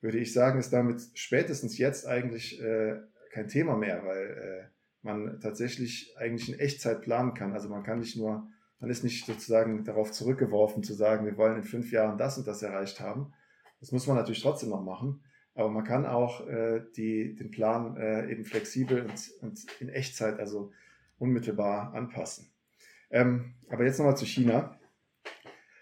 würde 0.00 0.18
ich 0.18 0.32
sagen, 0.32 0.58
ist 0.58 0.72
damit 0.72 1.02
spätestens 1.14 1.78
jetzt 1.78 2.06
eigentlich 2.06 2.60
äh, 2.60 3.00
kein 3.30 3.48
Thema 3.48 3.76
mehr, 3.76 4.04
weil 4.04 4.26
äh, 4.26 4.79
man 5.02 5.40
tatsächlich 5.40 6.14
eigentlich 6.18 6.52
in 6.52 6.58
Echtzeit 6.58 7.02
planen 7.02 7.34
kann. 7.34 7.52
Also 7.52 7.68
man 7.68 7.82
kann 7.82 8.00
nicht 8.00 8.16
nur, 8.16 8.46
man 8.80 8.90
ist 8.90 9.04
nicht 9.04 9.26
sozusagen 9.26 9.84
darauf 9.84 10.12
zurückgeworfen 10.12 10.82
zu 10.82 10.94
sagen, 10.94 11.26
wir 11.26 11.36
wollen 11.36 11.56
in 11.56 11.64
fünf 11.64 11.90
Jahren 11.92 12.18
das 12.18 12.38
und 12.38 12.46
das 12.46 12.62
erreicht 12.62 13.00
haben. 13.00 13.32
Das 13.80 13.92
muss 13.92 14.06
man 14.06 14.16
natürlich 14.16 14.42
trotzdem 14.42 14.70
noch 14.70 14.82
machen. 14.82 15.22
Aber 15.54 15.70
man 15.70 15.84
kann 15.84 16.06
auch 16.06 16.46
äh, 16.46 16.82
die, 16.96 17.34
den 17.34 17.50
Plan 17.50 17.96
äh, 17.96 18.30
eben 18.30 18.44
flexibel 18.44 19.02
und, 19.02 19.30
und, 19.42 19.66
in 19.80 19.88
Echtzeit, 19.88 20.38
also 20.38 20.72
unmittelbar 21.18 21.92
anpassen. 21.94 22.50
Ähm, 23.10 23.54
aber 23.68 23.84
jetzt 23.84 23.98
nochmal 23.98 24.16
zu 24.16 24.26
China. 24.26 24.78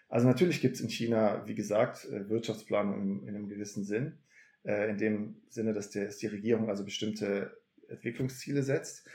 Also 0.08 0.26
natürlich 0.26 0.60
gibt 0.60 0.76
es 0.76 0.80
in 0.80 0.88
China, 0.88 1.46
wie 1.46 1.54
gesagt, 1.54 2.06
äh, 2.06 2.28
Wirtschaftsplanung 2.28 3.00
in, 3.00 3.28
in, 3.28 3.34
einem 3.34 3.48
gewissen 3.48 3.84
Sinn. 3.84 4.18
Äh, 4.64 4.90
in 4.90 4.98
dem 4.98 5.36
Sinne, 5.48 5.74
dass, 5.74 5.90
der, 5.90 6.06
dass, 6.06 6.18
die 6.18 6.28
Regierung 6.28 6.70
also 6.70 6.84
bestimmte 6.84 7.58
Entwicklungsziele 7.88 8.62
setzt. 8.62 9.06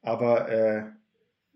Aber 0.00 0.48
äh, 0.48 0.84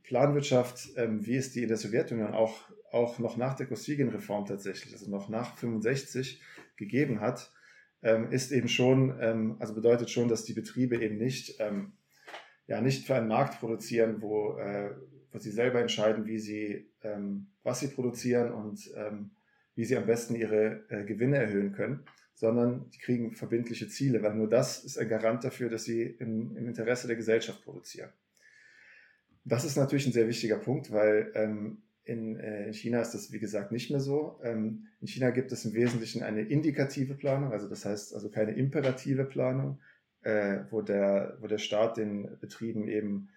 Planwirtschaft, 0.02 0.90
ähm, 0.96 1.24
wie 1.26 1.36
es 1.36 1.52
die 1.52 1.62
in 1.62 1.68
der 1.68 1.76
Sowjetunion 1.76 2.34
auch, 2.34 2.68
auch 2.90 3.18
noch 3.18 3.36
nach 3.36 3.54
der 3.54 3.66
Kosygin-Reform 3.66 4.46
tatsächlich, 4.46 4.92
also 4.92 5.10
noch 5.10 5.28
nach 5.28 5.56
65 5.56 6.42
gegeben 6.76 7.20
hat, 7.20 7.52
ähm, 8.02 8.30
ist 8.30 8.52
eben 8.52 8.68
schon, 8.68 9.16
ähm, 9.20 9.56
also 9.60 9.74
bedeutet 9.74 10.10
schon, 10.10 10.28
dass 10.28 10.44
die 10.44 10.52
Betriebe 10.52 10.96
eben 10.96 11.16
nicht, 11.16 11.60
ähm, 11.60 11.92
ja, 12.66 12.80
nicht 12.80 13.06
für 13.06 13.14
einen 13.14 13.28
Markt 13.28 13.60
produzieren, 13.60 14.20
wo, 14.20 14.58
äh, 14.58 14.90
wo 15.30 15.38
sie 15.38 15.50
selber 15.50 15.80
entscheiden, 15.80 16.26
wie 16.26 16.38
sie, 16.38 16.90
ähm, 17.02 17.46
was 17.62 17.80
sie 17.80 17.88
produzieren 17.88 18.52
und 18.52 18.92
ähm, 18.96 19.30
wie 19.74 19.84
sie 19.84 19.96
am 19.96 20.06
besten 20.06 20.34
ihre 20.34 20.84
äh, 20.90 21.04
Gewinne 21.04 21.38
erhöhen 21.38 21.72
können, 21.72 22.04
sondern 22.42 22.90
die 22.90 22.98
kriegen 22.98 23.36
verbindliche 23.36 23.86
Ziele, 23.86 24.20
weil 24.20 24.34
nur 24.34 24.48
das 24.48 24.82
ist 24.82 24.98
ein 24.98 25.08
Garant 25.08 25.44
dafür, 25.44 25.70
dass 25.70 25.84
sie 25.84 26.02
im, 26.02 26.56
im 26.56 26.66
Interesse 26.66 27.06
der 27.06 27.14
Gesellschaft 27.14 27.62
produzieren. 27.62 28.10
Das 29.44 29.64
ist 29.64 29.76
natürlich 29.76 30.06
ein 30.06 30.12
sehr 30.12 30.26
wichtiger 30.26 30.58
Punkt, 30.58 30.90
weil 30.90 31.30
ähm, 31.36 31.82
in, 32.02 32.40
äh, 32.40 32.66
in, 32.66 32.74
China 32.74 33.00
ist 33.00 33.12
das, 33.12 33.30
wie 33.30 33.38
gesagt, 33.38 33.70
nicht 33.70 33.92
mehr 33.92 34.00
so. 34.00 34.40
Ähm, 34.42 34.88
in 35.00 35.06
China 35.06 35.30
gibt 35.30 35.52
es 35.52 35.64
im 35.64 35.72
Wesentlichen 35.72 36.24
eine 36.24 36.40
indikative 36.40 37.14
Planung, 37.14 37.52
also 37.52 37.68
das 37.68 37.84
heißt 37.84 38.12
also 38.12 38.28
keine 38.28 38.50
imperative 38.54 39.24
Planung, 39.24 39.78
äh, 40.22 40.64
wo, 40.70 40.82
der, 40.82 41.36
wo 41.38 41.46
der 41.46 41.58
Staat 41.58 41.96
den 41.96 42.40
Betrieben 42.40 42.88
eben 42.88 43.28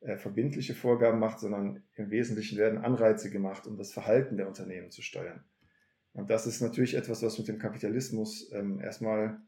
äh, 0.00 0.18
verbindliche 0.18 0.74
Vorgaben 0.74 1.18
macht, 1.18 1.40
sondern 1.40 1.82
im 1.94 2.10
Wesentlichen 2.10 2.58
werden 2.58 2.84
Anreize 2.84 3.30
gemacht, 3.30 3.66
um 3.66 3.78
das 3.78 3.90
Verhalten 3.90 4.36
der 4.36 4.48
Unternehmen 4.48 4.90
zu 4.90 5.00
steuern. 5.00 5.44
Und 6.12 6.30
das 6.30 6.46
ist 6.46 6.60
natürlich 6.60 6.94
etwas, 6.94 7.22
was 7.22 7.38
mit 7.38 7.48
dem 7.48 7.58
Kapitalismus 7.58 8.50
ähm, 8.52 8.80
erstmal 8.80 9.40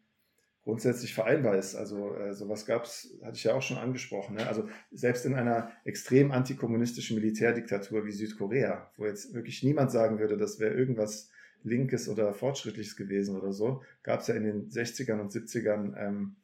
grundsätzlich 0.63 1.13
vereinbar 1.13 1.57
ist. 1.57 1.75
Also 1.75 2.15
äh, 2.15 2.35
sowas 2.35 2.67
gab 2.67 2.85
es, 2.85 3.19
hatte 3.23 3.37
ich 3.37 3.45
ja 3.45 3.55
auch 3.55 3.63
schon 3.63 3.79
angesprochen. 3.79 4.37
Ne? 4.37 4.47
Also 4.47 4.69
selbst 4.93 5.27
in 5.27 5.35
einer 5.35 5.73
extrem 5.85 6.31
antikommunistischen 6.31 7.17
Militärdiktatur 7.17 8.05
wie 8.05 8.13
Südkorea, 8.13 8.91
wo 8.97 9.07
jetzt 9.07 9.35
wirklich 9.35 9.63
niemand 9.63 9.91
sagen 9.91 10.19
würde, 10.19 10.37
das 10.37 10.61
wäre 10.61 10.75
irgendwas 10.75 11.31
Linkes 11.65 12.09
oder 12.09 12.33
Fortschrittliches 12.33 12.97
gewesen 12.97 13.37
oder 13.37 13.53
so, 13.53 13.83
gab 14.03 14.21
es 14.21 14.29
ja 14.29 14.35
in 14.35 14.45
den 14.45 14.69
60ern 14.69 15.21
und 15.21 15.33
70ern 15.33 15.97
ähm, 15.97 16.37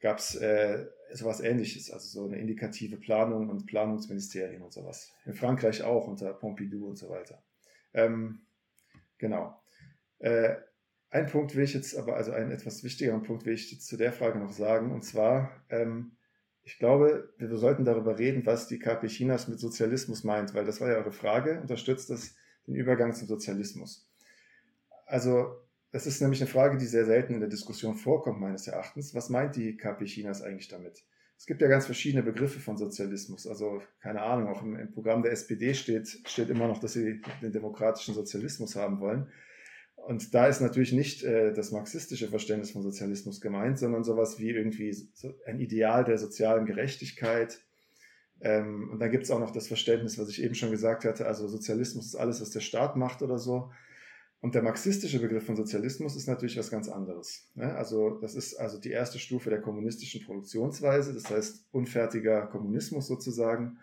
gab 0.00 0.18
äh, 0.40 0.86
sowas 1.12 1.40
ähnliches, 1.40 1.90
also 1.90 2.06
so 2.08 2.26
eine 2.26 2.38
indikative 2.38 2.96
Planung 2.96 3.48
und 3.48 3.66
Planungsministerien 3.66 4.62
und 4.62 4.72
sowas. 4.72 5.12
In 5.26 5.34
Frankreich 5.34 5.82
auch 5.82 6.08
unter 6.08 6.32
Pompidou 6.32 6.86
und 6.88 6.96
so 6.96 7.08
weiter. 7.08 7.42
Ähm, 7.94 8.40
genau. 9.22 9.58
Äh, 10.18 10.56
ein 11.08 11.26
Punkt 11.26 11.54
will 11.54 11.64
ich 11.64 11.72
jetzt 11.72 11.96
aber, 11.96 12.16
also 12.16 12.32
einen 12.32 12.50
etwas 12.50 12.84
wichtigeren 12.84 13.22
Punkt 13.22 13.46
will 13.46 13.54
ich 13.54 13.70
jetzt 13.70 13.86
zu 13.86 13.96
der 13.96 14.12
Frage 14.12 14.38
noch 14.38 14.52
sagen. 14.52 14.92
Und 14.92 15.02
zwar, 15.02 15.64
ähm, 15.70 16.16
ich 16.62 16.78
glaube, 16.78 17.32
wir 17.38 17.56
sollten 17.56 17.84
darüber 17.84 18.18
reden, 18.18 18.44
was 18.44 18.66
die 18.66 18.78
KP 18.78 19.06
Chinas 19.06 19.48
mit 19.48 19.60
Sozialismus 19.60 20.24
meint, 20.24 20.54
weil 20.54 20.64
das 20.64 20.80
war 20.80 20.90
ja 20.90 20.96
eure 20.96 21.12
Frage. 21.12 21.60
Unterstützt 21.60 22.10
das 22.10 22.34
den 22.66 22.74
Übergang 22.74 23.12
zum 23.14 23.28
Sozialismus? 23.28 24.08
Also, 25.06 25.56
das 25.90 26.06
ist 26.06 26.20
nämlich 26.20 26.40
eine 26.40 26.50
Frage, 26.50 26.78
die 26.78 26.86
sehr 26.86 27.04
selten 27.04 27.34
in 27.34 27.40
der 27.40 27.48
Diskussion 27.48 27.94
vorkommt, 27.94 28.40
meines 28.40 28.66
Erachtens. 28.66 29.14
Was 29.14 29.28
meint 29.28 29.56
die 29.56 29.76
KP 29.76 30.06
Chinas 30.06 30.42
eigentlich 30.42 30.68
damit? 30.68 31.04
Es 31.42 31.46
gibt 31.46 31.60
ja 31.60 31.66
ganz 31.66 31.86
verschiedene 31.86 32.22
Begriffe 32.22 32.60
von 32.60 32.76
Sozialismus. 32.76 33.48
Also, 33.48 33.82
keine 34.00 34.22
Ahnung, 34.22 34.46
auch 34.46 34.62
im, 34.62 34.76
im 34.76 34.92
Programm 34.92 35.24
der 35.24 35.32
SPD 35.32 35.74
steht, 35.74 36.06
steht 36.24 36.48
immer 36.50 36.68
noch, 36.68 36.78
dass 36.78 36.92
sie 36.92 37.20
den 37.42 37.50
demokratischen 37.50 38.14
Sozialismus 38.14 38.76
haben 38.76 39.00
wollen. 39.00 39.26
Und 39.96 40.34
da 40.34 40.46
ist 40.46 40.60
natürlich 40.60 40.92
nicht 40.92 41.24
äh, 41.24 41.52
das 41.52 41.72
marxistische 41.72 42.28
Verständnis 42.28 42.70
von 42.70 42.82
Sozialismus 42.82 43.40
gemeint, 43.40 43.76
sondern 43.80 44.04
sowas 44.04 44.38
wie 44.38 44.50
irgendwie 44.50 44.92
so 44.92 45.34
ein 45.44 45.58
Ideal 45.58 46.04
der 46.04 46.16
sozialen 46.18 46.64
Gerechtigkeit, 46.64 47.58
Ähm, 48.40 48.90
und 48.90 49.00
dann 49.00 49.10
gibt 49.10 49.24
es 49.24 49.30
auch 49.32 49.40
noch 49.40 49.52
das 49.52 49.68
Verständnis, 49.68 50.18
was 50.18 50.28
ich 50.28 50.42
eben 50.42 50.54
schon 50.54 50.70
gesagt 50.70 51.04
hatte, 51.04 51.26
also 51.26 51.48
Sozialismus 51.48 52.06
ist 52.06 52.16
alles, 52.16 52.40
was 52.40 52.50
der 52.50 52.60
Staat 52.60 52.96
macht 52.96 53.22
oder 53.22 53.38
so. 53.38 53.70
Und 54.42 54.56
der 54.56 54.62
marxistische 54.62 55.20
Begriff 55.20 55.46
von 55.46 55.54
Sozialismus 55.54 56.16
ist 56.16 56.26
natürlich 56.26 56.58
was 56.58 56.68
ganz 56.68 56.88
anderes. 56.88 57.48
Ne? 57.54 57.76
Also 57.76 58.18
das 58.18 58.34
ist 58.34 58.56
also 58.56 58.76
die 58.76 58.90
erste 58.90 59.20
Stufe 59.20 59.50
der 59.50 59.60
kommunistischen 59.60 60.24
Produktionsweise, 60.24 61.14
das 61.14 61.30
heißt 61.30 61.68
unfertiger 61.70 62.48
Kommunismus 62.48 63.06
sozusagen. 63.06 63.78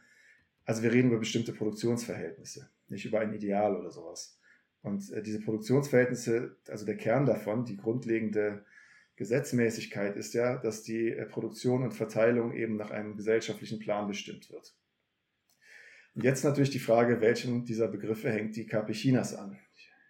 Also 0.66 0.84
wir 0.84 0.92
reden 0.92 1.08
über 1.08 1.20
bestimmte 1.20 1.54
Produktionsverhältnisse, 1.54 2.70
nicht 2.90 3.06
über 3.06 3.22
ein 3.22 3.34
Ideal 3.34 3.78
oder 3.78 3.90
sowas. 3.90 4.38
Und 4.82 5.10
äh, 5.14 5.24
diese 5.24 5.40
Produktionsverhältnisse, 5.40 6.58
also 6.68 6.86
der 6.86 6.98
Kern 6.98 7.26
davon, 7.26 7.64
die 7.64 7.78
grundlegende 7.78 8.66
Gesetzmäßigkeit 9.16 10.18
ist 10.18 10.34
ja, 10.34 10.58
dass 10.58 10.84
die 10.84 11.08
äh, 11.10 11.26
Produktion 11.26 11.84
und 11.84 11.94
Verteilung 11.94 12.54
eben 12.54 12.76
nach 12.76 12.92
einem 12.92 13.16
gesellschaftlichen 13.16 13.80
Plan 13.80 14.10
bestimmt 14.10 14.52
wird. 14.52 14.76
Und 16.16 16.26
jetzt 16.26 16.44
natürlich 16.44 16.72
die 16.72 16.80
Frage, 16.80 17.22
welchen 17.22 17.64
dieser 17.64 17.88
Begriffe 17.88 18.30
hängt 18.30 18.58
die 18.58 18.66
KP 18.66 18.92
Chinas 18.92 19.34
an? 19.34 19.58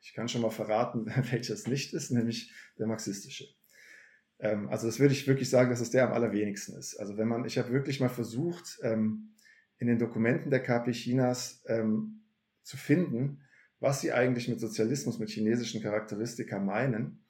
Ich 0.02 0.14
kann 0.14 0.30
schon 0.30 0.42
mal 0.42 0.50
verraten, 0.50 1.06
welches 1.32 1.68
nicht 1.68 1.94
ist, 1.94 2.12
nämlich 2.12 2.52
der 2.78 2.88
marxistische. 2.88 3.46
Ähm, 4.40 4.70
also 4.70 4.88
das 4.88 5.00
würde 5.00 5.14
ich 5.14 5.28
wirklich 5.28 5.50
sagen, 5.50 5.70
dass 5.70 5.82
es 5.82 5.92
der 5.92 6.08
am 6.08 6.14
allerwenigsten 6.14 6.78
ist. 6.78 6.96
Also 6.98 7.18
wenn 7.18 7.28
man, 7.28 7.46
ich 7.46 7.58
habe 7.58 7.72
wirklich 7.72 8.00
mal 8.00 8.10
versucht, 8.10 8.80
ähm, 8.84 9.34
in 9.78 9.88
den 9.88 10.00
Dokumenten 10.00 10.50
der 10.50 10.62
KP 10.62 10.92
Chinas 10.92 11.64
ähm, 11.68 12.24
zu 12.64 12.78
finden, 12.78 13.42
was 13.80 14.02
sie 14.02 14.12
eigentlich 14.12 14.48
mit 14.50 14.60
Sozialismus, 14.60 15.20
mit 15.20 15.30
chinesischen 15.30 15.82
Charakteristika 15.82 16.60
meinen, 16.60 17.24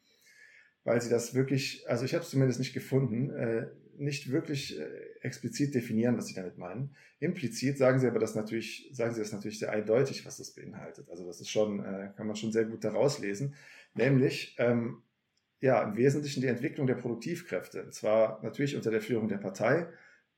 weil 0.84 1.02
sie 1.02 1.10
das 1.10 1.36
wirklich, 1.36 1.88
also 1.88 2.06
ich 2.06 2.14
habe 2.14 2.24
es 2.24 2.32
zumindest 2.32 2.60
nicht 2.60 2.74
gefunden, 2.74 3.30
äh, 3.30 3.68
nicht 4.00 4.32
wirklich 4.32 4.80
äh, 4.80 4.86
explizit 5.22 5.76
definieren, 5.76 6.18
was 6.18 6.28
sie 6.28 6.34
damit 6.34 6.58
meinen. 6.58 6.96
Implizit 7.20 7.78
sagen 7.78 8.00
sie 8.00 8.08
aber 8.08 8.20
das 8.20 8.36
natürlich, 8.36 8.90
sagen 8.94 9.14
sie 9.14 9.22
das 9.22 9.32
natürlich 9.32 9.60
sehr 9.60 9.72
eindeutig, 9.72 10.26
was 10.26 10.38
das 10.38 10.52
beinhaltet. 10.52 11.10
Also 11.10 11.26
das 11.26 11.42
ist 11.42 11.50
schon, 11.50 11.80
äh, 11.84 12.12
kann 12.16 12.28
man 12.28 12.36
schon 12.36 12.52
sehr 12.52 12.66
gut 12.66 12.84
daraus 12.84 13.20
lesen. 13.20 13.56
Nämlich, 13.94 14.56
ähm, 14.58 15.04
ja, 15.62 15.84
im 15.84 15.98
Wesentlichen 15.98 16.42
die 16.42 16.48
Entwicklung 16.48 16.88
der 16.88 16.96
Produktivkräfte. 16.96 17.84
Und 17.84 17.94
zwar 17.94 18.42
natürlich 18.44 18.76
unter 18.76 18.92
der 18.92 19.02
Führung 19.02 19.28
der 19.28 19.38
Partei, 19.38 19.88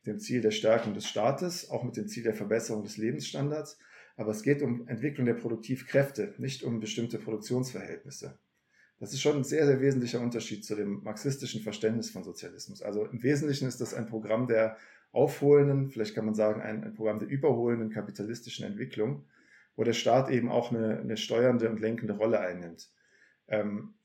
dem 0.05 0.19
Ziel 0.19 0.41
der 0.41 0.51
Stärkung 0.51 0.93
des 0.93 1.07
Staates, 1.07 1.69
auch 1.69 1.83
mit 1.83 1.95
dem 1.95 2.07
Ziel 2.07 2.23
der 2.23 2.33
Verbesserung 2.33 2.83
des 2.83 2.97
Lebensstandards. 2.97 3.77
Aber 4.15 4.31
es 4.31 4.41
geht 4.41 4.61
um 4.61 4.87
Entwicklung 4.87 5.25
der 5.25 5.35
Produktivkräfte, 5.35 6.33
nicht 6.37 6.63
um 6.63 6.79
bestimmte 6.79 7.19
Produktionsverhältnisse. 7.19 8.39
Das 9.01 9.13
ist 9.13 9.21
schon 9.21 9.37
ein 9.37 9.43
sehr, 9.43 9.65
sehr 9.65 9.81
wesentlicher 9.81 10.21
Unterschied 10.21 10.63
zu 10.63 10.75
dem 10.75 11.01
marxistischen 11.01 11.63
Verständnis 11.63 12.11
von 12.11 12.23
Sozialismus. 12.23 12.83
Also 12.83 13.07
im 13.07 13.23
Wesentlichen 13.23 13.67
ist 13.67 13.81
das 13.81 13.95
ein 13.95 14.05
Programm 14.05 14.45
der 14.45 14.77
aufholenden, 15.11 15.89
vielleicht 15.89 16.13
kann 16.13 16.25
man 16.25 16.35
sagen, 16.35 16.61
ein, 16.61 16.83
ein 16.83 16.93
Programm 16.93 17.17
der 17.17 17.27
überholenden 17.27 17.89
kapitalistischen 17.89 18.63
Entwicklung, 18.63 19.25
wo 19.75 19.83
der 19.83 19.93
Staat 19.93 20.29
eben 20.29 20.51
auch 20.51 20.71
eine, 20.71 20.99
eine 20.99 21.17
steuernde 21.17 21.67
und 21.71 21.79
lenkende 21.79 22.13
Rolle 22.13 22.41
einnimmt. 22.41 22.91
Ähm, 23.47 23.95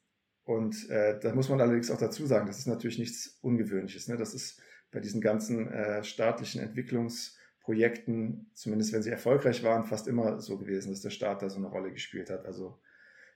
und 0.44 0.88
äh, 0.88 1.20
da 1.20 1.34
muss 1.34 1.50
man 1.50 1.60
allerdings 1.60 1.90
auch 1.90 1.98
dazu 1.98 2.24
sagen, 2.24 2.46
das 2.46 2.58
ist 2.58 2.66
natürlich 2.66 2.98
nichts 2.98 3.38
Ungewöhnliches. 3.42 4.08
Ne? 4.08 4.16
Das 4.16 4.32
ist 4.32 4.62
bei 4.92 5.00
diesen 5.00 5.20
ganzen 5.20 5.68
äh, 5.68 6.04
staatlichen 6.04 6.62
Entwicklungsprojekten, 6.62 8.50
zumindest 8.54 8.94
wenn 8.94 9.02
sie 9.02 9.10
erfolgreich 9.10 9.62
waren, 9.62 9.84
fast 9.84 10.08
immer 10.08 10.40
so 10.40 10.56
gewesen, 10.56 10.88
dass 10.88 11.02
der 11.02 11.10
Staat 11.10 11.42
da 11.42 11.50
so 11.50 11.58
eine 11.58 11.68
Rolle 11.68 11.92
gespielt 11.92 12.30
hat. 12.30 12.46
Also 12.46 12.78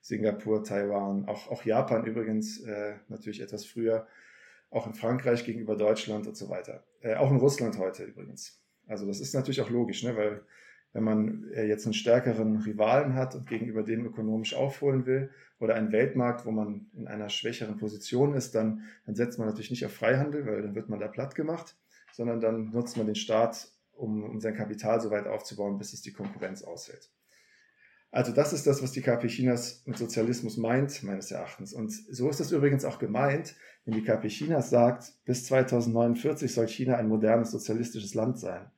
Singapur, 0.00 0.64
Taiwan, 0.64 1.26
auch, 1.26 1.50
auch 1.50 1.64
Japan 1.64 2.04
übrigens, 2.06 2.60
äh, 2.60 2.94
natürlich 3.08 3.40
etwas 3.40 3.64
früher, 3.64 4.06
auch 4.70 4.86
in 4.86 4.94
Frankreich 4.94 5.44
gegenüber 5.44 5.76
Deutschland 5.76 6.26
und 6.26 6.36
so 6.36 6.48
weiter. 6.48 6.84
Äh, 7.00 7.16
auch 7.16 7.30
in 7.30 7.36
Russland 7.36 7.78
heute 7.78 8.04
übrigens. 8.04 8.62
Also 8.86 9.06
das 9.06 9.20
ist 9.20 9.34
natürlich 9.34 9.60
auch 9.60 9.70
logisch, 9.70 10.02
ne? 10.02 10.16
weil 10.16 10.42
wenn 10.92 11.04
man 11.04 11.48
äh, 11.52 11.66
jetzt 11.66 11.86
einen 11.86 11.94
stärkeren 11.94 12.56
Rivalen 12.56 13.14
hat 13.14 13.34
und 13.34 13.48
gegenüber 13.48 13.82
dem 13.82 14.04
ökonomisch 14.06 14.54
aufholen 14.54 15.06
will 15.06 15.30
oder 15.58 15.74
einen 15.74 15.92
Weltmarkt, 15.92 16.46
wo 16.46 16.50
man 16.50 16.90
in 16.94 17.06
einer 17.06 17.28
schwächeren 17.28 17.76
Position 17.76 18.34
ist, 18.34 18.54
dann, 18.54 18.82
dann 19.06 19.14
setzt 19.14 19.38
man 19.38 19.46
natürlich 19.46 19.70
nicht 19.70 19.86
auf 19.86 19.92
Freihandel, 19.92 20.46
weil 20.46 20.62
dann 20.62 20.74
wird 20.74 20.88
man 20.88 20.98
da 20.98 21.08
platt 21.08 21.34
gemacht, 21.34 21.76
sondern 22.12 22.40
dann 22.40 22.70
nutzt 22.70 22.96
man 22.96 23.06
den 23.06 23.14
Staat, 23.14 23.68
um, 23.92 24.24
um 24.24 24.40
sein 24.40 24.56
Kapital 24.56 25.00
so 25.00 25.10
weit 25.10 25.26
aufzubauen, 25.26 25.78
bis 25.78 25.92
es 25.92 26.02
die 26.02 26.12
Konkurrenz 26.12 26.62
aushält. 26.62 27.10
Also 28.12 28.32
das 28.32 28.52
ist 28.52 28.66
das, 28.66 28.82
was 28.82 28.90
die 28.92 29.02
KP 29.02 29.28
Chinas 29.28 29.82
mit 29.86 29.96
Sozialismus 29.96 30.56
meint, 30.56 31.02
meines 31.04 31.30
Erachtens. 31.30 31.72
Und 31.72 31.92
so 31.92 32.28
ist 32.28 32.40
es 32.40 32.50
übrigens 32.50 32.84
auch 32.84 32.98
gemeint, 32.98 33.54
wenn 33.84 33.94
die 33.94 34.02
KP 34.02 34.28
Chinas 34.28 34.70
sagt, 34.70 35.12
bis 35.24 35.44
2049 35.46 36.52
soll 36.52 36.66
China 36.66 36.96
ein 36.96 37.08
modernes 37.08 37.52
sozialistisches 37.52 38.14
Land 38.14 38.38
sein. 38.38 38.70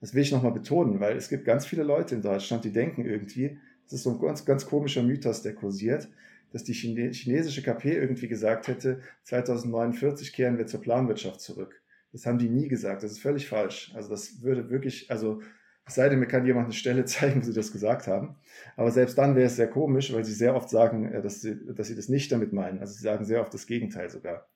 Das 0.00 0.14
will 0.14 0.22
ich 0.22 0.32
nochmal 0.32 0.52
betonen, 0.52 0.98
weil 0.98 1.16
es 1.16 1.28
gibt 1.28 1.44
ganz 1.44 1.66
viele 1.66 1.82
Leute 1.82 2.14
in 2.14 2.22
Deutschland, 2.22 2.64
die 2.64 2.72
denken 2.72 3.04
irgendwie, 3.04 3.58
das 3.84 3.94
ist 3.94 4.04
so 4.04 4.12
ein 4.12 4.20
ganz, 4.20 4.46
ganz 4.46 4.64
komischer 4.64 5.02
Mythos, 5.02 5.42
der 5.42 5.54
kursiert, 5.54 6.08
dass 6.52 6.64
die 6.64 6.72
chinesische 6.72 7.62
KP 7.62 7.92
irgendwie 7.92 8.28
gesagt 8.28 8.66
hätte, 8.66 9.00
2049 9.24 10.32
kehren 10.32 10.56
wir 10.56 10.66
zur 10.66 10.80
Planwirtschaft 10.80 11.40
zurück. 11.40 11.80
Das 12.12 12.24
haben 12.26 12.38
die 12.38 12.48
nie 12.48 12.66
gesagt. 12.66 13.02
Das 13.02 13.12
ist 13.12 13.20
völlig 13.20 13.46
falsch. 13.46 13.92
Also 13.94 14.08
das 14.08 14.42
würde 14.42 14.70
wirklich, 14.70 15.10
also 15.10 15.42
sei 15.90 16.08
denn, 16.08 16.18
mir 16.18 16.26
kann 16.26 16.46
jemand 16.46 16.66
eine 16.66 16.74
Stelle 16.74 17.04
zeigen, 17.06 17.40
wo 17.40 17.46
sie 17.46 17.54
das 17.54 17.72
gesagt 17.72 18.06
haben. 18.06 18.36
Aber 18.76 18.90
selbst 18.90 19.18
dann 19.18 19.36
wäre 19.36 19.46
es 19.46 19.56
sehr 19.56 19.68
komisch, 19.68 20.12
weil 20.12 20.24
sie 20.24 20.32
sehr 20.34 20.54
oft 20.54 20.70
sagen, 20.70 21.12
äh, 21.12 21.22
dass 21.22 21.40
sie, 21.40 21.58
dass 21.74 21.88
sie 21.88 21.96
das 21.96 22.08
nicht 22.08 22.32
damit 22.32 22.52
meinen. 22.52 22.78
Also 22.78 22.94
sie 22.94 23.02
sagen 23.02 23.24
sehr 23.24 23.40
oft 23.40 23.52
das 23.54 23.66
Gegenteil 23.66 24.10
sogar. 24.10 24.48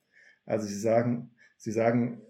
Also 0.47 0.67
sie 0.67 0.79
sagen, 0.79 1.31
sie 1.57 1.73
sagen, 1.73 2.21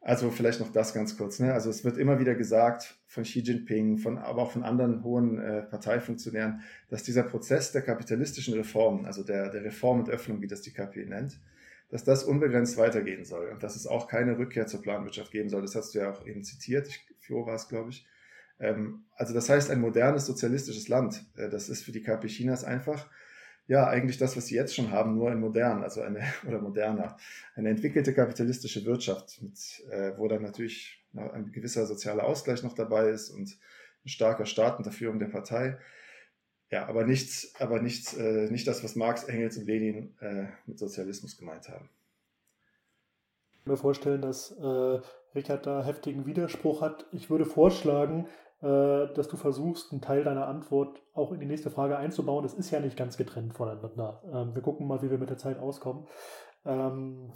also 0.00 0.30
vielleicht 0.30 0.60
noch 0.60 0.72
das 0.72 0.94
ganz 0.94 1.16
kurz. 1.16 1.38
Ne? 1.38 1.52
Also 1.52 1.70
es 1.70 1.84
wird 1.84 1.98
immer 1.98 2.18
wieder 2.18 2.34
gesagt 2.34 2.98
von 3.06 3.24
Xi 3.24 3.40
Jinping, 3.40 3.98
von, 3.98 4.16
aber 4.16 4.42
auch 4.42 4.52
von 4.52 4.62
anderen 4.62 5.02
hohen 5.02 5.38
äh, 5.38 5.62
Parteifunktionären, 5.62 6.62
dass 6.88 7.02
dieser 7.02 7.24
Prozess 7.24 7.72
der 7.72 7.82
kapitalistischen 7.82 8.54
Reformen, 8.54 9.06
also 9.06 9.22
der, 9.22 9.50
der 9.50 9.64
Reform 9.64 10.00
und 10.00 10.08
Öffnung, 10.08 10.40
wie 10.40 10.46
das 10.46 10.62
die 10.62 10.72
KP 10.72 11.04
nennt, 11.04 11.40
dass 11.90 12.04
das 12.04 12.24
unbegrenzt 12.24 12.76
weitergehen 12.76 13.24
soll 13.24 13.48
und 13.48 13.62
dass 13.62 13.76
es 13.76 13.86
auch 13.86 14.08
keine 14.08 14.38
Rückkehr 14.38 14.66
zur 14.66 14.82
Planwirtschaft 14.82 15.30
geben 15.30 15.48
soll. 15.48 15.62
Das 15.62 15.74
hast 15.74 15.94
du 15.94 16.00
ja 16.00 16.10
auch 16.10 16.26
eben 16.26 16.44
zitiert. 16.44 16.88
Ich, 16.88 17.06
Flo 17.18 17.46
war 17.46 17.54
es, 17.54 17.68
glaube 17.68 17.90
ich. 17.90 18.06
Ähm, 18.60 19.04
also 19.14 19.34
das 19.34 19.48
heißt, 19.48 19.70
ein 19.70 19.80
modernes 19.80 20.26
sozialistisches 20.26 20.88
Land, 20.88 21.24
äh, 21.36 21.48
das 21.48 21.68
ist 21.68 21.84
für 21.84 21.92
die 21.92 22.02
KP 22.02 22.26
Chinas 22.28 22.64
einfach, 22.64 23.08
ja, 23.66 23.86
eigentlich 23.86 24.16
das, 24.16 24.36
was 24.36 24.46
sie 24.46 24.54
jetzt 24.54 24.74
schon 24.74 24.90
haben, 24.90 25.14
nur 25.14 25.30
in 25.30 25.40
modern, 25.40 25.82
also 25.82 26.00
eine, 26.00 26.22
oder 26.46 26.60
moderner. 26.60 27.16
Eine 27.54 27.70
entwickelte 27.70 28.14
kapitalistische 28.14 28.84
Wirtschaft, 28.84 29.40
mit, 29.42 29.84
äh, 29.90 30.12
wo 30.16 30.28
dann 30.28 30.42
natürlich 30.42 31.04
ein 31.14 31.52
gewisser 31.52 31.86
sozialer 31.86 32.24
Ausgleich 32.24 32.62
noch 32.62 32.74
dabei 32.74 33.08
ist 33.08 33.30
und 33.30 33.58
ein 34.04 34.08
starker 34.08 34.46
Staat 34.46 34.78
unter 34.78 34.92
Führung 34.92 35.18
der 35.18 35.26
Partei. 35.26 35.78
Ja, 36.70 36.86
aber 36.86 37.04
nichts, 37.04 37.54
aber 37.58 37.80
nichts, 37.80 38.14
äh, 38.14 38.50
nicht 38.50 38.66
das, 38.66 38.84
was 38.84 38.94
Marx, 38.94 39.24
Engels 39.24 39.56
und 39.56 39.66
Lenin 39.66 40.14
äh, 40.20 40.48
mit 40.66 40.78
Sozialismus 40.78 41.38
gemeint 41.38 41.68
haben. 41.68 41.88
Ich 43.52 43.64
kann 43.64 43.72
mir 43.72 43.78
vorstellen, 43.78 44.20
dass 44.20 44.52
äh, 44.52 45.00
Richard 45.34 45.66
da 45.66 45.82
heftigen 45.82 46.26
Widerspruch 46.26 46.82
hat. 46.82 47.06
Ich 47.12 47.30
würde 47.30 47.46
vorschlagen, 47.46 48.26
äh, 48.60 49.14
dass 49.14 49.28
du 49.28 49.36
versuchst, 49.36 49.92
einen 49.92 50.02
Teil 50.02 50.24
deiner 50.24 50.46
Antwort 50.46 51.00
auch 51.14 51.32
in 51.32 51.40
die 51.40 51.46
nächste 51.46 51.70
Frage 51.70 51.96
einzubauen. 51.96 52.42
Das 52.42 52.54
ist 52.54 52.70
ja 52.70 52.80
nicht 52.80 52.96
ganz 52.96 53.16
getrennt 53.16 53.54
voneinander. 53.54 54.22
Ähm, 54.32 54.54
wir 54.54 54.62
gucken 54.62 54.86
mal, 54.86 55.00
wie 55.02 55.10
wir 55.10 55.18
mit 55.18 55.30
der 55.30 55.38
Zeit 55.38 55.58
auskommen. 55.58 56.06
Ähm, 56.66 57.32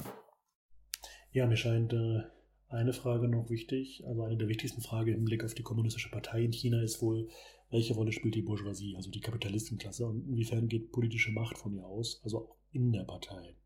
ja, 1.31 1.47
mir 1.47 1.57
scheint 1.57 1.95
äh, 1.95 2.23
eine 2.69 2.93
Frage 2.93 3.29
noch 3.29 3.49
wichtig. 3.49 4.05
Also 4.07 4.25
eine 4.25 4.37
der 4.37 4.49
wichtigsten 4.49 4.83
Fragen 4.83 5.15
im 5.15 5.25
Blick 5.25 5.45
auf 5.45 5.55
die 5.55 5.63
kommunistische 5.63 6.11
Partei 6.11 6.43
in 6.43 6.53
China 6.53 6.83
ist 6.83 7.01
wohl, 7.01 7.29
welche 7.73 7.95
Rolle 7.95 8.13
spielt 8.13 8.35
die 8.35 8.43
Bourgeoisie, 8.43 8.95
also 8.97 9.11
die 9.11 9.21
Kapitalistenklasse, 9.21 10.07
und 10.07 10.29
inwiefern 10.29 10.69
geht 10.69 10.93
politische 10.93 11.33
Macht 11.33 11.59
von 11.59 11.75
ihr 11.75 11.85
aus, 11.85 12.21
also 12.23 12.39
auch 12.39 12.57
in 12.71 12.93
der 12.93 13.05
Partei. 13.05 13.57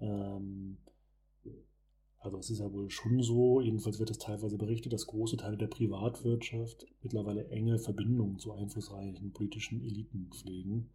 Ähm, 0.00 0.78
also 2.20 2.38
es 2.38 2.50
ist 2.50 2.60
ja 2.60 2.72
wohl 2.72 2.88
schon 2.88 3.22
so, 3.22 3.60
jedenfalls 3.60 3.98
wird 3.98 4.10
es 4.10 4.18
teilweise 4.18 4.56
berichtet, 4.56 4.92
dass 4.92 5.06
große 5.06 5.36
Teile 5.36 5.56
der 5.56 5.66
Privatwirtschaft 5.66 6.86
mittlerweile 7.02 7.48
enge 7.48 7.78
Verbindungen 7.78 8.38
zu 8.38 8.52
einflussreichen 8.52 9.32
politischen 9.32 9.82
Eliten 9.82 10.30
pflegen. 10.32 10.90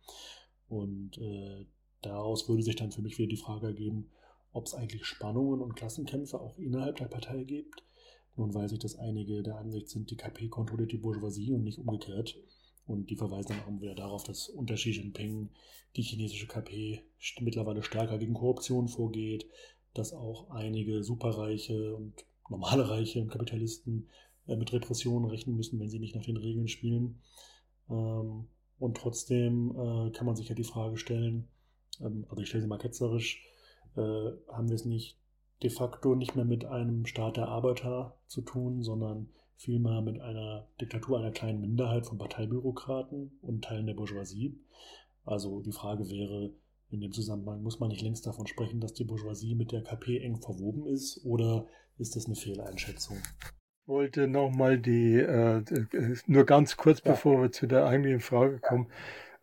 Und 0.68 1.18
äh, 1.18 1.66
daraus 2.02 2.48
würde 2.48 2.64
sich 2.64 2.78
dann 2.78 2.92
für 2.92 3.02
mich 3.02 3.18
wieder 3.18 3.30
die 3.30 3.38
Frage 3.38 3.68
ergeben, 3.68 4.10
ob 4.54 4.66
es 4.66 4.74
eigentlich 4.74 5.06
Spannungen 5.06 5.62
und 5.62 5.76
Klassenkämpfe 5.76 6.40
auch 6.40 6.58
innerhalb 6.58 6.98
der 6.98 7.08
Partei 7.08 7.44
gibt 7.44 7.84
nun 8.36 8.54
weiß 8.54 8.72
ich, 8.72 8.80
dass 8.80 8.98
einige 8.98 9.44
der 9.44 9.58
Ansicht 9.58 9.90
sind, 9.90 10.10
die 10.10 10.16
KP 10.16 10.48
kontrolliert 10.48 10.92
die 10.92 10.98
Bourgeoisie 10.98 11.54
und 11.54 11.64
nicht 11.64 11.80
umgekehrt. 11.80 12.38
Und 12.88 13.10
die 13.10 13.16
verweisen 13.16 13.50
dann 13.50 13.76
auch 13.76 13.82
wieder 13.82 13.96
darauf, 13.96 14.24
dass 14.24 14.50
unter 14.50 14.76
Xi 14.76 14.92
Jinping 14.92 15.50
die 15.96 16.02
chinesische 16.02 16.48
KP 16.48 17.02
mittlerweile 17.40 17.84
stärker 17.84 18.18
gegen 18.18 18.34
Korruption 18.34 18.88
vorgeht, 18.88 19.48
dass 19.94 20.14
auch 20.14 20.50
einige 20.50 21.04
Superreiche 21.04 21.96
und 21.96 22.26
normale 22.50 22.90
Reiche 22.90 23.22
und 23.22 23.30
Kapitalisten 23.30 24.10
äh, 24.48 24.56
mit 24.56 24.72
Repressionen 24.74 25.30
rechnen 25.30 25.56
müssen, 25.56 25.80
wenn 25.80 25.90
sie 25.90 26.00
nicht 26.00 26.16
nach 26.16 26.26
den 26.26 26.38
Regeln 26.38 26.68
spielen. 26.68 27.22
Ähm, 27.90 28.48
und 28.80 28.98
trotzdem 28.98 29.72
äh, 29.72 30.12
kann 30.12 30.26
man 30.26 30.36
sich 30.36 30.50
ja 30.50 30.56
die 30.56 30.64
Frage 30.64 30.98
stellen, 30.98 31.48
ähm, 32.00 32.26
also 32.30 32.42
ich 32.42 32.50
stelle 32.50 32.64
sie 32.64 32.68
mal 32.68 32.78
ketzerisch, 32.78 33.46
äh, 33.96 34.02
haben 34.02 34.70
wir 34.70 34.76
es 34.76 34.86
nicht 34.86 35.21
de 35.64 35.70
facto 35.70 36.16
nicht 36.16 36.36
mehr 36.36 36.46
mit 36.46 36.66
einem 36.66 37.06
Staat 37.06 37.38
der 37.38 37.48
Arbeiter 37.48 38.18
zu 38.28 38.42
tun, 38.42 38.82
sondern 38.82 39.30
vielmehr 39.56 40.02
mit 40.02 40.20
einer 40.20 40.68
Diktatur 40.80 41.20
einer 41.20 41.32
kleinen 41.32 41.62
Minderheit 41.62 42.08
von 42.08 42.18
Parteibürokraten 42.18 43.32
und 43.42 43.64
Teilen 43.64 43.86
der 43.86 43.94
Bourgeoisie. 43.94 44.60
Also 45.24 45.62
die 45.62 45.72
Frage 45.72 46.10
wäre, 46.10 46.52
in 46.90 47.00
dem 47.00 47.12
Zusammenhang 47.12 47.62
muss 47.62 47.80
man 47.80 47.90
nicht 47.90 48.02
längst 48.02 48.26
davon 48.26 48.48
sprechen, 48.48 48.80
dass 48.80 48.94
die 48.94 49.04
Bourgeoisie 49.04 49.56
mit 49.56 49.72
der 49.72 49.84
KP 49.84 50.20
eng 50.20 50.42
verwoben 50.42 50.88
ist 50.88 51.24
oder 51.26 51.68
ist 51.98 52.16
das 52.16 52.26
eine 52.26 52.36
Fehleinschätzung? 52.36 53.18
Ich 53.84 53.88
wollte 53.88 54.28
nochmal 54.28 54.80
die, 54.80 55.16
äh, 55.16 55.64
nur 56.26 56.46
ganz 56.46 56.78
kurz, 56.78 57.02
ja. 57.04 57.12
bevor 57.12 57.42
wir 57.42 57.52
zu 57.52 57.68
der 57.68 57.86
eigentlichen 57.86 58.20
Frage 58.20 58.60
kommen, 58.60 58.88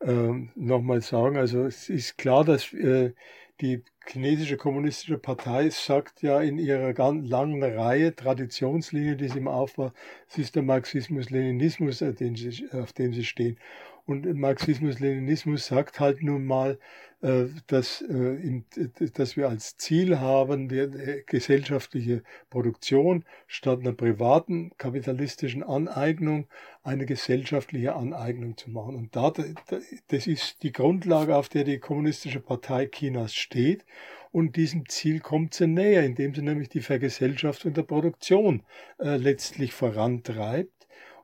äh, 0.00 0.48
nochmal 0.54 1.00
sagen, 1.00 1.36
also 1.36 1.64
es 1.64 1.88
ist 1.88 2.18
klar, 2.18 2.44
dass 2.44 2.72
äh, 2.72 3.12
die 3.60 3.82
chinesische 4.06 4.56
kommunistische 4.56 5.18
Partei 5.18 5.70
sagt 5.70 6.22
ja 6.22 6.40
in 6.40 6.58
ihrer 6.58 6.92
ganz 6.92 7.28
langen 7.28 7.62
Reihe 7.62 8.14
Traditionslinie, 8.14 9.16
die 9.16 9.28
sie 9.28 9.38
im 9.38 9.48
Aufbau, 9.48 9.92
es 10.28 10.38
ist 10.38 10.54
der 10.54 10.62
Marxismus-Leninismus, 10.62 12.02
auf 12.02 12.14
dem 12.92 13.12
sie 13.12 13.24
stehen. 13.24 13.58
Und 14.08 14.24
Marxismus-Leninismus 14.24 15.66
sagt 15.66 16.00
halt 16.00 16.22
nun 16.22 16.46
mal, 16.46 16.78
äh, 17.20 17.44
dass, 17.66 18.00
äh, 18.00 18.62
dass 19.12 19.36
wir 19.36 19.50
als 19.50 19.76
Ziel 19.76 20.18
haben, 20.18 20.70
die 20.70 21.22
gesellschaftliche 21.26 22.22
Produktion 22.48 23.26
statt 23.46 23.80
einer 23.80 23.92
privaten 23.92 24.70
kapitalistischen 24.78 25.62
Aneignung 25.62 26.46
eine 26.82 27.04
gesellschaftliche 27.04 27.96
Aneignung 27.96 28.56
zu 28.56 28.70
machen. 28.70 28.96
Und 28.96 29.14
da, 29.14 29.30
das 30.08 30.26
ist 30.26 30.62
die 30.62 30.72
Grundlage, 30.72 31.36
auf 31.36 31.50
der 31.50 31.64
die 31.64 31.78
Kommunistische 31.78 32.40
Partei 32.40 32.86
Chinas 32.86 33.34
steht. 33.34 33.84
Und 34.32 34.56
diesem 34.56 34.88
Ziel 34.88 35.20
kommt 35.20 35.52
sie 35.52 35.66
näher, 35.66 36.02
indem 36.02 36.34
sie 36.34 36.40
nämlich 36.40 36.70
die 36.70 36.80
Vergesellschaftung 36.80 37.74
der 37.74 37.82
Produktion 37.82 38.62
äh, 38.98 39.18
letztlich 39.18 39.74
vorantreibt 39.74 40.77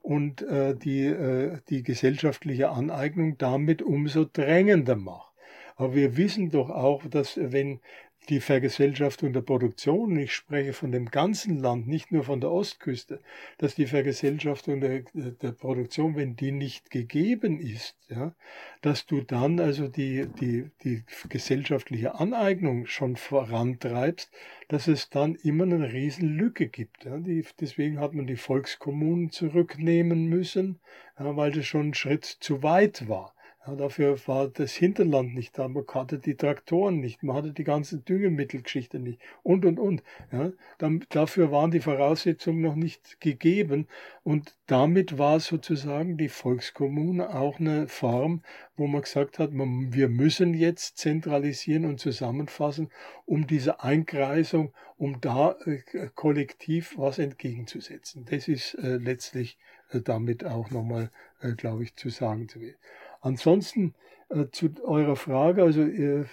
und 0.04 0.42
äh, 0.42 0.76
die, 0.76 1.06
äh, 1.06 1.60
die 1.70 1.82
gesellschaftliche 1.82 2.68
Aneignung 2.68 3.38
damit 3.38 3.80
umso 3.80 4.26
drängender 4.30 4.96
macht. 4.96 5.32
Aber 5.76 5.94
wir 5.94 6.18
wissen 6.18 6.50
doch 6.50 6.68
auch, 6.68 7.06
dass 7.06 7.38
wenn 7.40 7.80
die 8.28 8.40
Vergesellschaftung 8.40 9.32
der 9.32 9.42
Produktion, 9.42 10.16
ich 10.18 10.32
spreche 10.32 10.72
von 10.72 10.92
dem 10.92 11.10
ganzen 11.10 11.58
Land, 11.58 11.86
nicht 11.86 12.10
nur 12.10 12.24
von 12.24 12.40
der 12.40 12.50
Ostküste, 12.50 13.20
dass 13.58 13.74
die 13.74 13.86
Vergesellschaftung 13.86 14.80
der, 14.80 15.02
der 15.12 15.52
Produktion, 15.52 16.16
wenn 16.16 16.36
die 16.36 16.52
nicht 16.52 16.90
gegeben 16.90 17.60
ist, 17.60 17.96
ja, 18.08 18.34
dass 18.80 19.06
du 19.06 19.20
dann 19.20 19.60
also 19.60 19.88
die, 19.88 20.26
die, 20.40 20.70
die 20.82 21.04
gesellschaftliche 21.28 22.18
Aneignung 22.18 22.86
schon 22.86 23.16
vorantreibst, 23.16 24.30
dass 24.68 24.88
es 24.88 25.10
dann 25.10 25.34
immer 25.36 25.64
eine 25.64 25.92
riesen 25.92 26.36
Lücke 26.36 26.68
gibt. 26.68 27.04
Ja. 27.04 27.18
Die, 27.18 27.44
deswegen 27.60 28.00
hat 28.00 28.14
man 28.14 28.26
die 28.26 28.36
Volkskommunen 28.36 29.30
zurücknehmen 29.30 30.26
müssen, 30.26 30.80
ja, 31.18 31.36
weil 31.36 31.52
das 31.52 31.66
schon 31.66 31.88
ein 31.88 31.94
Schritt 31.94 32.24
zu 32.24 32.62
weit 32.62 33.08
war. 33.08 33.33
Ja, 33.66 33.74
dafür 33.76 34.18
war 34.26 34.48
das 34.48 34.74
Hinterland 34.74 35.34
nicht 35.34 35.58
da, 35.58 35.68
man 35.68 35.86
hatte 35.88 36.18
die 36.18 36.34
Traktoren 36.34 37.00
nicht, 37.00 37.22
man 37.22 37.34
hatte 37.36 37.52
die 37.52 37.64
ganze 37.64 37.96
Düngemittelgeschichte 37.98 38.98
nicht 38.98 39.20
und 39.42 39.64
und 39.64 39.78
und. 39.78 40.02
Ja, 40.32 40.52
dann, 40.76 41.04
dafür 41.08 41.50
waren 41.50 41.70
die 41.70 41.80
Voraussetzungen 41.80 42.60
noch 42.60 42.74
nicht 42.74 43.20
gegeben 43.22 43.86
und 44.22 44.54
damit 44.66 45.16
war 45.16 45.40
sozusagen 45.40 46.18
die 46.18 46.28
Volkskommune 46.28 47.34
auch 47.34 47.58
eine 47.58 47.88
Form, 47.88 48.42
wo 48.76 48.86
man 48.86 49.00
gesagt 49.00 49.38
hat, 49.38 49.52
man, 49.52 49.94
wir 49.94 50.08
müssen 50.10 50.52
jetzt 50.52 50.98
zentralisieren 50.98 51.86
und 51.86 52.00
zusammenfassen, 52.00 52.90
um 53.24 53.46
diese 53.46 53.80
Einkreisung, 53.82 54.74
um 54.98 55.22
da 55.22 55.56
äh, 55.64 56.08
kollektiv 56.14 56.98
was 56.98 57.18
entgegenzusetzen. 57.18 58.26
Das 58.28 58.46
ist 58.46 58.74
äh, 58.74 58.96
letztlich 58.96 59.56
äh, 59.90 60.00
damit 60.00 60.44
auch 60.44 60.70
nochmal, 60.70 61.10
äh, 61.40 61.52
glaube 61.52 61.84
ich, 61.84 61.96
zu 61.96 62.10
sagen 62.10 62.48
zu 62.48 62.60
werden. 62.60 62.76
Ansonsten 63.24 63.94
äh, 64.28 64.48
zu 64.52 64.70
eurer 64.84 65.16
Frage, 65.16 65.62
also 65.62 65.80
äh, 65.80 66.26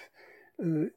äh, 0.57 0.91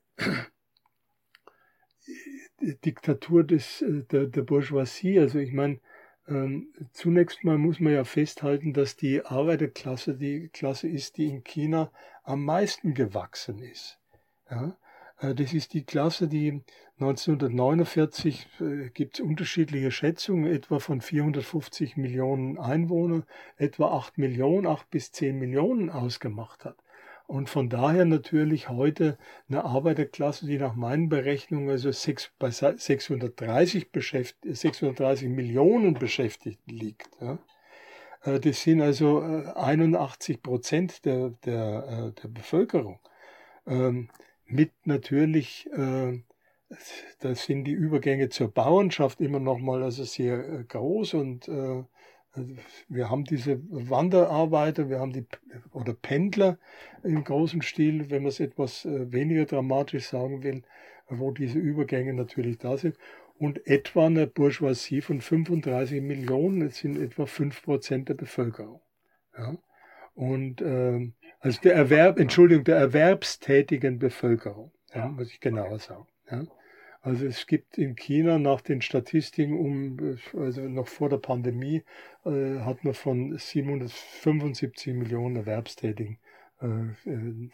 Diktatur 2.85 3.45
des, 3.45 3.81
äh, 3.81 4.03
der, 4.11 4.27
der 4.27 4.43
Bourgeoisie, 4.43 5.21
also 5.21 5.39
ich 5.39 5.53
meine, 5.53 5.79
ähm, 6.27 6.75
zunächst 6.93 7.45
mal 7.45 7.59
muss 7.59 7.79
man 7.79 7.93
ja 7.93 8.03
festhalten, 8.03 8.73
dass 8.73 8.97
die 8.97 9.25
Arbeiterklasse 9.25 10.17
die 10.17 10.49
Klasse 10.49 10.89
ist, 10.89 11.17
die 11.17 11.29
in 11.29 11.45
China 11.45 11.93
am 12.25 12.45
meisten 12.45 12.95
gewachsen 12.95 13.61
ist. 13.61 14.01
Ja? 14.51 14.77
Äh, 15.21 15.35
das 15.35 15.53
ist 15.53 15.75
die 15.75 15.85
Klasse, 15.85 16.29
die 16.29 16.63
1949 17.01 18.47
äh, 18.61 18.91
gibt 18.91 19.19
es 19.19 19.25
unterschiedliche 19.25 19.91
Schätzungen, 19.91 20.53
etwa 20.53 20.79
von 20.79 21.01
450 21.01 21.97
Millionen 21.97 22.59
Einwohnern, 22.59 23.25
etwa 23.57 23.97
8 23.97 24.19
Millionen, 24.19 24.67
8 24.67 24.91
bis 24.91 25.13
10 25.13 25.39
Millionen 25.39 25.91
ausgemacht 25.91 26.65
hat. 26.65 26.77
Und 27.27 27.49
von 27.49 27.71
daher 27.71 28.05
natürlich 28.05 28.69
heute 28.69 29.17
eine 29.49 29.65
Arbeiterklasse, 29.65 30.47
die 30.47 30.59
nach 30.59 30.75
meinen 30.75 31.09
Berechnungen 31.09 31.71
also 31.71 31.91
6, 31.91 32.33
bei 32.39 32.51
630, 32.51 33.89
630 34.45 35.29
Millionen 35.31 35.95
Beschäftigten 35.95 36.71
liegt. 36.71 37.09
Äh, 37.21 38.41
das 38.41 38.63
sind 38.63 38.83
also 38.83 39.21
81 39.21 40.43
Prozent 40.43 41.05
der, 41.07 41.31
der, 41.45 42.13
der 42.13 42.29
Bevölkerung. 42.29 43.01
Ähm, 43.67 44.11
mit 44.55 44.71
natürlich, 44.85 45.69
äh, 45.73 46.21
da 47.21 47.35
sind 47.35 47.65
die 47.65 47.73
Übergänge 47.73 48.29
zur 48.29 48.53
Bauernschaft 48.53 49.21
immer 49.21 49.41
noch 49.41 49.59
mal 49.59 49.83
also 49.83 50.05
sehr 50.05 50.49
äh, 50.49 50.65
groß 50.65 51.15
und 51.15 51.49
äh, 51.49 51.85
wir 52.89 53.11
haben 53.11 53.25
diese 53.25 53.61
Wanderarbeiter, 53.71 54.89
wir 54.89 54.99
haben 54.99 55.13
die 55.13 55.25
oder 55.73 55.95
Pendler 55.95 56.59
im 57.03 57.23
großen 57.23 57.63
Stil, 57.63 58.11
wenn 58.11 58.23
man 58.23 58.31
es 58.31 58.41
etwas 58.41 58.85
äh, 58.85 59.13
weniger 59.13 59.45
dramatisch 59.45 60.07
sagen 60.07 60.43
will, 60.43 60.63
wo 61.09 61.31
diese 61.31 61.59
Übergänge 61.59 62.13
natürlich 62.13 62.59
da 62.59 62.77
sind. 62.77 62.97
Und 63.39 63.67
etwa 63.67 64.07
eine 64.07 64.27
Bourgeoisie 64.27 65.01
von 65.01 65.21
35 65.21 66.01
Millionen, 66.01 66.61
das 66.61 66.79
sind 66.79 66.99
etwa 66.99 67.27
5 67.27 67.63
Prozent 67.63 68.09
der 68.09 68.15
Bevölkerung. 68.15 68.81
Ja? 69.37 69.57
Und 70.15 70.61
äh, 70.61 71.11
also 71.45 71.61
der 71.61 71.75
Erwerb, 71.75 72.19
Entschuldigung, 72.19 72.65
der 72.65 72.77
erwerbstätigen 72.77 73.99
Bevölkerung, 73.99 74.73
ja, 74.95 75.09
muss 75.09 75.31
ich 75.31 75.41
genauer 75.41 75.79
sagen. 75.79 76.07
Ja. 76.31 76.47
Also 77.03 77.27
es 77.27 77.47
gibt 77.47 77.77
in 77.77 77.97
China 77.97 78.39
nach 78.39 78.63
den 78.63 78.81
Statistiken 78.81 79.53
um, 79.59 80.19
also 80.33 80.63
noch 80.63 80.89
vor 80.89 81.11
der 81.11 81.19
Pandemie, 81.19 81.83
äh, 82.25 82.61
hat 82.61 82.83
man 82.83 82.95
von 82.95 83.37
775 83.37 84.95
Millionen 84.95 85.37
Erwerbstätigen 85.37 86.19
äh, 86.63 87.11
äh, 87.11 87.51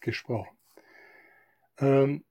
gesprochen. 0.00 0.56
Ähm, 1.78 2.24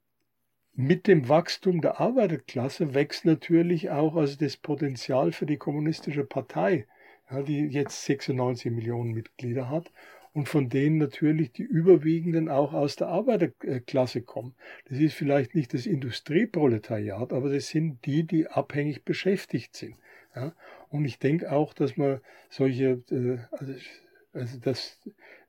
mit 0.74 1.06
dem 1.06 1.30
Wachstum 1.30 1.80
der 1.80 2.00
Arbeiterklasse 2.00 2.96
wächst 2.96 3.24
natürlich 3.24 3.92
auch 3.92 4.16
also 4.16 4.36
das 4.36 4.58
Potenzial 4.58 5.32
für 5.32 5.46
die 5.46 5.58
kommunistische 5.58 6.24
Partei, 6.24 6.88
ja, 7.30 7.44
die 7.44 7.68
jetzt 7.68 8.04
96 8.06 8.72
Millionen 8.72 9.12
Mitglieder 9.12 9.70
hat 9.70 9.92
und 10.36 10.50
von 10.50 10.68
denen 10.68 10.98
natürlich 10.98 11.54
die 11.54 11.64
überwiegenden 11.64 12.50
auch 12.50 12.74
aus 12.74 12.98
der 12.98 13.08
Arbeiterklasse 13.08 14.22
kommen. 14.22 14.54
Das 14.90 15.00
ist 15.00 15.14
vielleicht 15.14 15.56
nicht 15.56 15.74
das 15.74 15.86
Industrieproletariat, 15.86 17.32
aber 17.32 17.50
das 17.50 17.70
sind 17.70 18.06
die, 18.06 18.28
die 18.28 18.48
abhängig 18.48 19.06
beschäftigt 19.06 19.78
sind. 19.78 19.96
Ja? 20.36 20.54
Und 20.90 21.06
ich 21.06 21.20
denke 21.20 21.54
auch, 21.54 21.74
dass 21.74 21.96
man 21.96 22.20
solche, 22.50 23.02
äh, 23.10 23.38
also, 23.52 23.74
also 24.34 24.60
dass 24.60 25.02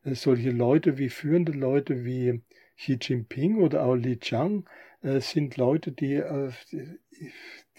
solche 0.04 0.52
Leute 0.52 0.98
wie 0.98 1.08
führende 1.08 1.50
Leute 1.50 2.04
wie 2.04 2.42
Xi 2.76 2.96
Jinping 3.00 3.56
oder 3.56 3.84
auch 3.84 3.96
Li 3.96 4.20
Chang 4.20 4.68
äh, 5.02 5.18
sind 5.18 5.56
Leute, 5.56 5.90
die, 5.90 6.14
äh, 6.14 6.52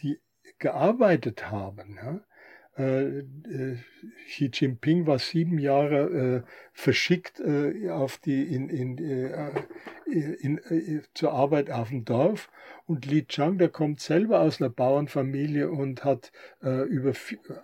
die 0.01 0.19
gearbeitet 0.59 1.49
haben. 1.49 1.97
Ja? 2.03 2.19
Äh, 2.77 3.19
äh, 3.19 3.77
Xi 4.27 4.51
Jinping 4.53 5.07
war 5.07 5.17
sieben 5.17 5.57
Jahre 5.57 6.43
äh, 6.45 6.49
verschickt 6.73 7.39
äh, 7.39 7.89
auf 7.89 8.17
die 8.19 8.43
in, 8.43 8.69
in, 8.69 8.97
äh, 8.99 9.49
in, 10.05 10.57
in, 10.57 11.01
zur 11.15 11.33
Arbeit 11.33 11.71
auf 11.71 11.89
dem 11.89 12.05
Dorf 12.05 12.49
und 12.85 13.05
Li 13.07 13.25
Chang, 13.25 13.57
der 13.57 13.69
kommt 13.69 13.99
selber 13.99 14.41
aus 14.41 14.61
einer 14.61 14.69
Bauernfamilie 14.69 15.69
und 15.69 16.05
hat 16.05 16.31
über 16.61 17.11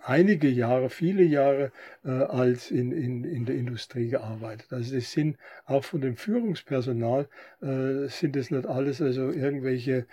einige 0.04 0.48
Jahre, 0.48 0.90
viele 0.90 1.22
Jahre 1.22 1.72
als 2.02 2.70
in, 2.70 2.92
in, 2.92 3.24
in 3.24 3.46
der 3.46 3.54
Industrie 3.54 4.08
gearbeitet. 4.08 4.70
Also 4.74 4.94
das 4.94 5.12
sind 5.12 5.38
auch 5.64 5.82
von 5.82 6.02
dem 6.02 6.16
Führungspersonal 6.16 7.26
sind 7.60 8.36
es 8.36 8.50
nicht 8.50 8.66
alles 8.66 9.00
also 9.00 9.30
irgendwelche 9.30 10.06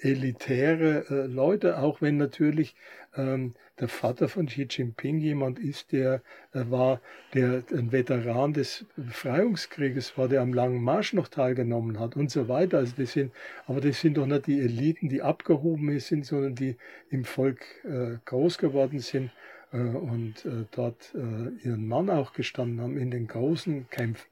elitäre 0.00 1.26
Leute, 1.26 1.78
auch 1.78 2.00
wenn 2.00 2.16
natürlich 2.16 2.74
ähm, 3.16 3.54
der 3.80 3.88
Vater 3.88 4.28
von 4.28 4.46
Xi 4.46 4.66
Jinping 4.70 5.18
jemand 5.18 5.58
ist, 5.58 5.90
der 5.92 6.22
äh, 6.52 6.64
war 6.70 7.00
der 7.34 7.64
ein 7.72 7.90
Veteran 7.90 8.52
des 8.52 8.86
Befreiungskrieges 8.96 10.16
war, 10.16 10.28
der 10.28 10.42
am 10.42 10.52
langen 10.52 10.82
Marsch 10.82 11.12
noch 11.12 11.28
teilgenommen 11.28 11.98
hat 11.98 12.16
und 12.16 12.30
so 12.30 12.48
weiter. 12.48 12.78
Also 12.78 12.94
das 12.96 13.12
sind, 13.12 13.32
aber 13.66 13.80
das 13.80 14.00
sind 14.00 14.16
doch 14.16 14.26
nicht 14.26 14.46
die 14.46 14.60
Eliten, 14.60 15.08
die 15.08 15.22
abgehoben 15.22 15.98
sind, 15.98 16.24
sondern 16.24 16.54
die 16.54 16.76
im 17.10 17.24
Volk 17.24 17.64
äh, 17.84 18.18
groß 18.24 18.58
geworden 18.58 19.00
sind 19.00 19.30
äh, 19.72 19.78
und 19.78 20.44
äh, 20.44 20.66
dort 20.70 21.12
äh, 21.14 21.66
ihren 21.66 21.88
Mann 21.88 22.10
auch 22.10 22.32
gestanden 22.32 22.80
haben 22.80 22.96
in 22.96 23.10
den 23.10 23.26
großen 23.26 23.88
Kämpfen. 23.90 24.28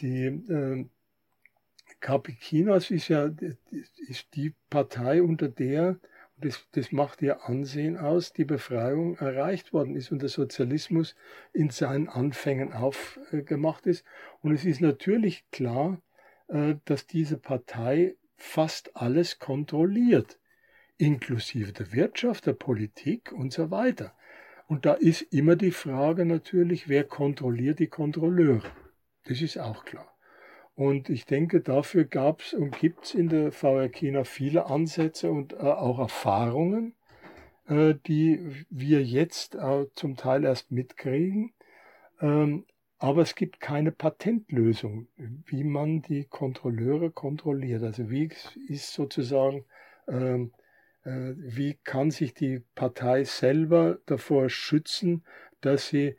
Die 0.00 0.24
äh, 0.24 0.84
Kapikinas 2.00 2.90
ist 2.90 3.08
ja 3.08 3.30
ist 3.70 4.26
die 4.34 4.52
Partei, 4.68 5.22
unter 5.22 5.48
der 5.48 5.96
das, 6.38 6.66
das 6.72 6.92
macht 6.92 7.22
ihr 7.22 7.48
Ansehen 7.48 7.96
aus, 7.96 8.32
die 8.32 8.44
Befreiung 8.44 9.16
erreicht 9.16 9.72
worden 9.72 9.96
ist 9.96 10.12
und 10.12 10.20
der 10.20 10.28
Sozialismus 10.28 11.14
in 11.52 11.70
seinen 11.70 12.08
Anfängen 12.08 12.72
aufgemacht 12.72 13.86
ist. 13.86 14.04
Und 14.42 14.52
es 14.52 14.64
ist 14.64 14.80
natürlich 14.80 15.50
klar, 15.50 16.00
äh, 16.48 16.74
dass 16.84 17.06
diese 17.06 17.38
Partei 17.38 18.16
fast 18.36 18.96
alles 18.96 19.38
kontrolliert, 19.38 20.38
inklusive 20.98 21.72
der 21.72 21.92
Wirtschaft, 21.92 22.46
der 22.46 22.52
Politik 22.52 23.32
und 23.32 23.52
so 23.52 23.70
weiter. 23.70 24.14
Und 24.66 24.84
da 24.84 24.94
ist 24.94 25.22
immer 25.22 25.56
die 25.56 25.70
Frage 25.70 26.26
natürlich, 26.26 26.88
wer 26.88 27.04
kontrolliert 27.04 27.78
die 27.78 27.86
Kontrolleure. 27.86 28.70
Das 29.24 29.40
ist 29.40 29.58
auch 29.58 29.84
klar. 29.84 30.15
Und 30.76 31.08
ich 31.08 31.24
denke, 31.24 31.62
dafür 31.62 32.04
gab 32.04 32.42
es 32.42 32.52
und 32.52 32.78
gibt 32.78 33.06
es 33.06 33.14
in 33.14 33.30
der 33.30 33.50
VR 33.50 33.88
China 33.88 34.24
viele 34.24 34.66
Ansätze 34.66 35.30
und 35.30 35.54
äh, 35.54 35.56
auch 35.56 35.98
Erfahrungen, 35.98 36.94
äh, 37.66 37.94
die 38.06 38.66
wir 38.68 39.02
jetzt 39.02 39.54
äh, 39.54 39.86
zum 39.94 40.16
Teil 40.16 40.44
erst 40.44 40.70
mitkriegen. 40.70 41.54
Ähm, 42.20 42.66
aber 42.98 43.22
es 43.22 43.34
gibt 43.34 43.60
keine 43.60 43.90
Patentlösung, 43.90 45.08
wie 45.16 45.64
man 45.64 46.02
die 46.02 46.24
Kontrolleure 46.24 47.10
kontrolliert. 47.10 47.82
Also 47.82 48.10
wie 48.10 48.30
ist 48.68 48.92
sozusagen, 48.92 49.64
ähm, 50.08 50.52
äh, 51.04 51.32
wie 51.36 51.78
kann 51.84 52.10
sich 52.10 52.34
die 52.34 52.62
Partei 52.74 53.24
selber 53.24 53.98
davor 54.04 54.50
schützen, 54.50 55.24
dass 55.62 55.88
sie 55.88 56.16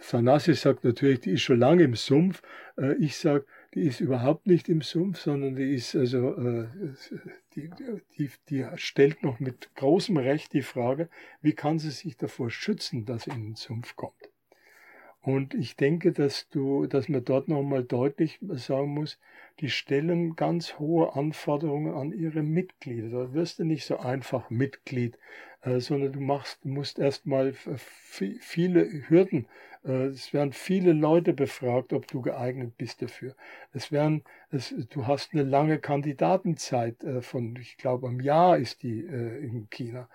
Sanasi 0.00 0.54
sagt 0.54 0.84
natürlich, 0.84 1.20
die 1.20 1.32
ist 1.32 1.42
schon 1.42 1.58
lange 1.58 1.82
im 1.82 1.94
Sumpf. 1.94 2.42
Äh, 2.78 2.94
ich 2.94 3.16
sage, 3.16 3.44
die 3.74 3.82
ist 3.82 4.00
überhaupt 4.00 4.46
nicht 4.46 4.68
im 4.68 4.80
Sumpf, 4.80 5.18
sondern 5.18 5.56
die 5.56 5.74
ist 5.74 5.94
also, 5.94 6.34
äh, 6.36 6.66
die, 7.54 7.70
die, 8.16 8.30
die 8.48 8.66
stellt 8.76 9.22
noch 9.22 9.40
mit 9.40 9.74
großem 9.74 10.16
Recht 10.16 10.52
die 10.52 10.62
Frage, 10.62 11.08
wie 11.42 11.52
kann 11.52 11.78
sie 11.78 11.90
sich 11.90 12.16
davor 12.16 12.50
schützen, 12.50 13.04
dass 13.04 13.24
sie 13.24 13.30
in 13.30 13.44
den 13.44 13.54
Sumpf 13.56 13.96
kommt. 13.96 14.30
Und 15.20 15.52
ich 15.54 15.76
denke, 15.76 16.12
dass 16.12 16.48
du, 16.48 16.86
dass 16.86 17.08
man 17.08 17.24
dort 17.24 17.48
nochmal 17.48 17.84
deutlich 17.84 18.38
sagen 18.40 18.94
muss, 18.94 19.18
die 19.60 19.68
stellen 19.68 20.36
ganz 20.36 20.78
hohe 20.78 21.14
Anforderungen 21.16 21.92
an 21.92 22.12
ihre 22.12 22.42
Mitglieder. 22.42 23.10
Da 23.10 23.34
wirst 23.34 23.58
du 23.58 23.64
nicht 23.64 23.84
so 23.84 23.98
einfach 23.98 24.48
Mitglied, 24.48 25.18
sondern 25.62 26.12
du 26.12 26.20
machst, 26.20 26.64
musst 26.64 26.98
erstmal 26.98 27.52
viele 27.52 29.08
Hürden 29.08 29.46
äh, 29.84 30.06
es 30.06 30.32
werden 30.32 30.52
viele 30.52 30.92
Leute 30.92 31.32
befragt, 31.32 31.92
ob 31.92 32.06
du 32.06 32.20
geeignet 32.20 32.76
bist 32.76 33.02
dafür. 33.02 33.34
Es 33.72 33.92
werden, 33.92 34.22
es, 34.50 34.74
du 34.90 35.06
hast 35.06 35.32
eine 35.32 35.42
lange 35.42 35.78
Kandidatenzeit 35.78 37.02
äh, 37.04 37.22
von, 37.22 37.56
ich 37.56 37.76
glaube, 37.76 38.08
einem 38.08 38.20
Jahr 38.20 38.58
ist 38.58 38.82
die 38.82 39.00
äh, 39.00 39.38
in 39.44 39.68
China. 39.70 40.08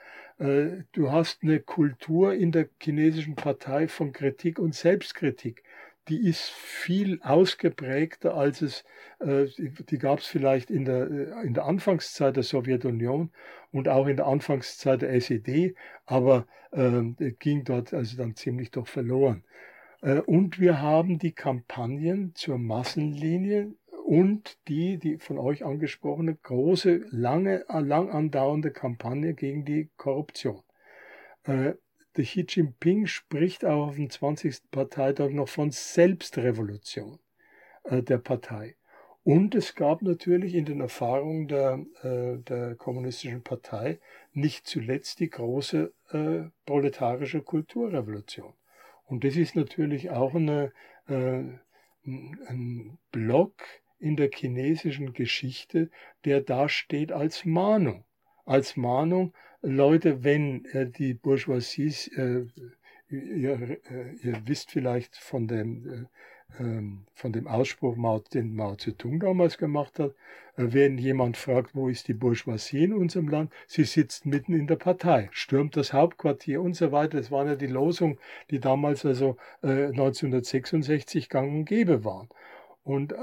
Du 0.93 1.11
hast 1.11 1.43
eine 1.43 1.59
Kultur 1.59 2.33
in 2.33 2.51
der 2.51 2.67
chinesischen 2.81 3.35
Partei 3.35 3.87
von 3.87 4.11
Kritik 4.11 4.57
und 4.57 4.73
Selbstkritik 4.73 5.63
die 6.09 6.27
ist 6.27 6.49
viel 6.49 7.21
ausgeprägter, 7.21 8.35
als 8.35 8.61
es, 8.61 8.83
äh, 9.19 9.45
die 9.57 9.97
gab 9.97 10.19
es 10.19 10.25
vielleicht 10.25 10.69
in 10.69 10.85
der, 10.85 11.41
in 11.43 11.53
der 11.53 11.65
Anfangszeit 11.65 12.35
der 12.35 12.43
Sowjetunion 12.43 13.31
und 13.73 13.89
auch 13.89 14.07
in 14.07 14.15
der 14.15 14.27
Anfangszeit 14.27 15.01
der 15.01 15.13
SED, 15.13 15.75
aber 16.05 16.47
äh, 16.71 17.01
ging 17.39 17.65
dort 17.65 17.93
also 17.93 18.15
dann 18.15 18.35
ziemlich 18.35 18.71
doch 18.71 18.87
verloren. 18.87 19.43
Äh, 20.01 20.19
und 20.19 20.59
wir 20.59 20.81
haben 20.81 21.19
die 21.19 21.33
Kampagnen 21.33 22.33
zur 22.35 22.57
Massenlinie 22.57 23.73
und 24.05 24.57
die, 24.67 24.97
die 24.97 25.17
von 25.17 25.37
euch 25.37 25.65
angesprochene 25.65 26.35
große, 26.35 27.05
lange, 27.09 27.65
lang 27.67 28.09
andauernde 28.09 28.71
Kampagne 28.71 29.33
gegen 29.33 29.65
die 29.65 29.89
Korruption. 29.97 30.61
Äh, 31.43 31.73
der 32.15 32.25
Xi 32.25 32.45
Jinping 32.47 33.07
spricht 33.07 33.65
auch 33.65 33.87
auf 33.87 33.95
dem 33.95 34.09
20. 34.09 34.69
Parteitag 34.69 35.31
noch 35.31 35.49
von 35.49 35.71
Selbstrevolution 35.71 37.17
äh, 37.85 38.03
der 38.03 38.19
Partei. 38.19 38.75
Und 39.23 39.55
es 39.55 39.75
gab 39.75 40.01
natürlich 40.01 40.53
in 40.53 40.65
den 40.65 40.81
Erfahrungen 40.81 41.47
der, 41.47 41.85
äh, 42.03 42.37
der 42.39 42.75
kommunistischen 42.75 43.41
Partei 43.41 43.99
nicht 44.33 44.67
zuletzt 44.67 45.19
die 45.19 45.29
große 45.29 45.93
äh, 46.11 46.49
proletarische 46.65 47.41
Kulturrevolution. 47.41 48.53
Und 49.05 49.23
das 49.23 49.37
ist 49.37 49.55
natürlich 49.55 50.09
auch 50.09 50.35
eine, 50.35 50.73
äh, 51.07 51.43
ein 52.05 52.97
Block 53.11 53.53
in 53.99 54.17
der 54.17 54.29
chinesischen 54.33 55.13
Geschichte, 55.13 55.89
der 56.25 56.41
da 56.41 56.67
steht 56.67 57.13
als 57.13 57.45
Mahnung. 57.45 58.03
Als 58.45 58.75
Mahnung, 58.75 59.33
Leute, 59.61 60.25
wenn 60.25 60.65
äh, 60.65 60.89
die 60.89 61.13
Bourgeoisie, 61.13 62.11
äh, 62.17 62.45
ihr, 63.09 63.79
äh, 63.89 64.15
ihr, 64.21 64.41
wisst 64.45 64.71
vielleicht 64.71 65.15
von 65.15 65.47
dem, 65.47 65.87
äh, 65.87 66.05
von 67.15 67.34
dem 67.34 67.47
Ausspruch, 67.47 67.95
den 68.34 68.55
Mao 68.55 68.75
Zedong 68.75 69.19
damals 69.19 69.57
gemacht 69.57 69.99
hat, 69.99 70.11
äh, 70.55 70.67
wenn 70.73 70.97
jemand 70.97 71.38
fragt, 71.38 71.75
wo 71.75 71.89
ist 71.89 72.07
die 72.07 72.13
Bourgeoisie 72.13 72.84
in 72.84 72.93
unserem 72.93 73.27
Land, 73.27 73.51
sie 73.67 73.84
sitzt 73.84 74.25
mitten 74.25 74.53
in 74.53 74.67
der 74.67 74.75
Partei, 74.75 75.30
stürmt 75.31 75.75
das 75.77 75.93
Hauptquartier 75.93 76.61
und 76.61 76.75
so 76.75 76.91
weiter. 76.91 77.17
Das 77.17 77.31
waren 77.31 77.47
ja 77.47 77.55
die 77.55 77.67
Losungen, 77.67 78.17
die 78.51 78.59
damals 78.59 79.05
also 79.05 79.38
1966 79.61 81.25
äh, 81.25 81.27
gang 81.27 81.51
und 81.51 81.65
gäbe 81.65 82.03
waren. 82.03 82.30
Und 82.84 83.15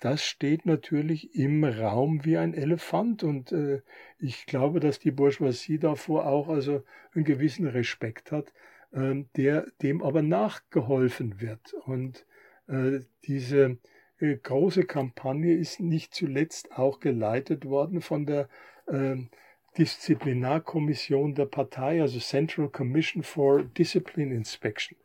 das 0.00 0.22
steht 0.22 0.66
natürlich 0.66 1.34
im 1.34 1.64
Raum 1.64 2.26
wie 2.26 2.36
ein 2.36 2.52
Elefant. 2.52 3.22
Und 3.22 3.50
äh, 3.50 3.80
ich 4.18 4.44
glaube, 4.44 4.80
dass 4.80 4.98
die 4.98 5.10
Bourgeoisie 5.10 5.78
davor 5.78 6.26
auch 6.26 6.48
also 6.48 6.82
einen 7.14 7.24
gewissen 7.24 7.66
Respekt 7.66 8.32
hat, 8.32 8.52
äh, 8.92 9.24
der 9.36 9.66
dem 9.80 10.02
aber 10.02 10.20
nachgeholfen 10.20 11.40
wird. 11.40 11.72
Und 11.86 12.26
diese 12.68 13.78
äh, 14.18 14.36
große 14.36 14.84
Kampagne 14.84 15.54
ist 15.54 15.80
nicht 15.80 16.14
zuletzt 16.14 16.72
auch 16.72 17.00
geleitet 17.00 17.64
worden 17.64 18.00
von 18.00 18.26
der 18.26 18.48
ähm, 18.88 19.28
Disziplinarkommission 19.76 21.34
der 21.34 21.46
Partei, 21.46 22.00
also 22.00 22.18
Central 22.18 22.68
Commission 22.70 23.22
for 23.22 23.62
Discipline 23.62 24.34
Inspection. 24.34 24.96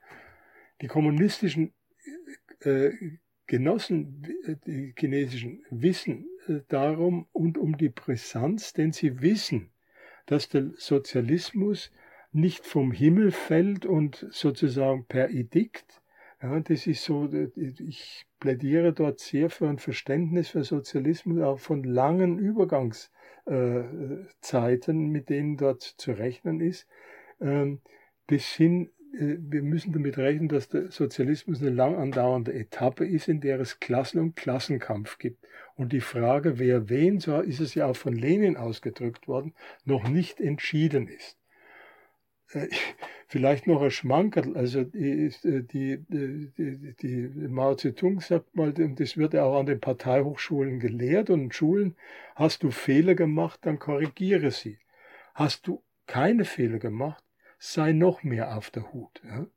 Die 0.82 0.88
kommunistischen 0.88 1.74
äh, 2.62 2.92
Genossen, 3.48 4.24
äh, 4.46 4.56
die 4.66 4.94
chinesischen, 4.98 5.66
wissen 5.70 6.30
äh, 6.48 6.62
darum 6.70 7.28
und 7.34 7.58
um 7.58 7.78
die 7.78 7.90
Brisanz, 7.90 8.72
denn 8.72 8.94
sie 8.94 9.22
wissen, 9.22 9.72
dass 10.26 10.48
der 10.48 10.72
Sozialismus 10.78 11.92
nicht 12.32 12.66
vom 12.66 12.94
Himmel 12.94 13.32
fällt 13.32 13.86
und 13.86 14.26
sozusagen 14.32 15.06
per 15.06 15.30
Edikt. 15.32 16.01
Ja, 16.42 16.60
das 16.60 16.88
ist 16.88 17.04
so, 17.04 17.28
äh, 17.32 17.52
ich 17.56 18.26
plädiere 18.40 18.94
dort 18.94 19.20
sehr 19.20 19.50
für 19.50 19.68
ein 19.70 19.80
Verständnis 19.80 20.50
für 20.50 20.64
Sozialismus, 20.64 21.42
auch 21.42 21.60
von 21.60 21.84
langen 21.84 22.40
Übergangszeiten, 22.40 25.10
mit 25.10 25.30
denen 25.30 25.58
dort 25.58 25.82
zu 25.84 26.12
rechnen 26.12 26.60
ist. 26.60 26.88
Ähm, 27.40 27.82
das 28.28 28.54
sind 28.56 28.92
äh, 29.14 29.38
wir 29.40 29.62
müssen 29.62 29.94
damit 29.94 30.18
rechnen, 30.18 30.50
dass 30.50 30.70
der 30.70 30.92
Sozialismus 30.92 31.62
eine 31.62 31.72
lang 31.72 31.96
andauernde 31.96 32.54
Etappe 32.54 33.06
ist, 33.06 33.28
in 33.28 33.42
der 33.42 33.60
es 33.60 33.80
Klassen- 33.80 34.20
und 34.20 34.36
Klassenkampf 34.36 35.18
gibt. 35.18 35.46
Und 35.76 35.94
die 35.94 36.02
Frage, 36.02 36.60
wer 36.60 36.90
wen, 36.90 37.20
so 37.20 37.42
ist 37.42 37.60
es 37.60 37.76
ja 37.76 37.88
auch 37.88 37.96
von 37.96 38.14
Lenin 38.14 38.58
ausgedrückt 38.58 39.28
worden, 39.28 39.54
noch 39.86 40.08
nicht 40.08 40.40
entschieden 40.40 41.08
ist. 41.08 41.38
Äh, 42.54 42.68
vielleicht 43.28 43.66
noch 43.66 43.82
ein 43.82 43.92
Schmankerl, 43.92 44.58
also 44.58 44.84
die, 44.84 45.28
äh, 45.44 45.64
die, 45.64 46.04
die, 46.10 46.96
die, 47.02 47.48
Mao 47.48 47.76
Zedong 47.76 48.20
sagt 48.20 48.56
mal, 48.56 48.74
und 48.74 49.00
das 49.00 49.16
wird 49.16 49.34
ja 49.34 49.44
auch 49.44 49.60
an 49.60 49.68
den 49.68 49.80
Parteihochschulen 49.80 50.80
gelehrt 50.80 51.30
und 51.30 51.56
Schulen, 51.56 51.96
hast 52.36 52.64
du 52.64 52.72
Fehler 52.72 53.16
gemacht, 53.16 53.60
dann 53.64 53.80
korrigiere 53.80 54.52
sie. 54.52 54.80
Hast 55.34 55.68
du 55.68 55.82
keine 56.08 56.44
Fehler 56.44 56.80
gemacht, 56.80 57.24
sei 57.58 57.94
noch 57.94 58.24
mehr 58.24 58.58
auf 58.58 58.70
der 58.70 58.92
Hut. 58.92 59.22
Ja. 59.24 59.48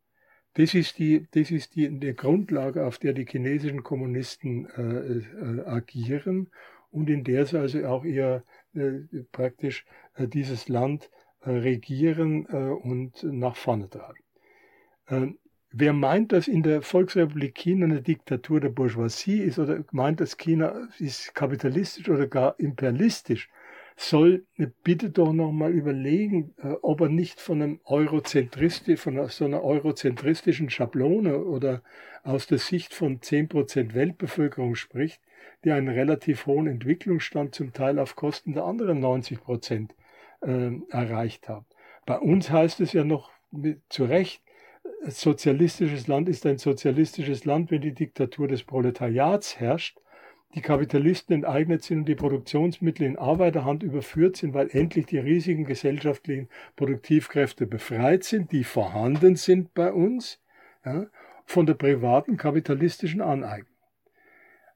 Das 0.54 0.72
ist 0.74 1.00
die, 1.00 1.26
das 1.32 1.50
ist 1.50 1.74
die, 1.74 1.98
die 1.98 2.14
Grundlage, 2.14 2.86
auf 2.86 2.98
der 2.98 3.12
die 3.12 3.26
chinesischen 3.26 3.82
Kommunisten 3.82 4.66
äh, 4.70 5.62
äh, 5.62 5.66
agieren 5.66 6.50
und 6.92 7.10
in 7.10 7.24
der 7.24 7.44
sie 7.46 7.58
also 7.58 7.84
auch 7.86 8.04
ihr 8.04 8.44
äh, 8.74 9.00
praktisch 9.32 9.84
äh, 10.14 10.28
dieses 10.28 10.68
Land 10.68 11.10
äh, 11.10 11.23
regieren 11.50 12.46
äh, 12.50 12.56
und 12.56 13.22
nach 13.22 13.56
vorne 13.56 13.88
tragen. 13.88 14.22
Ähm, 15.08 15.38
wer 15.70 15.92
meint, 15.92 16.32
dass 16.32 16.48
in 16.48 16.62
der 16.62 16.82
Volksrepublik 16.82 17.54
China 17.54 17.86
eine 17.86 18.02
Diktatur 18.02 18.60
der 18.60 18.70
Bourgeoisie 18.70 19.40
ist 19.40 19.58
oder 19.58 19.84
meint, 19.92 20.20
dass 20.20 20.36
China 20.36 20.88
ist 20.98 21.34
kapitalistisch 21.34 22.08
oder 22.08 22.26
gar 22.26 22.58
imperialistisch, 22.58 23.48
soll 23.96 24.44
bitte 24.82 25.10
doch 25.10 25.32
nochmal 25.32 25.72
überlegen, 25.72 26.54
äh, 26.62 26.74
ob 26.82 27.00
er 27.00 27.08
nicht 27.08 27.40
von 27.40 27.62
einem 27.62 27.80
Eurozentristi, 27.84 28.96
von 28.96 29.28
so 29.28 29.44
einer 29.44 29.62
eurozentristischen 29.62 30.70
Schablone 30.70 31.38
oder 31.38 31.82
aus 32.24 32.46
der 32.46 32.58
Sicht 32.58 32.94
von 32.94 33.20
10% 33.20 33.94
Weltbevölkerung 33.94 34.74
spricht, 34.74 35.20
die 35.64 35.72
einen 35.72 35.88
relativ 35.88 36.46
hohen 36.46 36.66
Entwicklungsstand 36.66 37.54
zum 37.54 37.72
Teil 37.72 37.98
auf 37.98 38.16
Kosten 38.16 38.54
der 38.54 38.64
anderen 38.64 39.00
90% 39.02 39.90
äh, 40.44 40.70
erreicht 40.90 41.48
haben. 41.48 41.66
Bei 42.06 42.18
uns 42.18 42.50
heißt 42.50 42.80
es 42.80 42.92
ja 42.92 43.04
noch 43.04 43.30
mit, 43.50 43.80
zu 43.88 44.04
Recht, 44.04 44.42
sozialistisches 45.06 46.06
Land 46.06 46.28
ist 46.28 46.44
ein 46.46 46.58
sozialistisches 46.58 47.44
Land, 47.44 47.70
wenn 47.70 47.80
die 47.80 47.94
Diktatur 47.94 48.48
des 48.48 48.62
Proletariats 48.62 49.58
herrscht 49.58 49.98
die 50.54 50.60
Kapitalisten 50.60 51.34
enteignet 51.34 51.82
sind 51.82 52.00
und 52.00 52.04
die 52.06 52.14
Produktionsmittel 52.14 53.06
in 53.06 53.18
Arbeiterhand 53.18 53.82
überführt 53.82 54.36
sind, 54.36 54.54
weil 54.54 54.70
endlich 54.70 55.06
die 55.06 55.18
riesigen 55.18 55.64
gesellschaftlichen 55.64 56.48
Produktivkräfte 56.76 57.66
befreit 57.66 58.24
sind, 58.24 58.52
die 58.52 58.64
vorhanden 58.64 59.34
sind 59.36 59.74
bei 59.74 59.92
uns, 59.92 60.40
ja, 60.84 61.06
von 61.44 61.66
der 61.66 61.74
privaten 61.74 62.36
kapitalistischen 62.36 63.20
Aneignung. 63.20 63.68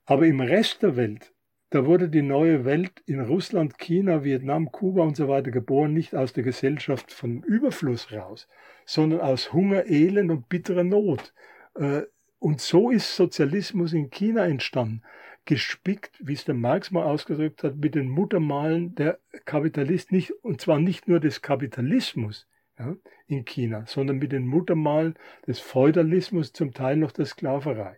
Aber 0.05 0.27
im 0.27 0.40
Rest 0.40 0.82
der 0.82 0.97
Welt, 0.97 1.32
da 1.70 1.85
wurde 1.85 2.09
die 2.09 2.23
neue 2.23 2.65
Welt 2.65 3.03
in 3.07 3.20
Russland, 3.20 3.78
China, 3.78 4.24
Vietnam, 4.24 4.73
Kuba 4.73 5.03
und 5.03 5.16
so 5.16 5.28
weiter 5.28 5.51
geboren, 5.51 5.93
nicht 5.93 6.15
aus 6.15 6.32
der 6.32 6.45
Gesellschaft 6.45 7.12
von 7.12 7.43
Überfluss 7.43 8.12
raus, 8.12 8.49
sondern 8.86 9.20
aus 9.20 9.53
Hunger, 9.53 9.86
Elend 9.86 10.31
und 10.31 10.49
bitterer 10.49 10.85
Not. 10.85 11.35
Äh, 11.74 12.03
und 12.39 12.61
so 12.61 12.90
ist 12.90 13.16
Sozialismus 13.16 13.93
in 13.93 14.11
China 14.11 14.47
entstanden 14.47 15.03
gespickt, 15.49 16.15
wie 16.20 16.35
es 16.35 16.45
der 16.45 16.55
Marx 16.55 16.90
mal 16.90 17.05
ausgedrückt 17.05 17.62
hat, 17.62 17.77
mit 17.77 17.95
den 17.95 18.11
Muttermalen 18.11 18.95
der 18.97 19.19
Kapitalist, 19.47 20.12
nicht, 20.12 20.31
und 20.43 20.61
zwar 20.61 20.78
nicht 20.78 21.09
nur 21.09 21.20
des 21.20 21.40
Kapitalismus 21.40 22.47
ja, 22.78 22.95
in 23.28 23.47
China, 23.47 23.85
sondern 23.86 24.19
mit 24.19 24.32
den 24.32 24.47
Muttermalen 24.47 25.15
des 25.47 25.59
Feudalismus, 25.59 26.53
zum 26.53 26.74
Teil 26.74 26.99
noch 26.99 27.12
der 27.12 27.24
Sklaverei. 27.24 27.97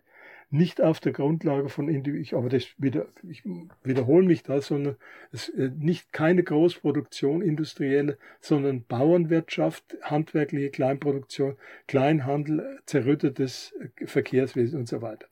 Nicht 0.53 0.81
auf 0.81 0.99
der 0.99 1.13
Grundlage 1.13 1.69
von 1.69 1.87
Individuen, 1.87 2.37
aber 2.37 2.49
das 2.49 2.67
wieder, 2.77 3.07
ich 3.23 3.43
wiederhole 3.83 4.27
mich 4.27 4.43
da, 4.43 4.59
sondern 4.59 4.97
es, 5.31 5.47
äh, 5.47 5.71
nicht 5.77 6.11
keine 6.11 6.43
Großproduktion, 6.43 7.41
industrielle, 7.41 8.17
sondern 8.41 8.83
Bauernwirtschaft, 8.83 9.97
handwerkliche 10.01 10.69
Kleinproduktion, 10.69 11.55
Kleinhandel, 11.87 12.79
zerrüttetes 12.85 13.73
Verkehrswesen 14.05 14.79
und 14.79 14.89
so 14.89 15.01
weiter. 15.01 15.27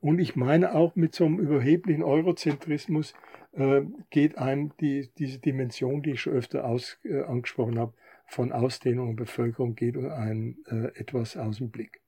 Und 0.00 0.20
ich 0.20 0.36
meine 0.36 0.76
auch 0.76 0.94
mit 0.94 1.14
so 1.14 1.24
einem 1.24 1.40
überheblichen 1.40 2.04
Eurozentrismus 2.04 3.14
äh, 3.52 3.82
geht 4.10 4.38
einem 4.38 4.70
die, 4.80 5.10
diese 5.18 5.40
Dimension, 5.40 6.02
die 6.02 6.12
ich 6.12 6.20
schon 6.20 6.34
öfter 6.34 6.64
aus, 6.64 6.98
äh, 7.02 7.22
angesprochen 7.22 7.80
habe, 7.80 7.94
von 8.26 8.52
Ausdehnung 8.52 9.08
und 9.08 9.16
Bevölkerung 9.16 9.74
geht 9.74 9.96
einem 9.96 10.58
äh, 10.66 10.98
etwas 10.98 11.36
aus 11.36 11.58
dem 11.58 11.70
Blick. 11.70 12.00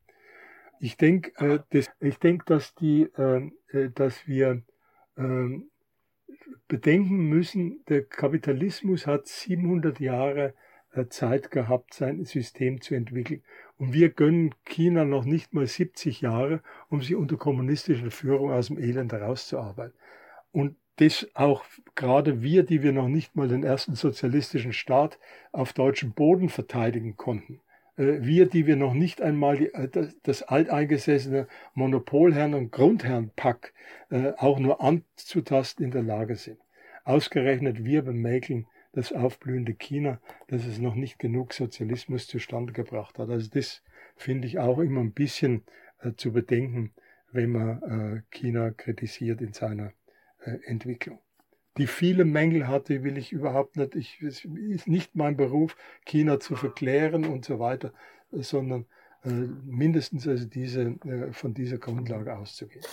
Ich 0.81 0.97
denke, 0.97 1.33
äh, 1.45 1.61
das, 1.71 1.87
ich 2.01 2.19
denk, 2.19 2.47
dass, 2.47 2.75
die, 2.75 3.03
äh, 3.17 3.51
äh, 3.73 3.91
dass 3.91 4.27
wir 4.27 4.63
äh, 5.17 5.61
bedenken 6.69 7.29
müssen, 7.29 7.85
der 7.89 8.05
Kapitalismus 8.05 9.07
hat 9.07 9.27
700 9.27 10.01
Jahre 10.01 10.55
äh, 10.93 11.07
Zeit 11.09 11.51
gehabt, 11.51 11.95
sein 11.95 12.25
System 12.25 12.81
zu 12.81 12.95
entwickeln. 12.95 13.43
Und 13.79 13.93
wir 13.93 14.11
gönnen 14.11 14.55
China 14.65 15.05
noch 15.05 15.25
nicht 15.25 15.55
mal 15.55 15.67
70 15.67 16.21
Jahre, 16.21 16.63
um 16.89 17.03
sie 17.03 17.15
unter 17.15 17.37
kommunistischer 17.37 18.11
Führung 18.11 18.51
aus 18.51 18.69
dem 18.69 18.79
Elend 18.79 19.13
herauszuarbeiten. 19.13 19.95
Und 20.53 20.77
das 20.97 21.29
auch 21.35 21.65
gerade 21.95 22.43
wir, 22.43 22.65
die 22.65 22.83
wir 22.83 22.93
noch 22.93 23.09
nicht 23.09 23.37
mal 23.37 23.49
den 23.49 23.63
ersten 23.63 23.95
sozialistischen 23.95 24.73
Staat 24.73 25.19
auf 25.53 25.73
deutschem 25.73 26.13
Boden 26.13 26.49
verteidigen 26.49 27.17
konnten. 27.17 27.61
Äh, 27.99 28.23
wir, 28.25 28.47
die 28.47 28.67
wir 28.67 28.77
noch 28.77 28.95
nicht 28.95 29.21
einmal 29.21 29.59
die, 29.59 29.75
äh, 29.75 30.09
das 30.23 30.43
alteingesessene 30.43 31.49
Monopolherrn- 31.75 32.55
und 32.55 32.73
Grundherrnpack 32.73 33.75
äh, 34.11 34.33
auch 34.37 34.59
nur 34.59 34.81
anzutasten 34.81 35.85
in 35.85 35.91
der 35.91 36.03
Lage 36.03 36.37
sind. 36.37 36.59
Ausgerechnet 37.05 37.85
wir 37.85 38.03
bemäkeln 38.03 38.67
das 38.93 39.13
aufblühende 39.13 39.75
China, 39.75 40.21
dass 40.49 40.65
es 40.65 40.79
noch 40.79 40.95
nicht 40.95 41.19
genug 41.19 41.53
Sozialismus 41.53 42.27
zustande 42.27 42.73
gebracht 42.73 43.19
hat. 43.19 43.29
Also 43.29 43.49
das 43.51 43.83
finde 44.17 44.47
ich 44.47 44.59
auch 44.59 44.79
immer 44.79 45.01
ein 45.01 45.13
bisschen 45.13 45.63
zu 46.17 46.33
bedenken, 46.33 46.93
wenn 47.31 47.51
man 47.51 48.25
China 48.31 48.71
kritisiert 48.71 49.41
in 49.41 49.53
seiner 49.53 49.93
Entwicklung. 50.67 51.19
Die 51.79 51.87
viele 51.87 52.25
Mängel 52.25 52.69
hatte, 52.69 53.05
will 53.05 53.17
ich 53.17 53.33
überhaupt 53.33 53.77
nicht, 53.77 53.95
ich, 53.95 54.21
es 54.23 54.45
ist 54.45 54.89
nicht 54.89 55.15
mein 55.15 55.37
Beruf, 55.37 55.77
China 56.05 56.41
zu 56.41 56.57
verklären 56.57 57.25
und 57.25 57.45
so 57.45 57.59
weiter, 57.59 57.93
sondern 58.31 58.87
äh, 59.25 59.31
mindestens 59.31 60.27
also 60.27 60.47
diese, 60.47 60.97
äh, 61.05 61.33
von 61.33 61.55
dieser 61.55 61.79
Grundlage 61.79 62.37
auszugehen. 62.37 62.85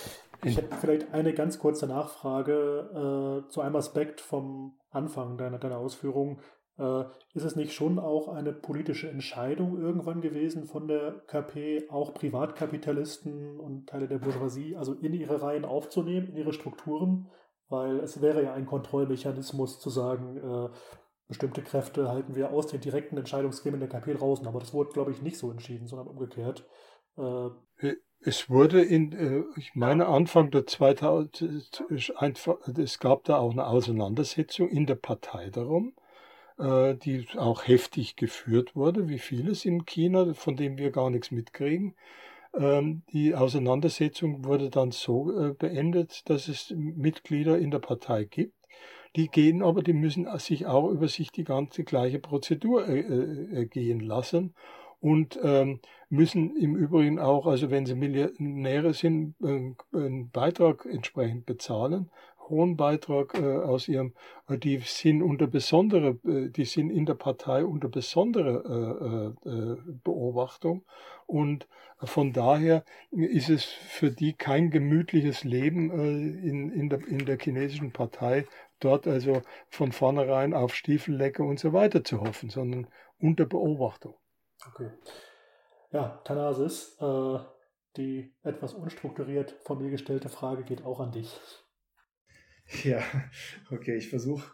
Ich 0.44 0.56
hätte 0.56 0.76
vielleicht 0.76 1.12
eine 1.12 1.32
ganz 1.32 1.58
kurze 1.58 1.86
Nachfrage 1.86 3.44
äh, 3.46 3.50
zu 3.50 3.60
einem 3.60 3.76
Aspekt 3.76 4.20
vom 4.20 4.74
Anfang 4.90 5.38
deiner, 5.38 5.58
deiner 5.58 5.78
Ausführung. 5.78 6.40
Äh, 6.78 7.04
ist 7.32 7.44
es 7.44 7.56
nicht 7.56 7.72
schon 7.72 7.98
auch 7.98 8.28
eine 8.28 8.52
politische 8.52 9.08
Entscheidung 9.08 9.80
irgendwann 9.80 10.20
gewesen 10.20 10.66
von 10.66 10.88
der 10.88 11.22
KP, 11.26 11.88
auch 11.90 12.12
Privatkapitalisten 12.12 13.58
und 13.58 13.88
Teile 13.88 14.08
der 14.08 14.18
Bourgeoisie 14.18 14.76
also 14.76 14.92
in 14.92 15.14
ihre 15.14 15.40
Reihen 15.42 15.64
aufzunehmen, 15.64 16.28
in 16.28 16.36
ihre 16.36 16.52
Strukturen? 16.52 17.28
Weil 17.68 17.98
es 18.00 18.20
wäre 18.20 18.44
ja 18.44 18.54
ein 18.54 18.66
Kontrollmechanismus 18.66 19.80
zu 19.80 19.90
sagen, 19.90 20.36
äh, 20.36 20.68
bestimmte 21.28 21.62
Kräfte 21.62 22.08
halten 22.08 22.34
wir 22.36 22.50
aus 22.52 22.68
den 22.68 22.80
direkten 22.80 23.16
Entscheidungsgremien 23.16 23.80
der 23.80 23.88
KP 23.88 24.14
draußen. 24.14 24.46
Aber 24.46 24.60
das 24.60 24.72
wurde, 24.72 24.92
glaube 24.92 25.10
ich, 25.10 25.22
nicht 25.22 25.38
so 25.38 25.50
entschieden, 25.50 25.86
sondern 25.86 26.06
umgekehrt. 26.06 26.64
Äh, 27.16 27.50
es 28.20 28.48
wurde 28.48 28.82
in, 28.82 29.12
äh, 29.12 29.44
ich 29.56 29.74
meine, 29.74 30.06
Anfang 30.06 30.50
der 30.50 30.66
2000, 30.66 31.84
es 31.90 32.98
gab 32.98 33.24
da 33.24 33.38
auch 33.38 33.52
eine 33.52 33.66
Auseinandersetzung 33.66 34.68
in 34.68 34.86
der 34.86 34.94
Partei 34.94 35.50
darum, 35.50 35.94
äh, 36.58 36.94
die 36.94 37.26
auch 37.36 37.66
heftig 37.66 38.16
geführt 38.16 38.74
wurde, 38.74 39.08
wie 39.08 39.18
vieles 39.18 39.64
in 39.64 39.84
China, 39.84 40.34
von 40.34 40.56
dem 40.56 40.78
wir 40.78 40.90
gar 40.90 41.10
nichts 41.10 41.30
mitkriegen. 41.30 41.94
Ähm, 42.56 43.02
die 43.12 43.34
Auseinandersetzung 43.34 44.44
wurde 44.44 44.70
dann 44.70 44.90
so 44.90 45.30
äh, 45.30 45.52
beendet, 45.52 46.28
dass 46.28 46.48
es 46.48 46.72
Mitglieder 46.76 47.58
in 47.58 47.70
der 47.70 47.80
Partei 47.80 48.24
gibt. 48.24 48.54
Die 49.14 49.28
gehen 49.28 49.62
aber, 49.62 49.82
die 49.82 49.94
müssen 49.94 50.26
sich 50.38 50.66
auch 50.66 50.90
über 50.90 51.08
sich 51.08 51.32
die 51.32 51.44
ganze 51.44 51.84
gleiche 51.84 52.18
Prozedur 52.18 52.86
gehen 52.86 54.00
lassen 54.00 54.54
und 55.00 55.38
ähm, 55.42 55.80
müssen 56.08 56.56
im 56.56 56.76
Übrigen 56.76 57.18
auch, 57.18 57.46
also 57.46 57.70
wenn 57.70 57.86
sie 57.86 57.94
Millionäre 57.94 58.94
sind, 58.94 59.34
äh, 59.42 59.74
einen 59.96 60.30
Beitrag 60.30 60.86
entsprechend 60.86 61.46
bezahlen, 61.46 62.10
hohen 62.48 62.76
Beitrag 62.76 63.34
äh, 63.34 63.58
aus 63.58 63.88
ihrem, 63.88 64.14
äh, 64.48 64.58
die 64.58 64.78
sind 64.78 65.22
unter 65.22 65.46
besondere, 65.46 66.18
äh, 66.24 66.50
die 66.50 66.64
sind 66.64 66.90
in 66.90 67.06
der 67.06 67.14
Partei 67.14 67.64
unter 67.64 67.88
besondere 67.88 69.34
äh, 69.44 69.48
äh, 69.48 69.76
Beobachtung 70.04 70.84
und 71.26 71.68
von 71.98 72.32
daher 72.32 72.84
ist 73.10 73.48
es 73.48 73.64
für 73.64 74.10
die 74.10 74.34
kein 74.34 74.70
gemütliches 74.70 75.44
Leben 75.44 75.90
in, 75.90 76.70
in, 76.70 76.90
der, 76.90 77.06
in 77.06 77.24
der 77.24 77.38
chinesischen 77.38 77.90
Partei, 77.90 78.46
dort 78.80 79.06
also 79.06 79.40
von 79.70 79.92
vornherein 79.92 80.52
auf 80.52 80.74
Stiefellecke 80.74 81.42
und 81.42 81.58
so 81.58 81.72
weiter 81.72 82.04
zu 82.04 82.20
hoffen, 82.20 82.50
sondern 82.50 82.86
unter 83.18 83.46
Beobachtung. 83.46 84.14
Okay. 84.68 84.90
Ja, 85.90 86.20
Thanasis, 86.24 86.98
die 87.96 88.30
etwas 88.42 88.74
unstrukturiert 88.74 89.56
von 89.62 89.78
mir 89.78 89.90
gestellte 89.90 90.28
Frage 90.28 90.64
geht 90.64 90.84
auch 90.84 91.00
an 91.00 91.12
dich. 91.12 91.40
Ja, 92.84 93.00
okay, 93.70 93.96
ich 93.96 94.08
versuche 94.10 94.50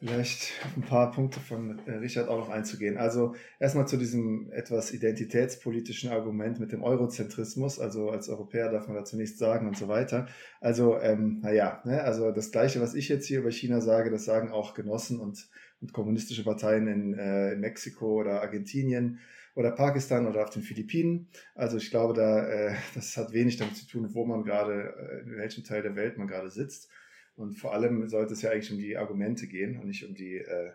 vielleicht 0.00 0.52
ein 0.76 0.82
paar 0.82 1.12
Punkte 1.12 1.38
von 1.38 1.78
äh, 1.86 1.92
Richard 1.92 2.28
auch 2.28 2.38
noch 2.38 2.48
einzugehen. 2.48 2.98
Also 2.98 3.36
erstmal 3.60 3.86
zu 3.86 3.96
diesem 3.96 4.50
etwas 4.50 4.92
identitätspolitischen 4.92 6.10
Argument 6.10 6.58
mit 6.58 6.72
dem 6.72 6.82
Eurozentrismus. 6.82 7.78
Also 7.78 8.10
als 8.10 8.28
Europäer 8.28 8.72
darf 8.72 8.88
man 8.88 8.96
dazu 8.96 9.16
nichts 9.16 9.38
sagen 9.38 9.68
und 9.68 9.76
so 9.76 9.86
weiter. 9.86 10.26
Also 10.60 10.98
ähm, 10.98 11.38
naja, 11.42 11.80
ne, 11.84 12.02
also 12.02 12.32
das 12.32 12.50
Gleiche, 12.50 12.80
was 12.80 12.94
ich 12.94 13.08
jetzt 13.08 13.26
hier 13.26 13.38
über 13.38 13.52
China 13.52 13.80
sage, 13.80 14.10
das 14.10 14.24
sagen 14.24 14.50
auch 14.50 14.74
Genossen 14.74 15.20
und 15.20 15.48
und 15.82 15.92
kommunistische 15.92 16.44
Parteien 16.44 16.86
in, 16.86 17.14
äh, 17.18 17.52
in 17.52 17.60
Mexiko 17.60 18.20
oder 18.20 18.40
Argentinien 18.40 19.18
oder 19.54 19.72
Pakistan 19.72 20.26
oder 20.26 20.44
auf 20.44 20.50
den 20.50 20.62
Philippinen. 20.62 21.28
Also 21.54 21.76
ich 21.76 21.90
glaube, 21.90 22.14
da, 22.14 22.48
äh, 22.48 22.74
das 22.94 23.16
hat 23.16 23.32
wenig 23.32 23.58
damit 23.58 23.76
zu 23.76 23.86
tun, 23.86 24.14
wo 24.14 24.24
man 24.24 24.44
gerade, 24.44 24.94
äh, 24.96 25.28
in 25.28 25.36
welchem 25.36 25.64
Teil 25.64 25.82
der 25.82 25.96
Welt 25.96 26.16
man 26.16 26.28
gerade 26.28 26.50
sitzt. 26.50 26.88
Und 27.34 27.54
vor 27.54 27.72
allem 27.72 28.08
sollte 28.08 28.34
es 28.34 28.42
ja 28.42 28.50
eigentlich 28.50 28.72
um 28.72 28.78
die 28.78 28.96
Argumente 28.96 29.46
gehen 29.46 29.78
und 29.78 29.86
nicht 29.86 30.04
um, 30.04 30.14
die, 30.14 30.36
äh, 30.36 30.72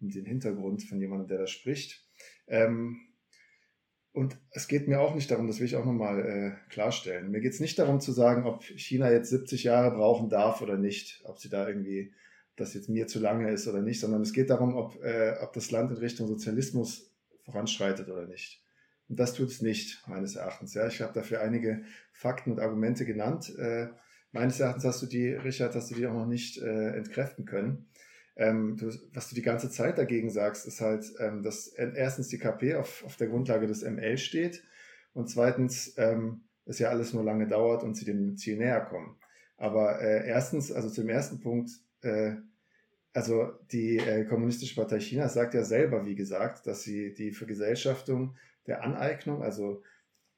um 0.00 0.10
den 0.10 0.24
Hintergrund 0.24 0.82
von 0.84 1.00
jemandem, 1.00 1.28
der 1.28 1.38
da 1.38 1.46
spricht. 1.46 2.06
Ähm, 2.46 3.00
und 4.12 4.36
es 4.50 4.68
geht 4.68 4.88
mir 4.88 5.00
auch 5.00 5.14
nicht 5.14 5.30
darum, 5.30 5.46
das 5.46 5.60
will 5.60 5.66
ich 5.66 5.76
auch 5.76 5.84
nochmal 5.84 6.20
äh, 6.20 6.70
klarstellen. 6.70 7.30
Mir 7.30 7.40
geht 7.40 7.52
es 7.52 7.60
nicht 7.60 7.78
darum 7.78 8.00
zu 8.00 8.12
sagen, 8.12 8.46
ob 8.46 8.64
China 8.64 9.10
jetzt 9.12 9.30
70 9.30 9.64
Jahre 9.64 9.96
brauchen 9.96 10.28
darf 10.28 10.60
oder 10.60 10.76
nicht, 10.76 11.20
ob 11.24 11.38
sie 11.38 11.48
da 11.48 11.68
irgendwie 11.68 12.12
das 12.56 12.74
jetzt 12.74 12.88
mir 12.88 13.06
zu 13.06 13.20
lange 13.20 13.50
ist 13.50 13.68
oder 13.68 13.80
nicht, 13.80 14.00
sondern 14.00 14.22
es 14.22 14.32
geht 14.32 14.50
darum, 14.50 14.74
ob, 14.74 15.00
äh, 15.04 15.36
ob 15.40 15.52
das 15.52 15.70
Land 15.70 15.90
in 15.90 15.98
Richtung 15.98 16.26
Sozialismus 16.26 17.12
voranschreitet 17.44 18.08
oder 18.08 18.26
nicht. 18.26 18.64
Und 19.08 19.18
das 19.18 19.34
tut 19.34 19.48
es 19.48 19.62
nicht, 19.62 20.02
meines 20.06 20.36
Erachtens. 20.36 20.74
Ja, 20.74 20.86
ich 20.86 21.00
habe 21.00 21.12
dafür 21.12 21.40
einige 21.40 21.84
Fakten 22.12 22.50
und 22.50 22.60
Argumente 22.60 23.06
genannt. 23.06 23.56
Äh, 23.56 23.88
meines 24.38 24.60
Erachtens 24.60 24.84
hast 24.84 25.02
du 25.02 25.06
die, 25.06 25.30
Richard, 25.30 25.74
hast 25.74 25.90
du 25.90 25.96
die 25.96 26.06
auch 26.06 26.14
noch 26.14 26.26
nicht 26.26 26.58
äh, 26.58 26.96
entkräften 26.96 27.44
können. 27.44 27.88
Ähm, 28.36 28.76
du, 28.76 28.92
was 29.12 29.28
du 29.28 29.34
die 29.34 29.42
ganze 29.42 29.68
Zeit 29.68 29.98
dagegen 29.98 30.30
sagst, 30.30 30.64
ist 30.64 30.80
halt, 30.80 31.12
ähm, 31.18 31.42
dass 31.42 31.66
erstens 31.66 32.28
die 32.28 32.38
KP 32.38 32.76
auf, 32.76 33.02
auf 33.04 33.16
der 33.16 33.26
Grundlage 33.26 33.66
des 33.66 33.82
ML 33.82 34.16
steht 34.16 34.62
und 35.12 35.28
zweitens 35.28 35.94
ähm, 35.96 36.42
es 36.66 36.78
ja 36.78 36.90
alles 36.90 37.12
nur 37.12 37.24
lange 37.24 37.48
dauert 37.48 37.82
und 37.82 37.96
sie 37.96 38.04
dem 38.04 38.36
Ziel 38.36 38.58
näher 38.58 38.80
kommen. 38.82 39.16
Aber 39.56 40.00
äh, 40.00 40.28
erstens, 40.28 40.70
also 40.70 40.88
zum 40.88 41.08
ersten 41.08 41.40
Punkt, 41.40 41.72
äh, 42.02 42.36
also 43.12 43.50
die 43.72 43.96
äh, 43.96 44.24
Kommunistische 44.24 44.76
Partei 44.76 44.98
Chinas 44.98 45.34
sagt 45.34 45.54
ja 45.54 45.64
selber, 45.64 46.06
wie 46.06 46.14
gesagt, 46.14 46.64
dass 46.68 46.84
sie 46.84 47.12
die 47.12 47.32
Vergesellschaftung 47.32 48.36
der 48.68 48.84
Aneignung, 48.84 49.42
also 49.42 49.82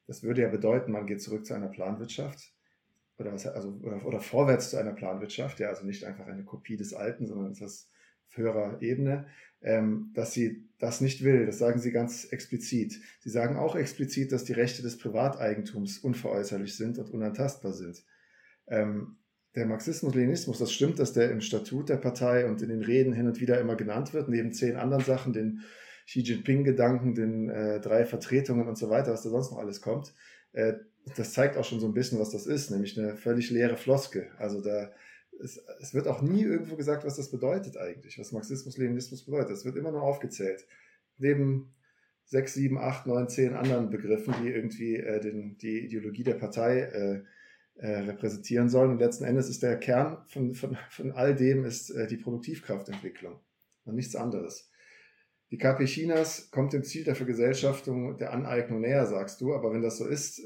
das 0.07 0.23
würde 0.23 0.41
ja 0.41 0.49
bedeuten, 0.49 0.91
man 0.91 1.07
geht 1.07 1.21
zurück 1.21 1.45
zu 1.45 1.53
einer 1.53 1.69
Planwirtschaft 1.69 2.55
oder, 3.21 3.33
also, 3.33 3.79
oder, 3.83 4.05
oder 4.05 4.21
vorwärts 4.21 4.71
zu 4.71 4.79
einer 4.79 4.93
Planwirtschaft, 4.93 5.61
ja, 5.61 5.69
also 5.69 5.85
nicht 5.85 6.05
einfach 6.05 6.27
eine 6.27 6.45
Kopie 6.45 6.77
des 6.77 6.95
Alten, 6.95 7.27
sondern 7.27 7.55
das 7.55 7.91
auf 8.29 8.37
höherer 8.37 8.81
Ebene, 8.81 9.27
ähm, 9.63 10.11
dass 10.15 10.33
sie 10.33 10.69
das 10.79 11.01
nicht 11.01 11.23
will. 11.23 11.47
Das 11.47 11.59
sagen 11.59 11.81
sie 11.81 11.93
ganz 11.93 12.25
explizit. 12.25 12.99
Sie 13.21 13.31
sagen 13.31 13.57
auch 13.57 13.77
explizit, 13.77 14.33
dass 14.33 14.45
die 14.45 14.55
Rechte 14.55 14.83
des 14.83 14.99
Privateigentums 14.99 15.99
unveräußerlich 15.99 16.77
sind 16.77 16.99
und 16.99 17.11
unantastbar 17.11 17.73
sind. 17.73 18.03
Ähm, 18.67 19.19
der 19.55 19.67
Marxismus-Leninismus, 19.67 20.59
das 20.59 20.73
stimmt, 20.73 20.99
dass 21.01 21.13
der 21.13 21.31
im 21.31 21.41
Statut 21.41 21.89
der 21.89 21.97
Partei 21.97 22.47
und 22.47 22.63
in 22.63 22.69
den 22.69 22.83
Reden 22.83 23.13
hin 23.13 23.27
und 23.27 23.41
wieder 23.41 23.61
immer 23.61 23.75
genannt 23.75 24.15
wird, 24.15 24.29
neben 24.29 24.53
zehn 24.53 24.77
anderen 24.77 25.05
Sachen, 25.05 25.33
den 25.33 25.61
Xi 26.07 26.21
Jinping-Gedanken, 26.21 27.15
den 27.15 27.51
äh, 27.51 27.81
drei 27.81 28.05
Vertretungen 28.05 28.69
und 28.69 28.79
so 28.79 28.91
weiter, 28.91 29.13
was 29.13 29.23
da 29.23 29.31
sonst 29.31 29.51
noch 29.51 29.59
alles 29.59 29.81
kommt. 29.81 30.15
Äh, 30.53 30.75
das 31.17 31.33
zeigt 31.33 31.57
auch 31.57 31.65
schon 31.65 31.81
so 31.81 31.87
ein 31.87 31.95
bisschen, 31.95 32.19
was 32.19 32.31
das 32.31 32.47
ist, 32.47 32.71
nämlich 32.71 32.99
eine 32.99 33.17
völlig 33.17 33.51
leere 33.51 33.77
Floske. 33.77 34.29
Also 34.39 34.61
da 34.61 34.91
es, 35.43 35.63
es 35.81 35.95
wird 35.95 36.07
auch 36.07 36.23
nie 36.23 36.43
irgendwo 36.43 36.77
gesagt, 36.77 37.05
was 37.05 37.17
das 37.17 37.31
bedeutet 37.31 37.77
eigentlich, 37.77 38.19
was 38.19 38.33
Marxismus, 38.33 38.77
Leninismus 38.77 39.25
bedeutet. 39.25 39.53
Es 39.53 39.65
wird 39.65 39.77
immer 39.77 39.91
nur 39.91 40.03
aufgezählt. 40.03 40.67
Neben 41.19 41.73
sechs, 42.25 42.55
sieben, 42.55 42.79
acht, 42.79 43.07
neun, 43.07 43.29
zehn 43.29 43.55
anderen 43.55 43.91
Begriffen, 43.91 44.35
die 44.43 44.51
irgendwie 44.51 44.97
äh, 44.97 45.21
den, 45.21 45.59
die 45.59 45.81
Ideologie 45.85 46.23
der 46.25 46.35
Partei 46.35 46.81
äh, 46.81 47.23
äh, 47.77 48.01
repräsentieren 48.01 48.69
sollen. 48.69 48.93
Und 48.93 48.99
letzten 48.99 49.25
Endes 49.25 49.49
ist 49.49 49.63
der 49.63 49.79
Kern 49.79 50.19
von, 50.29 50.55
von, 50.55 50.77
von 50.91 51.13
all 51.13 51.35
dem 51.35 51.65
ist 51.65 51.91
äh, 51.91 52.07
die 52.07 52.19
Produktivkraftentwicklung 52.19 53.41
und 53.85 53.95
nichts 53.95 54.15
anderes. 54.15 54.71
Die 55.51 55.59
KP 55.59 55.87
Chinas 55.87 56.51
kommt 56.53 56.73
dem 56.73 56.85
Ziel 56.85 57.03
der 57.03 57.17
Vergesellschaftung 57.17 58.17
der 58.19 58.33
Aneignung 58.33 58.81
näher, 58.81 59.07
sagst 59.07 59.41
du, 59.41 59.53
aber 59.53 59.73
wenn 59.73 59.83
das 59.83 59.99
so 59.99 60.07
ist, 60.07 60.41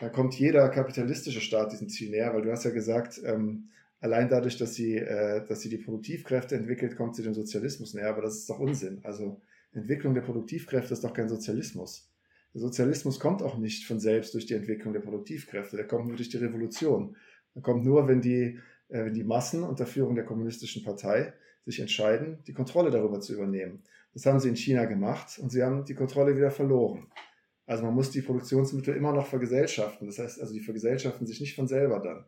dann 0.00 0.12
kommt 0.12 0.38
jeder 0.38 0.68
kapitalistische 0.68 1.40
Staat 1.40 1.72
diesem 1.72 1.88
Ziel 1.88 2.10
näher, 2.10 2.34
weil 2.34 2.42
du 2.42 2.50
hast 2.50 2.64
ja 2.64 2.70
gesagt, 2.70 3.20
ähm, 3.24 3.68
allein 4.00 4.28
dadurch, 4.28 4.58
dass 4.58 4.74
sie, 4.74 4.96
äh, 4.96 5.44
dass 5.46 5.62
sie 5.62 5.68
die 5.68 5.78
Produktivkräfte 5.78 6.54
entwickelt, 6.54 6.96
kommt 6.96 7.16
sie 7.16 7.22
dem 7.22 7.34
Sozialismus 7.34 7.94
näher, 7.94 8.10
aber 8.10 8.22
das 8.22 8.36
ist 8.36 8.50
doch 8.50 8.58
Unsinn. 8.58 9.00
Also 9.04 9.40
Entwicklung 9.72 10.14
der 10.14 10.22
Produktivkräfte 10.22 10.92
ist 10.92 11.04
doch 11.04 11.14
kein 11.14 11.28
Sozialismus. 11.28 12.10
Der 12.54 12.60
Sozialismus 12.60 13.20
kommt 13.20 13.42
auch 13.42 13.58
nicht 13.58 13.86
von 13.86 14.00
selbst 14.00 14.34
durch 14.34 14.46
die 14.46 14.54
Entwicklung 14.54 14.92
der 14.92 15.00
Produktivkräfte, 15.00 15.76
der 15.76 15.86
kommt 15.86 16.06
nur 16.06 16.16
durch 16.16 16.28
die 16.28 16.38
Revolution. 16.38 17.16
Der 17.54 17.62
kommt 17.62 17.84
nur, 17.84 18.06
wenn 18.06 18.20
die, 18.20 18.58
äh, 18.88 19.06
wenn 19.06 19.14
die 19.14 19.24
Massen 19.24 19.62
unter 19.62 19.86
Führung 19.86 20.14
der 20.14 20.24
kommunistischen 20.24 20.84
Partei 20.84 21.32
sich 21.64 21.80
entscheiden, 21.80 22.38
die 22.46 22.52
Kontrolle 22.52 22.90
darüber 22.90 23.20
zu 23.20 23.34
übernehmen. 23.34 23.82
Das 24.12 24.24
haben 24.24 24.40
sie 24.40 24.48
in 24.48 24.56
China 24.56 24.84
gemacht 24.84 25.38
und 25.38 25.50
sie 25.50 25.62
haben 25.62 25.84
die 25.84 25.94
Kontrolle 25.94 26.36
wieder 26.36 26.50
verloren. 26.50 27.06
Also 27.66 27.84
man 27.84 27.94
muss 27.94 28.10
die 28.10 28.22
Produktionsmittel 28.22 28.94
immer 28.94 29.12
noch 29.12 29.26
vergesellschaften. 29.26 30.06
Das 30.06 30.18
heißt 30.18 30.40
also, 30.40 30.54
die 30.54 30.60
vergesellschaften 30.60 31.26
sich 31.26 31.40
nicht 31.40 31.56
von 31.56 31.66
selber 31.66 32.00
dann. 32.00 32.24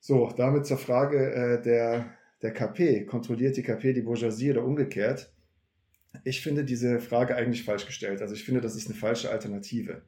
So, 0.00 0.32
damit 0.36 0.66
zur 0.66 0.78
Frage 0.78 1.32
äh, 1.32 1.62
der, 1.62 2.14
der 2.42 2.52
KP. 2.52 3.06
Kontrolliert 3.06 3.56
die 3.56 3.62
KP 3.62 3.94
die 3.94 4.02
Bourgeoisie 4.02 4.50
oder 4.50 4.64
umgekehrt? 4.64 5.32
Ich 6.24 6.42
finde 6.42 6.64
diese 6.64 7.00
Frage 7.00 7.34
eigentlich 7.34 7.64
falsch 7.64 7.86
gestellt. 7.86 8.20
Also 8.20 8.34
ich 8.34 8.44
finde, 8.44 8.60
das 8.60 8.76
ist 8.76 8.88
eine 8.88 8.98
falsche 8.98 9.30
Alternative. 9.30 10.02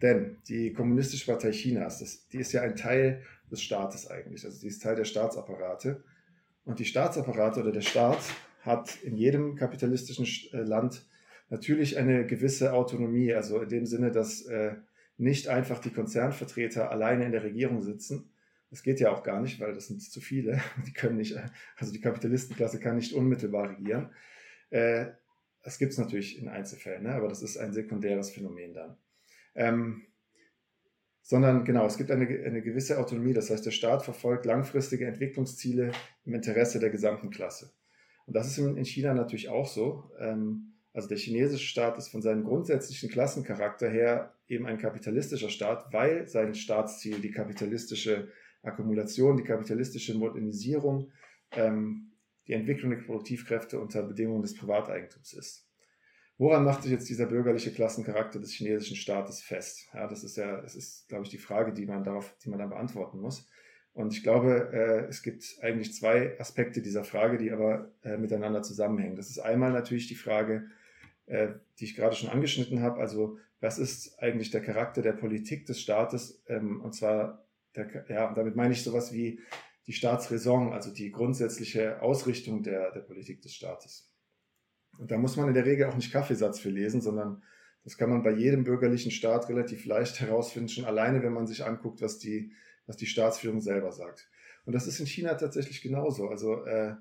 Denn 0.00 0.36
die 0.48 0.72
Kommunistische 0.72 1.26
Partei 1.26 1.50
Chinas, 1.50 1.98
das, 1.98 2.28
die 2.28 2.38
ist 2.38 2.52
ja 2.52 2.62
ein 2.62 2.76
Teil 2.76 3.22
des 3.50 3.62
Staates 3.62 4.08
eigentlich. 4.08 4.44
Also 4.44 4.60
die 4.60 4.68
ist 4.68 4.82
Teil 4.82 4.96
der 4.96 5.04
Staatsapparate. 5.04 6.04
Und 6.64 6.78
die 6.78 6.84
Staatsapparate 6.84 7.60
oder 7.60 7.72
der 7.72 7.80
Staat 7.80 8.20
hat 8.60 8.96
in 9.02 9.16
jedem 9.16 9.56
kapitalistischen 9.56 10.26
äh, 10.52 10.62
Land 10.62 11.06
natürlich 11.48 11.98
eine 11.98 12.26
gewisse 12.26 12.72
Autonomie. 12.72 13.32
Also 13.32 13.60
in 13.60 13.68
dem 13.68 13.86
Sinne, 13.86 14.10
dass 14.10 14.42
äh, 14.46 14.74
nicht 15.16 15.48
einfach 15.48 15.78
die 15.78 15.90
Konzernvertreter 15.90 16.90
alleine 16.90 17.24
in 17.24 17.32
der 17.32 17.42
Regierung 17.42 17.82
sitzen. 17.82 18.30
Das 18.70 18.82
geht 18.82 19.00
ja 19.00 19.10
auch 19.10 19.22
gar 19.22 19.40
nicht, 19.40 19.60
weil 19.60 19.72
das 19.72 19.86
sind 19.86 20.02
zu 20.02 20.20
viele. 20.20 20.60
Die 20.86 20.92
können 20.92 21.16
nicht, 21.16 21.36
also 21.76 21.92
die 21.92 22.00
Kapitalistenklasse 22.00 22.80
kann 22.80 22.96
nicht 22.96 23.14
unmittelbar 23.14 23.70
regieren. 23.70 24.10
Äh, 24.70 25.06
das 25.62 25.78
gibt 25.78 25.92
es 25.92 25.98
natürlich 25.98 26.38
in 26.38 26.48
Einzelfällen, 26.48 27.04
ne? 27.04 27.14
aber 27.14 27.28
das 27.28 27.42
ist 27.42 27.56
ein 27.56 27.72
sekundäres 27.72 28.30
Phänomen 28.30 28.72
dann. 28.74 28.96
Ähm, 29.54 30.06
sondern 31.22 31.64
genau, 31.64 31.86
es 31.86 31.96
gibt 31.96 32.12
eine, 32.12 32.24
eine 32.24 32.62
gewisse 32.62 33.00
Autonomie, 33.00 33.32
das 33.32 33.50
heißt, 33.50 33.66
der 33.66 33.72
Staat 33.72 34.04
verfolgt 34.04 34.46
langfristige 34.46 35.06
Entwicklungsziele 35.06 35.90
im 36.24 36.34
Interesse 36.34 36.78
der 36.78 36.90
gesamten 36.90 37.30
Klasse. 37.30 37.72
Und 38.26 38.36
das 38.36 38.46
ist 38.46 38.58
in, 38.58 38.84
China 38.84 39.12
natürlich 39.12 39.48
auch 39.48 39.66
so. 39.66 40.12
Ähm, 40.20 40.75
also 40.96 41.08
der 41.08 41.18
chinesische 41.18 41.66
Staat 41.66 41.98
ist 41.98 42.08
von 42.08 42.22
seinem 42.22 42.42
grundsätzlichen 42.42 43.10
Klassencharakter 43.10 43.86
her 43.86 44.32
eben 44.48 44.64
ein 44.64 44.78
kapitalistischer 44.78 45.50
Staat, 45.50 45.92
weil 45.92 46.26
sein 46.26 46.54
Staatsziel 46.54 47.20
die 47.20 47.32
kapitalistische 47.32 48.28
Akkumulation, 48.62 49.36
die 49.36 49.42
kapitalistische 49.42 50.14
Modernisierung 50.14 51.12
ähm, 51.52 52.12
die 52.48 52.54
Entwicklung 52.54 52.92
der 52.92 53.02
Produktivkräfte 53.02 53.78
unter 53.78 54.04
Bedingungen 54.04 54.40
des 54.40 54.54
Privateigentums 54.54 55.34
ist. 55.34 55.68
Woran 56.38 56.64
macht 56.64 56.82
sich 56.82 56.92
jetzt 56.92 57.10
dieser 57.10 57.26
bürgerliche 57.26 57.72
Klassencharakter 57.72 58.40
des 58.40 58.52
chinesischen 58.52 58.96
Staates 58.96 59.42
fest? 59.42 59.90
Ja, 59.92 60.06
das 60.06 60.24
ist 60.24 60.38
ja, 60.38 60.62
das 60.62 60.76
ist, 60.76 61.08
glaube 61.08 61.24
ich, 61.24 61.30
die 61.30 61.36
Frage, 61.36 61.74
die 61.74 61.84
man 61.84 62.04
darauf, 62.04 62.34
die 62.42 62.48
man 62.48 62.58
dann 62.58 62.70
beantworten 62.70 63.20
muss. 63.20 63.46
Und 63.92 64.14
ich 64.14 64.22
glaube, 64.22 64.70
äh, 64.72 65.10
es 65.10 65.22
gibt 65.22 65.58
eigentlich 65.60 65.92
zwei 65.92 66.40
Aspekte 66.40 66.80
dieser 66.80 67.04
Frage, 67.04 67.36
die 67.36 67.50
aber 67.50 67.92
äh, 68.02 68.16
miteinander 68.16 68.62
zusammenhängen. 68.62 69.16
Das 69.16 69.28
ist 69.28 69.38
einmal 69.38 69.72
natürlich 69.72 70.06
die 70.06 70.14
Frage, 70.14 70.70
äh, 71.26 71.48
die 71.78 71.84
ich 71.84 71.96
gerade 71.96 72.16
schon 72.16 72.30
angeschnitten 72.30 72.82
habe. 72.82 73.00
Also, 73.00 73.38
was 73.60 73.78
ist 73.78 74.18
eigentlich 74.18 74.50
der 74.50 74.62
Charakter 74.62 75.02
der 75.02 75.12
Politik 75.12 75.66
des 75.66 75.80
Staates? 75.80 76.42
Ähm, 76.48 76.80
und 76.80 76.94
zwar, 76.94 77.46
der, 77.74 78.04
ja, 78.08 78.32
damit 78.34 78.56
meine 78.56 78.72
ich 78.72 78.82
sowas 78.82 79.12
wie 79.12 79.40
die 79.86 79.92
Staatsräson, 79.92 80.72
also 80.72 80.92
die 80.92 81.10
grundsätzliche 81.10 82.02
Ausrichtung 82.02 82.62
der, 82.62 82.90
der 82.92 83.00
Politik 83.00 83.42
des 83.42 83.54
Staates. 83.54 84.12
Und 84.98 85.10
da 85.10 85.18
muss 85.18 85.36
man 85.36 85.48
in 85.48 85.54
der 85.54 85.66
Regel 85.66 85.86
auch 85.86 85.94
nicht 85.94 86.12
Kaffeesatz 86.12 86.58
für 86.58 86.70
lesen, 86.70 87.00
sondern 87.00 87.42
das 87.84 87.96
kann 87.96 88.10
man 88.10 88.22
bei 88.22 88.32
jedem 88.32 88.64
bürgerlichen 88.64 89.12
Staat 89.12 89.48
relativ 89.48 89.84
leicht 89.84 90.20
herausfinden, 90.20 90.68
schon 90.68 90.86
alleine, 90.86 91.22
wenn 91.22 91.32
man 91.32 91.46
sich 91.46 91.64
anguckt, 91.64 92.02
was 92.02 92.18
die, 92.18 92.52
was 92.86 92.96
die 92.96 93.06
Staatsführung 93.06 93.60
selber 93.60 93.92
sagt. 93.92 94.28
Und 94.64 94.72
das 94.74 94.86
ist 94.88 94.98
in 94.98 95.06
China 95.06 95.34
tatsächlich 95.34 95.82
genauso. 95.82 96.28
Also, 96.28 96.64
äh, 96.64 96.96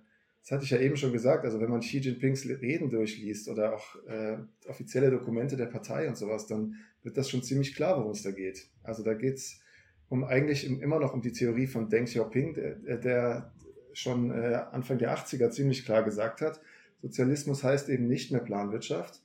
das 0.45 0.51
hatte 0.51 0.63
ich 0.63 0.69
ja 0.69 0.79
eben 0.79 0.95
schon 0.95 1.11
gesagt, 1.11 1.43
also 1.43 1.59
wenn 1.59 1.71
man 1.71 1.79
Xi 1.79 1.97
Jinpings 1.97 2.47
Reden 2.47 2.91
durchliest 2.91 3.49
oder 3.49 3.73
auch 3.73 3.95
äh, 4.05 4.37
offizielle 4.67 5.09
Dokumente 5.09 5.57
der 5.57 5.65
Partei 5.65 6.07
und 6.07 6.17
sowas, 6.17 6.45
dann 6.45 6.75
wird 7.01 7.17
das 7.17 7.31
schon 7.31 7.41
ziemlich 7.41 7.75
klar, 7.75 7.97
worum 7.97 8.11
es 8.11 8.21
da 8.21 8.29
geht. 8.29 8.69
Also 8.83 9.01
da 9.01 9.15
geht 9.15 9.37
es 9.37 9.59
um 10.07 10.23
eigentlich 10.23 10.69
immer 10.69 10.99
noch 10.99 11.15
um 11.15 11.23
die 11.23 11.31
Theorie 11.31 11.65
von 11.65 11.89
Deng 11.89 12.05
Xiaoping, 12.05 12.53
der, 12.53 12.97
der 12.97 13.53
schon 13.93 14.29
äh, 14.29 14.61
Anfang 14.71 14.99
der 14.99 15.17
80er 15.17 15.49
ziemlich 15.49 15.83
klar 15.83 16.03
gesagt 16.03 16.41
hat, 16.41 16.61
Sozialismus 17.01 17.63
heißt 17.63 17.89
eben 17.89 18.07
nicht 18.07 18.31
mehr 18.31 18.41
Planwirtschaft. 18.41 19.23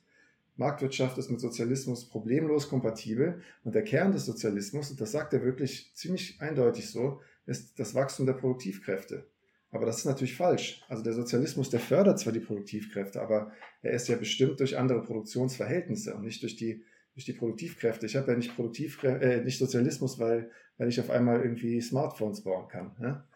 Marktwirtschaft 0.55 1.19
ist 1.19 1.29
mit 1.29 1.39
Sozialismus 1.39 2.09
problemlos 2.09 2.67
kompatibel 2.67 3.41
und 3.63 3.75
der 3.75 3.83
Kern 3.83 4.11
des 4.11 4.25
Sozialismus, 4.25 4.89
und 4.89 4.99
das 4.99 5.11
sagt 5.11 5.33
er 5.33 5.43
wirklich 5.43 5.91
ziemlich 5.93 6.41
eindeutig 6.41 6.89
so, 6.89 7.21
ist 7.45 7.79
das 7.79 7.93
Wachstum 7.93 8.25
der 8.25 8.33
Produktivkräfte. 8.33 9.27
Aber 9.71 9.85
das 9.85 9.99
ist 9.99 10.05
natürlich 10.05 10.35
falsch. 10.35 10.83
Also 10.89 11.01
der 11.01 11.13
Sozialismus, 11.13 11.69
der 11.69 11.79
fördert 11.79 12.19
zwar 12.19 12.33
die 12.33 12.41
Produktivkräfte, 12.41 13.21
aber 13.21 13.51
er 13.81 13.93
ist 13.93 14.07
ja 14.07 14.17
bestimmt 14.17 14.59
durch 14.59 14.77
andere 14.77 15.01
Produktionsverhältnisse 15.01 16.13
und 16.13 16.23
nicht 16.23 16.43
durch 16.43 16.55
die 16.55 16.83
durch 17.13 17.25
die 17.25 17.33
Produktivkräfte. 17.33 18.05
Ich 18.05 18.15
habe 18.15 18.31
ja 18.31 18.37
nicht 18.37 18.55
Produktivkräfte, 18.55 19.25
äh, 19.25 19.43
nicht 19.43 19.59
Sozialismus, 19.59 20.19
weil, 20.19 20.49
weil 20.77 20.89
ich 20.89 20.99
auf 20.99 21.09
einmal 21.09 21.41
irgendwie 21.41 21.81
Smartphones 21.81 22.41
bauen 22.43 22.67
kann. 22.69 22.95
Ja? 23.01 23.27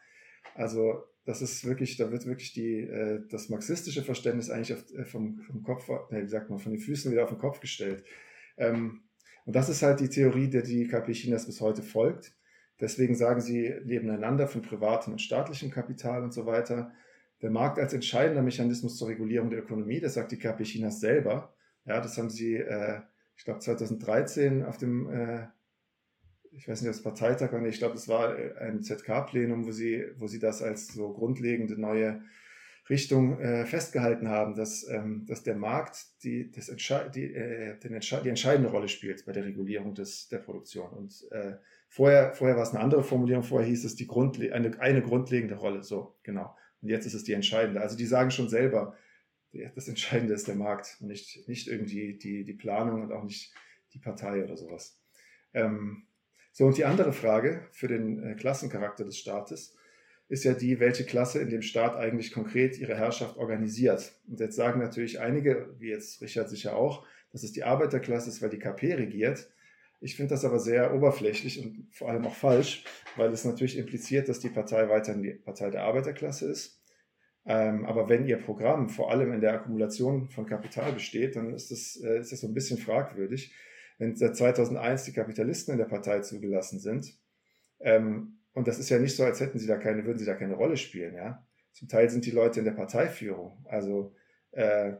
Also 0.55 1.03
das 1.25 1.41
ist 1.41 1.65
wirklich, 1.65 1.97
da 1.97 2.11
wird 2.11 2.25
wirklich 2.25 2.53
die, 2.53 2.81
äh, 2.81 3.21
das 3.29 3.49
marxistische 3.49 4.03
Verständnis 4.03 4.49
eigentlich 4.49 4.73
auf, 4.73 4.93
äh, 4.93 5.03
vom, 5.03 5.39
vom 5.39 5.63
Kopf, 5.63 5.89
äh, 5.89 6.23
wie 6.23 6.27
sagt 6.27 6.49
man, 6.49 6.59
von 6.59 6.71
den 6.71 6.81
Füßen 6.81 7.11
wieder 7.11 7.23
auf 7.23 7.29
den 7.29 7.39
Kopf 7.39 7.59
gestellt. 7.59 8.03
Ähm, 8.57 9.01
und 9.45 9.55
das 9.55 9.69
ist 9.69 9.81
halt 9.81 9.99
die 9.99 10.09
Theorie, 10.09 10.49
der 10.49 10.61
die 10.61 10.87
KP 10.87 11.11
Chinas 11.13 11.45
bis 11.45 11.61
heute 11.61 11.83
folgt. 11.83 12.33
Deswegen 12.79 13.15
sagen 13.15 13.41
sie 13.41 13.73
nebeneinander 13.85 14.47
von 14.47 14.61
privatem 14.61 15.13
und 15.13 15.19
staatlichem 15.19 15.71
Kapital 15.71 16.23
und 16.23 16.33
so 16.33 16.45
weiter. 16.45 16.91
Der 17.41 17.49
Markt 17.49 17.79
als 17.79 17.93
entscheidender 17.93 18.41
Mechanismus 18.41 18.97
zur 18.97 19.09
Regulierung 19.09 19.49
der 19.49 19.59
Ökonomie, 19.59 19.99
das 19.99 20.15
sagt 20.15 20.31
die 20.31 20.39
KP 20.39 20.63
Chinas 20.63 20.99
selber. 20.99 21.53
Ja, 21.85 22.01
das 22.01 22.17
haben 22.17 22.29
sie, 22.29 22.55
äh, 22.55 23.01
ich 23.37 23.45
glaube, 23.45 23.59
2013 23.59 24.63
auf 24.63 24.77
dem, 24.77 25.09
äh, 25.09 25.47
ich 26.51 26.67
weiß 26.67 26.81
nicht, 26.81 26.89
ob 26.89 26.95
es 26.95 27.03
Parteitag 27.03 27.51
war, 27.51 27.63
ich 27.65 27.77
glaube, 27.77 27.95
es 27.95 28.07
war 28.07 28.37
äh, 28.37 28.57
ein 28.59 28.81
ZK-Plenum, 28.81 29.65
wo 29.65 29.71
sie, 29.71 30.05
wo 30.17 30.27
sie 30.27 30.39
das 30.39 30.61
als 30.61 30.87
so 30.87 31.13
grundlegende 31.13 31.79
neue 31.79 32.21
Richtung 32.89 33.39
äh, 33.39 33.65
festgehalten 33.65 34.27
haben, 34.29 34.55
dass, 34.55 34.87
ähm, 34.87 35.25
dass 35.27 35.43
der 35.43 35.55
Markt 35.55 36.23
die, 36.23 36.51
das 36.51 36.69
Entsche 36.69 37.11
die, 37.13 37.33
äh, 37.33 37.79
den 37.79 37.93
Entsche 37.93 38.21
die 38.23 38.29
entscheidende 38.29 38.69
Rolle 38.69 38.87
spielt 38.87 39.25
bei 39.25 39.31
der 39.31 39.45
Regulierung 39.45 39.95
des, 39.95 40.29
der 40.29 40.37
Produktion. 40.37 40.91
Und 40.91 41.27
äh, 41.31 41.55
vorher, 41.87 42.33
vorher 42.33 42.55
war 42.55 42.63
es 42.63 42.71
eine 42.71 42.81
andere 42.81 43.03
Formulierung, 43.03 43.43
vorher 43.43 43.67
hieß 43.67 43.85
es 43.85 43.95
die 43.95 44.07
Grundle 44.07 44.53
eine, 44.53 44.79
eine 44.79 45.01
grundlegende 45.01 45.55
Rolle, 45.55 45.83
so 45.83 46.17
genau. 46.23 46.55
Und 46.81 46.89
jetzt 46.89 47.05
ist 47.05 47.13
es 47.13 47.23
die 47.23 47.33
entscheidende. 47.33 47.81
Also 47.81 47.97
die 47.97 48.05
sagen 48.05 48.31
schon 48.31 48.49
selber, 48.49 48.95
das 49.75 49.87
Entscheidende 49.87 50.33
ist 50.33 50.47
der 50.47 50.55
Markt 50.55 50.97
und 50.99 51.07
nicht, 51.07 51.47
nicht 51.47 51.67
irgendwie 51.67 52.17
die, 52.17 52.43
die 52.43 52.53
Planung 52.53 53.01
und 53.01 53.11
auch 53.11 53.23
nicht 53.23 53.53
die 53.93 53.99
Partei 53.99 54.43
oder 54.43 54.57
sowas. 54.57 55.01
Ähm, 55.53 56.07
so, 56.51 56.65
und 56.65 56.77
die 56.77 56.85
andere 56.85 57.13
Frage 57.13 57.67
für 57.71 57.87
den 57.87 58.23
äh, 58.23 58.35
Klassencharakter 58.35 59.03
des 59.03 59.17
Staates 59.17 59.75
ist 60.27 60.43
ja 60.43 60.53
die, 60.53 60.79
welche 60.79 61.05
Klasse 61.05 61.39
in 61.39 61.49
dem 61.49 61.61
Staat 61.61 61.95
eigentlich 61.95 62.31
konkret 62.31 62.77
ihre 62.79 62.95
Herrschaft 62.95 63.37
organisiert. 63.37 64.13
Und 64.27 64.39
jetzt 64.39 64.55
sagen 64.55 64.79
natürlich 64.79 65.19
einige, 65.19 65.75
wie 65.79 65.89
jetzt 65.89 66.21
Richard 66.21 66.49
sicher 66.49 66.75
auch, 66.75 67.05
dass 67.31 67.43
es 67.43 67.51
die 67.51 67.63
Arbeiterklasse 67.63 68.29
ist, 68.29 68.41
weil 68.41 68.49
die 68.49 68.59
KP 68.59 68.93
regiert. 68.95 69.49
Ich 70.01 70.15
finde 70.15 70.31
das 70.31 70.45
aber 70.45 70.59
sehr 70.59 70.93
oberflächlich 70.93 71.63
und 71.63 71.87
vor 71.91 72.09
allem 72.09 72.25
auch 72.25 72.35
falsch, 72.35 72.83
weil 73.15 73.31
es 73.31 73.45
natürlich 73.45 73.77
impliziert, 73.77 74.29
dass 74.29 74.39
die 74.39 74.49
Partei 74.49 74.89
weiterhin 74.89 75.23
die 75.23 75.33
Partei 75.33 75.69
der 75.69 75.83
Arbeiterklasse 75.83 76.49
ist. 76.49 76.81
Ähm, 77.45 77.85
aber 77.85 78.09
wenn 78.09 78.25
ihr 78.25 78.37
Programm 78.37 78.89
vor 78.89 79.11
allem 79.11 79.31
in 79.31 79.41
der 79.41 79.53
Akkumulation 79.53 80.29
von 80.29 80.47
Kapital 80.47 80.93
besteht, 80.93 81.35
dann 81.35 81.53
ist 81.53 81.71
das, 81.71 81.99
äh, 82.03 82.19
ist 82.19 82.31
das 82.31 82.41
so 82.41 82.47
ein 82.47 82.53
bisschen 82.53 82.77
fragwürdig. 82.77 83.53
Wenn 83.97 84.15
seit 84.15 84.35
2001 84.35 85.05
die 85.05 85.13
Kapitalisten 85.13 85.71
in 85.73 85.77
der 85.77 85.85
Partei 85.85 86.19
zugelassen 86.21 86.79
sind, 86.79 87.17
ähm, 87.79 88.39
und 88.53 88.67
das 88.67 88.79
ist 88.79 88.89
ja 88.89 88.99
nicht 88.99 89.15
so, 89.15 89.23
als 89.23 89.41
hätten 89.41 89.59
sie 89.59 89.67
da 89.67 89.77
keine, 89.77 90.05
würden 90.05 90.17
sie 90.17 90.25
da 90.25 90.33
keine 90.33 90.55
Rolle 90.55 90.77
spielen, 90.77 91.13
ja. 91.15 91.45
Zum 91.73 91.89
Teil 91.89 92.09
sind 92.09 92.25
die 92.25 92.31
Leute 92.31 92.59
in 92.59 92.65
der 92.65 92.71
Parteiführung. 92.71 93.65
Also, 93.65 94.15
äh, 94.51 94.93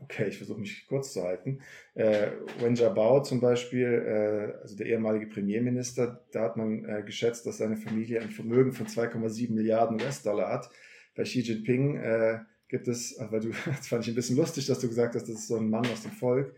okay, 0.00 0.28
ich 0.28 0.38
versuche 0.38 0.60
mich 0.60 0.86
kurz 0.86 1.12
zu 1.12 1.22
halten. 1.22 1.60
Äh, 1.94 2.28
Wen 2.60 2.74
Jiabao 2.74 3.22
zum 3.22 3.40
Beispiel, 3.40 3.86
äh, 3.86 4.60
also 4.62 4.76
der 4.76 4.86
ehemalige 4.86 5.26
Premierminister, 5.26 6.24
da 6.32 6.42
hat 6.42 6.56
man 6.56 6.84
äh, 6.84 7.02
geschätzt, 7.04 7.46
dass 7.46 7.58
seine 7.58 7.76
Familie 7.76 8.20
ein 8.20 8.30
Vermögen 8.30 8.72
von 8.72 8.86
2,7 8.86 9.52
Milliarden 9.52 10.00
US-Dollar 10.00 10.48
hat. 10.48 10.70
Bei 11.14 11.24
Xi 11.24 11.40
Jinping 11.40 11.96
äh, 11.96 12.40
gibt 12.68 12.88
es, 12.88 13.16
weil 13.18 13.40
du, 13.40 13.50
das 13.66 13.88
fand 13.88 14.04
ich 14.04 14.12
ein 14.12 14.16
bisschen 14.16 14.36
lustig, 14.36 14.66
dass 14.66 14.80
du 14.80 14.88
gesagt 14.88 15.14
hast, 15.14 15.28
das 15.28 15.36
ist 15.36 15.48
so 15.48 15.56
ein 15.56 15.70
Mann 15.70 15.86
aus 15.86 16.02
dem 16.02 16.12
Volk. 16.12 16.54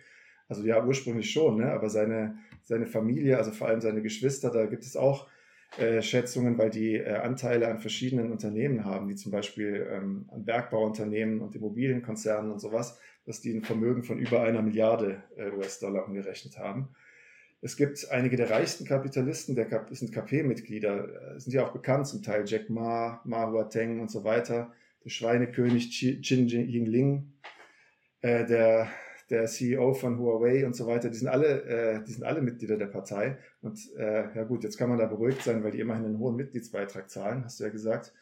Also 0.48 0.62
ja, 0.62 0.84
ursprünglich 0.84 1.30
schon, 1.30 1.56
ne? 1.56 1.72
aber 1.72 1.88
seine, 1.88 2.38
seine 2.64 2.86
Familie, 2.86 3.38
also 3.38 3.50
vor 3.50 3.68
allem 3.68 3.80
seine 3.80 4.02
Geschwister, 4.02 4.50
da 4.50 4.66
gibt 4.66 4.84
es 4.84 4.94
auch 4.94 5.26
äh, 5.78 6.02
Schätzungen, 6.02 6.56
weil 6.58 6.70
die 6.70 6.94
äh, 6.94 7.16
Anteile 7.16 7.68
an 7.68 7.80
verschiedenen 7.80 8.30
Unternehmen 8.30 8.84
haben, 8.84 9.08
wie 9.08 9.14
zum 9.14 9.32
Beispiel 9.32 9.86
ähm, 9.90 10.28
an 10.30 10.44
Bergbauunternehmen 10.44 11.40
und 11.40 11.54
Immobilienkonzernen 11.56 12.52
und 12.52 12.60
sowas, 12.60 12.98
dass 13.26 13.40
die 13.40 13.52
ein 13.52 13.64
Vermögen 13.64 14.04
von 14.04 14.18
über 14.18 14.42
einer 14.42 14.62
Milliarde 14.62 15.22
äh, 15.36 15.50
US-Dollar 15.50 16.06
umgerechnet 16.06 16.58
haben. 16.58 16.90
Es 17.60 17.76
gibt 17.76 18.10
einige 18.10 18.36
der 18.36 18.50
reichsten 18.50 18.84
Kapitalisten, 18.84 19.56
der 19.56 19.64
Kap 19.64 19.88
sind 19.90 20.12
KP-Mitglieder, 20.12 21.34
äh, 21.34 21.40
sind 21.40 21.54
ja 21.54 21.66
auch 21.66 21.72
bekannt, 21.72 22.06
zum 22.06 22.22
Teil 22.22 22.44
Jack 22.46 22.68
Ma, 22.68 23.22
Ma 23.24 23.50
Huateng 23.50 24.00
und 24.00 24.10
so 24.10 24.22
weiter, 24.22 24.72
der 25.02 25.10
Schweinekönig 25.10 25.90
Qin 26.22 26.46
Yingling, 26.46 27.32
äh, 28.20 28.44
der 28.44 28.88
der 29.30 29.46
CEO 29.46 29.94
von 29.94 30.18
Huawei 30.18 30.66
und 30.66 30.76
so 30.76 30.86
weiter, 30.86 31.08
die 31.10 31.16
sind 31.16 31.28
alle, 31.28 31.62
äh, 31.64 32.04
die 32.04 32.12
sind 32.12 32.24
alle 32.24 32.42
Mitglieder 32.42 32.76
der 32.76 32.86
Partei. 32.86 33.38
Und 33.62 33.78
äh, 33.96 34.34
ja 34.34 34.44
gut, 34.44 34.64
jetzt 34.64 34.76
kann 34.76 34.88
man 34.88 34.98
da 34.98 35.06
beruhigt 35.06 35.42
sein, 35.42 35.64
weil 35.64 35.70
die 35.70 35.80
immerhin 35.80 36.04
einen 36.04 36.18
hohen 36.18 36.36
Mitgliedsbeitrag 36.36 37.08
zahlen, 37.10 37.44
hast 37.44 37.60
du 37.60 37.64
ja 37.64 37.70
gesagt. 37.70 38.12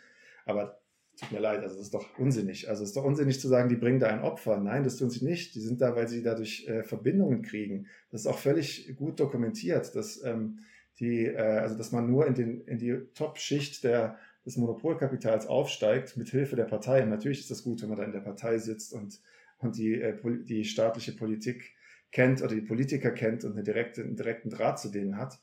Aber 0.45 0.81
tut 1.17 1.33
mir 1.33 1.41
leid, 1.41 1.63
also 1.63 1.77
das 1.77 1.87
ist 1.87 1.95
doch 1.95 2.19
unsinnig. 2.19 2.69
Also 2.69 2.83
es 2.83 2.91
ist 2.91 2.97
doch 2.97 3.05
unsinnig 3.05 3.41
zu 3.41 3.49
sagen, 3.49 3.69
die 3.69 3.77
bringen 3.77 4.01
da 4.01 4.09
ein 4.09 4.23
Opfer. 4.23 4.59
Nein, 4.59 4.85
das 4.85 4.97
tun 4.97 5.11
sie 5.11 5.25
nicht. 5.25 5.55
Die 5.55 5.61
sind 5.61 5.81
da, 5.81 5.95
weil 5.95 6.09
sie 6.09 6.23
dadurch 6.23 6.67
äh, 6.69 6.83
Verbindungen 6.83 7.43
kriegen. 7.43 7.87
Das 8.11 8.23
ist 8.23 8.27
auch 8.27 8.39
völlig 8.39 8.95
gut 8.97 9.21
dokumentiert, 9.21 9.95
dass 9.95 10.23
ähm, 10.25 10.61
die, 11.01 11.27
äh, 11.27 11.37
also 11.37 11.77
dass 11.77 11.93
man 11.93 12.11
nur 12.11 12.27
in, 12.27 12.35
den, 12.35 12.61
in 12.63 12.79
die 12.79 12.97
Top-Schicht 13.15 13.85
der, 13.85 14.19
des 14.47 14.57
Monopolkapitals 14.57 15.47
aufsteigt 15.47 16.17
mit 16.17 16.31
Hilfe 16.31 16.57
der 16.57 16.65
Partei. 16.65 17.03
Und 17.03 17.11
natürlich 17.11 17.41
ist 17.41 17.51
das 17.51 17.63
gut, 17.63 17.83
wenn 17.83 17.89
man 17.89 17.99
da 17.99 18.05
in 18.05 18.13
der 18.13 18.21
Partei 18.21 18.59
sitzt 18.59 18.93
und 18.93 19.21
und 19.63 19.77
die, 19.77 20.01
äh, 20.01 20.17
die 20.45 20.65
staatliche 20.65 21.13
Politik 21.13 21.73
kennt 22.11 22.43
oder 22.43 22.55
die 22.55 22.61
Politiker 22.61 23.11
kennt 23.11 23.45
und 23.45 23.53
eine 23.53 23.63
direkte, 23.63 24.03
einen 24.03 24.17
direkten 24.17 24.51
Draht 24.51 24.79
zu 24.79 24.91
denen 24.91 25.17
hat. 25.17 25.41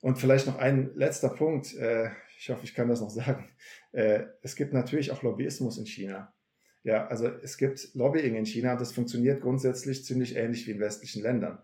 Und 0.00 0.18
vielleicht 0.18 0.46
noch 0.46 0.58
ein 0.58 0.94
letzter 0.94 1.28
Punkt, 1.28 1.74
äh, 1.76 2.10
ich 2.38 2.50
hoffe, 2.50 2.64
ich 2.64 2.74
kann 2.74 2.88
das 2.88 3.00
noch 3.00 3.10
sagen. 3.10 3.48
Äh, 3.92 4.24
es 4.42 4.56
gibt 4.56 4.72
natürlich 4.74 5.10
auch 5.10 5.22
Lobbyismus 5.22 5.78
in 5.78 5.86
China. 5.86 6.34
Ja, 6.82 7.06
also 7.06 7.26
es 7.26 7.56
gibt 7.56 7.94
Lobbying 7.94 8.36
in 8.36 8.46
China, 8.46 8.76
das 8.76 8.92
funktioniert 8.92 9.40
grundsätzlich 9.40 10.04
ziemlich 10.04 10.36
ähnlich 10.36 10.66
wie 10.66 10.72
in 10.72 10.80
westlichen 10.80 11.22
Ländern. 11.22 11.58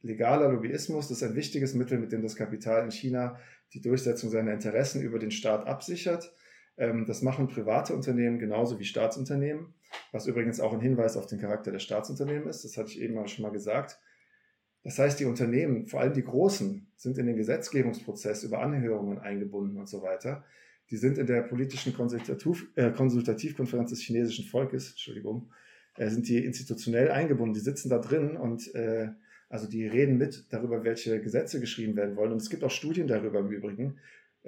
Legaler 0.00 0.50
Lobbyismus, 0.50 1.10
ist 1.10 1.22
ein 1.22 1.34
wichtiges 1.34 1.74
Mittel, 1.74 1.98
mit 1.98 2.12
dem 2.12 2.22
das 2.22 2.36
Kapital 2.36 2.84
in 2.84 2.90
China 2.90 3.38
die 3.74 3.80
Durchsetzung 3.80 4.30
seiner 4.30 4.52
Interessen 4.52 5.02
über 5.02 5.18
den 5.18 5.30
Staat 5.30 5.66
absichert. 5.66 6.32
Ähm, 6.76 7.04
das 7.06 7.22
machen 7.22 7.48
private 7.48 7.94
Unternehmen 7.94 8.38
genauso 8.38 8.78
wie 8.78 8.84
Staatsunternehmen, 8.84 9.74
was 10.16 10.26
übrigens 10.26 10.60
auch 10.60 10.72
ein 10.72 10.80
Hinweis 10.80 11.16
auf 11.16 11.26
den 11.26 11.38
Charakter 11.38 11.70
der 11.70 11.78
Staatsunternehmen 11.78 12.48
ist. 12.48 12.64
Das 12.64 12.76
hatte 12.76 12.90
ich 12.90 13.00
eben 13.00 13.28
schon 13.28 13.42
mal 13.42 13.52
gesagt. 13.52 14.00
Das 14.82 14.98
heißt, 14.98 15.20
die 15.20 15.26
Unternehmen, 15.26 15.86
vor 15.86 16.00
allem 16.00 16.14
die 16.14 16.24
großen, 16.24 16.86
sind 16.96 17.18
in 17.18 17.26
den 17.26 17.36
Gesetzgebungsprozess 17.36 18.44
über 18.44 18.60
Anhörungen 18.60 19.18
eingebunden 19.18 19.76
und 19.76 19.88
so 19.88 20.02
weiter. 20.02 20.44
Die 20.90 20.96
sind 20.96 21.18
in 21.18 21.26
der 21.26 21.42
politischen 21.42 21.92
Konsultativ, 21.92 22.66
äh, 22.76 22.90
Konsultativkonferenz 22.92 23.90
des 23.90 24.00
chinesischen 24.00 24.46
Volkes, 24.46 24.90
Entschuldigung, 24.90 25.50
äh, 25.96 26.08
sind 26.08 26.28
die 26.28 26.44
institutionell 26.44 27.10
eingebunden. 27.10 27.54
Die 27.54 27.60
sitzen 27.60 27.90
da 27.90 27.98
drin 27.98 28.36
und 28.36 28.74
äh, 28.74 29.08
also 29.48 29.68
die 29.68 29.86
reden 29.86 30.16
mit 30.16 30.46
darüber, 30.50 30.82
welche 30.82 31.20
Gesetze 31.20 31.60
geschrieben 31.60 31.96
werden 31.96 32.16
wollen. 32.16 32.32
Und 32.32 32.40
es 32.40 32.48
gibt 32.48 32.64
auch 32.64 32.70
Studien 32.70 33.06
darüber 33.06 33.40
im 33.40 33.50
Übrigen, 33.50 33.98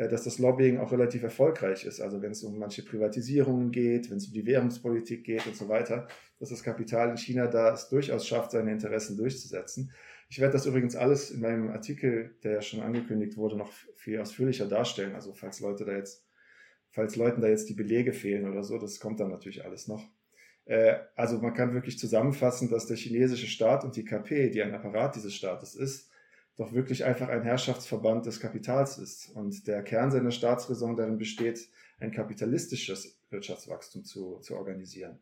dass 0.06 0.22
das 0.22 0.38
Lobbying 0.38 0.78
auch 0.78 0.92
relativ 0.92 1.24
erfolgreich 1.24 1.84
ist. 1.84 2.00
Also 2.00 2.22
wenn 2.22 2.30
es 2.30 2.44
um 2.44 2.56
manche 2.56 2.84
Privatisierungen 2.84 3.72
geht, 3.72 4.10
wenn 4.10 4.18
es 4.18 4.28
um 4.28 4.32
die 4.32 4.46
Währungspolitik 4.46 5.24
geht 5.24 5.46
und 5.46 5.56
so 5.56 5.68
weiter, 5.68 6.06
dass 6.38 6.50
das 6.50 6.62
Kapital 6.62 7.10
in 7.10 7.16
China 7.16 7.48
da 7.48 7.72
es 7.72 7.88
durchaus 7.88 8.26
schafft, 8.26 8.52
seine 8.52 8.70
Interessen 8.70 9.16
durchzusetzen. 9.16 9.90
Ich 10.28 10.38
werde 10.38 10.52
das 10.52 10.66
übrigens 10.66 10.94
alles 10.94 11.32
in 11.32 11.40
meinem 11.40 11.70
Artikel, 11.70 12.36
der 12.44 12.52
ja 12.52 12.62
schon 12.62 12.80
angekündigt 12.80 13.36
wurde, 13.36 13.56
noch 13.56 13.72
viel 13.96 14.20
ausführlicher 14.20 14.68
darstellen. 14.68 15.14
Also 15.16 15.32
falls 15.32 15.58
Leute 15.58 15.84
da 15.84 15.96
jetzt, 15.96 16.24
falls 16.90 17.16
Leuten 17.16 17.40
da 17.40 17.48
jetzt 17.48 17.68
die 17.68 17.74
Belege 17.74 18.12
fehlen 18.12 18.48
oder 18.48 18.62
so, 18.62 18.78
das 18.78 19.00
kommt 19.00 19.18
dann 19.18 19.30
natürlich 19.30 19.64
alles 19.64 19.88
noch. 19.88 20.06
Äh, 20.66 20.96
also 21.16 21.38
man 21.38 21.54
kann 21.54 21.74
wirklich 21.74 21.98
zusammenfassen, 21.98 22.70
dass 22.70 22.86
der 22.86 22.96
chinesische 22.96 23.46
Staat 23.46 23.84
und 23.84 23.96
die 23.96 24.04
KP, 24.04 24.50
die 24.50 24.62
ein 24.62 24.74
Apparat 24.74 25.16
dieses 25.16 25.34
Staates 25.34 25.74
ist, 25.74 26.10
doch 26.58 26.72
wirklich 26.72 27.04
einfach 27.04 27.28
ein 27.28 27.44
Herrschaftsverband 27.44 28.26
des 28.26 28.40
Kapitals 28.40 28.98
ist 28.98 29.30
und 29.30 29.66
der 29.68 29.82
Kern 29.82 30.10
seiner 30.10 30.32
Staatsräson 30.32 30.96
darin 30.96 31.16
besteht, 31.16 31.70
ein 32.00 32.10
kapitalistisches 32.10 33.20
Wirtschaftswachstum 33.30 34.04
zu, 34.04 34.40
zu 34.40 34.56
organisieren. 34.56 35.20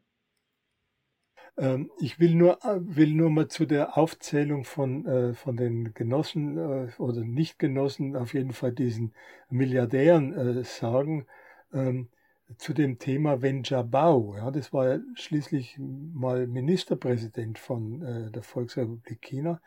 Ähm, 1.59 1.91
ich 2.01 2.19
will 2.19 2.35
nur, 2.35 2.59
will 2.81 3.13
nur 3.13 3.29
mal 3.31 3.49
zu 3.49 3.67
der 3.67 3.99
Aufzählung 3.99 4.65
von, 4.65 5.07
äh, 5.07 5.35
von 5.35 5.59
den 5.59 5.93
Genossen 5.93 6.57
äh, 6.57 6.89
oder 6.99 7.23
Nichtgenossen, 7.23 8.17
auf 8.17 8.33
jeden 8.33 8.53
Fall 8.55 8.73
diesen 8.73 9.13
Milliardären 9.51 10.33
äh, 10.33 10.65
sagen, 10.65 11.27
ähm, 11.73 12.09
zu 12.57 12.73
dem 12.73 12.99
Thema 12.99 13.43
Wen 13.43 13.63
Jiabao. 13.63 14.37
Ja, 14.37 14.51
das 14.51 14.73
war 14.73 14.89
ja 14.89 15.01
schließlich 15.15 15.77
mal 15.79 16.47
Ministerpräsident 16.47 17.59
von 17.59 18.31
der 18.33 18.43
Volksrepublik 18.45 19.21
China 19.21 19.61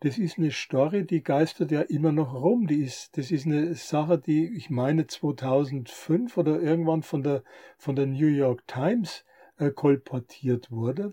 das 0.00 0.16
ist 0.16 0.38
eine 0.38 0.50
Story, 0.50 1.06
die 1.06 1.22
geistert 1.22 1.70
ja 1.70 1.82
immer 1.82 2.10
noch 2.10 2.34
rum. 2.34 2.66
Die 2.66 2.82
ist, 2.82 3.18
das 3.18 3.30
ist 3.30 3.44
eine 3.44 3.74
Sache, 3.74 4.18
die 4.18 4.46
ich 4.56 4.70
meine 4.70 5.06
2005 5.06 6.38
oder 6.38 6.60
irgendwann 6.60 7.02
von 7.02 7.22
der, 7.22 7.42
von 7.76 7.96
der 7.96 8.06
New 8.06 8.26
York 8.26 8.66
Times 8.66 9.26
äh, 9.58 9.70
kolportiert 9.70 10.70
wurde. 10.70 11.12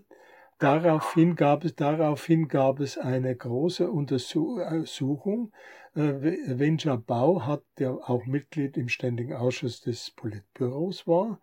Daraufhin 0.58 1.36
gab 1.36 1.64
es, 1.64 1.74
daraufhin 1.76 2.48
gab 2.48 2.80
es 2.80 2.96
eine 2.96 3.36
große 3.36 3.90
Untersuchung. 3.90 5.52
Äh, 5.94 6.58
Wenja 6.58 6.96
Bau 6.96 7.44
hat, 7.44 7.62
der 7.78 7.92
auch 8.08 8.24
Mitglied 8.24 8.78
im 8.78 8.88
Ständigen 8.88 9.34
Ausschuss 9.34 9.82
des 9.82 10.10
Politbüros 10.12 11.06
war, 11.06 11.40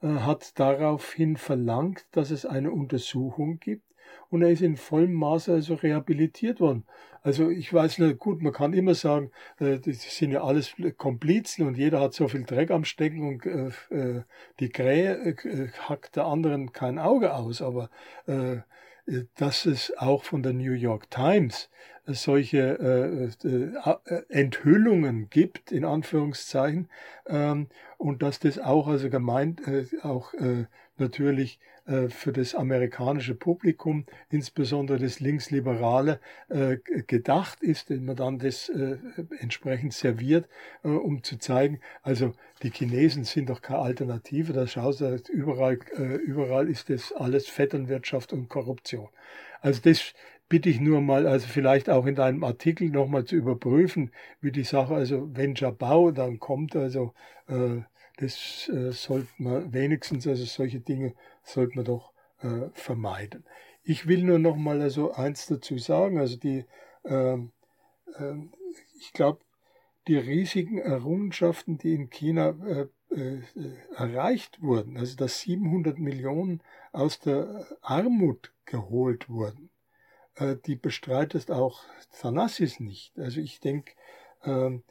hat 0.00 0.60
daraufhin 0.60 1.36
verlangt, 1.36 2.06
dass 2.12 2.30
es 2.30 2.46
eine 2.46 2.70
Untersuchung 2.70 3.58
gibt 3.58 3.87
und 4.30 4.42
er 4.42 4.50
ist 4.50 4.62
in 4.62 4.76
vollem 4.76 5.14
Maße 5.14 5.52
also 5.52 5.74
rehabilitiert 5.74 6.60
worden. 6.60 6.84
Also 7.22 7.50
ich 7.50 7.72
weiß 7.72 7.98
nicht, 7.98 8.18
gut, 8.18 8.42
man 8.42 8.52
kann 8.52 8.72
immer 8.72 8.94
sagen, 8.94 9.30
äh, 9.58 9.78
das 9.78 10.16
sind 10.16 10.32
ja 10.32 10.42
alles 10.42 10.74
Komplizen 10.96 11.66
und 11.66 11.76
jeder 11.76 12.00
hat 12.00 12.14
so 12.14 12.28
viel 12.28 12.44
Dreck 12.44 12.70
am 12.70 12.84
Stecken 12.84 13.28
und 13.28 13.46
äh, 13.46 13.70
äh 13.94 14.22
die 14.60 14.70
Krähe 14.70 15.14
äh, 15.14 15.68
hackt 15.88 16.16
der 16.16 16.26
anderen 16.26 16.72
kein 16.72 16.98
Auge 16.98 17.34
aus, 17.34 17.62
aber 17.62 17.90
dass 19.36 19.64
es 19.64 19.96
auch 19.96 20.24
von 20.24 20.42
der 20.42 20.52
New 20.52 20.72
York 20.72 21.10
Times 21.10 21.70
solche 22.06 23.30
Enthüllungen 24.28 25.30
gibt, 25.30 25.72
in 25.72 25.86
Anführungszeichen, 25.86 26.88
ähm, 27.26 27.68
und 27.96 28.22
dass 28.22 28.38
das 28.38 28.58
auch, 28.58 28.86
also 28.86 29.08
gemeint, 29.08 29.62
auch 30.02 30.34
natürlich 30.98 31.58
für 32.08 32.32
das 32.32 32.54
amerikanische 32.54 33.34
Publikum, 33.34 34.04
insbesondere 34.30 34.98
das 34.98 35.20
Linksliberale, 35.20 36.20
äh, 36.48 36.76
gedacht 37.06 37.62
ist, 37.62 37.88
wenn 37.90 38.04
man 38.04 38.16
dann 38.16 38.38
das 38.38 38.68
äh, 38.68 38.98
entsprechend 39.38 39.94
serviert, 39.94 40.48
um 40.82 41.22
zu 41.22 41.38
zeigen, 41.38 41.80
also 42.02 42.34
die 42.62 42.70
Chinesen 42.70 43.24
sind 43.24 43.48
doch 43.48 43.62
keine 43.62 43.80
Alternative, 43.80 44.52
da 44.52 44.66
schaust 44.66 45.00
du, 45.00 45.16
überall, 45.32 45.78
überall 46.24 46.68
ist 46.68 46.90
das 46.90 47.12
alles 47.12 47.48
Vetternwirtschaft 47.48 48.32
und 48.32 48.48
Korruption. 48.48 49.08
Also 49.60 49.80
das 49.82 50.14
bitte 50.48 50.68
ich 50.68 50.80
nur 50.80 51.00
mal, 51.00 51.26
also 51.26 51.46
vielleicht 51.46 51.90
auch 51.90 52.06
in 52.06 52.14
deinem 52.14 52.44
Artikel 52.44 52.88
nochmal 52.90 53.24
zu 53.24 53.36
überprüfen, 53.36 54.12
wie 54.40 54.52
die 54.52 54.64
Sache, 54.64 54.94
also 54.94 55.28
wenn 55.34 55.54
Jabau 55.54 56.10
dann 56.10 56.38
kommt, 56.38 56.74
also 56.74 57.12
äh, 57.48 57.82
das 58.18 58.68
äh, 58.68 58.92
sollte 58.92 59.28
man 59.38 59.72
wenigstens, 59.72 60.26
also 60.26 60.44
solche 60.44 60.80
Dinge 60.80 61.14
sollte 61.42 61.76
man 61.76 61.84
doch 61.84 62.12
äh, 62.40 62.68
vermeiden. 62.72 63.44
Ich 63.82 64.06
will 64.06 64.22
nur 64.22 64.38
noch 64.38 64.56
mal 64.56 64.82
also 64.82 65.12
eins 65.12 65.46
dazu 65.46 65.78
sagen, 65.78 66.18
also 66.18 66.36
die, 66.36 66.64
äh, 67.04 67.34
äh, 67.34 68.48
ich 68.98 69.12
glaube, 69.12 69.40
die 70.08 70.16
riesigen 70.16 70.78
Errungenschaften, 70.78 71.78
die 71.78 71.94
in 71.94 72.10
China 72.10 72.56
äh, 72.66 72.88
äh, 73.14 73.40
erreicht 73.94 74.60
wurden, 74.60 74.96
also 74.96 75.16
dass 75.16 75.40
700 75.40 75.98
Millionen 75.98 76.60
aus 76.92 77.20
der 77.20 77.66
Armut 77.82 78.52
geholt 78.64 79.28
wurden, 79.28 79.70
äh, 80.34 80.56
die 80.66 80.76
bestreitet 80.76 81.50
auch 81.50 81.82
Thanassis 82.20 82.80
nicht. 82.80 83.18
Also 83.18 83.40
ich 83.40 83.60
denke, 83.60 83.92
ähm, 84.44 84.82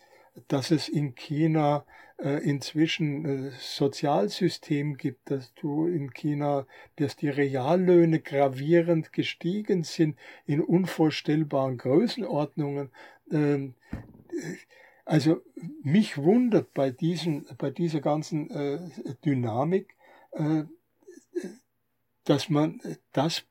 dass 0.48 0.72
es 0.72 0.88
in 0.88 1.16
China 1.16 1.86
inzwischen 2.18 3.26
äh, 3.26 3.52
Sozialsystem 3.60 4.98
gibt, 4.98 5.30
dass 5.30 5.54
du 5.54 5.86
in 5.86 6.12
China, 6.14 6.66
dass 6.96 7.16
die 7.16 7.30
Reallöhne 7.30 8.20
gravierend 8.20 9.14
gestiegen 9.14 9.84
sind 9.84 10.18
in 10.48 10.62
unvorstellbaren 10.62 11.78
Größenordnungen. 11.78 12.90
Ähm, 13.32 13.76
äh, 14.32 14.56
also 15.06 15.42
mich 15.84 16.18
wundert 16.18 16.74
bei 16.74 16.90
diesen, 16.90 17.46
bei 17.58 17.70
dieser 17.70 18.02
ganzen 18.02 18.50
äh, 18.50 18.80
Dynamik, 19.24 19.96
äh, 20.32 20.64
dass 22.24 22.50
man 22.50 22.82
das 23.14 23.46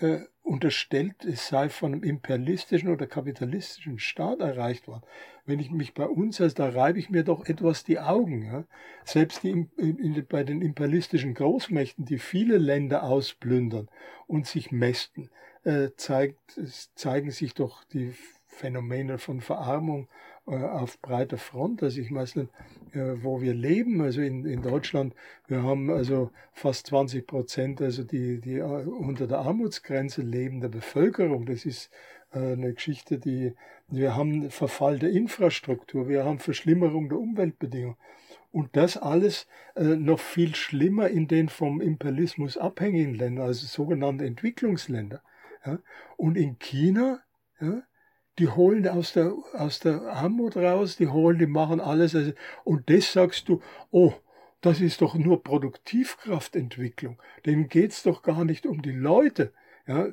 äh, 0.00 0.20
unterstellt, 0.44 1.24
es 1.24 1.48
sei 1.48 1.70
von 1.70 1.92
einem 1.92 2.02
imperialistischen 2.02 2.90
oder 2.90 3.06
kapitalistischen 3.06 3.98
Staat 3.98 4.40
erreicht 4.40 4.86
worden. 4.86 5.02
Wenn 5.46 5.58
ich 5.58 5.70
mich 5.70 5.94
bei 5.94 6.06
uns, 6.06 6.40
also 6.40 6.54
da 6.54 6.68
reibe 6.68 6.98
ich 6.98 7.10
mir 7.10 7.24
doch 7.24 7.46
etwas 7.46 7.82
die 7.82 7.98
Augen. 7.98 8.44
Ja? 8.44 8.64
Selbst 9.04 9.42
die, 9.42 9.66
in, 9.76 10.26
bei 10.28 10.44
den 10.44 10.60
imperialistischen 10.60 11.34
Großmächten, 11.34 12.04
die 12.04 12.18
viele 12.18 12.58
Länder 12.58 13.04
ausplündern 13.04 13.88
und 14.26 14.46
sich 14.46 14.70
mästen, 14.70 15.30
äh, 15.64 15.88
zeigt, 15.96 16.60
zeigen 16.94 17.30
sich 17.30 17.54
doch 17.54 17.82
die 17.84 18.12
Phänomene 18.46 19.18
von 19.18 19.40
Verarmung 19.40 20.08
auf 20.46 21.00
breiter 21.00 21.38
Front. 21.38 21.82
Also 21.82 22.00
ich 22.00 22.12
weiß 22.12 22.36
nicht, 22.36 22.50
äh, 22.92 23.22
wo 23.22 23.40
wir 23.40 23.54
leben. 23.54 24.00
Also 24.00 24.20
in, 24.20 24.44
in 24.44 24.62
Deutschland, 24.62 25.14
wir 25.46 25.62
haben 25.62 25.90
also 25.90 26.30
fast 26.52 26.86
20 26.88 27.26
Prozent, 27.26 27.80
also 27.80 28.04
die, 28.04 28.40
die 28.40 28.56
äh, 28.56 28.62
unter 28.62 29.26
der 29.26 29.38
Armutsgrenze 29.38 30.22
lebende 30.22 30.68
Bevölkerung. 30.68 31.46
Das 31.46 31.64
ist 31.64 31.90
eine 32.30 32.74
Geschichte, 32.74 33.18
die 33.18 33.54
wir 33.88 34.16
haben 34.16 34.50
Verfall 34.50 34.98
der 34.98 35.10
Infrastruktur, 35.10 36.08
wir 36.08 36.24
haben 36.24 36.38
Verschlimmerung 36.38 37.08
der 37.08 37.18
Umweltbedingungen. 37.18 37.96
Und 38.50 38.76
das 38.76 38.96
alles 38.96 39.46
äh, 39.74 39.82
noch 39.82 40.20
viel 40.20 40.54
schlimmer 40.54 41.08
in 41.08 41.26
den 41.26 41.48
vom 41.48 41.80
Imperialismus 41.80 42.56
abhängigen 42.56 43.14
Ländern, 43.14 43.46
also 43.46 43.66
sogenannte 43.66 44.24
Entwicklungsländer. 44.26 45.22
Ja. 45.66 45.78
Und 46.16 46.36
in 46.36 46.58
China 46.58 47.20
ja, 47.60 47.82
die 48.38 48.48
holen 48.48 48.86
aus 48.88 49.12
der, 49.12 49.32
aus 49.52 49.80
der 49.80 50.02
Armut 50.02 50.56
raus, 50.56 50.96
die 50.96 51.08
holen, 51.08 51.38
die 51.38 51.46
machen 51.46 51.80
alles. 51.80 52.14
Also, 52.14 52.32
und 52.64 52.90
das 52.90 53.12
sagst 53.12 53.48
du, 53.48 53.60
oh, 53.90 54.14
das 54.60 54.80
ist 54.80 55.02
doch 55.02 55.14
nur 55.14 55.42
Produktivkraftentwicklung. 55.42 57.18
Denen 57.44 57.68
geht's 57.68 58.02
doch 58.02 58.22
gar 58.22 58.44
nicht 58.44 58.66
um 58.66 58.82
die 58.82 58.92
Leute. 58.92 59.52
Ja, 59.86 60.08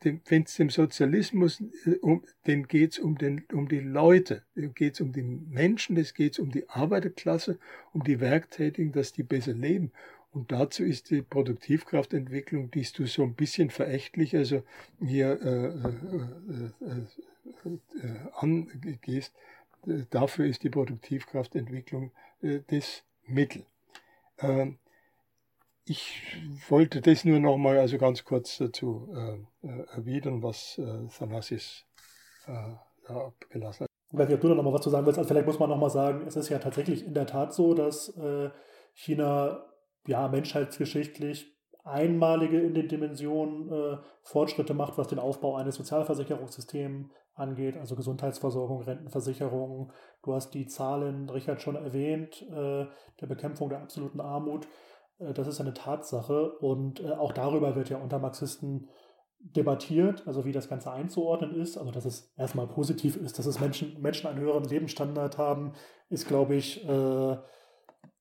wenn 0.00 0.42
es 0.44 0.54
dem 0.54 0.70
Sozialismus, 0.70 1.62
äh, 1.84 1.96
um, 2.00 2.24
den 2.46 2.66
geht's 2.66 2.98
um, 2.98 3.18
den, 3.18 3.44
um 3.52 3.68
die 3.68 3.80
Leute, 3.80 4.42
geht's 4.54 5.02
um 5.02 5.12
die 5.12 5.22
Menschen, 5.22 5.98
es 5.98 6.14
geht 6.14 6.38
um 6.38 6.50
die 6.50 6.66
Arbeiterklasse, 6.70 7.58
um 7.92 8.02
die 8.02 8.20
Werktätigen, 8.20 8.92
dass 8.92 9.12
die 9.12 9.22
besser 9.22 9.52
leben. 9.52 9.92
Und 10.32 10.52
dazu 10.52 10.84
ist 10.84 11.10
die 11.10 11.22
Produktivkraftentwicklung, 11.22 12.70
die 12.70 12.86
du 12.96 13.06
so 13.06 13.24
ein 13.24 13.34
bisschen 13.34 13.70
verächtlich 13.70 14.36
also 14.36 14.62
hier 15.00 15.40
äh, 15.42 15.66
äh, 15.66 17.00
äh, 17.64 18.06
äh 18.06 18.16
angehst, 18.34 19.34
dafür 20.10 20.46
ist 20.46 20.62
die 20.62 20.70
Produktivkraftentwicklung 20.70 22.12
äh, 22.42 22.60
das 22.68 23.02
Mittel. 23.26 23.64
Ähm, 24.38 24.78
ich 25.84 26.36
wollte 26.68 27.00
das 27.00 27.24
nur 27.24 27.40
noch 27.40 27.56
mal 27.56 27.78
also 27.78 27.98
ganz 27.98 28.24
kurz 28.24 28.58
dazu 28.58 29.12
äh, 29.62 29.66
erwidern, 29.96 30.42
was 30.42 30.78
äh, 30.78 31.08
Thanasis 31.18 31.84
äh, 32.46 33.12
abgelassen 33.12 33.84
hat. 33.84 33.90
Ich 34.12 34.18
weiß 34.18 34.28
nicht, 34.28 34.36
ob 34.36 34.40
du 34.40 34.48
da 34.48 34.54
noch 34.54 34.62
mal 34.62 34.72
was 34.72 34.82
zu 34.82 34.90
sagen 34.90 35.06
willst. 35.06 35.18
Also 35.18 35.28
vielleicht 35.28 35.46
muss 35.46 35.58
man 35.58 35.70
noch 35.70 35.78
mal 35.78 35.90
sagen, 35.90 36.26
es 36.26 36.36
ist 36.36 36.48
ja 36.48 36.58
tatsächlich 36.58 37.04
in 37.04 37.14
der 37.14 37.26
Tat 37.26 37.54
so, 37.54 37.74
dass 37.74 38.16
äh, 38.16 38.50
China 38.94 39.64
ja, 40.06 40.28
menschheitsgeschichtlich 40.28 41.56
einmalige 41.84 42.60
in 42.60 42.74
den 42.74 42.88
Dimensionen 42.88 43.72
äh, 43.72 43.98
Fortschritte 44.22 44.74
macht, 44.74 44.98
was 44.98 45.08
den 45.08 45.18
Aufbau 45.18 45.56
eines 45.56 45.76
Sozialversicherungssystems 45.76 47.08
angeht, 47.34 47.76
also 47.76 47.96
Gesundheitsversorgung, 47.96 48.82
Rentenversicherung. 48.82 49.92
Du 50.22 50.34
hast 50.34 50.52
die 50.52 50.66
Zahlen, 50.66 51.28
Richard, 51.30 51.62
schon 51.62 51.76
erwähnt, 51.76 52.42
äh, 52.42 52.86
der 53.20 53.26
Bekämpfung 53.26 53.70
der 53.70 53.80
absoluten 53.80 54.20
Armut. 54.20 54.68
Äh, 55.18 55.32
das 55.32 55.48
ist 55.48 55.60
eine 55.60 55.74
Tatsache 55.74 56.52
und 56.58 57.00
äh, 57.00 57.12
auch 57.12 57.32
darüber 57.32 57.74
wird 57.76 57.88
ja 57.88 57.98
unter 57.98 58.18
Marxisten 58.18 58.88
debattiert, 59.42 60.26
also 60.26 60.44
wie 60.44 60.52
das 60.52 60.68
Ganze 60.68 60.92
einzuordnen 60.92 61.54
ist. 61.54 61.78
Also 61.78 61.90
dass 61.90 62.04
es 62.04 62.32
erstmal 62.36 62.66
positiv 62.66 63.16
ist, 63.16 63.38
dass 63.38 63.46
es 63.46 63.58
Menschen, 63.58 64.00
Menschen 64.00 64.26
einen 64.26 64.40
höheren 64.40 64.64
Lebensstandard 64.64 65.38
haben, 65.38 65.72
ist, 66.10 66.28
glaube 66.28 66.56
ich, 66.56 66.86
äh, 66.86 67.36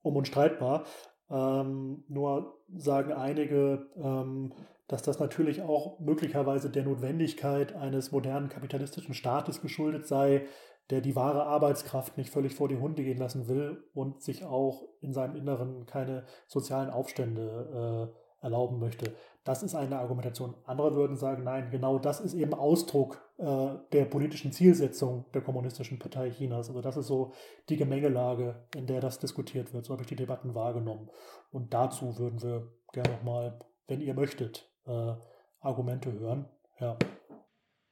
unstreitbar. 0.02 0.86
Ähm, 1.30 2.04
nur 2.08 2.60
sagen 2.76 3.12
einige, 3.14 3.88
ähm, 3.98 4.52
dass 4.88 5.04
das 5.04 5.20
natürlich 5.20 5.62
auch 5.62 6.00
möglicherweise 6.00 6.70
der 6.70 6.84
Notwendigkeit 6.84 7.76
eines 7.76 8.12
modernen 8.12 8.50
kapitalistischen 8.50 9.14
Staates 9.14 9.62
geschuldet 9.62 10.08
sei, 10.08 10.46
der 10.90 11.02
die 11.02 11.16
wahre 11.16 11.44
Arbeitskraft 11.44 12.18
nicht 12.18 12.32
völlig 12.32 12.56
vor 12.56 12.68
die 12.68 12.78
Hunde 12.78 13.04
gehen 13.04 13.20
lassen 13.20 13.48
will 13.48 13.84
und 13.94 14.24
sich 14.24 14.44
auch 14.44 14.88
in 15.02 15.14
seinem 15.14 15.36
Inneren 15.36 15.86
keine 15.86 16.26
sozialen 16.48 16.90
Aufstände 16.90 18.12
äh, 18.42 18.46
erlauben 18.46 18.80
möchte. 18.80 19.14
Das 19.44 19.64
ist 19.64 19.74
eine 19.74 20.00
Argumentation. 20.00 20.56
Andere 20.66 20.96
würden 20.96 21.16
sagen, 21.16 21.44
nein, 21.44 21.72
genau 21.72 21.98
das 21.98 22.20
ist 22.20 22.34
eben 22.34 22.54
Ausdruck 22.54 23.22
äh, 23.38 23.70
der 23.92 24.06
politischen 24.06 24.52
Zielsetzung 24.52 25.26
der 25.34 25.42
Kommunistischen 25.42 25.98
Partei 25.98 26.30
Chinas. 26.30 26.68
Also 26.68 26.82
das 26.82 26.98
ist 26.98 27.08
so 27.08 27.34
die 27.70 27.78
Gemengelage, 27.78 28.68
in 28.76 28.86
der 28.86 29.00
das 29.00 29.20
diskutiert 29.20 29.74
wird. 29.74 29.86
So 29.86 29.94
habe 29.94 30.04
ich 30.04 30.10
die 30.10 30.16
Debatten 30.16 30.56
wahrgenommen. 30.56 31.10
Und 31.52 31.74
dazu 31.74 32.18
würden 32.18 32.42
wir 32.42 32.72
gerne 32.92 33.12
nochmal, 33.12 33.60
wenn 33.88 34.02
ihr 34.02 34.14
möchtet, 34.14 34.70
äh, 34.86 35.14
Argumente 35.62 36.12
hören. 36.12 36.50
Ja. 36.80 36.98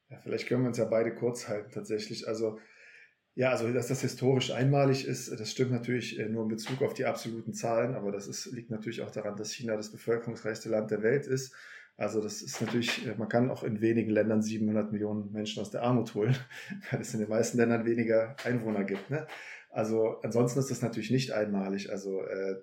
ja. 0.10 0.18
Vielleicht 0.20 0.48
können 0.48 0.64
wir 0.64 0.70
uns 0.70 0.78
ja 0.78 0.86
beide 0.86 1.16
kurz 1.16 1.48
halten 1.48 1.72
tatsächlich. 1.72 2.28
Also 2.28 2.58
ja, 3.38 3.52
also 3.52 3.72
dass 3.72 3.88
das 3.88 4.02
historisch 4.02 4.52
einmalig 4.52 5.06
ist, 5.06 5.32
das 5.40 5.52
stimmt 5.52 5.70
natürlich 5.72 6.18
äh, 6.18 6.28
nur 6.28 6.42
in 6.42 6.50
Bezug 6.50 6.82
auf 6.82 6.96
die 6.96 7.06
absoluten 7.06 7.54
Zahlen, 7.54 7.94
aber 7.94 8.12
das 8.12 8.28
ist, 8.28 8.48
liegt 8.48 8.72
natürlich 8.72 9.04
auch 9.04 9.12
daran, 9.12 9.36
dass 9.36 9.52
China 9.52 9.76
das 9.76 9.92
bevölkerungsreichste 9.92 10.70
Land 10.70 10.90
der 10.90 11.04
Welt 11.04 11.28
ist. 11.28 11.54
Also 11.98 12.20
das 12.20 12.42
ist 12.42 12.60
natürlich, 12.62 13.06
äh, 13.06 13.14
man 13.16 13.30
kann 13.30 13.52
auch 13.52 13.64
in 13.64 13.80
wenigen 13.80 14.10
Ländern 14.10 14.42
700 14.42 14.92
Millionen 14.92 15.32
Menschen 15.32 15.62
aus 15.62 15.70
der 15.70 15.84
Armut 15.84 16.16
holen, 16.16 16.36
weil 16.92 17.02
es 17.02 17.14
in 17.14 17.20
den 17.20 17.30
meisten 17.30 17.60
Ländern 17.60 17.86
weniger 17.86 18.36
Einwohner 18.44 18.84
gibt. 18.84 19.08
Ne? 19.12 19.28
Also 19.70 20.20
ansonsten 20.24 20.58
ist 20.58 20.72
das 20.72 20.82
natürlich 20.82 21.12
nicht 21.12 21.32
einmalig. 21.32 21.92
Also 21.92 22.24
äh, 22.24 22.56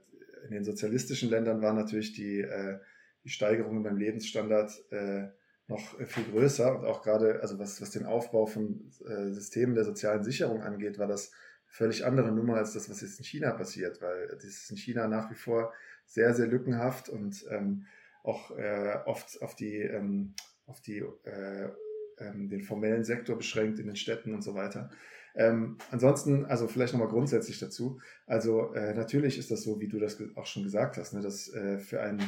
in 0.46 0.50
den 0.50 0.64
sozialistischen 0.64 1.30
Ländern 1.30 1.62
war 1.62 1.72
natürlich 1.72 2.14
die, 2.14 2.40
äh, 2.40 2.80
die 3.22 3.28
Steigerung 3.28 3.84
beim 3.84 3.96
Lebensstandard 3.96 4.72
äh, 4.90 5.28
noch 5.66 5.98
viel 6.06 6.24
größer 6.24 6.78
und 6.78 6.84
auch 6.84 7.02
gerade, 7.02 7.40
also 7.40 7.58
was, 7.58 7.80
was 7.80 7.90
den 7.90 8.04
Aufbau 8.04 8.46
von 8.46 8.90
äh, 9.06 9.32
Systemen 9.32 9.74
der 9.74 9.84
sozialen 9.84 10.22
Sicherung 10.22 10.62
angeht, 10.62 10.98
war 10.98 11.06
das 11.06 11.32
völlig 11.66 12.04
andere 12.04 12.30
Nummer 12.30 12.56
als 12.56 12.74
das, 12.74 12.90
was 12.90 13.00
jetzt 13.00 13.18
in 13.18 13.24
China 13.24 13.52
passiert, 13.52 14.00
weil 14.02 14.28
das 14.28 14.44
ist 14.44 14.70
in 14.70 14.76
China 14.76 15.08
nach 15.08 15.30
wie 15.30 15.34
vor 15.34 15.72
sehr, 16.06 16.34
sehr 16.34 16.46
lückenhaft 16.46 17.08
und 17.08 17.44
ähm, 17.50 17.86
auch 18.22 18.56
äh, 18.56 18.98
oft 19.06 19.40
auf 19.42 19.56
die, 19.56 19.78
ähm, 19.78 20.34
auf 20.66 20.80
die 20.80 20.98
äh, 20.98 21.70
ähm, 22.18 22.48
den 22.48 22.62
formellen 22.62 23.04
Sektor 23.04 23.36
beschränkt 23.36 23.78
in 23.78 23.86
den 23.86 23.96
Städten 23.96 24.34
und 24.34 24.42
so 24.42 24.54
weiter. 24.54 24.90
Ähm, 25.34 25.78
ansonsten, 25.90 26.44
also 26.44 26.68
vielleicht 26.68 26.92
nochmal 26.92 27.08
grundsätzlich 27.08 27.58
dazu. 27.58 28.00
Also 28.26 28.72
äh, 28.74 28.94
natürlich 28.94 29.38
ist 29.38 29.50
das 29.50 29.62
so, 29.62 29.80
wie 29.80 29.88
du 29.88 29.98
das 29.98 30.22
auch 30.36 30.46
schon 30.46 30.62
gesagt 30.62 30.96
hast, 30.96 31.12
ne, 31.12 31.20
dass 31.20 31.52
äh, 31.52 31.78
für 31.78 32.00
einen 32.00 32.22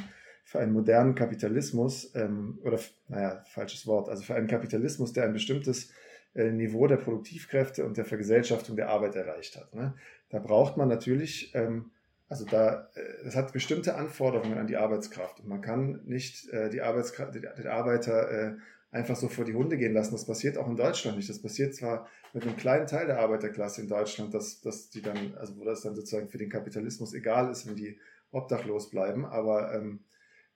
für 0.47 0.61
einen 0.61 0.73
modernen 0.73 1.17
Kapitalismus, 1.17 2.15
ähm, 2.15 2.61
oder 2.63 2.79
naja, 3.09 3.43
falsches 3.49 3.85
Wort, 3.89 4.09
also 4.09 4.23
für 4.23 4.37
einen 4.37 4.47
Kapitalismus, 4.47 5.13
der 5.13 5.25
ein 5.25 5.33
bestimmtes 5.33 5.91
äh, 6.35 6.53
Niveau 6.53 6.87
der 6.87 6.99
Produktivkräfte 6.99 7.85
und 7.85 7.97
der 7.97 8.05
Vergesellschaftung 8.05 8.77
der 8.77 8.89
Arbeit 8.89 9.17
erreicht 9.17 9.57
hat. 9.57 9.75
Ne? 9.75 9.95
Da 10.31 10.39
braucht 10.39 10.77
man 10.77 10.87
natürlich, 10.87 11.53
ähm, 11.57 11.91
also 12.29 12.45
da, 12.45 12.89
äh, 12.95 13.27
es 13.27 13.35
hat 13.35 13.53
bestimmte 13.53 13.97
Anforderungen 13.97 14.57
an 14.57 14.69
die 14.69 14.77
Arbeitskraft 14.77 15.41
und 15.41 15.49
man 15.49 15.63
kann 15.63 16.01
nicht 16.05 16.49
äh, 16.51 16.71
die 16.71 16.81
Arbeitskraft, 16.81 17.35
den 17.35 17.67
Arbeiter 17.67 18.31
äh, 18.31 18.57
einfach 18.93 19.17
so 19.17 19.29
vor 19.29 19.45
die 19.45 19.55
Hunde 19.55 19.77
gehen 19.77 19.95
lassen. 19.95 20.13
Das 20.13 20.27
passiert 20.27 20.59
auch 20.59 20.69
in 20.69 20.77
Deutschland 20.77 21.17
nicht. 21.17 21.29
Das 21.29 21.43
passiert 21.43 21.75
zwar 21.75 22.07
mit 22.33 22.45
einem 22.45 22.57
kleinen 22.57 22.87
Teil 22.87 23.09
der 23.09 23.19
Arbeiterklasse 23.19 23.81
in 23.81 23.89
Deutschland, 23.89 24.33
dass, 24.33 24.61
dass 24.61 24.91
die 24.91 25.03
dann, 25.03 25.35
also 25.39 25.59
wo 25.59 25.65
das 25.65 25.81
dann 25.81 25.97
sozusagen 25.97 26.29
für 26.29 26.39
den 26.39 26.51
Kapitalismus 26.51 27.15
egal 27.15 27.51
ist, 27.51 27.67
wenn 27.67 27.75
die 27.75 27.99
obdachlos 28.31 28.91
bleiben, 28.91 29.25
aber 29.25 29.75
ähm, 29.75 30.05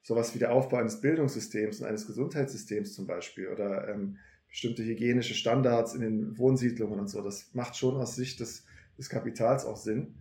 sowas 0.02 0.34
wie 0.34 0.38
der 0.38 0.52
Aufbau 0.52 0.78
eines 0.78 1.00
Bildungssystems 1.00 1.80
und 1.80 1.86
eines 1.86 2.06
Gesundheitssystems 2.06 2.94
zum 2.94 3.06
Beispiel 3.06 3.48
oder 3.48 3.88
ähm, 3.88 4.18
bestimmte 4.48 4.84
hygienische 4.84 5.34
Standards 5.34 5.94
in 5.94 6.00
den 6.00 6.38
Wohnsiedlungen 6.38 6.98
und 6.98 7.08
so, 7.08 7.22
das 7.22 7.50
macht 7.54 7.76
schon 7.76 7.96
aus 7.96 8.16
Sicht 8.16 8.40
des, 8.40 8.64
des 8.98 9.08
Kapitals 9.08 9.64
auch 9.64 9.76
Sinn. 9.76 10.14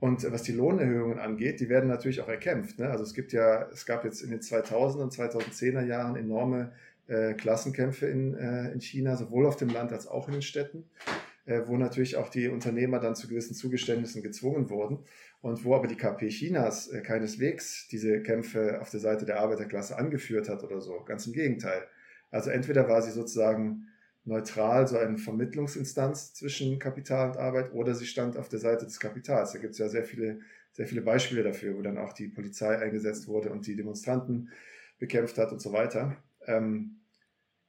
Und 0.00 0.30
was 0.32 0.42
die 0.42 0.52
Lohnerhöhungen 0.52 1.18
angeht, 1.18 1.60
die 1.60 1.68
werden 1.68 1.88
natürlich 1.88 2.22
auch 2.22 2.28
erkämpft. 2.28 2.78
Ne? 2.78 2.88
Also 2.88 3.04
es 3.04 3.12
gibt 3.12 3.32
ja, 3.32 3.68
es 3.70 3.84
gab 3.84 4.04
jetzt 4.04 4.22
in 4.22 4.30
den 4.30 4.40
2000er 4.40 5.02
und 5.02 5.12
2010er 5.12 5.84
Jahren 5.84 6.16
enorme 6.16 6.72
äh, 7.06 7.34
Klassenkämpfe 7.34 8.06
in, 8.06 8.34
äh, 8.34 8.72
in 8.72 8.80
China, 8.80 9.16
sowohl 9.16 9.46
auf 9.46 9.56
dem 9.56 9.68
Land 9.68 9.92
als 9.92 10.06
auch 10.06 10.26
in 10.28 10.32
den 10.32 10.42
Städten, 10.42 10.84
äh, 11.06 11.29
wo 11.66 11.76
natürlich 11.76 12.16
auch 12.16 12.28
die 12.28 12.48
Unternehmer 12.48 13.00
dann 13.00 13.14
zu 13.14 13.28
gewissen 13.28 13.54
Zugeständnissen 13.54 14.22
gezwungen 14.22 14.70
wurden 14.70 15.04
und 15.40 15.64
wo 15.64 15.74
aber 15.74 15.86
die 15.86 15.96
KP 15.96 16.28
Chinas 16.28 16.88
äh, 16.88 17.00
keineswegs 17.00 17.88
diese 17.88 18.22
Kämpfe 18.22 18.80
auf 18.80 18.90
der 18.90 19.00
Seite 19.00 19.24
der 19.24 19.40
Arbeiterklasse 19.40 19.98
angeführt 19.98 20.48
hat 20.48 20.62
oder 20.64 20.80
so. 20.80 21.02
Ganz 21.04 21.26
im 21.26 21.32
Gegenteil. 21.32 21.82
Also 22.30 22.50
entweder 22.50 22.88
war 22.88 23.02
sie 23.02 23.10
sozusagen 23.10 23.86
neutral, 24.24 24.86
so 24.86 24.98
eine 24.98 25.18
Vermittlungsinstanz 25.18 26.34
zwischen 26.34 26.78
Kapital 26.78 27.30
und 27.30 27.36
Arbeit, 27.36 27.72
oder 27.72 27.94
sie 27.94 28.06
stand 28.06 28.36
auf 28.36 28.48
der 28.48 28.58
Seite 28.58 28.84
des 28.84 29.00
Kapitals. 29.00 29.52
Da 29.52 29.58
gibt 29.58 29.72
es 29.72 29.78
ja 29.78 29.88
sehr 29.88 30.04
viele, 30.04 30.40
sehr 30.72 30.86
viele 30.86 31.02
Beispiele 31.02 31.42
dafür, 31.42 31.76
wo 31.76 31.82
dann 31.82 31.98
auch 31.98 32.12
die 32.12 32.28
Polizei 32.28 32.78
eingesetzt 32.78 33.26
wurde 33.28 33.50
und 33.50 33.66
die 33.66 33.76
Demonstranten 33.76 34.50
bekämpft 34.98 35.38
hat 35.38 35.52
und 35.52 35.60
so 35.60 35.72
weiter. 35.72 36.16
Ähm, 36.46 37.00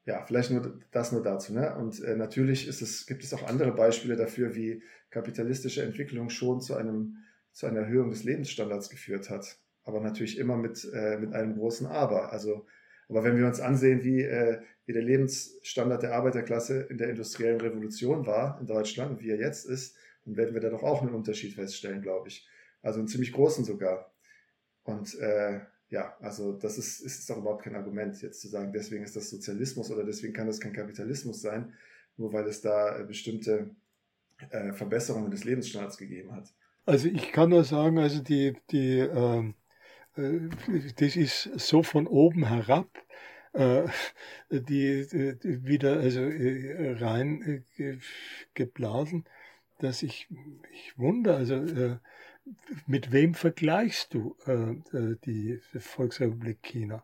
ja, 0.05 0.23
vielleicht 0.25 0.51
nur 0.51 0.79
das 0.91 1.11
nur 1.11 1.21
dazu. 1.21 1.53
Ne? 1.53 1.75
Und 1.75 2.01
äh, 2.03 2.15
natürlich 2.15 2.67
ist 2.67 2.81
es, 2.81 3.05
gibt 3.05 3.23
es 3.23 3.33
auch 3.33 3.47
andere 3.47 3.71
Beispiele 3.71 4.15
dafür, 4.15 4.55
wie 4.55 4.83
kapitalistische 5.09 5.83
Entwicklung 5.83 6.29
schon 6.29 6.61
zu 6.61 6.75
einem 6.75 7.17
zu 7.51 7.65
einer 7.65 7.81
Erhöhung 7.81 8.09
des 8.09 8.23
Lebensstandards 8.23 8.89
geführt 8.89 9.29
hat. 9.29 9.57
Aber 9.83 9.99
natürlich 9.99 10.37
immer 10.37 10.57
mit, 10.57 10.87
äh, 10.93 11.17
mit 11.17 11.33
einem 11.33 11.55
großen 11.55 11.87
Aber. 11.87 12.31
Also, 12.31 12.65
aber 13.09 13.23
wenn 13.23 13.37
wir 13.37 13.45
uns 13.45 13.59
ansehen, 13.59 14.03
wie, 14.03 14.21
äh, 14.21 14.61
wie 14.85 14.93
der 14.93 15.01
Lebensstandard 15.01 16.03
der 16.03 16.13
Arbeiterklasse 16.13 16.81
in 16.83 16.97
der 16.97 17.09
industriellen 17.09 17.59
Revolution 17.59 18.25
war 18.25 18.59
in 18.61 18.67
Deutschland 18.67 19.11
und 19.11 19.21
wie 19.21 19.31
er 19.31 19.39
jetzt 19.39 19.65
ist, 19.65 19.95
dann 20.25 20.37
werden 20.37 20.53
wir 20.53 20.61
da 20.61 20.69
doch 20.69 20.83
auch 20.83 21.01
einen 21.01 21.13
Unterschied 21.13 21.55
feststellen, 21.55 22.01
glaube 22.01 22.27
ich. 22.29 22.47
Also 22.81 22.99
einen 22.99 23.07
ziemlich 23.07 23.33
großen 23.33 23.65
sogar. 23.65 24.13
Und 24.83 25.17
äh, 25.19 25.59
ja, 25.91 26.15
also 26.21 26.53
das 26.53 26.77
ist, 26.77 27.01
ist 27.01 27.29
doch 27.29 27.37
überhaupt 27.37 27.63
kein 27.63 27.75
Argument, 27.75 28.19
jetzt 28.21 28.39
zu 28.39 28.47
sagen, 28.47 28.71
deswegen 28.71 29.03
ist 29.03 29.15
das 29.17 29.29
Sozialismus 29.29 29.91
oder 29.91 30.05
deswegen 30.05 30.33
kann 30.33 30.47
das 30.47 30.61
kein 30.61 30.71
Kapitalismus 30.71 31.41
sein, 31.41 31.73
nur 32.15 32.31
weil 32.31 32.47
es 32.47 32.61
da 32.61 32.97
äh, 32.97 33.03
bestimmte 33.03 33.75
äh, 34.49 34.71
Verbesserungen 34.71 35.29
des 35.29 35.43
Lebensstandards 35.43 35.97
gegeben 35.97 36.33
hat. 36.33 36.47
Also 36.85 37.09
ich 37.09 37.33
kann 37.33 37.49
nur 37.49 37.65
sagen, 37.65 37.99
also 37.99 38.23
die, 38.23 38.55
die, 38.71 38.99
ähm, 38.99 39.53
äh, 40.15 40.39
das 40.95 41.17
ist 41.17 41.49
so 41.59 41.83
von 41.83 42.07
oben 42.07 42.47
herab, 42.47 42.87
äh, 43.51 43.83
die, 44.49 45.05
die, 45.43 45.65
wieder 45.65 45.97
also 45.97 46.21
äh, 46.21 46.93
rein 46.99 47.65
äh, 47.77 47.97
geblasen, 48.53 49.25
dass 49.79 50.03
ich, 50.03 50.29
ich 50.71 50.97
wundere, 50.97 51.35
also 51.35 51.55
äh, 51.55 51.97
mit 52.87 53.11
wem 53.11 53.33
vergleichst 53.33 54.13
du 54.13 54.35
äh, 54.45 55.15
die 55.25 55.59
Volksrepublik 55.77 56.61
China? 56.61 57.03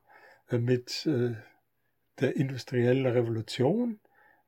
mit 0.49 1.05
der 1.05 2.35
industriellen 2.37 3.05
Revolution? 3.05 3.99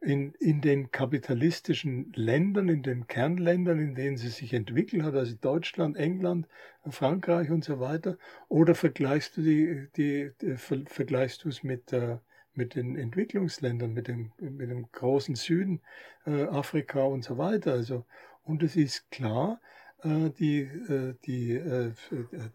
in, 0.02 0.34
in 0.40 0.62
den 0.62 0.92
kapitalistischen 0.92 2.14
Ländern, 2.16 2.70
in 2.70 2.84
den 2.84 3.08
Kernländern, 3.08 3.80
in 3.80 3.96
denen 3.96 4.18
sie 4.18 4.30
sich 4.30 4.54
entwickelt 4.54 5.04
hat, 5.04 5.16
also 5.16 5.36
Deutschland, 5.36 5.98
England, 5.98 6.48
Frankreich 6.88 7.50
und 7.50 7.66
so 7.66 7.80
weiter, 7.80 8.18
oder 8.48 8.76
vergleichst 8.76 9.36
du 9.38 9.42
die, 9.42 9.88
die, 9.98 10.32
die 10.42 10.56
vergleichst 10.58 11.44
du 11.44 11.50
es 11.50 11.64
mit, 11.64 11.92
äh, 11.92 12.18
mit 12.54 12.76
den 12.76 12.96
Entwicklungsländern, 12.96 13.94
mit 13.94 14.08
dem, 14.08 14.32
mit 14.40 14.70
dem 14.70 14.90
großen 14.92 15.36
Süden, 15.36 15.82
äh, 16.26 16.44
Afrika 16.44 17.04
und 17.04 17.24
so 17.24 17.38
weiter. 17.38 17.74
Also, 17.74 18.06
und 18.44 18.64
es 18.64 18.78
ist 18.78 19.12
klar, 19.12 19.60
äh, 19.62 19.79
die, 20.04 20.62
äh, 20.62 21.16
die, 21.26 21.56
äh, 21.56 21.92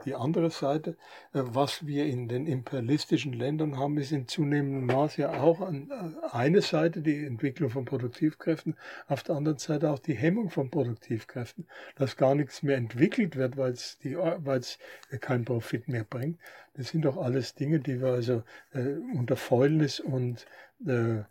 die 0.05 0.15
andere 0.15 0.51
Seite. 0.51 0.97
Was 1.33 1.87
wir 1.87 2.07
in 2.07 2.29
den 2.29 2.47
imperialistischen 2.47 3.33
Ländern 3.33 3.79
haben, 3.79 3.99
ist 3.99 4.13
in 4.13 4.29
zunehmendem 4.29 4.87
Maß 4.87 5.17
ja 5.19 5.41
auch 5.41 5.61
an 5.61 5.91
eine 6.31 6.63
Seite 6.63 7.03
die 7.03 7.25
Entwicklung 7.27 7.71
von 7.71 7.85
Produktivkräften, 7.85 8.77
auf 9.09 9.23
der 9.23 9.37
anderen 9.37 9.59
Seite 9.59 9.91
auch 9.91 9.99
die 9.99 10.15
Hemmung 10.15 10.51
von 10.51 10.71
Produktivkräften, 10.71 11.67
dass 11.97 12.17
gar 12.17 12.35
nichts 12.35 12.63
mehr 12.63 12.77
entwickelt 12.77 13.37
wird, 13.37 13.57
weil 13.57 13.73
es 13.73 14.79
keinen 15.21 15.45
Profit 15.45 15.89
mehr 15.89 16.05
bringt. 16.05 16.39
Das 16.75 16.89
sind 16.89 17.05
doch 17.05 17.17
alles 17.17 17.55
Dinge, 17.55 17.79
die 17.79 18.01
wir 18.01 18.09
also 18.09 18.43
äh, 18.73 18.97
unter 19.15 19.37
Fäulnis 19.37 20.01
und 20.01 20.47
äh, 20.87 21.23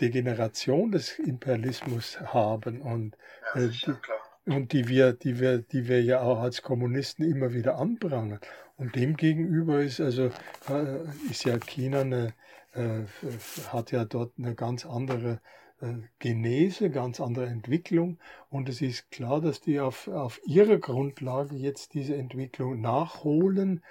Degeneration 0.00 0.90
des 0.90 1.18
Imperialismus 1.18 2.20
haben. 2.20 2.82
Und 2.82 3.16
äh, 3.54 3.66
ja, 3.66 3.98
und 4.46 4.72
die 4.72 4.88
wir, 4.88 5.12
die 5.12 5.38
wir, 5.40 5.58
die 5.58 5.88
wir 5.88 6.02
ja 6.02 6.20
auch 6.20 6.40
als 6.40 6.62
Kommunisten 6.62 7.24
immer 7.24 7.52
wieder 7.52 7.78
anprangern. 7.78 8.40
Und 8.76 8.96
demgegenüber 8.96 9.82
ist 9.82 10.00
also 10.00 10.30
äh, 10.68 11.30
ist 11.30 11.44
ja 11.44 11.58
China 11.58 12.00
eine, 12.00 12.34
äh, 12.72 13.02
hat 13.68 13.92
ja 13.92 14.04
dort 14.04 14.32
eine 14.38 14.54
ganz 14.54 14.84
andere 14.86 15.40
äh, 15.80 15.94
Genese, 16.18 16.90
ganz 16.90 17.20
andere 17.20 17.46
Entwicklung. 17.46 18.18
Und 18.48 18.68
es 18.68 18.82
ist 18.82 19.10
klar, 19.10 19.40
dass 19.40 19.60
die 19.60 19.78
auf, 19.78 20.08
auf 20.08 20.40
ihrer 20.44 20.78
Grundlage 20.78 21.54
jetzt 21.54 21.94
diese 21.94 22.16
Entwicklung 22.16 22.80
nachholen, 22.80 23.84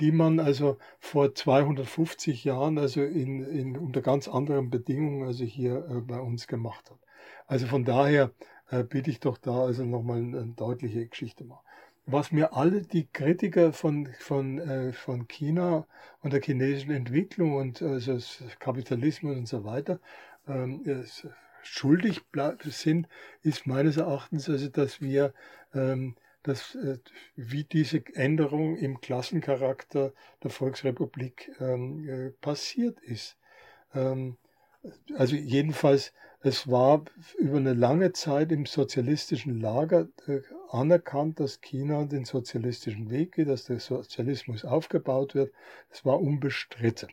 die 0.00 0.12
man 0.12 0.40
also 0.40 0.78
vor 1.00 1.34
250 1.34 2.44
Jahren 2.44 2.78
also 2.78 3.02
in, 3.02 3.44
in 3.44 3.76
unter 3.76 4.00
ganz 4.00 4.28
anderen 4.28 4.70
Bedingungen 4.70 5.26
also 5.26 5.44
hier 5.44 6.04
bei 6.06 6.20
uns 6.20 6.46
gemacht 6.46 6.90
hat. 6.90 6.98
Also 7.46 7.66
von 7.66 7.84
daher 7.84 8.30
äh, 8.70 8.84
bitte 8.84 9.10
ich 9.10 9.20
doch 9.20 9.38
da 9.38 9.64
also 9.64 9.84
nochmal 9.84 10.18
eine, 10.18 10.46
deutliche 10.56 11.06
Geschichte 11.06 11.44
machen. 11.44 11.64
Was 12.06 12.32
mir 12.32 12.54
alle 12.54 12.82
die 12.82 13.06
Kritiker 13.06 13.72
von, 13.72 14.08
von, 14.18 14.58
äh, 14.58 14.92
von 14.92 15.28
China 15.28 15.86
und 16.22 16.32
der 16.32 16.40
chinesischen 16.40 16.92
Entwicklung 16.92 17.56
und 17.56 17.82
also 17.82 18.18
Kapitalismus 18.58 19.36
und 19.36 19.46
so 19.46 19.64
weiter 19.64 20.00
ähm, 20.46 21.04
schuldig 21.62 22.22
sind, 22.62 23.08
ist 23.42 23.66
meines 23.66 23.98
Erachtens 23.98 24.48
also, 24.48 24.68
dass 24.68 25.02
wir 25.02 25.34
ähm, 25.74 26.16
dass, 26.42 26.74
äh, 26.76 26.98
wie 27.36 27.64
diese 27.64 28.02
Änderung 28.14 28.76
im 28.76 29.00
Klassencharakter 29.00 30.12
der 30.42 30.50
Volksrepublik 30.50 31.50
ähm, 31.60 32.08
äh, 32.08 32.30
passiert 32.40 33.00
ist. 33.00 33.36
Ähm, 33.94 34.38
also 35.14 35.36
jedenfalls 35.36 36.12
es 36.40 36.68
war 36.68 37.04
über 37.36 37.56
eine 37.56 37.74
lange 37.74 38.12
Zeit 38.12 38.52
im 38.52 38.64
sozialistischen 38.64 39.60
Lager 39.60 40.08
äh, 40.28 40.40
anerkannt, 40.70 41.40
dass 41.40 41.60
China 41.60 42.04
den 42.04 42.24
sozialistischen 42.24 43.10
Weg 43.10 43.32
geht, 43.32 43.48
dass 43.48 43.64
der 43.64 43.80
Sozialismus 43.80 44.64
aufgebaut 44.64 45.34
wird. 45.34 45.52
Es 45.90 46.04
war 46.04 46.20
unbestritten. 46.20 47.08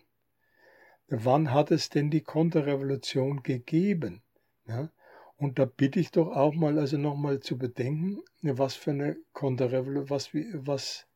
Wann 1.08 1.52
hat 1.52 1.72
es 1.72 1.90
denn 1.90 2.12
die 2.12 2.22
Konterrevolution 2.22 3.42
gegeben? 3.42 4.22
Ja? 4.68 4.90
Und 5.38 5.58
da 5.58 5.66
bitte 5.66 6.00
ich 6.00 6.12
doch 6.12 6.28
auch 6.28 6.54
mal, 6.54 6.78
also 6.78 6.98
nochmal 6.98 7.40
zu 7.40 7.58
bedenken, 7.58 8.22
was 8.42 8.76
für 8.76 8.92
eine 8.92 9.18
Konterrevolution, 9.34 10.10
was, 10.10 10.30
was 10.54 11.08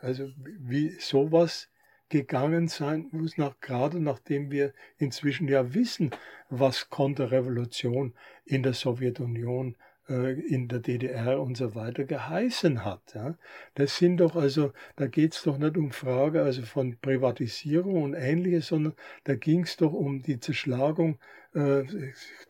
also 0.00 0.30
wie 0.36 0.90
sowas 1.00 1.68
gegangen 2.08 2.68
sein 2.68 3.08
muss, 3.12 3.36
nach, 3.36 3.60
gerade 3.60 4.00
nachdem 4.00 4.50
wir 4.50 4.72
inzwischen 4.98 5.48
ja 5.48 5.74
wissen, 5.74 6.10
was 6.48 6.90
Konterrevolution 6.90 8.14
in 8.44 8.62
der 8.62 8.72
Sowjetunion 8.72 9.76
äh, 10.08 10.32
in 10.40 10.68
der 10.68 10.78
DDR 10.80 11.40
und 11.40 11.56
so 11.56 11.74
weiter 11.74 12.04
geheißen 12.04 12.84
hat. 12.84 13.14
Ja. 13.14 13.36
Das 13.74 13.98
sind 13.98 14.18
doch 14.18 14.36
also, 14.36 14.72
da 14.96 15.06
geht 15.06 15.34
es 15.34 15.42
doch 15.42 15.58
nicht 15.58 15.76
um 15.76 15.90
Frage 15.90 16.42
also 16.42 16.62
von 16.62 16.96
Privatisierung 17.00 18.02
und 18.02 18.14
ähnliches, 18.14 18.68
sondern 18.68 18.94
da 19.24 19.34
ging 19.34 19.64
es 19.64 19.76
doch 19.76 19.92
um 19.92 20.22
die 20.22 20.40
Zerschlagung 20.40 21.18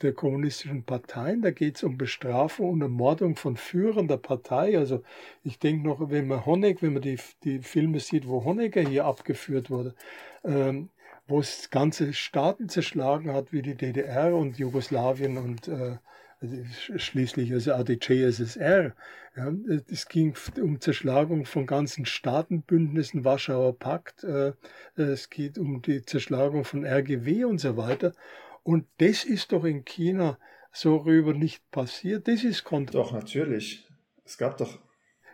der 0.03 0.13
kommunistischen 0.13 0.85
Parteien, 0.85 1.41
da 1.43 1.51
geht 1.51 1.77
es 1.77 1.83
um 1.83 1.97
Bestrafung 1.97 2.71
und 2.71 2.83
Ermordung 2.83 3.37
von 3.37 3.57
Führern 3.57 4.09
der 4.09 4.19
Partei. 4.19 4.77
Also 4.77 5.03
ich 5.45 5.59
denke 5.59 5.87
noch, 5.87 6.11
wenn 6.11 6.27
man 6.27 6.45
Honecker, 6.45 6.83
wenn 6.83 6.95
man 6.95 7.03
die, 7.03 7.19
die 7.45 7.61
Filme 7.61 8.01
sieht, 8.01 8.29
wo 8.29 8.45
Honecker 8.45 8.83
hier 8.83 9.07
abgeführt 9.07 9.71
wurde, 9.71 9.95
ähm, 10.45 10.91
wo 11.27 11.41
es 11.41 11.71
ganze 11.71 12.13
Staaten 12.13 12.69
zerschlagen 12.69 13.33
hat, 13.33 13.53
wie 13.53 13.63
die 13.63 13.77
DDR 13.77 14.35
und 14.35 14.59
Jugoslawien 14.59 15.39
und 15.39 15.69
äh, 15.69 15.97
also 16.41 16.57
schließlich 16.97 17.53
also 17.53 17.73
ADC-SSR. 17.73 18.93
Ja, 19.37 19.53
es 19.91 20.09
ging 20.09 20.35
um 20.61 20.81
Zerschlagung 20.81 21.45
von 21.45 21.67
ganzen 21.67 22.07
Staatenbündnissen, 22.07 23.25
Warschauer 23.25 23.79
Pakt, 23.79 24.25
äh, 24.25 24.53
es 24.97 25.31
geht 25.31 25.59
um 25.59 25.83
die 25.83 26.03
Zerschlagung 26.03 26.65
von 26.65 26.85
RGW 26.85 27.45
und 27.45 27.59
so 27.59 27.77
weiter. 27.77 28.13
Und 28.69 28.85
das 28.99 29.25
ist 29.25 29.53
doch 29.53 29.65
in 29.65 29.87
China 29.87 30.39
so 30.73 30.99
rüber 30.99 31.33
nicht 31.33 31.71
passiert. 31.71 32.29
Das 32.29 32.45
ist 32.45 32.65
Kont 32.65 32.95
Doch, 32.95 33.13
natürlich. 33.13 33.89
Es 34.27 34.37
gab 34.37 34.59
doch 34.59 34.79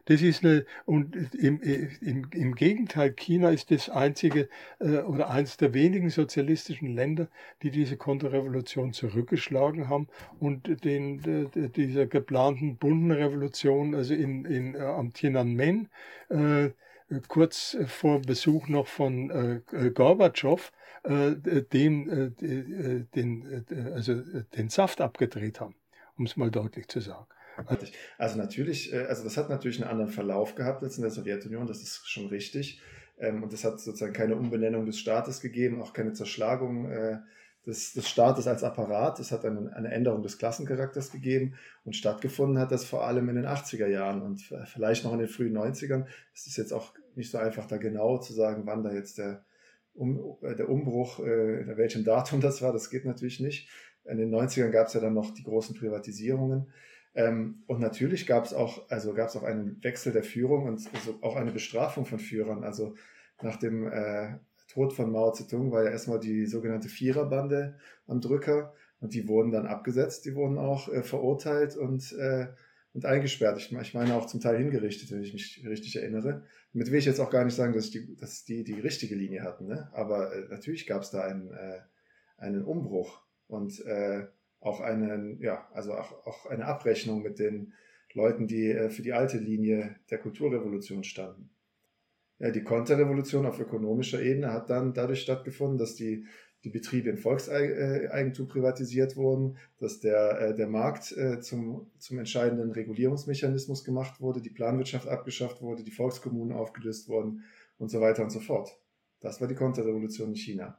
das 0.05 0.21
ist 0.21 0.45
eine, 0.45 0.67
und 0.85 1.17
im, 1.35 1.61
im, 1.63 2.27
im 2.31 2.55
Gegenteil, 2.55 3.13
China 3.13 3.49
ist 3.51 3.71
das 3.71 3.89
einzige 3.89 4.49
äh, 4.79 4.99
oder 4.99 5.31
eines 5.31 5.57
der 5.57 5.73
wenigen 5.73 6.11
sozialistischen 6.11 6.95
Länder, 6.95 7.29
die 7.63 7.71
diese 7.71 7.97
Konterrevolution 7.97 8.93
zurückgeschlagen 8.93 9.89
haben 9.89 10.09
und 10.39 10.85
den, 10.85 11.49
äh, 11.55 11.71
dieser 11.71 12.07
geplanten 12.07 12.77
bunten 12.77 13.13
Revolution, 13.13 13.95
also 13.95 14.13
in, 14.13 14.45
in, 14.45 14.75
äh, 14.75 14.81
am 14.81 15.15
Tiananmen, 15.15 15.89
äh, 16.29 16.69
kurz 17.29 17.77
vor 17.87 18.21
Besuch 18.21 18.69
noch 18.69 18.87
von 18.87 19.31
äh, 19.73 19.91
Gorbatschow, 19.91 20.71
äh, 21.05 21.63
dem, 21.63 22.09
äh, 22.09 23.05
den, 23.15 23.65
also 23.95 24.15
den 24.57 24.69
Saft 24.71 25.01
abgedreht 25.01 25.61
haben, 25.61 25.75
um 26.17 26.25
es 26.25 26.37
mal 26.37 26.51
deutlich 26.51 26.89
zu 26.89 27.01
sagen. 27.01 27.27
Also 28.19 28.39
natürlich, 28.39 28.93
äh, 28.93 29.05
also 29.05 29.25
das 29.25 29.37
hat 29.37 29.49
natürlich 29.49 29.81
einen 29.81 29.91
anderen 29.91 30.11
Verlauf 30.11 30.55
gehabt 30.55 30.83
als 30.83 30.97
in 30.97 31.03
der 31.03 31.11
Sowjetunion, 31.11 31.67
das 31.67 31.83
ist 31.83 32.09
schon 32.09 32.27
richtig. 32.27 32.81
Ähm, 33.19 33.43
und 33.43 33.53
es 33.53 33.65
hat 33.65 33.81
sozusagen 33.81 34.13
keine 34.13 34.37
Umbenennung 34.37 34.87
des 34.87 34.99
Staates 34.99 35.41
gegeben, 35.41 35.81
auch 35.81 35.93
keine 35.93 36.13
Zerschlagung 36.15 36.91
äh, 36.91 37.19
des, 37.67 37.93
des 37.93 38.09
Staates 38.09 38.47
als 38.47 38.65
Apparat. 38.65 39.21
Es 39.21 39.31
hat 39.31 39.45
eine, 39.45 39.75
eine 39.75 39.91
Änderung 39.91 40.23
des 40.23 40.39
Klassencharakters 40.39 41.13
gegeben 41.13 41.55
und 41.85 41.95
stattgefunden 41.95 42.59
hat 42.59 42.73
das 42.73 42.85
vor 42.85 43.07
allem 43.07 43.29
in 43.29 43.37
den 43.37 43.47
80er 43.47 43.87
Jahren 43.87 44.23
und 44.23 44.43
vielleicht 44.65 45.05
noch 45.05 45.13
in 45.13 45.21
den 45.21 45.29
frühen 45.29 45.57
90ern. 45.57 46.07
Es 46.35 46.47
ist 46.47 46.57
jetzt 46.57 46.73
auch 46.73 46.93
nicht 47.15 47.31
so 47.31 47.39
einfach, 47.39 47.67
da 47.67 47.77
genau 47.77 48.19
zu 48.19 48.33
sagen, 48.33 48.63
wann 48.67 48.83
da 48.83 48.93
jetzt 48.93 49.19
der, 49.19 49.45
um, 49.95 50.37
äh, 50.43 50.55
der 50.55 50.69
Umbruch, 50.69 51.21
in 51.21 51.77
welchem 51.77 52.05
Datum 52.05 52.41
das 52.41 52.63
war. 52.63 52.73
Das 52.73 52.91
geht 52.91 53.05
natürlich 53.05 53.41
nicht. 53.41 53.69
In 54.05 54.19
den 54.19 54.35
90ern 54.35 54.71
gab 54.71 54.89
es 54.89 54.95
ja 54.95 55.01
dann 55.01 55.15
noch 55.15 55.33
die 55.33 55.45
großen 55.45 55.75
Privatisierungen. 55.75 56.67
Ähm, 57.15 57.63
und 57.67 57.81
natürlich 57.81 58.27
gab 58.27 58.45
es 58.45 58.53
auch, 58.53 58.91
also 58.91 59.15
gab 59.15 59.29
es 59.29 59.37
auch 59.37 59.45
einen 59.45 59.83
Wechsel 59.83 60.13
der 60.13 60.25
Führung 60.25 60.67
und 60.67 60.83
also 60.95 61.19
auch 61.23 61.37
eine 61.37 61.53
Bestrafung 61.53 62.05
von 62.05 62.19
Führern. 62.19 62.65
Also 62.65 62.95
nach 63.41 63.57
dem 63.57 63.87
äh, 63.87 64.39
Tod 64.69 64.93
von 64.93 65.13
Mao 65.13 65.33
Zedong 65.33 65.71
war 65.71 65.85
ja 65.85 65.91
erstmal 65.91 66.19
die 66.19 66.47
sogenannte 66.47 66.89
Viererbande 66.89 67.79
am 68.07 68.21
Drücker 68.21 68.75
und 69.01 69.15
die 69.15 69.29
wurden 69.29 69.53
dann 69.53 69.67
abgesetzt, 69.67 70.25
die 70.25 70.35
wurden 70.35 70.59
auch 70.59 70.89
äh, 70.89 71.03
verurteilt 71.03 71.77
und, 71.77 72.13
äh, 72.15 72.49
und 72.95 73.05
eingesperrt. 73.05 73.59
Ich, 73.59 73.73
ich, 73.73 73.95
meine 73.95 74.15
auch 74.15 74.27
zum 74.27 74.41
Teil 74.41 74.57
hingerichtet, 74.57 75.11
wenn 75.11 75.23
ich 75.23 75.33
mich 75.33 75.65
richtig 75.67 75.97
erinnere. 75.97 76.45
Damit 76.73 76.91
will 76.91 76.99
ich 76.99 77.05
jetzt 77.05 77.21
auch 77.21 77.31
gar 77.31 77.45
nicht 77.45 77.55
sagen, 77.57 77.75
dass 77.75 77.91
die, 77.91 78.17
dass 78.17 78.45
die 78.45 78.63
die 78.63 78.81
richtige 78.81 79.17
Linie 79.17 79.43
hatten. 79.43 79.67
Ne? 79.67 79.91
Aber 79.93 80.35
äh, 80.35 80.49
natürlich 80.49 80.87
gab 80.87 81.03
es 81.03 81.11
da 81.11 81.23
einen, 81.23 81.53
äh, 81.53 81.81
einen 82.39 82.65
Umbruch 82.65 83.21
und 83.49 83.85
äh, 83.85 84.27
auch 84.61 84.81
einen, 84.81 85.41
ja, 85.41 85.69
also 85.73 85.95
auch, 85.95 86.27
auch 86.27 86.47
eine 86.47 86.67
Abrechnung 86.67 87.23
mit 87.23 87.39
den 87.39 87.75
Leuten, 88.13 88.47
die 88.47 88.71
äh, 88.71 88.89
für 88.91 89.03
die 89.03 89.13
alte 89.13 89.39
Linie 89.39 89.97
der 90.11 90.19
Kulturrevolution 90.19 91.03
standen. 91.03 91.51
Ja, 92.39 92.51
die 92.51 92.63
Konterrevolution 92.63 93.47
auf 93.47 93.59
ökonomischer 93.59 94.23
Ebene 94.23 94.53
hat 94.53 94.71
dann 94.71 94.95
dadurch 94.95 95.23
stattgefunden, 95.23 95.79
dass 95.79 95.97
die, 95.97 96.27
die 96.65 96.71
Betriebe 96.71 97.11
in 97.11 97.19
Volkseigentum 97.19 98.49
privatisiert 98.49 99.17
wurden, 99.17 99.59
dass 99.79 100.01
der, 100.01 100.41
äh, 100.41 100.55
der 100.55 100.67
Markt 100.67 101.13
äh, 101.13 101.41
zum, 101.41 101.91
zum 101.99 102.19
entscheidenden 102.19 102.73
Regulierungsmechanismus 102.73 103.85
gemacht 103.85 104.21
wurde, 104.21 104.41
die 104.41 104.51
Planwirtschaft 104.51 105.07
abgeschafft 105.07 105.61
wurde, 105.61 105.85
die 105.85 105.91
Volkskommunen 105.91 106.57
aufgelöst 106.57 107.09
wurden 107.09 107.45
und 107.79 107.91
so 107.91 108.01
weiter 108.01 108.23
und 108.23 108.31
so 108.31 108.41
fort. 108.41 108.71
Das 109.21 109.41
war 109.41 109.49
die 109.49 109.55
Konterrevolution 109.55 110.31
in 110.31 110.37
China. 110.37 110.79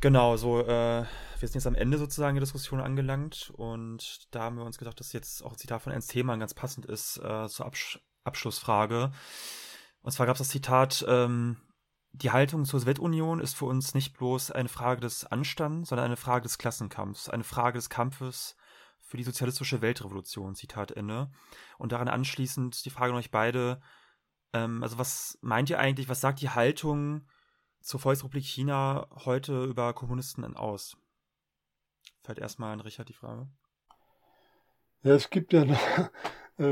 Genau, 0.00 0.36
so, 0.36 0.60
äh, 0.60 0.66
wir 0.66 1.48
sind 1.48 1.54
jetzt 1.54 1.66
am 1.66 1.74
Ende 1.74 1.96
sozusagen 1.96 2.34
der 2.34 2.42
Diskussion 2.42 2.80
angelangt 2.80 3.52
und 3.56 4.26
da 4.34 4.42
haben 4.42 4.56
wir 4.56 4.64
uns 4.64 4.78
gedacht, 4.78 5.00
dass 5.00 5.12
jetzt 5.12 5.42
auch 5.42 5.52
ein 5.52 5.58
Zitat 5.58 5.80
von 5.80 5.92
Ernst 5.92 6.10
Thälmann 6.10 6.40
ganz 6.40 6.54
passend 6.54 6.86
ist 6.86 7.18
äh, 7.18 7.48
zur 7.48 7.66
Absch 7.66 8.00
Abschlussfrage. 8.24 9.10
Und 10.02 10.12
zwar 10.12 10.26
gab 10.26 10.34
es 10.34 10.38
das 10.38 10.48
Zitat, 10.48 11.04
ähm, 11.08 11.56
die 12.12 12.30
Haltung 12.30 12.64
zur 12.64 12.80
Sowjetunion 12.80 13.40
ist 13.40 13.54
für 13.56 13.64
uns 13.64 13.94
nicht 13.94 14.16
bloß 14.16 14.50
eine 14.50 14.68
Frage 14.68 15.00
des 15.00 15.24
Anstands, 15.24 15.88
sondern 15.88 16.06
eine 16.06 16.16
Frage 16.16 16.42
des 16.42 16.58
Klassenkampfs, 16.58 17.28
eine 17.28 17.44
Frage 17.44 17.78
des 17.78 17.88
Kampfes 17.88 18.56
für 19.00 19.16
die 19.16 19.24
sozialistische 19.24 19.80
Weltrevolution, 19.80 20.54
Zitat 20.54 20.92
Ende. 20.92 21.30
Und 21.78 21.92
daran 21.92 22.08
anschließend 22.08 22.84
die 22.84 22.90
Frage 22.90 23.12
an 23.12 23.18
euch 23.18 23.30
beide, 23.30 23.80
ähm, 24.52 24.82
also 24.82 24.98
was 24.98 25.38
meint 25.40 25.70
ihr 25.70 25.78
eigentlich, 25.78 26.08
was 26.08 26.20
sagt 26.20 26.40
die 26.40 26.50
Haltung 26.50 27.26
zur 27.80 27.98
Volksrepublik 27.98 28.44
China 28.44 29.08
heute 29.24 29.64
über 29.64 29.92
Kommunisten 29.94 30.44
aus? 30.54 30.96
Fällt 32.22 32.38
erstmal 32.38 32.72
an 32.72 32.80
Richard 32.80 33.08
die 33.08 33.14
Frage. 33.14 33.48
Ja, 35.02 35.14
es 35.14 35.30
gibt 35.30 35.52
ja 35.52 35.64
noch, 35.64 36.10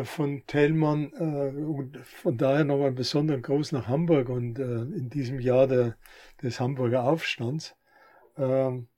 von 0.05 0.43
Thälmann 0.47 1.13
äh, 1.15 1.63
und 1.63 1.97
von 1.99 2.37
daher 2.37 2.65
nochmal 2.65 2.89
einen 2.89 2.97
besonderen 2.97 3.43
Gruß 3.43 3.73
nach 3.73 3.89
Hamburg 3.89 4.29
und 4.29 4.59
äh, 4.59 4.83
in 4.83 5.09
diesem 5.09 5.41
Jahr 5.41 5.67
der, 5.67 5.97
des 6.43 6.61
Hamburger 6.61 7.05
Aufstands. 7.05 7.75
Ähm, 8.37 8.89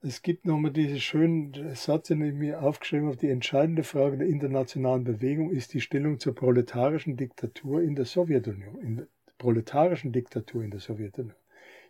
es 0.00 0.22
gibt 0.22 0.46
nochmal 0.46 0.72
diesen 0.72 1.00
schönen 1.00 1.74
Satz, 1.76 2.08
den 2.08 2.22
ich 2.22 2.34
mir 2.34 2.62
aufgeschrieben 2.62 3.06
habe, 3.06 3.16
die 3.16 3.30
entscheidende 3.30 3.84
Frage 3.84 4.18
der 4.18 4.26
internationalen 4.26 5.04
Bewegung 5.04 5.50
ist 5.50 5.74
die 5.74 5.80
Stellung 5.80 6.18
zur 6.18 6.34
proletarischen 6.34 7.16
Diktatur 7.16 7.82
in 7.82 7.94
der 7.94 8.04
Sowjetunion, 8.04 8.80
in 8.80 8.96
der 8.96 9.06
proletarischen 9.38 10.12
Diktatur 10.12 10.64
in 10.64 10.72
der 10.72 10.80
Sowjetunion. 10.80 11.36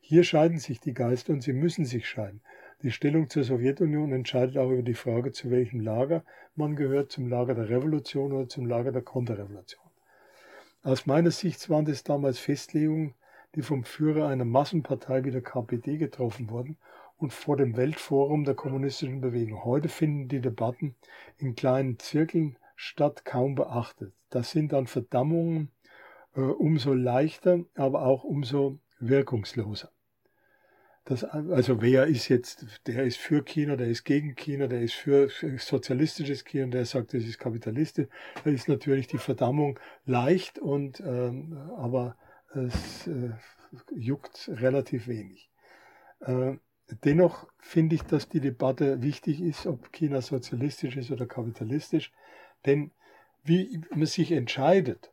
Hier 0.00 0.24
scheiden 0.24 0.59
sich 0.59 0.80
die 0.80 0.94
Geister 0.94 1.32
und 1.32 1.42
sie 1.42 1.52
müssen 1.52 1.84
sich 1.84 2.06
scheiden. 2.06 2.42
Die 2.82 2.90
Stellung 2.90 3.30
zur 3.30 3.44
Sowjetunion 3.44 4.12
entscheidet 4.12 4.59
auch 4.59 4.70
über 4.70 4.82
die 4.82 4.94
Frage, 4.94 5.30
zu 5.30 5.52
welchem 5.52 5.78
Lager 5.78 6.24
man 6.56 6.74
gehört, 6.74 7.12
zum 7.12 7.28
Lager 7.28 7.54
der 7.54 7.68
Revolution 7.68 8.32
oder 8.32 8.48
zum 8.48 8.66
Lager 8.66 8.90
der 8.90 9.02
Konterrevolution. 9.02 9.84
Aus 10.82 11.06
meiner 11.06 11.30
Sicht 11.30 11.70
waren 11.70 11.84
das 11.84 12.02
damals 12.02 12.40
Festlegungen, 12.40 13.14
die 13.54 13.62
vom 13.62 13.84
Führer 13.84 14.26
einer 14.26 14.44
Massenpartei 14.44 15.22
wie 15.22 15.30
der 15.30 15.42
KPD 15.42 15.96
getroffen 15.96 16.50
wurden 16.50 16.76
und 17.18 17.32
vor 17.32 17.56
dem 17.56 17.76
Weltforum 17.76 18.42
der 18.42 18.54
kommunistischen 18.54 19.20
Bewegung. 19.20 19.64
Heute 19.64 19.88
finden 19.88 20.26
die 20.26 20.40
Debatten 20.40 20.96
in 21.38 21.54
kleinen 21.54 22.00
Zirkeln 22.00 22.59
statt, 22.74 23.24
kaum 23.24 23.54
beachtet. 23.54 24.12
Das 24.28 24.50
sind 24.50 24.72
dann 24.72 24.88
Verdammungen 24.88 25.70
äh, 26.34 26.40
umso 26.40 26.94
leichter, 26.94 27.60
aber 27.76 28.04
auch 28.06 28.24
umso 28.24 28.80
wirkungsloser. 28.98 29.92
Das, 31.04 31.24
also 31.24 31.82
wer 31.82 32.06
ist 32.06 32.28
jetzt, 32.28 32.64
der 32.86 33.02
ist 33.02 33.16
für 33.16 33.42
China, 33.42 33.74
der 33.74 33.88
ist 33.88 34.04
gegen 34.04 34.36
China, 34.36 34.68
der 34.68 34.82
ist 34.82 34.94
für 34.94 35.28
sozialistisches 35.58 36.44
China, 36.44 36.66
der 36.66 36.84
sagt, 36.84 37.12
das 37.12 37.24
ist 37.24 37.40
kapitalistisch, 37.40 38.06
da 38.44 38.50
ist 38.50 38.68
natürlich 38.68 39.08
die 39.08 39.18
Verdammung 39.18 39.80
leicht 40.06 40.60
und 40.60 41.00
ähm, 41.00 41.58
aber 41.76 42.16
es 42.54 43.08
äh, 43.08 43.30
juckt 43.92 44.48
relativ 44.52 45.08
wenig. 45.08 45.50
Äh, 46.20 46.54
dennoch 47.04 47.48
finde 47.58 47.96
ich, 47.96 48.02
dass 48.02 48.28
die 48.28 48.40
Debatte 48.40 49.02
wichtig 49.02 49.40
ist, 49.40 49.66
ob 49.66 49.90
China 49.92 50.20
sozialistisch 50.20 50.96
ist 50.96 51.10
oder 51.10 51.26
kapitalistisch, 51.26 52.12
denn 52.64 52.92
wie 53.42 53.80
man 53.90 54.06
sich 54.06 54.30
entscheidet, 54.30 55.12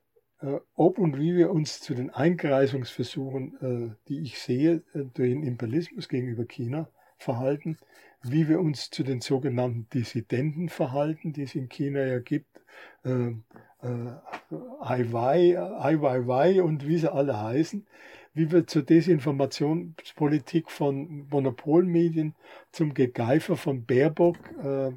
ob 0.75 0.99
und 0.99 1.17
wie 1.17 1.35
wir 1.35 1.51
uns 1.51 1.81
zu 1.81 1.93
den 1.93 2.09
Eingreisungsversuchen, 2.09 3.57
äh, 3.61 3.95
die 4.07 4.21
ich 4.21 4.39
sehe, 4.39 4.83
äh, 4.93 5.03
den 5.17 5.43
Imperialismus 5.43 6.07
gegenüber 6.07 6.45
China 6.45 6.89
verhalten, 7.17 7.77
wie 8.23 8.47
wir 8.47 8.59
uns 8.59 8.89
zu 8.89 9.03
den 9.03 9.21
sogenannten 9.21 9.87
Dissidenten 9.93 10.69
verhalten, 10.69 11.33
die 11.33 11.43
es 11.43 11.55
in 11.55 11.67
China 11.69 12.05
ja 12.05 12.19
gibt, 12.19 12.61
Ai 13.03 13.35
Weiwei 15.11 16.61
und 16.61 16.87
wie 16.87 16.97
sie 16.97 17.11
alle 17.11 17.41
heißen, 17.41 17.85
wie 18.33 18.51
wir 18.51 18.67
zur 18.67 18.83
Desinformationspolitik 18.83 20.69
von 20.71 21.27
Monopolmedien, 21.29 22.35
zum 22.71 22.93
Gegeifer 22.93 23.57
von 23.57 23.85
Baerbock, 23.85 24.37
äh, 24.63 24.91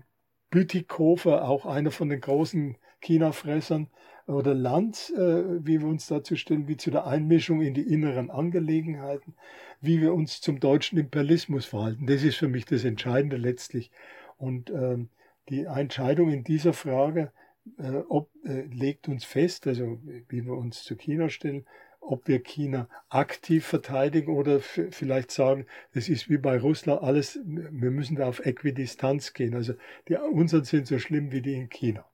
Bütikofer, 0.50 1.48
auch 1.48 1.66
einer 1.66 1.90
von 1.90 2.08
den 2.08 2.20
großen 2.20 2.76
China-Fressern, 3.00 3.88
oder 4.26 4.54
Lanz, 4.54 5.10
äh, 5.10 5.66
wie 5.66 5.80
wir 5.80 5.88
uns 5.88 6.06
dazu 6.06 6.36
stellen, 6.36 6.68
wie 6.68 6.76
zu 6.76 6.90
der 6.90 7.06
Einmischung 7.06 7.62
in 7.62 7.74
die 7.74 7.82
inneren 7.82 8.30
Angelegenheiten, 8.30 9.34
wie 9.80 10.00
wir 10.00 10.14
uns 10.14 10.40
zum 10.40 10.60
deutschen 10.60 10.98
Imperialismus 10.98 11.66
verhalten. 11.66 12.06
Das 12.06 12.22
ist 12.22 12.36
für 12.36 12.48
mich 12.48 12.64
das 12.64 12.84
Entscheidende 12.84 13.36
letztlich. 13.36 13.90
Und 14.38 14.70
ähm, 14.70 15.08
die 15.48 15.64
Entscheidung 15.64 16.30
in 16.30 16.44
dieser 16.44 16.72
Frage 16.72 17.32
äh, 17.78 18.02
ob, 18.08 18.28
äh, 18.44 18.62
legt 18.62 19.08
uns 19.08 19.24
fest, 19.24 19.66
also 19.66 20.00
wie 20.28 20.44
wir 20.44 20.54
uns 20.54 20.82
zu 20.82 20.96
China 20.96 21.28
stellen, 21.28 21.64
ob 22.00 22.26
wir 22.26 22.40
China 22.40 22.88
aktiv 23.08 23.64
verteidigen 23.64 24.34
oder 24.34 24.58
vielleicht 24.60 25.30
sagen, 25.30 25.66
es 25.92 26.08
ist 26.08 26.28
wie 26.28 26.38
bei 26.38 26.58
Russland 26.58 27.02
alles, 27.02 27.38
wir 27.44 27.90
müssen 27.92 28.16
da 28.16 28.26
auf 28.26 28.44
Äquidistanz 28.44 29.32
gehen. 29.34 29.54
Also 29.54 29.74
die 30.08 30.16
unseren 30.16 30.64
sind 30.64 30.88
so 30.88 30.98
schlimm 30.98 31.30
wie 31.30 31.42
die 31.42 31.54
in 31.54 31.68
China. 31.68 32.04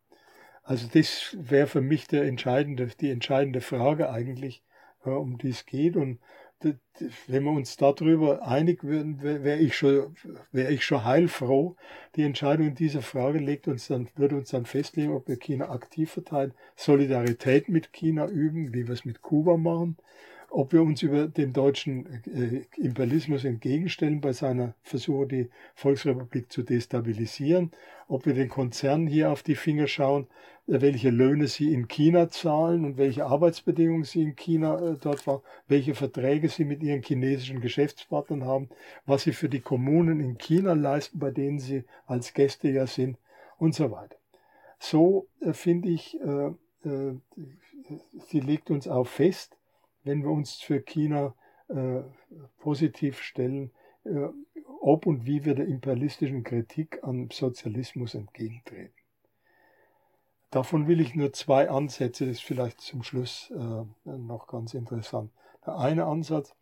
Also 0.69 0.87
das 0.93 1.35
wäre 1.41 1.67
für 1.67 1.81
mich 1.81 2.09
der 2.09 2.25
entscheidende, 2.25 2.89
die 3.01 3.11
entscheidende 3.11 3.63
Frage 3.63 4.11
eigentlich, 4.11 4.63
um 5.03 5.39
die 5.39 5.49
es 5.49 5.65
geht. 5.65 5.97
Und 5.97 6.19
wenn 7.27 7.45
wir 7.45 7.53
uns 7.53 7.79
darüber 7.79 8.47
einig 8.47 8.85
würden, 8.85 9.23
wäre 9.23 9.59
ich 9.59 9.75
schon, 9.75 10.15
wäre 10.53 10.71
ich 10.71 10.85
schon 10.85 11.07
heilfroh. 11.07 11.77
Die 12.17 12.23
Entscheidung 12.23 12.67
in 12.67 12.75
dieser 12.75 13.01
Frage 13.01 13.39
legt 13.39 13.67
uns 13.67 13.89
dann, 13.89 14.11
würde 14.15 14.37
uns 14.37 14.51
dann 14.51 14.67
festlegen, 14.67 15.15
ob 15.15 15.27
wir 15.27 15.39
China 15.39 15.71
aktiv 15.71 16.11
verteilen, 16.11 16.53
Solidarität 16.77 17.71
mit 17.71 17.95
China 17.95 18.27
üben, 18.29 18.75
wie 18.75 18.87
wir 18.87 18.93
es 18.93 19.07
mit 19.07 19.23
Kuba 19.23 19.57
machen, 19.57 19.97
ob 20.51 20.73
wir 20.73 20.83
uns 20.83 21.03
über 21.03 21.27
dem 21.27 21.53
deutschen 21.53 22.07
äh, 22.27 22.65
Imperialismus 22.77 23.45
entgegenstellen 23.45 24.21
bei 24.21 24.33
seiner 24.33 24.75
Versuche, 24.83 25.27
die 25.27 25.51
Volksrepublik 25.75 26.51
zu 26.51 26.63
destabilisieren, 26.63 27.71
ob 28.09 28.27
wir 28.27 28.35
den 28.35 28.49
Konzernen 28.49 29.07
hier 29.07 29.31
auf 29.31 29.43
die 29.43 29.55
Finger 29.55 29.87
schauen, 29.87 30.27
äh, 30.67 30.81
welche 30.81 31.11
Löhne 31.11 31.49
sie 31.49 31.73
in 31.73 31.87
China 31.89 32.31
zahlen 32.31 32.85
und 32.85 32.97
welche 32.97 33.27
Arbeitsbedingungen 33.27 34.05
sie 34.05 34.23
in 34.23 34.37
China 34.37 34.79
äh, 34.81 34.97
dort 35.01 35.27
waren, 35.27 35.43
welche 35.69 35.95
Verträge 35.95 36.49
sie 36.49 36.65
mit 36.65 36.83
ihren 36.83 37.03
chinesischen 37.03 37.61
Geschäftspartnern 37.61 38.45
haben, 38.45 38.71
was 39.05 39.25
sie 39.25 39.33
für 39.33 39.49
die 39.49 39.61
Kommunen 39.61 40.21
in 40.21 40.39
China 40.39 40.73
leisten, 40.73 41.19
bei 41.19 41.31
denen 41.31 41.59
sie 41.59 41.85
als 42.07 42.33
Gäste 42.33 42.71
ja 42.71 42.87
sind 42.87 43.19
und 43.59 43.75
so 43.75 43.91
weiter. 43.91 44.17
So 44.79 45.27
äh, 45.41 45.53
finde 45.53 45.91
ich, 45.91 46.19
äh, 46.21 46.53
äh, 46.89 47.15
sie 48.29 48.41
legt 48.41 48.71
uns 48.71 48.89
auch 48.89 49.07
fest, 49.07 49.58
wenn 50.09 50.23
wir 50.23 50.31
uns 50.31 50.55
für 50.55 50.81
China 50.81 51.35
äh, 51.69 52.01
positiv 52.61 53.21
stellen, 53.21 53.71
äh, 54.05 54.29
ob 54.81 55.05
und 55.05 55.27
wie 55.27 55.45
wir 55.45 55.55
der 55.55 55.67
imperialistischen 55.67 56.45
Kritik 56.45 57.01
am 57.03 57.31
Sozialismus 57.31 58.15
entgegentreten. 58.15 58.95
Davon 60.51 60.89
will 60.89 61.01
ich 61.01 61.15
nur 61.15 61.35
zwei 61.35 61.69
Ansätze, 61.69 62.25
das 62.25 62.39
ist 62.39 62.43
vielleicht 62.43 62.81
zum 62.81 63.03
Schluss 63.03 63.53
äh, 63.55 64.09
noch 64.11 64.47
ganz 64.47 64.73
interessant. 64.73 65.31
Der 65.67 65.77
eine 65.77 66.07
Ansatz 66.07 66.55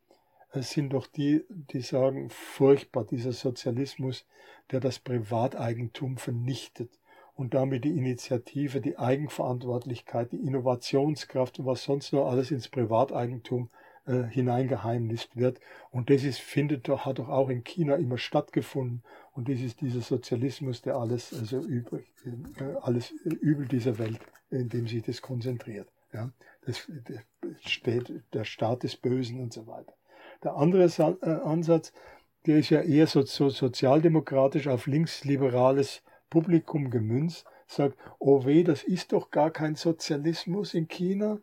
sind 0.52 0.92
doch 0.92 1.06
die, 1.06 1.44
die 1.48 1.82
sagen, 1.82 2.30
furchtbar, 2.30 3.04
dieser 3.04 3.32
Sozialismus, 3.32 4.26
der 4.72 4.80
das 4.80 4.98
Privateigentum 4.98 6.16
vernichtet 6.16 6.98
und 7.36 7.52
damit 7.52 7.84
die 7.84 7.96
Initiative, 7.96 8.80
die 8.80 8.98
Eigenverantwortlichkeit, 8.98 10.32
die 10.32 10.38
Innovationskraft 10.38 11.58
und 11.58 11.66
was 11.66 11.84
sonst 11.84 12.12
noch 12.12 12.30
alles 12.30 12.50
ins 12.50 12.68
Privateigentum 12.68 13.68
äh, 14.06 14.22
hineingeheimnist 14.22 15.36
wird. 15.36 15.60
Und 15.90 16.08
das 16.08 16.24
ist, 16.24 16.40
findet 16.40 16.88
doch, 16.88 17.04
hat 17.04 17.18
doch 17.18 17.28
auch 17.28 17.50
in 17.50 17.62
China 17.62 17.96
immer 17.96 18.16
stattgefunden. 18.16 19.02
Und 19.32 19.50
das 19.50 19.60
ist 19.60 19.82
dieser 19.82 20.00
Sozialismus, 20.00 20.80
der 20.80 20.96
alles, 20.96 21.34
also 21.38 21.58
übrig, 21.58 22.06
äh, 22.24 22.62
alles 22.80 23.10
Übel 23.10 23.68
dieser 23.68 23.98
Welt, 23.98 24.18
in 24.50 24.70
dem 24.70 24.86
sich 24.86 25.02
das 25.02 25.20
konzentriert. 25.20 25.88
Ja, 26.14 26.30
das, 26.64 26.86
der, 26.88 27.22
steht, 27.60 28.22
der 28.32 28.44
Staat 28.44 28.82
des 28.82 28.96
Bösen 28.96 29.40
und 29.40 29.52
so 29.52 29.66
weiter. 29.66 29.92
Der 30.42 30.56
andere 30.56 30.84
äh, 30.84 31.28
Ansatz, 31.44 31.92
der 32.46 32.58
ist 32.58 32.70
ja 32.70 32.80
eher 32.80 33.06
so, 33.06 33.22
so 33.22 33.50
sozialdemokratisch 33.50 34.68
auf 34.68 34.86
linksliberales 34.86 36.02
Publikum 36.30 36.90
gemünzt, 36.90 37.46
sagt, 37.66 37.96
oh 38.18 38.44
weh, 38.44 38.62
das 38.62 38.82
ist 38.82 39.12
doch 39.12 39.30
gar 39.30 39.50
kein 39.50 39.74
Sozialismus 39.74 40.74
in 40.74 40.88
China, 40.88 41.38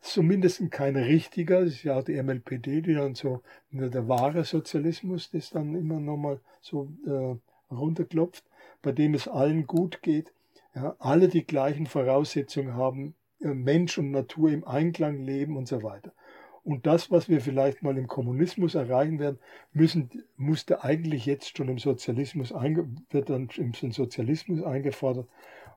zumindest 0.00 0.70
kein 0.70 0.96
richtiger, 0.96 1.64
das 1.64 1.74
ist 1.74 1.84
ja 1.84 1.98
auch 1.98 2.04
die 2.04 2.20
MLPD, 2.22 2.82
die 2.82 2.94
dann 2.94 3.14
so, 3.14 3.42
der 3.70 4.08
wahre 4.08 4.44
Sozialismus, 4.44 5.30
das 5.30 5.50
dann 5.50 5.74
immer 5.74 6.00
nochmal 6.00 6.40
so 6.60 6.88
äh, 7.06 7.74
runterklopft, 7.74 8.44
bei 8.82 8.92
dem 8.92 9.14
es 9.14 9.28
allen 9.28 9.66
gut 9.66 10.02
geht, 10.02 10.32
ja, 10.74 10.96
alle 10.98 11.28
die 11.28 11.46
gleichen 11.46 11.86
Voraussetzungen 11.86 12.74
haben, 12.74 13.14
äh, 13.40 13.48
Mensch 13.48 13.98
und 13.98 14.10
Natur 14.10 14.50
im 14.50 14.66
Einklang 14.66 15.24
leben 15.24 15.56
und 15.56 15.68
so 15.68 15.82
weiter. 15.82 16.12
Und 16.64 16.86
das, 16.86 17.10
was 17.10 17.28
wir 17.28 17.42
vielleicht 17.42 17.82
mal 17.82 17.96
im 17.98 18.06
Kommunismus 18.06 18.74
erreichen 18.74 19.18
werden, 19.18 19.38
müssen, 19.72 20.10
musste 20.38 20.82
eigentlich 20.82 21.26
jetzt 21.26 21.56
schon 21.56 21.68
im 21.68 21.78
Sozialismus, 21.78 22.52
wird 22.52 23.28
dann 23.28 23.50
im 23.56 23.72
Sozialismus 23.92 24.62
eingefordert. 24.62 25.28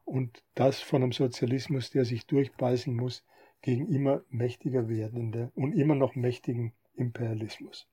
Und 0.05 0.41
das 0.55 0.79
von 0.79 1.03
einem 1.03 1.11
Sozialismus, 1.11 1.91
der 1.91 2.05
sich 2.05 2.25
durchbeißen 2.25 2.95
muss 2.95 3.23
gegen 3.61 3.93
immer 3.93 4.21
mächtiger 4.29 4.87
werdende 4.87 5.51
und 5.55 5.73
immer 5.73 5.95
noch 5.95 6.15
mächtigen 6.15 6.71
Imperialismus. 6.95 7.85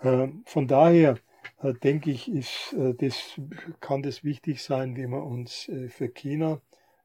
Äh, 0.00 0.28
von 0.46 0.66
daher 0.66 1.18
äh, 1.62 1.74
denke 1.74 2.10
ich, 2.10 2.32
ist, 2.32 2.72
äh, 2.72 2.94
das, 2.94 3.38
kann 3.80 4.02
das 4.02 4.24
wichtig 4.24 4.62
sein, 4.62 4.96
wie 4.96 5.06
wir 5.06 5.22
uns 5.22 5.70
für 5.88 6.08
China, 6.08 6.60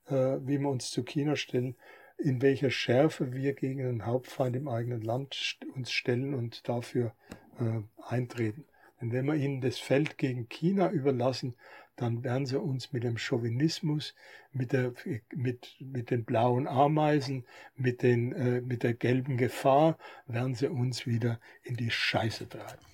wie 0.09 0.57
wir 0.59 0.69
uns 0.69 0.89
zu 0.91 1.03
China 1.03 1.35
stellen 1.35 1.75
in 2.17 2.41
welcher 2.41 2.71
Schärfe 2.71 3.33
wir 3.33 3.53
gegen 3.53 3.79
den 3.79 4.05
Hauptfeind 4.05 4.55
im 4.55 4.67
eigenen 4.67 5.01
Land 5.01 5.57
uns 5.75 5.91
stellen 5.91 6.33
und 6.33 6.67
dafür 6.67 7.13
äh, 7.59 7.81
eintreten. 8.03 8.65
Denn 8.99 9.11
wenn 9.11 9.25
wir 9.25 9.35
ihnen 9.35 9.61
das 9.61 9.77
Feld 9.77 10.17
gegen 10.17 10.49
China 10.49 10.91
überlassen, 10.91 11.55
dann 11.95 12.23
werden 12.23 12.45
sie 12.45 12.59
uns 12.59 12.93
mit 12.93 13.03
dem 13.03 13.17
Chauvinismus, 13.17 14.15
mit, 14.51 14.71
der, 14.71 14.93
mit, 15.35 15.75
mit 15.79 16.11
den 16.11 16.25
blauen 16.25 16.67
Ameisen, 16.67 17.45
mit, 17.75 18.01
den, 18.01 18.33
äh, 18.33 18.61
mit 18.61 18.83
der 18.83 18.93
gelben 18.93 19.37
Gefahr, 19.37 19.97
werden 20.27 20.53
sie 20.53 20.69
uns 20.69 21.05
wieder 21.05 21.39
in 21.63 21.75
die 21.75 21.91
Scheiße 21.91 22.49
treiben. 22.49 22.85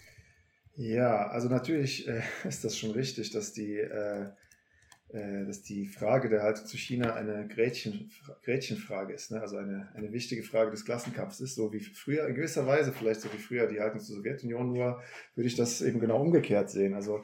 Ja, 0.76 1.28
also 1.28 1.50
natürlich 1.50 2.08
äh, 2.08 2.22
ist 2.48 2.64
das 2.64 2.78
schon 2.78 2.92
richtig, 2.92 3.32
dass 3.32 3.54
die 3.54 3.78
äh, 3.78 4.30
dass 5.14 5.62
die 5.62 5.86
Frage 5.86 6.28
der 6.28 6.42
Haltung 6.42 6.66
zu 6.66 6.76
China 6.76 7.14
eine 7.14 7.48
Gretchen, 7.48 8.10
Gretchenfrage 8.44 9.14
ist, 9.14 9.30
ne? 9.30 9.42
also 9.42 9.58
eine, 9.58 9.92
eine 9.94 10.12
wichtige 10.12 10.42
Frage 10.42 10.72
des 10.72 10.86
Klassenkampfs 10.86 11.40
ist, 11.40 11.54
so 11.54 11.72
wie 11.72 11.82
früher, 11.82 12.28
in 12.28 12.34
gewisser 12.34 12.66
Weise 12.66 12.92
vielleicht 12.92 13.22
so 13.22 13.32
wie 13.32 13.38
früher 13.38 13.68
die 13.68 13.80
Haltung 13.80 14.00
zur 14.00 14.16
Sowjetunion, 14.16 14.74
nur 14.74 15.04
würde 15.36 15.48
ich 15.48 15.56
das 15.56 15.84
eben 15.84 16.00
genau 16.00 16.20
umgekehrt 16.20 16.72
sehen. 16.72 16.96
Also 16.96 17.22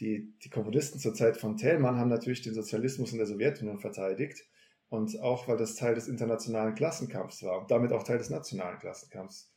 die, 0.00 0.34
die 0.44 0.50
Kommunisten 0.50 1.00
zur 1.00 1.14
Zeit 1.14 1.38
von 1.38 1.56
Thälmann 1.56 1.96
haben 1.96 2.10
natürlich 2.10 2.42
den 2.42 2.52
Sozialismus 2.52 3.12
in 3.12 3.18
der 3.18 3.26
Sowjetunion 3.26 3.78
verteidigt 3.78 4.44
und 4.90 5.18
auch, 5.20 5.48
weil 5.48 5.56
das 5.56 5.76
Teil 5.76 5.94
des 5.94 6.08
internationalen 6.08 6.74
Klassenkampfs 6.74 7.42
war 7.42 7.62
und 7.62 7.70
damit 7.70 7.92
auch 7.92 8.02
Teil 8.02 8.18
des 8.18 8.28
nationalen 8.28 8.78
Klassenkampfs. 8.78 9.50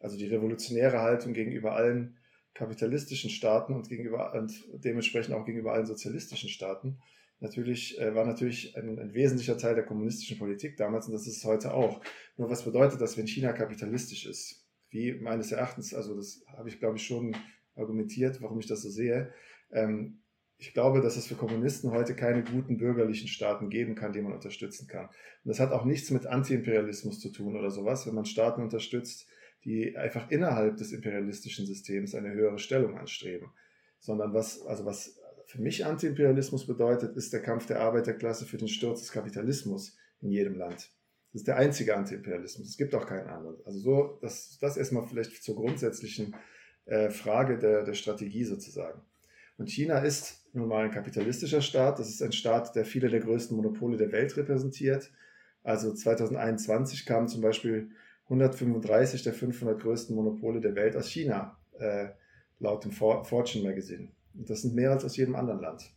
Also 0.00 0.16
die 0.16 0.26
revolutionäre 0.26 1.02
Haltung 1.02 1.34
gegenüber 1.34 1.76
allen 1.76 2.16
kapitalistischen 2.54 3.30
Staaten 3.30 3.74
und 3.74 3.88
gegenüber 3.88 4.34
und 4.34 4.52
dementsprechend 4.72 5.36
auch 5.36 5.44
gegenüber 5.44 5.74
allen 5.74 5.86
sozialistischen 5.86 6.48
Staaten 6.48 6.98
natürlich, 7.40 7.98
äh, 8.00 8.14
war 8.14 8.24
natürlich 8.24 8.76
ein, 8.76 8.98
ein, 8.98 9.14
wesentlicher 9.14 9.58
Teil 9.58 9.74
der 9.74 9.84
kommunistischen 9.84 10.38
Politik 10.38 10.76
damals 10.76 11.06
und 11.06 11.12
das 11.12 11.26
ist 11.26 11.38
es 11.38 11.44
heute 11.44 11.72
auch. 11.74 12.00
Nur 12.36 12.50
was 12.50 12.64
bedeutet 12.64 13.00
das, 13.00 13.16
wenn 13.16 13.26
China 13.26 13.52
kapitalistisch 13.52 14.26
ist? 14.26 14.66
Wie 14.90 15.12
meines 15.14 15.52
Erachtens, 15.52 15.94
also 15.94 16.16
das 16.16 16.42
habe 16.56 16.68
ich 16.68 16.78
glaube 16.78 16.96
ich 16.96 17.06
schon 17.06 17.36
argumentiert, 17.74 18.40
warum 18.42 18.58
ich 18.58 18.66
das 18.66 18.82
so 18.82 18.90
sehe. 18.90 19.32
Ähm, 19.70 20.20
ich 20.60 20.74
glaube, 20.74 21.00
dass 21.00 21.16
es 21.16 21.28
für 21.28 21.36
Kommunisten 21.36 21.92
heute 21.92 22.16
keine 22.16 22.42
guten 22.42 22.78
bürgerlichen 22.78 23.28
Staaten 23.28 23.70
geben 23.70 23.94
kann, 23.94 24.12
die 24.12 24.20
man 24.20 24.32
unterstützen 24.32 24.88
kann. 24.88 25.06
Und 25.06 25.12
das 25.44 25.60
hat 25.60 25.70
auch 25.70 25.84
nichts 25.84 26.10
mit 26.10 26.26
Antiimperialismus 26.26 27.20
zu 27.20 27.30
tun 27.30 27.56
oder 27.56 27.70
sowas, 27.70 28.06
wenn 28.06 28.14
man 28.14 28.24
Staaten 28.24 28.62
unterstützt, 28.62 29.28
die 29.64 29.96
einfach 29.96 30.30
innerhalb 30.30 30.76
des 30.76 30.92
imperialistischen 30.92 31.64
Systems 31.64 32.14
eine 32.14 32.32
höhere 32.32 32.58
Stellung 32.58 32.98
anstreben. 32.98 33.50
Sondern 34.00 34.32
was, 34.32 34.60
also 34.62 34.84
was 34.84 35.17
für 35.48 35.62
mich 35.62 35.86
Antiimperialismus 35.86 36.66
bedeutet, 36.66 37.16
ist 37.16 37.32
der 37.32 37.40
Kampf 37.40 37.64
der 37.64 37.80
Arbeiterklasse 37.80 38.44
für 38.44 38.58
den 38.58 38.68
Sturz 38.68 39.00
des 39.00 39.12
Kapitalismus 39.12 39.96
in 40.20 40.30
jedem 40.30 40.54
Land. 40.54 40.90
Das 41.32 41.40
ist 41.40 41.48
der 41.48 41.56
einzige 41.56 41.96
Antiimperialismus. 41.96 42.68
Es 42.68 42.76
gibt 42.76 42.94
auch 42.94 43.06
keinen 43.06 43.28
anderen. 43.28 43.56
Also 43.64 43.78
so, 43.78 44.18
das, 44.20 44.58
das 44.60 44.76
erstmal 44.76 45.06
vielleicht 45.06 45.42
zur 45.42 45.56
grundsätzlichen 45.56 46.36
äh, 46.84 47.08
Frage 47.08 47.58
der, 47.58 47.82
der 47.82 47.94
Strategie 47.94 48.44
sozusagen. 48.44 49.00
Und 49.56 49.70
China 49.70 50.00
ist 50.00 50.46
nun 50.52 50.68
mal 50.68 50.84
ein 50.84 50.90
kapitalistischer 50.90 51.62
Staat. 51.62 51.98
Das 51.98 52.10
ist 52.10 52.22
ein 52.22 52.32
Staat, 52.32 52.76
der 52.76 52.84
viele 52.84 53.08
der 53.08 53.20
größten 53.20 53.56
Monopole 53.56 53.96
der 53.96 54.12
Welt 54.12 54.36
repräsentiert. 54.36 55.10
Also 55.62 55.94
2021 55.94 57.06
kamen 57.06 57.26
zum 57.26 57.40
Beispiel 57.40 57.90
135 58.24 59.22
der 59.22 59.32
500 59.32 59.80
größten 59.80 60.14
Monopole 60.14 60.60
der 60.60 60.74
Welt 60.74 60.94
aus 60.94 61.08
China, 61.08 61.58
äh, 61.78 62.08
laut 62.58 62.84
dem 62.84 62.92
Fortune 62.92 63.64
Magazine. 63.64 64.10
Und 64.38 64.48
das 64.48 64.62
sind 64.62 64.74
mehr 64.74 64.92
als 64.92 65.04
aus 65.04 65.16
jedem 65.16 65.36
anderen 65.36 65.60
Land. 65.60 65.90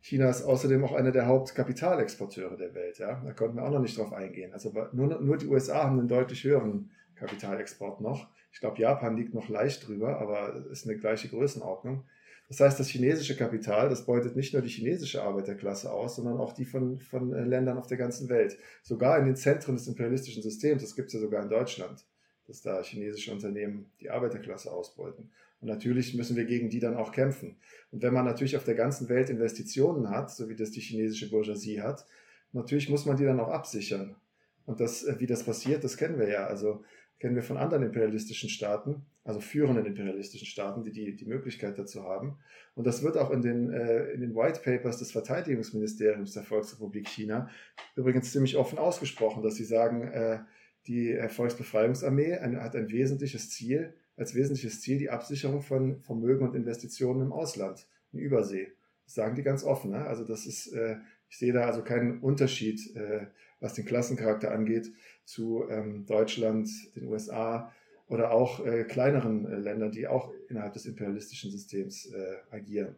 China 0.00 0.30
ist 0.30 0.42
außerdem 0.42 0.82
auch 0.84 0.92
einer 0.92 1.12
der 1.12 1.26
Hauptkapitalexporteure 1.26 2.56
der 2.56 2.74
Welt. 2.74 2.98
Ja? 2.98 3.20
Da 3.24 3.32
konnten 3.32 3.56
wir 3.56 3.64
auch 3.64 3.70
noch 3.70 3.80
nicht 3.80 3.98
drauf 3.98 4.12
eingehen. 4.12 4.52
Also 4.52 4.72
nur, 4.92 5.20
nur 5.20 5.36
die 5.36 5.46
USA 5.46 5.84
haben 5.84 5.98
einen 5.98 6.08
deutlich 6.08 6.42
höheren 6.44 6.90
Kapitalexport 7.16 8.00
noch. 8.00 8.28
Ich 8.52 8.60
glaube, 8.60 8.80
Japan 8.80 9.16
liegt 9.16 9.34
noch 9.34 9.48
leicht 9.48 9.86
drüber, 9.86 10.18
aber 10.18 10.66
ist 10.70 10.86
eine 10.86 10.96
gleiche 10.96 11.28
Größenordnung. 11.28 12.04
Das 12.48 12.58
heißt, 12.58 12.80
das 12.80 12.88
chinesische 12.88 13.36
Kapital, 13.36 13.88
das 13.88 14.06
beutet 14.06 14.34
nicht 14.34 14.52
nur 14.54 14.62
die 14.62 14.68
chinesische 14.68 15.22
Arbeiterklasse 15.22 15.92
aus, 15.92 16.16
sondern 16.16 16.38
auch 16.38 16.52
die 16.52 16.64
von, 16.64 16.98
von 16.98 17.32
äh, 17.32 17.44
Ländern 17.44 17.78
auf 17.78 17.86
der 17.86 17.96
ganzen 17.96 18.28
Welt. 18.28 18.58
Sogar 18.82 19.18
in 19.18 19.26
den 19.26 19.36
Zentren 19.36 19.76
des 19.76 19.86
imperialistischen 19.86 20.42
Systems, 20.42 20.82
das 20.82 20.96
gibt 20.96 21.08
es 21.08 21.14
ja 21.14 21.20
sogar 21.20 21.44
in 21.44 21.48
Deutschland, 21.48 22.04
dass 22.48 22.60
da 22.60 22.82
chinesische 22.82 23.30
Unternehmen 23.30 23.92
die 24.00 24.10
Arbeiterklasse 24.10 24.72
ausbeuten. 24.72 25.30
Und 25.60 25.68
natürlich 25.68 26.14
müssen 26.14 26.36
wir 26.36 26.44
gegen 26.44 26.70
die 26.70 26.80
dann 26.80 26.96
auch 26.96 27.12
kämpfen. 27.12 27.56
Und 27.90 28.02
wenn 28.02 28.14
man 28.14 28.24
natürlich 28.24 28.56
auf 28.56 28.64
der 28.64 28.74
ganzen 28.74 29.08
Welt 29.08 29.28
Investitionen 29.28 30.10
hat, 30.10 30.30
so 30.30 30.48
wie 30.48 30.56
das 30.56 30.70
die 30.70 30.80
chinesische 30.80 31.30
Bourgeoisie 31.30 31.82
hat, 31.82 32.06
natürlich 32.52 32.88
muss 32.88 33.04
man 33.04 33.16
die 33.16 33.24
dann 33.24 33.40
auch 33.40 33.50
absichern. 33.50 34.16
Und 34.64 34.80
das, 34.80 35.04
äh, 35.04 35.16
wie 35.18 35.26
das 35.26 35.44
passiert, 35.44 35.84
das 35.84 35.96
kennen 35.96 36.18
wir 36.18 36.28
ja. 36.28 36.46
Also 36.46 36.82
kennen 37.18 37.34
wir 37.34 37.42
von 37.42 37.58
anderen 37.58 37.84
imperialistischen 37.84 38.48
Staaten, 38.48 39.04
also 39.24 39.40
führenden 39.40 39.84
imperialistischen 39.84 40.46
Staaten, 40.46 40.82
die 40.82 40.92
die, 40.92 41.14
die 41.14 41.26
Möglichkeit 41.26 41.78
dazu 41.78 42.04
haben. 42.04 42.38
Und 42.74 42.86
das 42.86 43.02
wird 43.02 43.18
auch 43.18 43.30
in 43.30 43.42
den, 43.42 43.70
äh, 43.70 44.12
in 44.12 44.22
den 44.22 44.34
White 44.34 44.60
Papers 44.64 44.98
des 44.98 45.12
Verteidigungsministeriums 45.12 46.32
der 46.32 46.44
Volksrepublik 46.44 47.06
China 47.06 47.50
übrigens 47.96 48.32
ziemlich 48.32 48.56
offen 48.56 48.78
ausgesprochen, 48.78 49.42
dass 49.42 49.56
sie 49.56 49.64
sagen, 49.64 50.04
äh, 50.04 50.38
die 50.86 51.14
Volksbefreiungsarmee 51.28 52.38
ein, 52.38 52.58
hat 52.62 52.74
ein 52.74 52.90
wesentliches 52.90 53.50
Ziel, 53.50 53.92
als 54.20 54.34
wesentliches 54.34 54.82
Ziel 54.82 54.98
die 54.98 55.08
Absicherung 55.08 55.62
von 55.62 56.02
Vermögen 56.02 56.46
und 56.46 56.54
Investitionen 56.54 57.22
im 57.22 57.32
Ausland, 57.32 57.86
in 58.12 58.18
Übersee. 58.18 58.68
Das 59.06 59.14
sagen 59.14 59.34
die 59.34 59.42
ganz 59.42 59.64
offen. 59.64 59.92
Ne? 59.92 60.04
Also 60.04 60.24
das 60.24 60.46
ist, 60.46 60.68
äh, 60.74 60.96
ich 61.30 61.38
sehe 61.38 61.54
da 61.54 61.62
also 61.62 61.82
keinen 61.82 62.20
Unterschied, 62.20 62.94
äh, 62.94 63.26
was 63.60 63.72
den 63.74 63.86
Klassencharakter 63.86 64.52
angeht, 64.52 64.92
zu 65.24 65.64
ähm, 65.70 66.04
Deutschland, 66.04 66.68
den 66.94 67.06
USA 67.08 67.72
oder 68.08 68.30
auch 68.30 68.64
äh, 68.64 68.84
kleineren 68.84 69.46
äh, 69.46 69.56
Ländern, 69.56 69.90
die 69.90 70.06
auch 70.06 70.32
innerhalb 70.48 70.74
des 70.74 70.84
imperialistischen 70.84 71.50
Systems 71.50 72.06
äh, 72.12 72.36
agieren. 72.50 72.96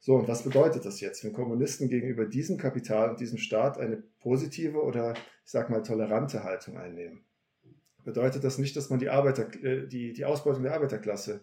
So, 0.00 0.14
und 0.16 0.28
was 0.28 0.44
bedeutet 0.44 0.86
das 0.86 1.00
jetzt, 1.00 1.24
wenn 1.24 1.34
Kommunisten 1.34 1.90
gegenüber 1.90 2.24
diesem 2.24 2.56
Kapital 2.56 3.10
und 3.10 3.20
diesem 3.20 3.38
Staat 3.38 3.78
eine 3.78 4.02
positive 4.20 4.82
oder, 4.82 5.12
ich 5.12 5.50
sag 5.50 5.68
mal, 5.68 5.82
tolerante 5.82 6.42
Haltung 6.42 6.78
einnehmen? 6.78 7.24
Bedeutet 8.04 8.44
das 8.44 8.58
nicht, 8.58 8.76
dass 8.76 8.90
man 8.90 8.98
die, 8.98 9.08
Arbeiter, 9.08 9.48
äh, 9.62 9.86
die, 9.86 10.12
die 10.12 10.24
Ausbeutung 10.24 10.62
der 10.62 10.74
Arbeiterklasse 10.74 11.42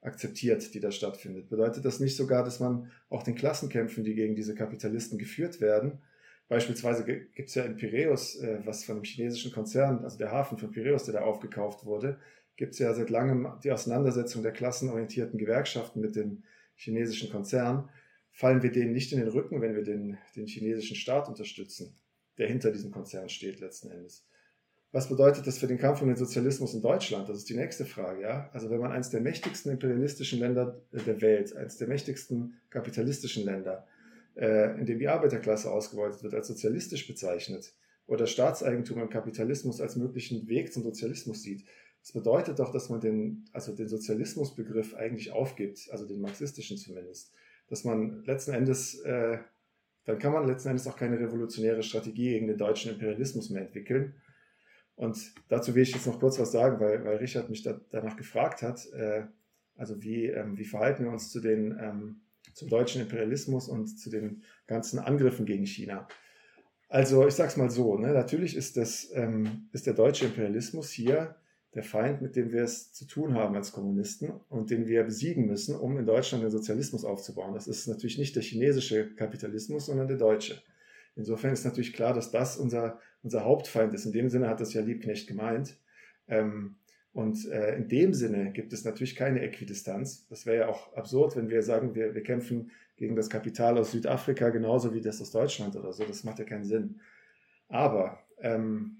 akzeptiert, 0.00 0.74
die 0.74 0.80
da 0.80 0.90
stattfindet? 0.90 1.48
Bedeutet 1.48 1.84
das 1.84 2.00
nicht 2.00 2.16
sogar, 2.16 2.44
dass 2.44 2.60
man 2.60 2.90
auch 3.08 3.22
den 3.22 3.34
Klassenkämpfen, 3.34 4.04
die 4.04 4.14
gegen 4.14 4.36
diese 4.36 4.54
Kapitalisten 4.54 5.18
geführt 5.18 5.60
werden, 5.60 6.02
Beispielsweise 6.48 7.04
gibt 7.04 7.48
es 7.48 7.54
ja 7.54 7.64
in 7.64 7.76
Piräus, 7.76 8.36
äh, 8.36 8.60
was 8.64 8.84
von 8.84 8.96
einem 8.96 9.04
chinesischen 9.04 9.52
Konzern, 9.52 10.04
also 10.04 10.18
der 10.18 10.30
Hafen 10.30 10.58
von 10.58 10.70
Piräus, 10.70 11.04
der 11.04 11.14
da 11.14 11.20
aufgekauft 11.22 11.84
wurde, 11.84 12.18
gibt 12.56 12.74
es 12.74 12.78
ja 12.78 12.92
seit 12.92 13.10
langem 13.10 13.58
die 13.64 13.72
Auseinandersetzung 13.72 14.42
der 14.42 14.52
klassenorientierten 14.52 15.38
Gewerkschaften 15.38 16.00
mit 16.00 16.16
dem 16.16 16.44
chinesischen 16.76 17.30
Konzern. 17.30 17.88
Fallen 18.30 18.62
wir 18.62 18.70
denen 18.70 18.92
nicht 18.92 19.12
in 19.12 19.20
den 19.20 19.28
Rücken, 19.28 19.60
wenn 19.60 19.74
wir 19.74 19.82
den, 19.82 20.18
den 20.36 20.46
chinesischen 20.46 20.96
Staat 20.96 21.28
unterstützen, 21.28 21.96
der 22.36 22.48
hinter 22.48 22.70
diesem 22.70 22.90
Konzern 22.90 23.28
steht 23.28 23.60
letzten 23.60 23.90
Endes? 23.90 24.26
Was 24.94 25.08
bedeutet 25.08 25.44
das 25.44 25.58
für 25.58 25.66
den 25.66 25.78
Kampf 25.78 26.02
um 26.02 26.06
den 26.06 26.16
Sozialismus 26.16 26.72
in 26.72 26.80
Deutschland? 26.80 27.28
Das 27.28 27.38
ist 27.38 27.48
die 27.48 27.56
nächste 27.56 27.84
Frage. 27.84 28.22
Ja? 28.22 28.48
Also 28.52 28.70
wenn 28.70 28.78
man 28.78 28.92
eines 28.92 29.10
der 29.10 29.20
mächtigsten 29.20 29.72
imperialistischen 29.72 30.38
Länder 30.38 30.80
der 30.92 31.20
Welt, 31.20 31.56
eines 31.56 31.78
der 31.78 31.88
mächtigsten 31.88 32.60
kapitalistischen 32.70 33.44
Länder, 33.44 33.88
äh, 34.36 34.78
in 34.78 34.86
dem 34.86 35.00
die 35.00 35.08
Arbeiterklasse 35.08 35.68
ausgebeutet 35.68 36.22
wird, 36.22 36.32
als 36.34 36.46
sozialistisch 36.46 37.08
bezeichnet 37.08 37.74
oder 38.06 38.28
Staatseigentum 38.28 39.00
im 39.00 39.10
Kapitalismus 39.10 39.80
als 39.80 39.96
möglichen 39.96 40.46
Weg 40.46 40.72
zum 40.72 40.84
Sozialismus 40.84 41.42
sieht. 41.42 41.64
Das 42.00 42.12
bedeutet 42.12 42.60
doch, 42.60 42.70
dass 42.70 42.88
man 42.88 43.00
den, 43.00 43.46
also 43.52 43.74
den 43.74 43.88
Sozialismusbegriff 43.88 44.94
eigentlich 44.94 45.32
aufgibt, 45.32 45.88
also 45.90 46.06
den 46.06 46.20
marxistischen 46.20 46.78
zumindest. 46.78 47.32
Dass 47.68 47.82
man 47.82 48.22
letzten 48.26 48.52
Endes, 48.52 49.00
äh, 49.00 49.38
dann 50.04 50.20
kann 50.20 50.32
man 50.32 50.46
letzten 50.46 50.68
Endes 50.68 50.86
auch 50.86 50.96
keine 50.96 51.18
revolutionäre 51.18 51.82
Strategie 51.82 52.30
gegen 52.30 52.46
den 52.46 52.58
deutschen 52.58 52.92
Imperialismus 52.92 53.50
mehr 53.50 53.62
entwickeln. 53.62 54.14
Und 54.96 55.34
dazu 55.48 55.74
will 55.74 55.82
ich 55.82 55.92
jetzt 55.92 56.06
noch 56.06 56.20
kurz 56.20 56.38
was 56.38 56.52
sagen, 56.52 56.78
weil, 56.80 57.04
weil 57.04 57.16
Richard 57.16 57.50
mich 57.50 57.62
da, 57.62 57.80
danach 57.90 58.16
gefragt 58.16 58.62
hat. 58.62 58.86
Äh, 58.92 59.24
also 59.76 60.02
wie, 60.02 60.26
ähm, 60.26 60.56
wie 60.56 60.64
verhalten 60.64 61.04
wir 61.04 61.10
uns 61.10 61.30
zu 61.30 61.40
den 61.40 61.76
ähm, 61.80 62.20
zum 62.52 62.68
deutschen 62.68 63.02
Imperialismus 63.02 63.68
und 63.68 63.98
zu 63.98 64.10
den 64.10 64.42
ganzen 64.66 64.98
Angriffen 64.98 65.46
gegen 65.46 65.66
China. 65.66 66.06
Also 66.88 67.26
ich 67.26 67.34
sage 67.34 67.48
es 67.48 67.56
mal 67.56 67.70
so, 67.70 67.98
ne, 67.98 68.12
natürlich 68.12 68.56
ist, 68.56 68.76
das, 68.76 69.10
ähm, 69.14 69.68
ist 69.72 69.86
der 69.86 69.94
deutsche 69.94 70.26
Imperialismus 70.26 70.90
hier 70.90 71.34
der 71.74 71.82
Feind, 71.82 72.22
mit 72.22 72.36
dem 72.36 72.52
wir 72.52 72.62
es 72.62 72.92
zu 72.92 73.04
tun 73.04 73.34
haben 73.34 73.56
als 73.56 73.72
Kommunisten 73.72 74.32
und 74.48 74.70
den 74.70 74.86
wir 74.86 75.02
besiegen 75.02 75.46
müssen, 75.46 75.74
um 75.74 75.98
in 75.98 76.06
Deutschland 76.06 76.44
den 76.44 76.50
Sozialismus 76.52 77.04
aufzubauen. 77.04 77.54
Das 77.54 77.66
ist 77.66 77.88
natürlich 77.88 78.18
nicht 78.18 78.36
der 78.36 78.44
chinesische 78.44 79.12
Kapitalismus, 79.16 79.86
sondern 79.86 80.06
der 80.06 80.18
deutsche. 80.18 80.62
Insofern 81.16 81.52
ist 81.52 81.64
natürlich 81.64 81.92
klar, 81.92 82.12
dass 82.12 82.30
das 82.30 82.56
unser, 82.56 82.98
unser 83.22 83.44
Hauptfeind 83.44 83.94
ist. 83.94 84.04
In 84.04 84.12
dem 84.12 84.28
Sinne 84.28 84.48
hat 84.48 84.60
das 84.60 84.74
ja 84.74 84.82
Liebknecht 84.82 85.28
gemeint. 85.28 85.78
Ähm, 86.26 86.76
und 87.12 87.48
äh, 87.48 87.76
in 87.76 87.88
dem 87.88 88.12
Sinne 88.12 88.50
gibt 88.52 88.72
es 88.72 88.84
natürlich 88.84 89.14
keine 89.14 89.40
Äquidistanz. 89.40 90.26
Das 90.28 90.46
wäre 90.46 90.58
ja 90.58 90.68
auch 90.68 90.92
absurd, 90.96 91.36
wenn 91.36 91.48
wir 91.48 91.62
sagen, 91.62 91.94
wir, 91.94 92.14
wir 92.14 92.22
kämpfen 92.22 92.72
gegen 92.96 93.14
das 93.14 93.30
Kapital 93.30 93.78
aus 93.78 93.92
Südafrika 93.92 94.50
genauso 94.50 94.92
wie 94.94 95.00
das 95.00 95.20
aus 95.20 95.30
Deutschland 95.30 95.76
oder 95.76 95.92
so. 95.92 96.04
Das 96.04 96.24
macht 96.24 96.40
ja 96.40 96.44
keinen 96.44 96.64
Sinn. 96.64 97.00
Aber 97.68 98.18
ähm, 98.38 98.98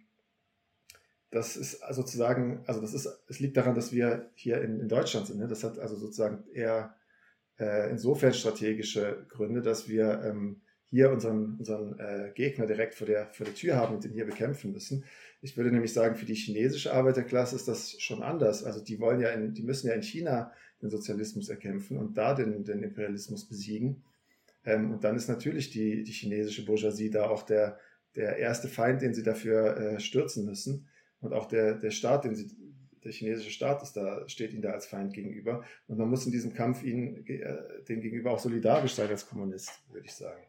das 1.31 1.57
ist 1.57 1.81
sozusagen, 1.91 2.63
also 2.67 2.81
das 2.81 2.95
ist, 2.95 3.09
es 3.29 3.41
liegt 3.41 3.57
daran, 3.57 3.75
dass 3.75 3.93
wir 3.93 4.31
hier 4.35 4.63
in, 4.63 4.79
in 4.79 4.89
Deutschland 4.89 5.27
sind. 5.27 5.41
Ne? 5.41 5.49
Das 5.49 5.65
hat 5.65 5.81
also 5.81 5.97
sozusagen 5.97 6.45
eher 6.53 6.95
äh, 7.59 7.91
insofern 7.91 8.33
strategische 8.33 9.27
Gründe, 9.29 9.61
dass 9.61 9.89
wir 9.89 10.23
ähm, 10.23 10.61
hier 10.91 11.11
unseren, 11.11 11.57
unseren 11.59 11.99
äh, 11.99 12.31
Gegner 12.35 12.67
direkt 12.67 12.95
vor 12.95 13.07
der, 13.07 13.27
vor 13.33 13.47
der 13.47 13.55
Tür 13.55 13.77
haben 13.77 13.95
und 13.95 14.05
den 14.05 14.13
hier 14.13 14.27
bekämpfen 14.27 14.73
müssen. 14.73 15.05
Ich 15.41 15.57
würde 15.57 15.71
nämlich 15.73 15.93
sagen, 15.93 16.15
für 16.15 16.27
die 16.27 16.35
chinesische 16.35 16.93
Arbeiterklasse 16.93 17.57
ist 17.57 17.69
das 17.69 18.01
schon 18.01 18.23
anders. 18.23 18.65
Also 18.65 18.83
die 18.83 19.01
wollen 19.01 19.21
ja, 19.21 19.31
in, 19.31 19.55
die 19.55 19.63
müssen 19.63 19.89
ja 19.89 19.95
in 19.95 20.03
China 20.03 20.53
den 20.83 20.91
Sozialismus 20.91 21.49
erkämpfen 21.49 21.99
und 21.99 22.17
da 22.17 22.35
den, 22.35 22.65
den 22.65 22.83
Imperialismus 22.83 23.49
besiegen. 23.49 24.05
Ähm, 24.65 24.93
und 24.93 25.05
dann 25.05 25.17
ist 25.17 25.29
natürlich 25.29 25.71
die, 25.71 26.03
die 26.03 26.13
chinesische 26.13 26.65
Bourgeoisie 26.65 27.11
da 27.11 27.29
auch 27.29 27.43
der, 27.43 27.79
der 28.17 28.37
erste 28.39 28.69
Feind, 28.69 29.03
den 29.03 29.15
sie 29.15 29.23
dafür 29.23 29.77
äh, 29.77 30.01
stürzen 30.01 30.45
müssen. 30.45 30.89
Und 31.21 31.33
auch 31.33 31.47
der, 31.47 31.75
der 31.75 31.91
Staat, 31.91 32.25
den 32.25 32.35
sie, 32.35 32.51
der 33.03 33.13
chinesische 33.13 33.51
Staat 33.51 33.83
ist 33.83 33.95
da, 33.95 34.27
steht 34.29 34.53
ihnen 34.53 34.63
da 34.63 34.71
als 34.71 34.87
Feind 34.87 35.13
gegenüber. 35.13 35.65
Und 35.89 35.99
man 35.99 36.09
muss 36.09 36.27
in 36.27 36.33
diesem 36.33 36.55
Kampf 36.55 36.83
ihnen, 36.83 37.27
äh, 37.27 37.83
den 37.89 38.01
gegenüber 38.01 38.31
auch 38.31 38.39
solidarisch 38.39 38.95
sein 38.95 39.09
als 39.09 39.27
Kommunist, 39.27 39.71
würde 39.93 40.07
ich 40.07 40.15
sagen. 40.15 40.43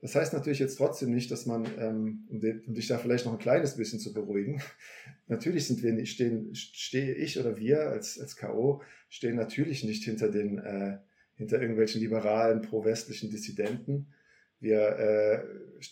Das 0.00 0.14
heißt 0.14 0.32
natürlich 0.32 0.60
jetzt 0.60 0.76
trotzdem 0.76 1.12
nicht, 1.12 1.28
dass 1.30 1.46
man, 1.46 1.66
ähm, 1.78 2.26
um, 2.30 2.74
dich 2.74 2.86
da 2.86 2.98
vielleicht 2.98 3.26
noch 3.26 3.32
ein 3.32 3.38
kleines 3.38 3.76
bisschen 3.76 3.98
zu 3.98 4.14
beruhigen, 4.14 4.62
natürlich 5.26 5.66
sind 5.66 5.82
wir 5.82 5.92
nicht, 5.92 6.12
stehen, 6.12 6.54
stehe 6.54 7.14
ich 7.14 7.40
oder 7.40 7.56
wir 7.56 7.88
als, 7.88 8.20
als 8.20 8.36
K.O. 8.36 8.82
stehen 9.08 9.34
natürlich 9.36 9.82
nicht 9.82 10.04
hinter 10.04 10.30
den, 10.30 10.58
äh, 10.58 10.98
hinter 11.34 11.60
irgendwelchen 11.60 12.00
liberalen, 12.00 12.62
pro-westlichen 12.62 13.30
Dissidenten. 13.30 14.06
Wir 14.60 14.98
äh, 14.98 15.42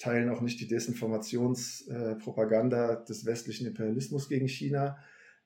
teilen 0.01 0.29
auch 0.29 0.41
nicht 0.41 0.61
die 0.61 0.69
Desinformationspropaganda 0.69 2.95
äh, 2.95 3.05
des 3.05 3.27
westlichen 3.27 3.67
Imperialismus 3.67 4.29
gegen 4.29 4.49
China, 4.49 4.99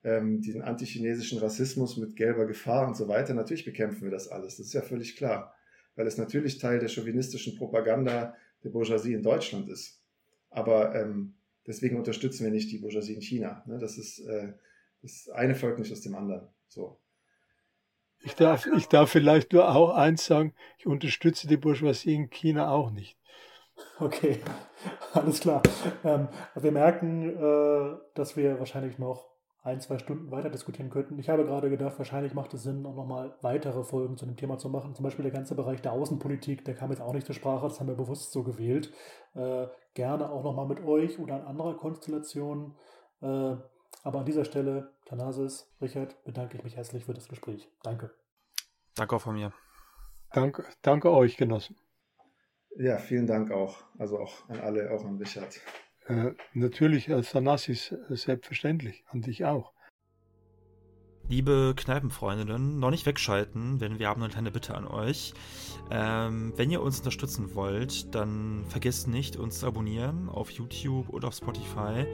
ähm, 0.04 0.40
diesen 0.40 0.62
antichinesischen 0.62 1.38
Rassismus 1.38 1.98
mit 1.98 2.16
gelber 2.16 2.46
Gefahr 2.46 2.88
und 2.88 2.96
so 2.96 3.08
weiter. 3.08 3.34
Natürlich 3.34 3.66
bekämpfen 3.66 4.04
wir 4.04 4.10
das 4.10 4.28
alles, 4.28 4.56
das 4.56 4.64
ist 4.66 4.72
ja 4.72 4.80
völlig 4.82 5.16
klar, 5.16 5.54
weil 5.96 6.06
es 6.06 6.16
natürlich 6.16 6.58
Teil 6.58 6.78
der 6.78 6.88
chauvinistischen 6.88 7.56
Propaganda 7.56 8.34
der 8.64 8.70
Bourgeoisie 8.70 9.14
in 9.14 9.22
Deutschland 9.22 9.68
ist. 9.68 10.02
Aber 10.50 10.94
ähm, 10.94 11.34
deswegen 11.66 11.96
unterstützen 11.96 12.44
wir 12.44 12.50
nicht 12.50 12.70
die 12.70 12.78
Bourgeoisie 12.78 13.14
in 13.14 13.22
China. 13.22 13.62
Ne? 13.66 13.78
Das 13.78 13.98
ist 13.98 14.18
äh, 14.20 14.52
das 15.02 15.30
eine 15.30 15.54
folgt 15.54 15.78
nicht 15.78 15.92
aus 15.92 16.02
dem 16.02 16.14
anderen. 16.14 16.48
So. 16.68 17.00
Ich 18.22 18.34
darf, 18.34 18.66
ich 18.76 18.86
darf 18.88 19.10
vielleicht 19.10 19.52
nur 19.52 19.74
auch 19.74 19.94
eins 19.94 20.26
sagen, 20.26 20.54
ich 20.78 20.86
unterstütze 20.86 21.48
die 21.48 21.56
Bourgeoisie 21.56 22.14
in 22.14 22.30
China 22.30 22.70
auch 22.70 22.90
nicht. 22.90 23.16
Okay, 23.98 24.40
alles 25.14 25.40
klar. 25.40 25.62
Ähm, 26.04 26.28
wir 26.54 26.72
merken, 26.72 27.30
äh, 27.30 27.96
dass 28.14 28.36
wir 28.36 28.58
wahrscheinlich 28.58 28.98
noch 28.98 29.29
ein, 29.62 29.80
zwei 29.80 29.98
Stunden 29.98 30.30
weiter 30.30 30.48
diskutieren 30.48 30.88
könnten. 30.88 31.18
Ich 31.18 31.28
habe 31.28 31.44
gerade 31.44 31.68
gedacht, 31.68 31.98
wahrscheinlich 31.98 32.32
macht 32.32 32.54
es 32.54 32.62
Sinn, 32.62 32.86
auch 32.86 32.94
nochmal 32.94 33.36
weitere 33.42 33.84
Folgen 33.84 34.16
zu 34.16 34.24
dem 34.24 34.36
Thema 34.36 34.58
zu 34.58 34.70
machen. 34.70 34.94
Zum 34.94 35.02
Beispiel 35.02 35.22
der 35.22 35.32
ganze 35.32 35.54
Bereich 35.54 35.82
der 35.82 35.92
Außenpolitik, 35.92 36.64
der 36.64 36.74
kam 36.74 36.90
jetzt 36.90 37.02
auch 37.02 37.12
nicht 37.12 37.26
zur 37.26 37.34
Sprache, 37.34 37.68
das 37.68 37.78
haben 37.78 37.88
wir 37.88 37.94
bewusst 37.94 38.32
so 38.32 38.42
gewählt. 38.42 38.92
Äh, 39.34 39.66
gerne 39.94 40.30
auch 40.30 40.42
nochmal 40.42 40.66
mit 40.66 40.82
euch 40.82 41.18
oder 41.18 41.38
in 41.38 41.44
anderer 41.44 41.76
Konstellation. 41.76 42.74
Äh, 43.20 43.56
aber 44.02 44.20
an 44.20 44.24
dieser 44.24 44.46
Stelle, 44.46 44.94
Thanasis, 45.04 45.70
Richard, 45.82 46.24
bedanke 46.24 46.56
ich 46.56 46.64
mich 46.64 46.76
herzlich 46.76 47.04
für 47.04 47.14
das 47.14 47.28
Gespräch. 47.28 47.68
Danke. 47.82 48.10
Danke 48.94 49.16
auch 49.16 49.20
von 49.20 49.34
mir. 49.34 49.52
Danke, 50.32 50.64
danke 50.80 51.10
euch, 51.10 51.36
Genossen. 51.36 51.76
Ja, 52.76 52.96
vielen 52.98 53.26
Dank 53.26 53.50
auch. 53.50 53.82
Also 53.98 54.18
auch 54.18 54.48
an 54.48 54.60
alle, 54.60 54.90
auch 54.90 55.04
an 55.04 55.18
Richard. 55.18 55.60
Äh, 56.10 56.32
natürlich, 56.54 57.12
als 57.12 57.30
Thanasis, 57.30 57.92
äh, 57.92 58.16
selbstverständlich. 58.16 59.04
An 59.10 59.22
dich 59.22 59.44
auch. 59.44 59.72
Liebe 61.28 61.74
Kneipenfreundinnen, 61.76 62.80
noch 62.80 62.90
nicht 62.90 63.06
wegschalten, 63.06 63.78
denn 63.78 64.00
wir 64.00 64.08
haben 64.08 64.20
eine 64.20 64.32
kleine 64.32 64.50
Bitte 64.50 64.74
an 64.74 64.88
euch. 64.88 65.32
Ähm, 65.88 66.52
wenn 66.56 66.72
ihr 66.72 66.82
uns 66.82 66.98
unterstützen 66.98 67.54
wollt, 67.54 68.12
dann 68.12 68.64
vergesst 68.66 69.06
nicht, 69.06 69.36
uns 69.36 69.60
zu 69.60 69.68
abonnieren 69.68 70.28
auf 70.28 70.50
YouTube 70.50 71.08
oder 71.10 71.28
auf 71.28 71.34
Spotify. 71.34 72.04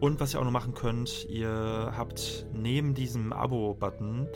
Und 0.00 0.20
was 0.20 0.34
ihr 0.34 0.40
auch 0.40 0.44
noch 0.44 0.50
machen 0.50 0.74
könnt, 0.74 1.26
ihr 1.30 1.94
habt 1.96 2.44
neben 2.52 2.92
diesem 2.92 3.32
Abo-Button 3.32 4.28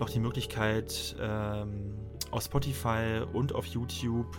noch 0.00 0.10
die 0.10 0.18
Möglichkeit, 0.18 1.14
ähm, 1.20 1.94
auf 2.32 2.42
Spotify 2.42 3.22
und 3.32 3.54
auf 3.54 3.66
YouTube 3.66 4.36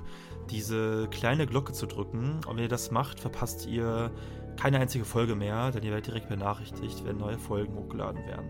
diese 0.50 1.08
kleine 1.10 1.48
Glocke 1.48 1.74
zu 1.74 1.86
drücken. 1.86 2.42
Und 2.46 2.56
wenn 2.56 2.64
ihr 2.64 2.70
das 2.70 2.92
macht, 2.92 3.20
verpasst 3.20 3.68
ihr 3.68 4.12
keine 4.58 4.80
einzige 4.80 5.06
Folge 5.06 5.36
mehr, 5.36 5.72
denn 5.72 5.84
ihr 5.84 5.92
werdet 5.92 6.08
direkt 6.08 6.30
benachrichtigt, 6.30 7.06
wenn 7.06 7.18
neue 7.18 7.38
Folgen 7.38 7.76
hochgeladen 7.76 8.26
werden. 8.26 8.50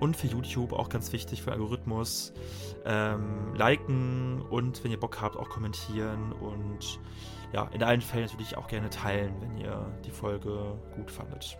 Und 0.00 0.16
für 0.16 0.26
YouTube 0.26 0.72
auch 0.72 0.88
ganz 0.88 1.12
wichtig 1.12 1.42
für 1.42 1.50
den 1.50 1.60
Algorithmus. 1.60 2.32
Ähm, 2.86 3.54
liken 3.54 4.40
und 4.48 4.82
wenn 4.82 4.90
ihr 4.90 4.98
Bock 4.98 5.20
habt, 5.20 5.36
auch 5.36 5.50
kommentieren 5.50 6.32
und 6.32 6.98
ja, 7.52 7.68
in 7.72 7.82
allen 7.82 8.00
Fällen 8.00 8.26
natürlich 8.26 8.56
auch 8.56 8.68
gerne 8.68 8.90
teilen, 8.90 9.34
wenn 9.40 9.56
ihr 9.58 9.86
die 10.04 10.10
Folge 10.10 10.78
gut 10.94 11.10
fandet. 11.10 11.58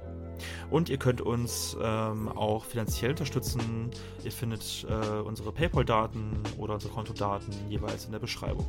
Und 0.71 0.89
ihr 0.89 0.99
könnt 0.99 1.21
uns 1.21 1.77
ähm, 1.83 2.29
auch 2.29 2.65
finanziell 2.65 3.11
unterstützen. 3.11 3.91
Ihr 4.25 4.33
findet 4.33 4.87
äh, 4.89 5.21
unsere 5.21 5.53
PayPal-Daten 5.53 6.43
oder 6.59 6.75
unsere 6.75 6.93
Kontodaten 6.93 7.53
jeweils 7.69 8.05
in 8.05 8.13
der 8.13 8.21
Beschreibung. 8.21 8.67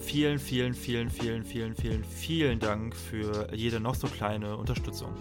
Vielen, 0.00 0.38
vielen, 0.38 0.74
vielen, 0.74 1.10
vielen, 1.10 1.44
vielen, 1.44 1.74
vielen, 1.74 2.04
vielen 2.04 2.58
Dank 2.60 2.94
für 2.94 3.52
jede 3.54 3.80
noch 3.80 3.94
so 3.94 4.06
kleine 4.06 4.56
Unterstützung. 4.56 5.12